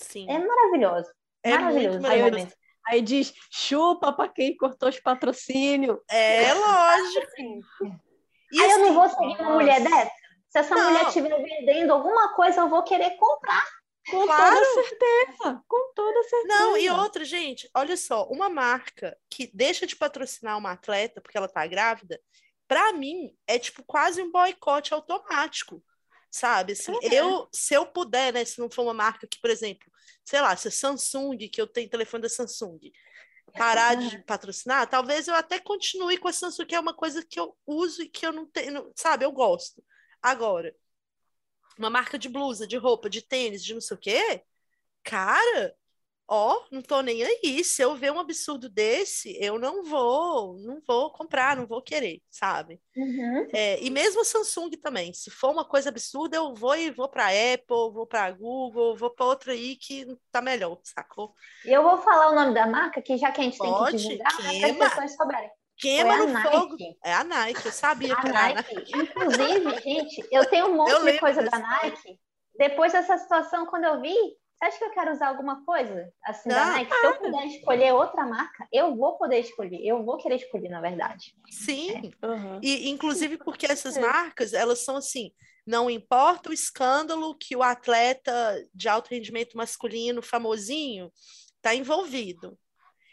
[0.01, 0.29] Sim.
[0.29, 1.09] É maravilhoso.
[1.43, 2.01] É maravilhoso.
[2.01, 2.53] maravilhoso.
[2.87, 5.97] Aí diz, chupa pra quem cortou os patrocínios.
[6.09, 7.31] É lógico.
[8.51, 10.11] E Aí eu não assim, vou seguir uma mulher dessa.
[10.49, 10.91] Se essa Não.
[10.91, 13.65] mulher estiver vendendo alguma coisa, eu vou querer comprar.
[14.09, 14.55] Com Claro.
[14.55, 15.61] toda certeza.
[15.67, 16.47] Com toda certeza.
[16.47, 21.37] Não, e outra, gente, olha só, uma marca que deixa de patrocinar uma atleta porque
[21.37, 22.17] ela tá grávida,
[22.67, 25.83] pra mim é tipo quase um boicote automático,
[26.29, 26.73] sabe?
[26.73, 27.15] Assim, É.
[27.15, 29.89] eu, se eu puder, né, se não for uma marca que, por exemplo,
[30.25, 32.91] sei lá, se a Samsung, que eu tenho telefone da Samsung,
[33.53, 37.39] parar de patrocinar, talvez eu até continue com a Samsung, que é uma coisa que
[37.39, 39.83] eu uso e que eu não tenho, sabe, eu gosto.
[40.21, 40.75] Agora,
[41.77, 44.43] uma marca de blusa, de roupa, de tênis, de não sei o quê,
[45.03, 45.75] cara,
[46.27, 47.63] ó, não tô nem aí.
[47.63, 52.21] Se eu ver um absurdo desse, eu não vou, não vou comprar, não vou querer,
[52.29, 52.79] sabe?
[52.95, 53.47] Uhum.
[53.53, 57.07] É, e mesmo a Samsung também, se for uma coisa absurda, eu vou e vou
[57.07, 61.33] para Apple, vou para Google, vou para outra aí que tá melhor, sacou?
[61.65, 63.97] E eu vou falar o nome da marca, que já que a gente tem Pode,
[63.97, 64.85] que divulgar, para que queima.
[64.85, 65.51] as pessoas souberem.
[65.79, 66.49] Queima a no Nike.
[66.49, 66.75] fogo.
[67.05, 68.75] É a Nike, eu sabia A que era a Nike.
[68.95, 71.59] Inclusive, gente, eu tenho um monte Eu de coisa da.
[71.59, 72.19] Nike.
[72.57, 74.15] Depois dessa situação, quando eu vi,
[74.57, 76.95] você acha que eu quero usar alguma coisa assim da Não, Nike?
[76.95, 79.79] Se eu puder escolher outra marca, eu vou poder escolher.
[79.85, 81.35] Eu vou querer escolher, na verdade.
[81.49, 82.59] Sim, Uhum.
[82.63, 84.01] E, inclusive, porque essas É.
[84.01, 85.31] marcas, elas são assim,
[85.65, 88.31] não importa o escândalo que o atleta
[88.73, 91.11] de alto rendimento masculino famosinho
[91.57, 92.57] está envolvido.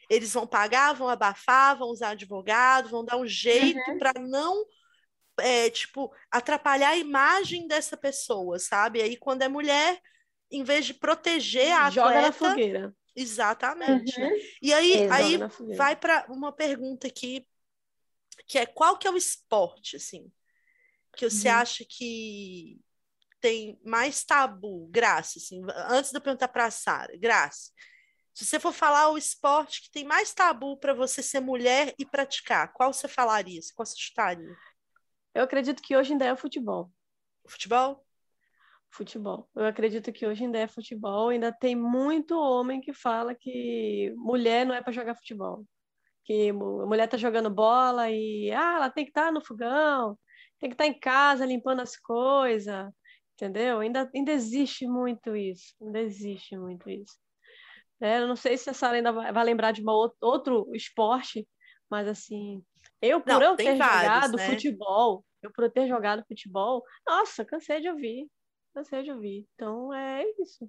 [0.08, 4.64] Eles vão pagar, vão abafar, vão usar advogado, vão dar um jeito para não,
[5.40, 9.02] é, tipo, atrapalhar a imagem dessa pessoa, sabe?
[9.02, 10.00] Aí, quando é mulher,
[10.50, 12.96] em vez de proteger a Joga na atleta, fogueira.
[13.16, 14.18] exatamente.
[14.20, 14.30] Uhum.
[14.30, 14.36] né?
[14.62, 15.38] E aí, aí
[15.76, 17.46] vai para uma pergunta aqui,
[18.46, 20.30] que é qual que é o esporte, assim,
[21.16, 21.54] que você Uhum.
[21.54, 22.80] acha que
[23.40, 27.70] tem mais tabu, Graça, assim, antes de eu perguntar para a Sara, Graça,
[28.34, 32.04] se você for falar o esporte que tem mais tabu para você ser mulher e
[32.04, 33.60] praticar, qual você falaria?
[33.76, 34.56] Qual você chutaria?
[35.32, 36.90] Eu acredito que hoje ainda é futebol.
[37.46, 38.04] Futebol?
[38.94, 39.48] Futebol.
[39.56, 41.30] Eu acredito que hoje ainda é futebol.
[41.30, 45.66] Ainda tem muito homem que fala que mulher não é para jogar futebol.
[46.24, 50.18] Que a mulher tá jogando bola e ah, ela tem que estar no fogão,
[50.60, 52.88] tem que estar em casa limpando as coisas,
[53.34, 53.80] entendeu?
[53.80, 55.74] Ainda, ainda existe muito isso.
[55.82, 57.16] Ainda existe muito isso.
[58.00, 61.48] É, eu não sei se a Sara ainda vai, lembrar de uma ou- outro esporte,
[61.90, 62.62] mas assim,
[63.02, 64.46] eu por Não, eu ter vários, jogado né?
[64.46, 68.28] futebol, eu por eu ter jogado futebol, nossa, cansei de ouvir.
[68.74, 69.46] Cansei de ouvir.
[69.54, 70.68] Então é isso.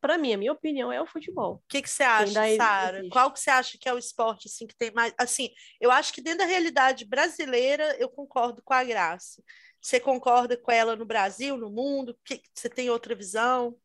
[0.00, 1.54] Para mim, a minha opinião é o futebol.
[1.54, 3.04] O que que você acha, Sara?
[3.10, 5.12] Qual que você acha que é o esporte assim que tem mais?
[5.18, 9.42] Assim, eu acho que dentro da realidade brasileira eu concordo com a Graça.
[9.80, 12.16] Você concorda com ela no Brasil, no mundo?
[12.24, 13.76] Que você tem outra visão?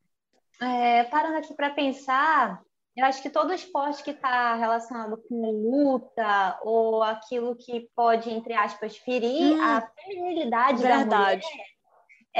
[0.61, 2.61] É, parando aqui para pensar,
[2.95, 8.53] eu acho que todo esporte que está relacionado com luta ou aquilo que pode, entre
[8.53, 11.47] aspas, ferir Hum, a feminilidade da mulher, Verdade.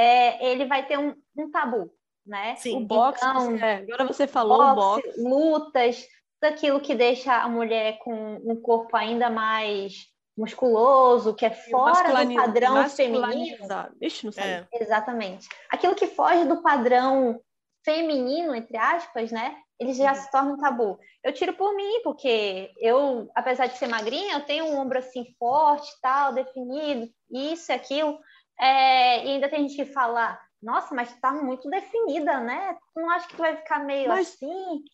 [0.00, 1.90] É, ele vai ter um, um tabu,
[2.26, 2.54] né?
[2.56, 2.76] Sim.
[2.76, 5.22] O boxe, Então, é, agora você falou boxe, boxe.
[5.22, 6.06] lutas,
[6.40, 8.14] daquilo que deixa a mulher com
[8.44, 13.58] um corpo ainda mais musculoso, que é fora do padrão feminino.
[14.00, 14.44] Ixi, não sei.
[14.44, 14.66] É.
[14.72, 15.46] Exatamente.
[15.70, 17.38] Aquilo que foge do padrão
[17.84, 19.56] feminino, entre aspas, né?
[19.78, 20.14] Ele já Uhum.
[20.14, 20.98] se torna um tabu.
[21.24, 25.24] Eu tiro por mim, porque eu, apesar de ser magrinha, eu tenho um ombro assim
[25.38, 28.18] forte, tal, definido, isso e aquilo.
[28.60, 32.76] É, e ainda tem gente que fala, nossa, mas tá muito definida, né?
[32.94, 34.84] Tu não acha que tu vai ficar meio Mas- assim?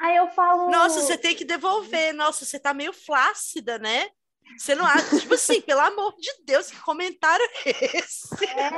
[0.00, 0.70] Aí eu falo.
[0.70, 2.14] Nossa, você tem que devolver.
[2.14, 4.08] Nossa, você tá meio flácida, né?
[4.56, 5.18] Você não acha?
[5.18, 8.28] Tipo assim, pelo amor de Deus, que comentário é esse?
[8.44, 8.70] É,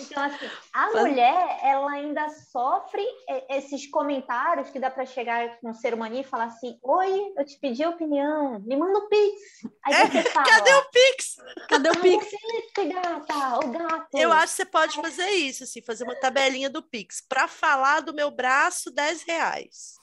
[0.00, 3.04] então assim, a Faz- mulher, ela ainda sofre
[3.48, 7.44] esses comentários que dá para chegar com um ser humano e falar assim, oi, eu
[7.44, 9.40] te pedi opinião, me manda o Pix.
[9.84, 11.36] Aí É, você fala, Cadê o Pix?
[11.68, 12.26] Cadê o Pix?
[12.74, 14.08] Pix, gata, o gato.
[14.18, 17.20] Eu acho que você pode fazer isso, assim, fazer uma tabelinha do Pix.
[17.28, 19.94] Para falar do meu braço, 10 reais.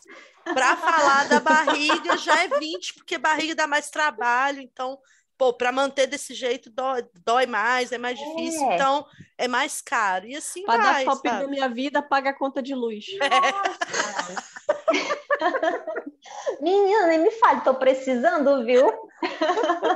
[0.44, 4.62] Para falar da barriga, já é 20, porque barriga dá mais trabalho.
[4.62, 4.98] Então,
[5.38, 8.70] pô, para manter desse jeito dói, dói mais, é mais difícil.
[8.70, 8.76] É.
[8.76, 9.06] Então,
[9.38, 10.28] é mais caro.
[10.28, 11.46] E assim Para dar vai, palpite sabe?
[11.46, 13.06] da minha vida, paga a conta de luz.
[16.62, 18.88] Menina, nem me fale, tô precisando, viu?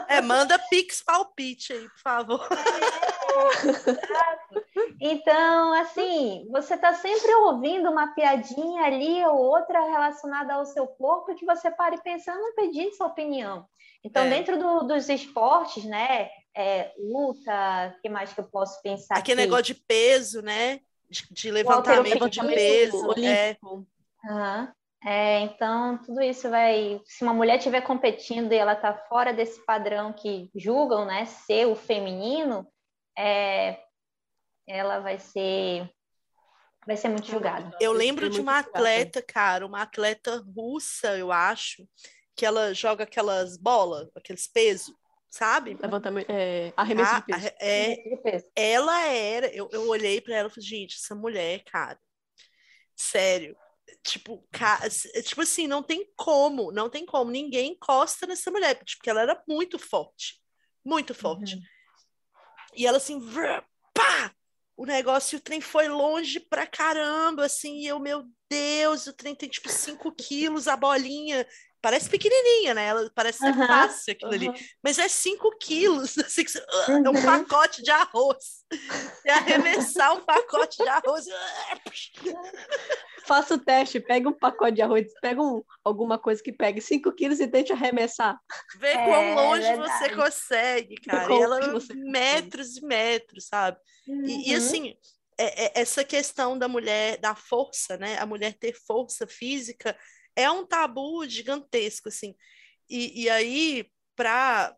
[0.07, 2.47] É, manda Pix palpite aí, por favor.
[4.99, 11.35] Então, assim, você tá sempre ouvindo uma piadinha ali ou outra relacionada ao seu corpo
[11.35, 13.65] que você para e pensa, eu não pedi sua opinião.
[14.03, 14.29] Então, É.
[14.29, 19.17] dentro do- dos esportes, né, é, luta, o que mais que eu posso pensar?
[19.17, 19.49] Aquele aqui?
[19.49, 20.79] negócio de peso, né?
[21.09, 23.11] De, de levantamento de peso.
[23.23, 23.57] É.
[24.25, 24.73] Aham.
[25.05, 26.99] É, então, tudo isso vai.
[27.05, 31.67] Se uma mulher estiver competindo e ela está fora desse padrão que julgam, né, ser
[31.67, 32.65] o feminino,
[33.17, 33.83] é,
[34.67, 35.89] ela vai ser.
[36.85, 37.75] Vai ser muito julgada.
[37.79, 38.77] Eu lembro de uma julgada.
[38.77, 41.87] atleta, cara, uma atleta russa, eu acho,
[42.35, 44.93] que ela joga aquelas bolas, aqueles pesos,
[45.29, 45.75] sabe?
[45.81, 47.51] Levantamento, é, arremesso Ah, de peso.
[47.59, 48.45] é, De peso.
[48.55, 51.99] ela era, eu, eu olhei pra ela e falei, gente, essa mulher, cara,
[52.95, 53.57] sério,
[54.03, 54.81] tipo, ca-
[55.23, 59.21] tipo assim, não tem como, não tem como, ninguém encosta nessa mulher, tipo, porque ela
[59.21, 60.39] era muito forte,
[60.83, 61.55] muito forte.
[61.55, 61.61] Uhum.
[62.75, 63.63] E ela assim, vrr,
[63.93, 64.33] pá!
[64.77, 69.33] O negócio, o trem foi longe pra caramba, assim, e eu, meu Deus, o trem
[69.33, 71.47] tem tipo 5 quilos, a bolinha.
[71.85, 72.85] Parece pequenininha, né?
[72.87, 74.47] Ela parece ser Aham, fácil aquilo ali.
[74.47, 74.57] Aham.
[74.83, 76.43] Mas é 5 quilos, assim,
[76.87, 77.23] é um Uhum.
[77.23, 78.65] pacote de arroz.
[79.23, 81.25] É arremessar um pacote de arroz.
[83.27, 87.11] Faça o teste, pega um pacote de arroz, pega um, alguma coisa que pegue 5
[87.11, 88.35] quilos e tente arremessar.
[88.79, 89.99] Vê É, quão longe verdade.
[89.99, 91.31] você consegue, cara.
[91.31, 92.09] E ela, você consegue.
[92.11, 93.77] metros e metros, sabe?
[94.07, 94.57] E, e, Uhum.
[94.57, 94.95] assim,
[95.37, 98.17] é- é- essa questão da mulher, da força, né?
[98.17, 99.95] A mulher ter força física
[100.35, 102.35] é um tabu gigantesco, assim.
[102.89, 104.75] E, e aí, pra,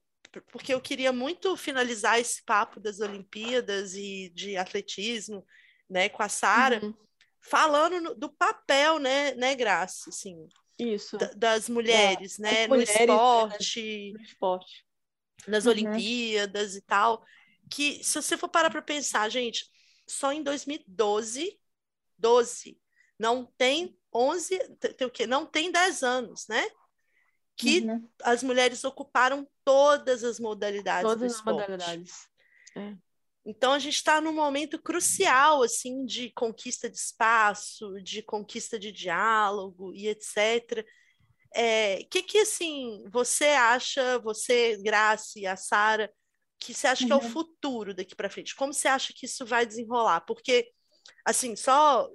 [0.51, 5.45] porque eu queria muito finalizar esse papo das Olimpíadas e de atletismo,
[5.89, 6.93] né, com a Sara, Uhum.
[7.39, 12.95] falando no- do papel, né, né, Graça, assim, Isso, da- das mulheres, né, no mulheres,
[12.95, 14.85] né, esporte no esporte.
[15.47, 15.71] nas Uhum.
[15.71, 17.25] Olimpíadas e tal,
[17.69, 19.69] que se você for parar para pensar, gente,
[20.07, 21.59] só em 2012,
[22.17, 22.79] 12,
[23.19, 25.27] não tem 11, te- tem o quê?
[25.27, 26.67] Não tem 10 anos, né?
[27.55, 28.09] Que Uhum.
[28.23, 31.61] as mulheres ocuparam todas as modalidades do Todas as esporte.
[31.61, 32.27] modalidades.
[33.45, 38.91] Então a gente está num momento crucial assim de conquista de espaço, de conquista de
[38.91, 40.85] diálogo e etc.
[41.55, 46.11] É, que que assim você acha, você, Grace, a Sara,
[46.59, 47.29] que você acha que é o Uhum.
[47.29, 48.53] futuro daqui para frente?
[48.55, 50.21] Como você acha que isso vai desenrolar?
[50.21, 50.69] Porque
[51.25, 52.09] assim, só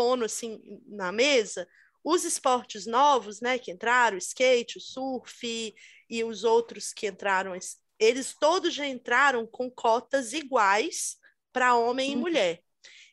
[0.00, 1.68] pondo assim na mesa,
[2.02, 5.74] os esportes novos, né, que entraram, o skate, o surf
[6.08, 11.18] e os outros que entraram, es- eles todos já entraram com cotas iguais
[11.52, 12.22] para homem e Uhum.
[12.22, 12.62] mulher.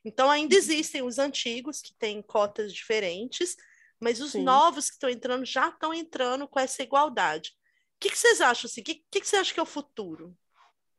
[0.06, 3.57] Então ainda existem os antigos que têm cotas diferentes,
[3.99, 4.45] mas os Sim.
[4.45, 7.49] novos que estão entrando já estão entrando com essa igualdade.
[7.98, 8.82] O que, que vocês acham assim?
[8.82, 10.38] O que, que, que você acha que é o futuro?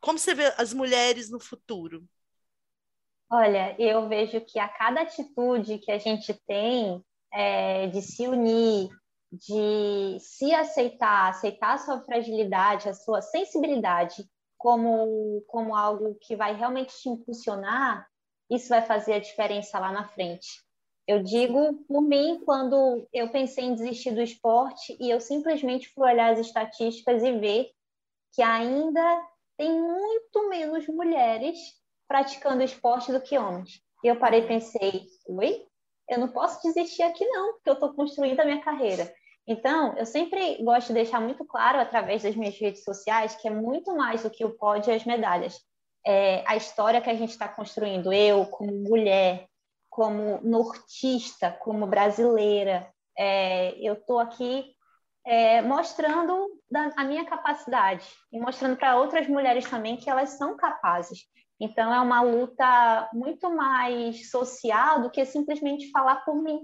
[0.00, 2.06] Como você vê as mulheres no futuro?
[3.30, 8.88] Olha, eu vejo que a cada atitude que a gente tem é, de se unir,
[9.30, 14.24] de se aceitar, aceitar a sua fragilidade, a sua sensibilidade
[14.56, 18.08] como, como algo que vai realmente te impulsionar,
[18.50, 20.64] isso vai fazer a diferença lá na frente.
[21.06, 26.10] Eu digo por mim, quando eu pensei em desistir do esporte e eu simplesmente fui
[26.10, 27.70] olhar as estatísticas e ver
[28.32, 29.26] que ainda
[29.56, 31.77] tem muito menos mulheres
[32.08, 33.80] praticando esporte do que homens.
[34.02, 35.64] E eu parei e pensei, oi?
[36.08, 39.12] Eu não posso desistir aqui não, porque eu estou construindo a minha carreira.
[39.46, 43.50] Então, eu sempre gosto de deixar muito claro através das minhas redes sociais que é
[43.50, 45.58] muito mais do que o pódio e as medalhas.
[46.06, 49.46] É a história que a gente está construindo, eu como mulher,
[49.90, 52.88] como nortista, como brasileira,
[53.18, 54.72] é, eu estou aqui
[55.26, 60.56] é, mostrando da, a minha capacidade e mostrando para outras mulheres também que elas são
[60.56, 61.26] capazes.
[61.60, 66.60] Então, é uma luta muito mais social do que simplesmente falar por mim.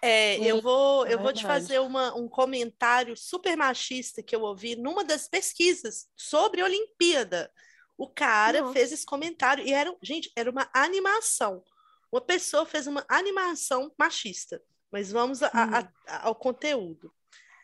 [0.00, 4.42] É, eu vou, é eu vou te fazer uma, um comentário super machista que eu
[4.42, 7.50] ouvi numa das pesquisas sobre Olimpíada.
[7.96, 8.72] O cara Nossa.
[8.74, 11.64] fez esse comentário e era, gente, era uma animação.
[12.12, 14.62] Uma pessoa fez uma animação machista.
[14.90, 17.12] Mas vamos a- a- a- ao conteúdo.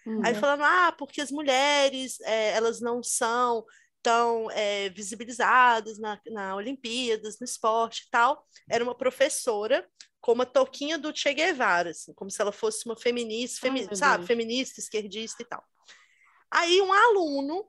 [0.05, 0.21] Uhum.
[0.25, 3.65] Aí falando, ah, porque as mulheres, é, elas não são
[4.05, 8.47] tão é, visibilizadas na, na Olimpíadas, no esporte e tal.
[8.71, 9.89] Era uma professora
[10.21, 13.87] com uma touquinha do Che Guevara, assim, como se ela fosse uma feminista, Ai, femi-
[13.87, 15.65] meu sabe, feminista, esquerdista e tal.
[16.51, 17.67] Aí um aluno,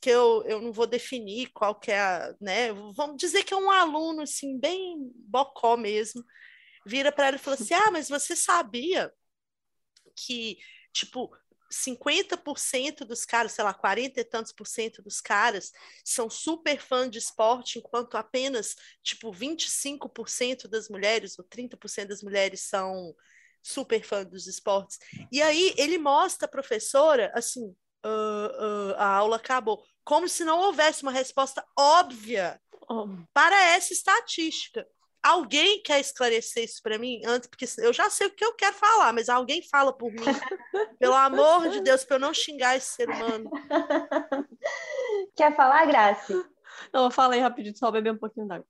[0.00, 3.56] que eu, eu não vou definir qual que é a, né, vamos dizer que é
[3.56, 6.24] um aluno, assim, bem bocó mesmo,
[6.86, 9.12] vira para ela e fala assim, ah, mas você sabia
[10.16, 10.58] que,
[10.92, 11.30] tipo,
[11.70, 15.72] 50% dos caras, sei lá, 40 e tantos por cento dos caras
[16.04, 22.62] são super fã de esporte, enquanto apenas, tipo, 25% das mulheres ou 30% das mulheres
[22.62, 23.14] são
[23.62, 24.98] super fã dos esportes.
[25.30, 29.84] E aí ele mostra a professora, assim, "Ah, ah, a aula acabou.
[30.04, 32.60] como se não houvesse uma resposta óbvia
[32.92, 34.84] Oh, para essa estatística.
[35.22, 38.74] Alguém quer esclarecer isso para mim antes, porque eu já sei o que eu quero
[38.74, 40.24] falar, mas alguém fala por mim,
[40.98, 43.50] pelo amor de Deus, para eu não xingar esse ser humano.
[45.36, 46.32] Quer falar, Grace?
[46.92, 48.66] Não, eu falei rapidinho, só beber um pouquinho d'água.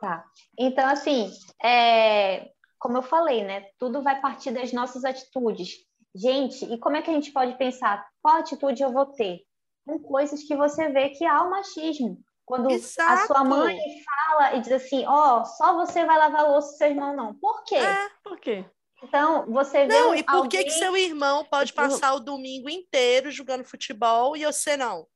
[0.00, 0.24] Tá.
[0.58, 1.30] Então, assim,
[1.62, 3.66] é, como eu falei, né?
[3.78, 5.76] Tudo vai partir das nossas atitudes.
[6.14, 9.42] Gente, e como é que a gente pode pensar qual atitude eu vou ter?
[9.86, 12.18] Com coisas que você vê que há o machismo.
[12.44, 13.12] Quando Exato.
[13.12, 16.88] a sua mãe fala e diz assim, ó, só você vai lavar a louça, seu
[16.88, 17.34] irmão não.
[17.34, 17.76] Por quê?
[17.76, 18.08] É.
[18.24, 18.64] Por quê?
[19.02, 22.68] Então, você vê Não, e por que, que alguém- seu irmão pode passar o domingo
[22.68, 25.06] inteiro jogando futebol e você não?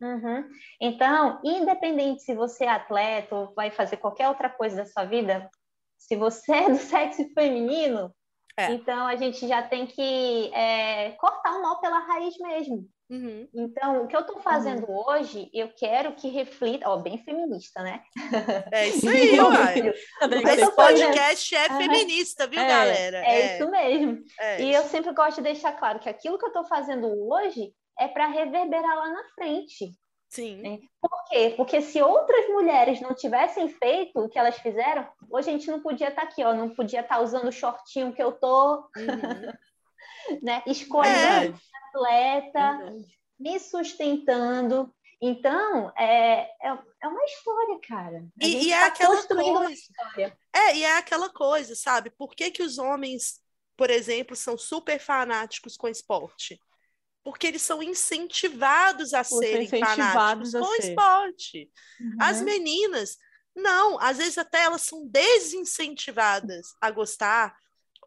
[0.00, 0.48] Uhum.
[0.80, 5.48] Então, independente se você é atleta ou vai fazer qualquer outra coisa da sua vida,
[5.96, 6.76] se você é do
[7.22, 8.12] sexo feminino,
[8.58, 8.72] É.
[8.72, 12.88] então a gente já tem que é, cortar o mal pela raiz mesmo.
[13.10, 13.46] Uhum.
[13.54, 18.02] Então, o que eu estou fazendo hoje, eu quero que reflita, ó, bem feminista, né?
[18.72, 19.92] É isso aí, uai.
[20.52, 23.18] Esse podcast é feminista, viu, É, galera?
[23.18, 24.18] É, isso mesmo.
[24.40, 24.62] é.
[24.62, 28.08] E eu sempre gosto de deixar claro que aquilo que eu estou fazendo hoje é
[28.08, 29.92] para reverberar lá na frente.
[30.30, 30.80] Sim.
[31.00, 31.54] Por quê?
[31.56, 35.80] Porque se outras mulheres não tivessem feito o que elas fizeram, hoje a gente não
[35.80, 39.52] podia estar aqui, ó, não podia estar usando o shortinho que eu tô, Uhum.
[40.42, 42.92] Né, escolhendo Verdade, atleta,
[43.38, 44.94] me sustentando.
[45.20, 48.24] Então, é, é, é uma história, cara.
[48.40, 49.72] A E- e é tá aquela construindo uma coisa.
[49.72, 50.38] história.
[50.54, 52.10] É, e é aquela coisa, sabe?
[52.10, 53.40] Por que, que os homens,
[53.76, 56.58] por exemplo, são super fanáticos com esporte?
[57.22, 60.90] Porque eles são incentivados a são serem incentivados fanáticos a com ser.
[60.90, 61.72] esporte.
[62.20, 62.44] As Uhum.
[62.44, 63.16] meninas,
[63.54, 67.56] não, às vezes até elas são desincentivadas a gostar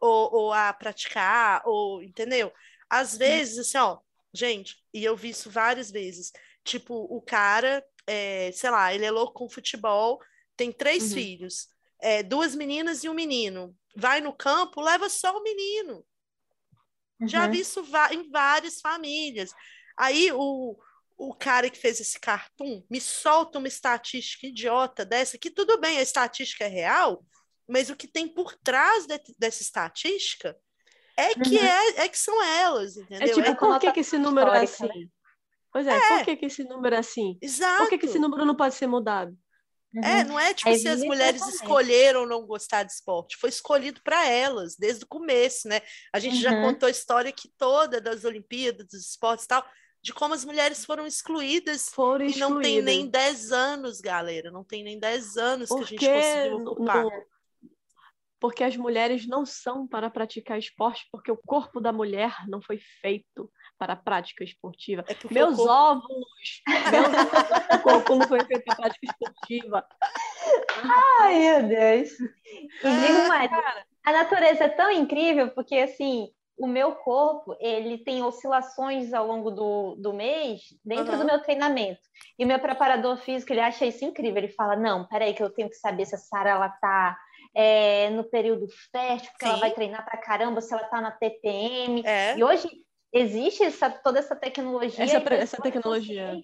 [0.00, 2.52] ou, ou a praticar, ou entendeu?
[2.88, 3.98] Às vezes, assim, ó,
[4.32, 6.32] gente, e eu vi isso várias vezes.
[6.64, 10.20] Tipo, o cara, é, sei lá, ele é louco com futebol,
[10.56, 11.12] tem três Uhum.
[11.12, 11.68] filhos,
[12.00, 13.76] é, duas meninas e um menino.
[13.96, 16.04] Vai no campo, leva só o menino.
[17.24, 17.50] Já Uhum.
[17.50, 19.50] vi isso em várias famílias.
[19.96, 20.76] Aí o,
[21.16, 25.98] o cara que fez esse cartoon me solta uma estatística idiota dessa, que tudo bem,
[25.98, 27.24] a estatística é real,
[27.68, 30.56] mas o que tem por trás de- dessa estatística
[31.16, 31.64] é que, Uhum.
[31.64, 33.34] é, é que são elas, É entendeu?
[33.34, 35.10] tipo, É- por que, que esse número é assim?
[35.72, 37.36] Pois é, por que, que esse número é assim?
[37.42, 37.78] exato.
[37.82, 39.36] Por que, que esse número não pode ser mudado?
[40.04, 40.28] É, Uhum.
[40.28, 44.26] não é tipo Aí se as mulheres escolheram não gostar de esporte, foi escolhido para
[44.28, 45.80] elas desde o começo, né?
[46.12, 46.60] A gente já Uhum.
[46.62, 49.66] contou a história aqui toda das Olimpíadas, dos esportes e tal,
[50.02, 52.84] de como as mulheres foram excluídas Foram e não tem excluídas.
[52.84, 57.04] nem 10 anos, galera, não tem nem 10 anos que a gente Porque conseguiu ocupar.
[57.04, 57.24] não-
[58.40, 62.78] porque as mulheres não são para praticar esporte, porque o corpo da mulher não foi
[63.00, 65.04] feito para a prática esportiva.
[65.08, 66.62] É Meus corpo- óvulos,
[67.74, 69.86] o corpo não foi feito para prática esportiva.
[71.20, 72.10] Ai, meu Deus.
[72.20, 73.50] E digo mais,
[74.04, 79.50] a natureza é tão incrível porque, assim, o meu corpo, ele tem oscilações ao longo
[79.50, 81.18] do, do mês dentro Aham.
[81.18, 82.00] do meu treinamento.
[82.38, 84.38] E o meu preparador físico, ele acha isso incrível.
[84.38, 87.16] Ele fala, não, peraí que eu tenho que saber se a Sara, ela tá
[87.54, 89.60] é, no período fértil, porque ela Sim.
[89.60, 92.02] vai treinar pra caramba, se ela tá na TPM.
[92.04, 92.68] É, E hoje
[93.12, 95.04] existe essa, toda essa tecnologia.
[95.04, 96.40] Essa essa tecnologia.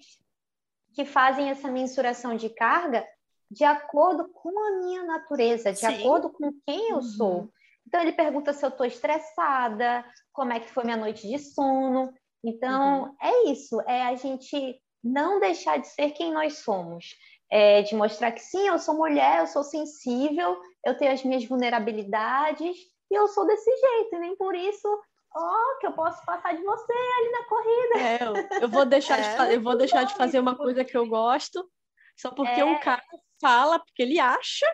[0.94, 3.07] Que fazem essa mensuração de carga
[3.50, 5.86] de acordo com a minha natureza, de Sim.
[5.86, 7.02] acordo com quem eu Uhum.
[7.02, 7.49] sou.
[7.86, 12.12] Então ele pergunta se eu estou estressada, como é que foi minha noite de sono.
[12.42, 17.15] Então é isso, é a gente não deixar de ser quem nós somos.
[17.50, 21.44] É de mostrar que sim, eu sou mulher, eu sou sensível, eu tenho as minhas
[21.44, 22.76] vulnerabilidades
[23.10, 24.89] e eu sou desse jeito, e nem por isso,
[25.34, 27.98] ó, que eu posso passar de você ali na corrida.
[27.98, 29.36] É, eu, eu vou deixar, de, É.
[29.36, 31.68] fa- eu vou deixar de fazer uma coisa que eu gosto
[32.16, 32.64] só porque É.
[32.64, 33.02] um cara
[33.40, 34.66] fala, porque ele acha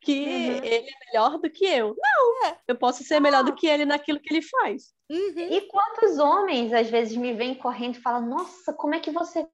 [0.00, 0.60] que Uhum.
[0.62, 1.94] ele é melhor do que eu.
[1.98, 4.94] Não, eu posso ser melhor do que ele naquilo que ele faz.
[5.10, 5.18] uhum.
[5.36, 9.46] E quantos homens às vezes me vêm correndo e falam: Nossa, como é que você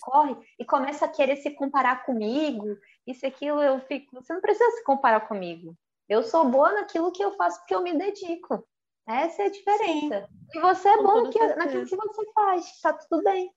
[0.00, 0.36] corre?
[0.58, 3.62] E começa a querer se comparar comigo, isso aquilo.
[3.62, 5.76] Eu fico: Você não precisa se comparar comigo.
[6.08, 8.66] Eu sou boa naquilo que eu faço porque eu me dedico.
[9.08, 10.28] Essa é a diferença.
[10.54, 13.50] E você é Com bom naquilo, naquilo que você faz, tá tudo bem.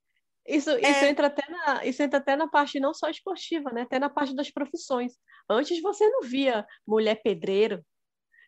[0.46, 3.84] Isso, isso, entra até na, isso entra até na parte não só esportiva, né?
[3.84, 5.14] Até na parte das profissões.
[5.50, 7.84] Antes você não via mulher pedreiro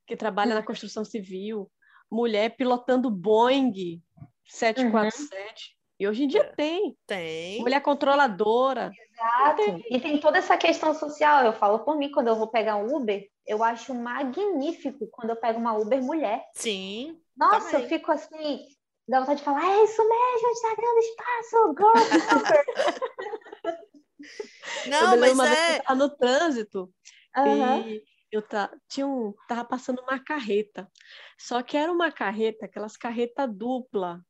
[0.06, 1.72] que trabalha na construção civil,
[2.12, 4.02] mulher pilotando Boeing
[4.46, 5.75] 747.
[5.99, 6.98] E hoje em dia tem.
[7.07, 7.59] Tem.
[7.59, 8.91] Mulher controladora.
[9.11, 9.83] Exato.
[9.90, 11.45] E tem toda essa questão social.
[11.45, 15.35] Eu falo por mim, quando eu vou pegar um Uber, eu acho magnífico quando eu
[15.35, 16.43] pego uma Uber mulher.
[16.53, 17.17] Sim.
[17.35, 17.83] Nossa, Também.
[17.83, 18.65] eu fico assim,
[19.07, 21.93] Dá vontade de falar, é isso mesmo, está ganhando espaço, girl
[24.90, 25.80] Não, mas é...
[25.80, 26.91] Tá no trânsito
[27.38, 27.88] uhum.
[27.88, 30.90] e eu tá, tinha um, tava passando uma carreta.
[31.38, 34.25] Só que era uma carreta, aquelas carreta dupla.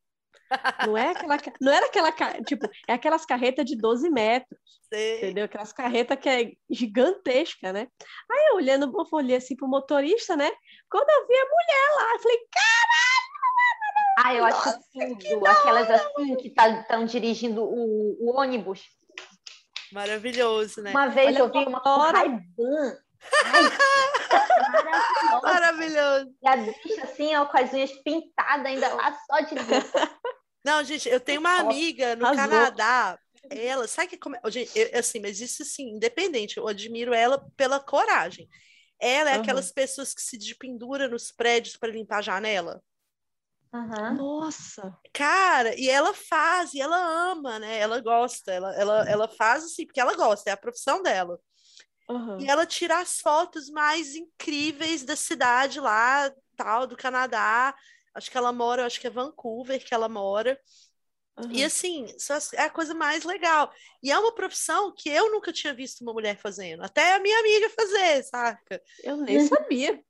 [0.86, 2.12] Não é aquela, não era aquela,
[2.44, 4.60] tipo, é aquelas carretas de 12 metros.
[4.94, 5.18] Sim.
[5.18, 5.46] Entendeu?
[5.46, 7.88] Aquelas carretas que é gigantesca, né?
[8.32, 10.52] Aí eu olhando, eu olhei assim pro motorista, né?
[10.90, 13.36] Quando eu vi a mulher lá, eu falei, caralho!
[14.18, 14.80] Ah, eu Nossa, acho
[15.20, 15.46] tudo.
[15.46, 18.84] Aquelas assim que estão tá, dirigindo o, o, ônibus.
[19.92, 20.92] Maravilhoso, né?
[20.92, 22.98] Uma vez Olha eu vi uma Ray-Ban
[24.64, 25.42] maravilhoso.
[25.44, 26.36] Maravilhoso.
[26.42, 29.56] E a bicha assim, ó, com as unhas pintadas ainda lá só de
[30.66, 33.20] Não, gente, eu tenho uma amiga no Canadá.
[33.52, 37.80] Ela, sabe que como, gente, eu, assim, mas isso assim, independente, eu admiro ela pela
[37.80, 38.50] coragem.
[39.00, 39.42] Ela é uhum.
[39.42, 42.82] aquelas pessoas que se pendura nos prédios para limpar a janela.
[43.72, 44.16] Uhum.
[44.16, 44.98] Nossa!
[45.14, 47.78] Cara, e ela faz, e ela ama, né?
[47.78, 51.40] Ela gosta, ela, ela, ela faz assim, porque ela gosta, é a profissão dela.
[52.10, 52.40] Uhum.
[52.40, 57.76] E ela tira as fotos mais incríveis da cidade lá, tal, do Canadá.
[58.16, 60.60] Acho que ela mora, acho que é Vancouver que ela mora.
[61.38, 61.52] Uhum.
[61.52, 62.08] E assim,
[62.54, 63.72] é a coisa mais legal.
[64.02, 67.38] E é uma profissão que eu nunca tinha visto uma mulher fazendo, até a minha
[67.40, 68.82] amiga fazer, saca?
[69.04, 70.02] Eu nem sabia.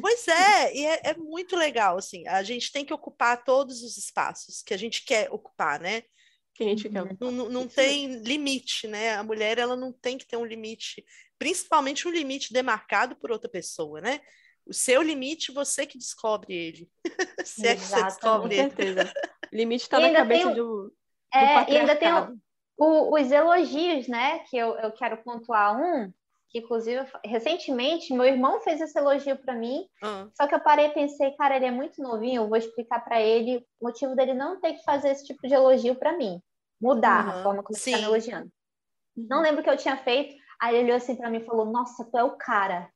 [0.00, 2.26] Pois é, e é, é, muito legal, assim.
[2.28, 6.02] A gente tem que ocupar todos os espaços que a gente quer ocupar, né?
[6.54, 7.32] Que a gente quer ocupar.
[7.32, 9.16] Não, não tem limite, né?
[9.16, 11.04] A mulher, ela não tem que ter um limite
[11.38, 14.20] principalmente um limite demarcado por outra pessoa, né?
[14.68, 16.90] O seu limite, você que descobre ele.
[17.44, 19.12] Se é que você descobre com certeza.
[19.52, 20.92] O limite está na cabeça tem, do, do
[21.32, 22.38] é, E ainda tem o,
[22.76, 24.40] o, os elogios, né?
[24.40, 26.12] Que eu, eu quero pontuar um,
[26.50, 30.30] que inclusive recentemente meu irmão fez esse elogio para mim, uhum.
[30.34, 33.20] só que eu parei e pensei, cara, ele é muito novinho, eu vou explicar para
[33.20, 36.40] ele o motivo dele não ter que fazer esse tipo de elogio para mim,
[36.80, 37.30] mudar uhum.
[37.30, 38.50] a forma como ele está me elogiando.
[39.16, 41.66] Não lembro o que eu tinha feito, Aí ele olhou assim para mim e falou:
[41.66, 42.90] Nossa, tu é o cara.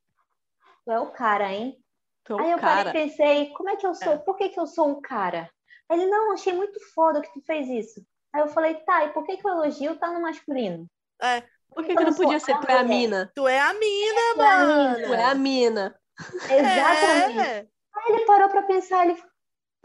[0.85, 1.77] Tu é o cara, hein?
[2.25, 2.85] Tu Aí eu cara.
[2.85, 4.13] parei e pensei: Como é que eu sou?
[4.13, 4.17] É.
[4.17, 5.49] Por que, que eu sou o cara?
[5.89, 8.05] Ele: Não, achei muito foda que tu fez isso.
[8.33, 10.87] Aí eu falei: Tá, e por que, que o elogio tá no masculino?
[11.21, 11.43] É.
[11.73, 13.31] Por que, que não podia ser tu é a mina?
[13.35, 14.99] Tu é a mina, tu mano.
[14.99, 15.99] É tu é a mina.
[16.43, 17.39] Exatamente.
[17.39, 17.67] É.
[17.95, 19.19] Aí ele parou para pensar, ele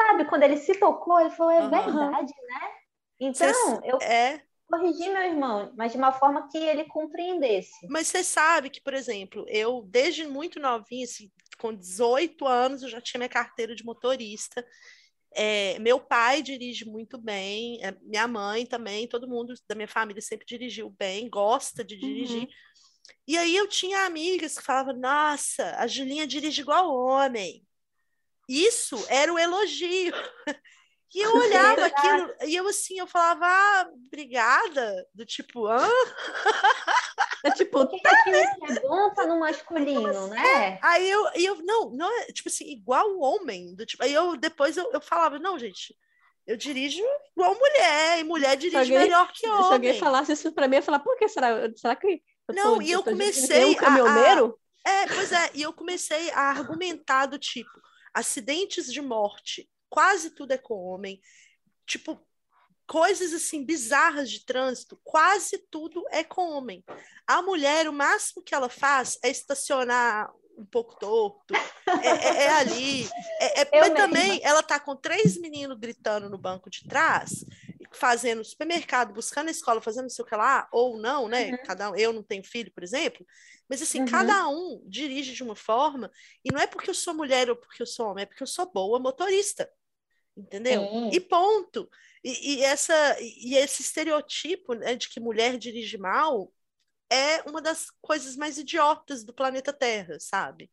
[0.00, 1.70] sabe, quando ele se tocou, ele falou, é uhum.
[1.70, 2.70] verdade, né?
[3.20, 7.86] Então, Cê, eu, é corrigir meu irmão, mas de uma forma que ele compreendesse.
[7.88, 12.88] Mas você sabe que, por exemplo, eu, desde muito novinha, assim, com 18 anos, eu
[12.88, 14.64] já tinha minha carteira de motorista.
[15.34, 20.22] É, meu pai dirige muito bem, é, minha mãe também, todo mundo da minha família
[20.22, 22.42] sempre dirigiu bem, gosta de dirigir.
[22.42, 22.48] Uhum.
[23.26, 27.66] E aí eu tinha amigas que falavam: Nossa, a Julinha dirige igual homem.
[28.48, 30.14] Isso era o elogio.
[31.14, 35.78] E eu olhava aquilo, e eu assim, eu falava, ah, obrigada, do tipo, hã?
[37.44, 40.74] É tipo, Por que, tá, que é bom tá no masculino, né?
[40.74, 40.78] É.
[40.82, 44.36] Aí eu, eu, não, não é, tipo assim, igual o homem, do tipo, aí eu,
[44.36, 45.96] depois eu, eu falava, não, gente,
[46.46, 49.62] eu dirijo igual mulher, e mulher dirige alguém, melhor que homem.
[49.62, 51.70] Se alguém falasse isso pra mim, eu ia falar, por que será?
[51.76, 54.58] Será que eu Não, tô, e eu, eu comecei um caminhoneiro?
[54.84, 57.70] A, a, é, pois é, e eu comecei a argumentar do tipo,
[58.12, 61.20] acidentes de morte quase tudo é com homem.
[61.86, 62.20] Tipo,
[62.88, 66.82] coisas assim bizarras de trânsito, quase tudo é com homem.
[67.26, 72.50] A mulher, o máximo que ela faz é estacionar um pouco torto, é, é, é
[72.50, 73.08] ali.
[73.40, 73.94] É, é mas mesma.
[73.94, 77.44] também ela tá com três meninos gritando no banco de trás,
[77.92, 81.50] fazendo supermercado, buscando a escola, fazendo não sei o que lá, ou não, né?
[81.50, 81.58] Uhum.
[81.64, 83.24] Cada um, eu não tenho filho, por exemplo,
[83.68, 84.06] mas assim, uhum.
[84.06, 86.10] cada um dirige de uma forma,
[86.44, 88.46] e não é porque eu sou mulher ou porque eu sou homem, é porque eu
[88.46, 89.70] sou boa motorista
[90.38, 90.82] entendeu?
[90.82, 91.10] Sim.
[91.12, 91.88] E ponto.
[92.22, 96.52] E, e, essa, e esse estereotipo né, de que mulher dirige mal
[97.10, 100.70] é uma das coisas mais idiotas do planeta Terra, sabe?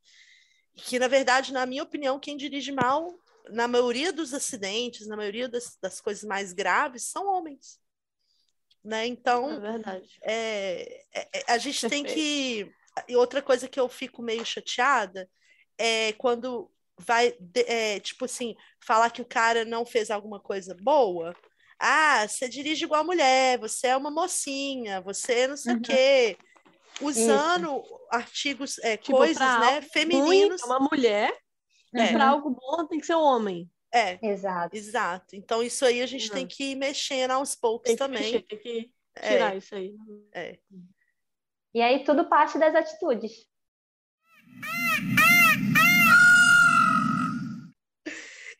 [0.75, 3.17] Que, na verdade, na minha opinião, quem dirige mal,
[3.49, 7.79] na maioria dos acidentes, na maioria das, das coisas mais graves, são homens.
[8.83, 9.07] Né?
[9.07, 10.19] Então, é verdade.
[10.21, 12.05] É, é, é a gente Perfeito.
[12.05, 12.71] tem que.
[13.07, 15.29] E outra coisa que eu fico meio chateada
[15.77, 17.35] é quando vai,
[17.67, 21.35] é, tipo assim, falar que o cara não fez alguma coisa boa.
[21.79, 25.79] Ah, você dirige igual mulher, você é uma mocinha, você não sei uhum.
[25.79, 26.37] o quê.
[27.01, 27.99] Usando Isso.
[28.09, 30.61] artigos, é, tipo, coisas, né, femininos.
[30.61, 31.37] Ruim, é uma mulher,
[31.93, 32.11] é.
[32.13, 33.69] para algo bom tem que ser um homem.
[33.93, 34.75] É, exato.
[34.75, 35.35] Exato.
[35.35, 36.35] Então, isso aí a gente uhum.
[36.35, 38.21] tem que ir mexendo aos poucos tem também.
[38.21, 38.91] Mexer, tem que
[39.21, 39.57] tirar é.
[39.57, 39.95] isso aí.
[40.33, 40.59] É.
[41.73, 43.45] E aí, tudo parte das atitudes.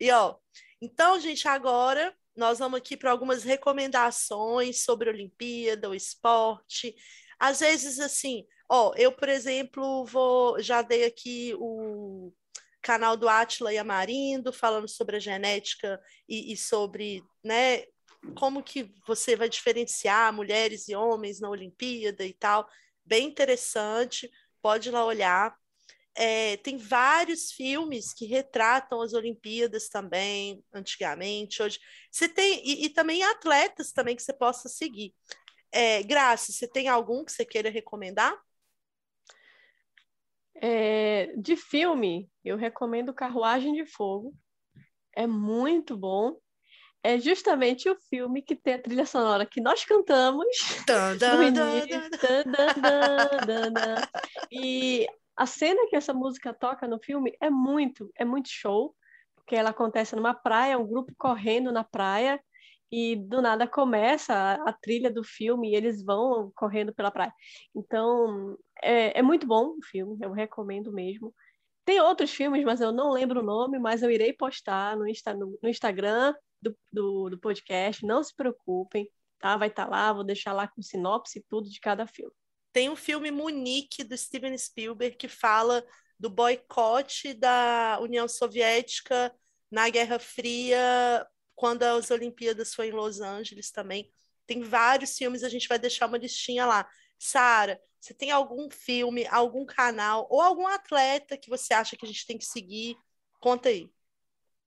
[0.06, 0.36] E ó,
[0.80, 6.96] Então, gente, agora nós vamos aqui para algumas recomendações sobre a Olimpíada, o esporte.
[7.40, 12.32] Às vezes, assim, ó, eu, por exemplo, vou já dei aqui o
[12.84, 17.84] canal do Atila e Amarindo, falando sobre a genética e, e sobre, né,
[18.38, 22.70] como que você vai diferenciar mulheres e homens na Olimpíada e tal.
[23.04, 24.30] Bem interessante,
[24.62, 25.58] pode ir lá olhar.
[26.18, 31.78] É, tem vários filmes que retratam as Olimpíadas também, antigamente, hoje.
[32.10, 35.14] Você tem, e, e também atletas também que você possa seguir.
[35.72, 38.34] É, Graça, você tem algum que você queira recomendar?
[40.56, 44.34] É, de filme, eu recomendo Carruagem de Fogo.
[45.14, 46.38] É muito bom.
[47.04, 50.48] É justamente o filme que tem a trilha sonora que nós cantamos
[50.88, 52.02] dun, dun, no início.
[52.10, 52.56] Dun,
[54.50, 58.96] e a cena que essa música toca no filme é muito, é muito show,
[59.36, 62.42] porque ela acontece numa praia, um grupo correndo na praia,
[62.92, 67.34] e do nada começa a, a trilha do filme e eles vão correndo pela praia.
[67.76, 71.34] Então, é, é muito bom o filme, eu recomendo mesmo.
[71.84, 75.34] Tem outros filmes, mas eu não lembro o nome, mas eu irei postar no, Insta,
[75.34, 79.58] no, no Instagram do, do, do, podcast, não se preocupem, tá?
[79.58, 82.34] Vai estar tá lá, vou deixar lá com sinopse e tudo de cada filme.
[82.76, 85.82] Tem um filme Munique do Steven Spielberg que fala
[86.20, 89.34] do boicote da União Soviética
[89.72, 94.12] na Guerra Fria, quando as Olimpíadas foi em Los Angeles também.
[94.46, 96.86] Tem vários filmes, a gente vai deixar uma listinha lá.
[97.18, 102.10] Sara, você tem algum filme, algum canal ou algum atleta que você acha que a
[102.10, 102.98] gente tem que seguir?
[103.40, 103.90] Conta aí.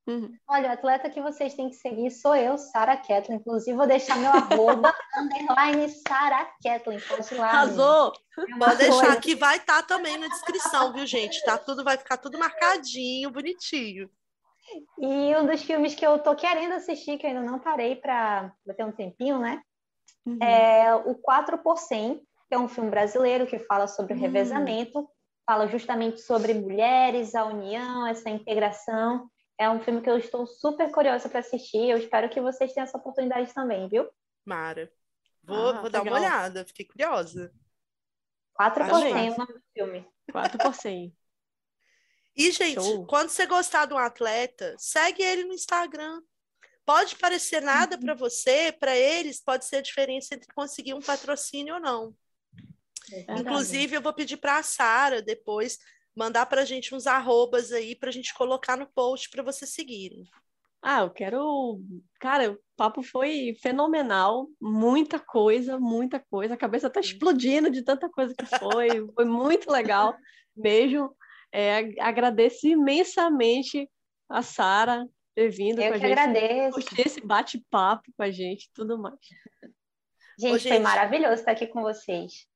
[0.09, 0.35] Uhum.
[0.49, 3.37] Olha, o atleta que vocês têm que seguir sou eu, Sara Ketlin.
[3.37, 6.99] Inclusive, vou deixar meu arroba, underline Sara Ketlin.
[7.01, 7.49] Pode lá.
[7.49, 8.15] Arrasou!
[8.59, 11.45] Pode deixar, que vai estar tá também na descrição, viu, gente?
[11.45, 14.09] Tá tudo, vai ficar tudo marcadinho, bonitinho.
[14.99, 18.51] E um dos filmes que eu tô querendo assistir, que eu ainda não parei para
[18.75, 19.61] ter um tempinho, né?
[20.25, 20.39] Uhum.
[20.43, 22.17] É o 4 por 100,
[22.49, 24.23] que é um filme brasileiro que fala sobre o uhum.
[24.23, 25.07] revezamento,
[25.47, 29.29] fala justamente sobre mulheres, a união, essa integração.
[29.59, 31.91] É um filme que eu estou super curiosa para assistir.
[31.91, 34.09] Eu espero que vocês tenham essa oportunidade também, viu?
[34.45, 34.91] Mara.
[35.43, 37.53] Vou, ah, vou dar uma olhada, fiquei curiosa.
[38.55, 40.09] 4 por 100 é o nome do filme.
[40.31, 41.17] 4 por 100.
[42.37, 43.07] E, gente, Show.
[43.07, 46.23] quando você gostar de um atleta, segue ele no Instagram.
[46.87, 48.03] Pode parecer nada uhum.
[48.03, 52.15] para você, para eles, pode ser a diferença entre conseguir um patrocínio ou não.
[53.13, 55.79] É Inclusive, eu vou pedir para a Sara depois
[56.19, 59.73] mandar para a gente uns arrobas aí para a gente colocar no post para vocês
[59.73, 60.29] seguirem.
[60.83, 61.81] Ah, eu quero.
[62.21, 66.55] Cara, o papo foi fenomenal, muita coisa, muita coisa.
[66.55, 69.07] A cabeça tá explodindo de tanta coisa que foi.
[69.15, 70.17] foi muito legal.
[70.55, 71.11] Beijo.
[71.53, 73.89] É, agradeço imensamente
[74.29, 76.13] a Sara ter vindo eu com a gente.
[76.13, 76.79] Agradeço.
[76.99, 79.19] Esse bate-papo com a gente tudo mais.
[80.39, 82.47] Gente, Ô, gente, foi maravilhoso estar aqui com vocês.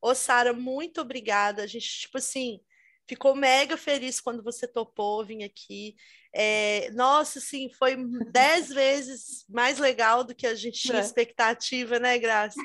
[0.00, 1.62] Ô, Sara, muito obrigada.
[1.62, 2.60] A gente, tipo assim,
[3.06, 5.96] ficou mega feliz quando você topou vir aqui.
[6.34, 7.96] É, nossa, assim, foi
[8.30, 11.00] dez vezes mais legal do que a gente tinha é.
[11.00, 12.60] expectativa, né, Graça?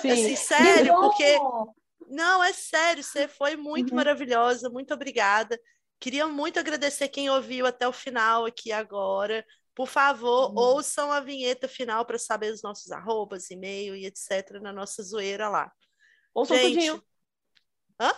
[0.00, 0.10] Sim.
[0.12, 1.38] Assim, sério, porque.
[2.10, 3.96] Não, é sério, você foi muito uhum.
[3.96, 5.60] maravilhosa, muito obrigada.
[6.00, 9.44] Queria muito agradecer quem ouviu até o final aqui agora.
[9.74, 10.58] Por favor, uhum.
[10.58, 14.60] ouçam a vinheta final para saber os nossos arrobas, e-mail e etc.
[14.60, 15.70] na nossa zoeira lá.
[16.34, 16.74] Ouçam Gente...
[16.74, 17.02] tudinho.
[18.00, 18.12] Hã?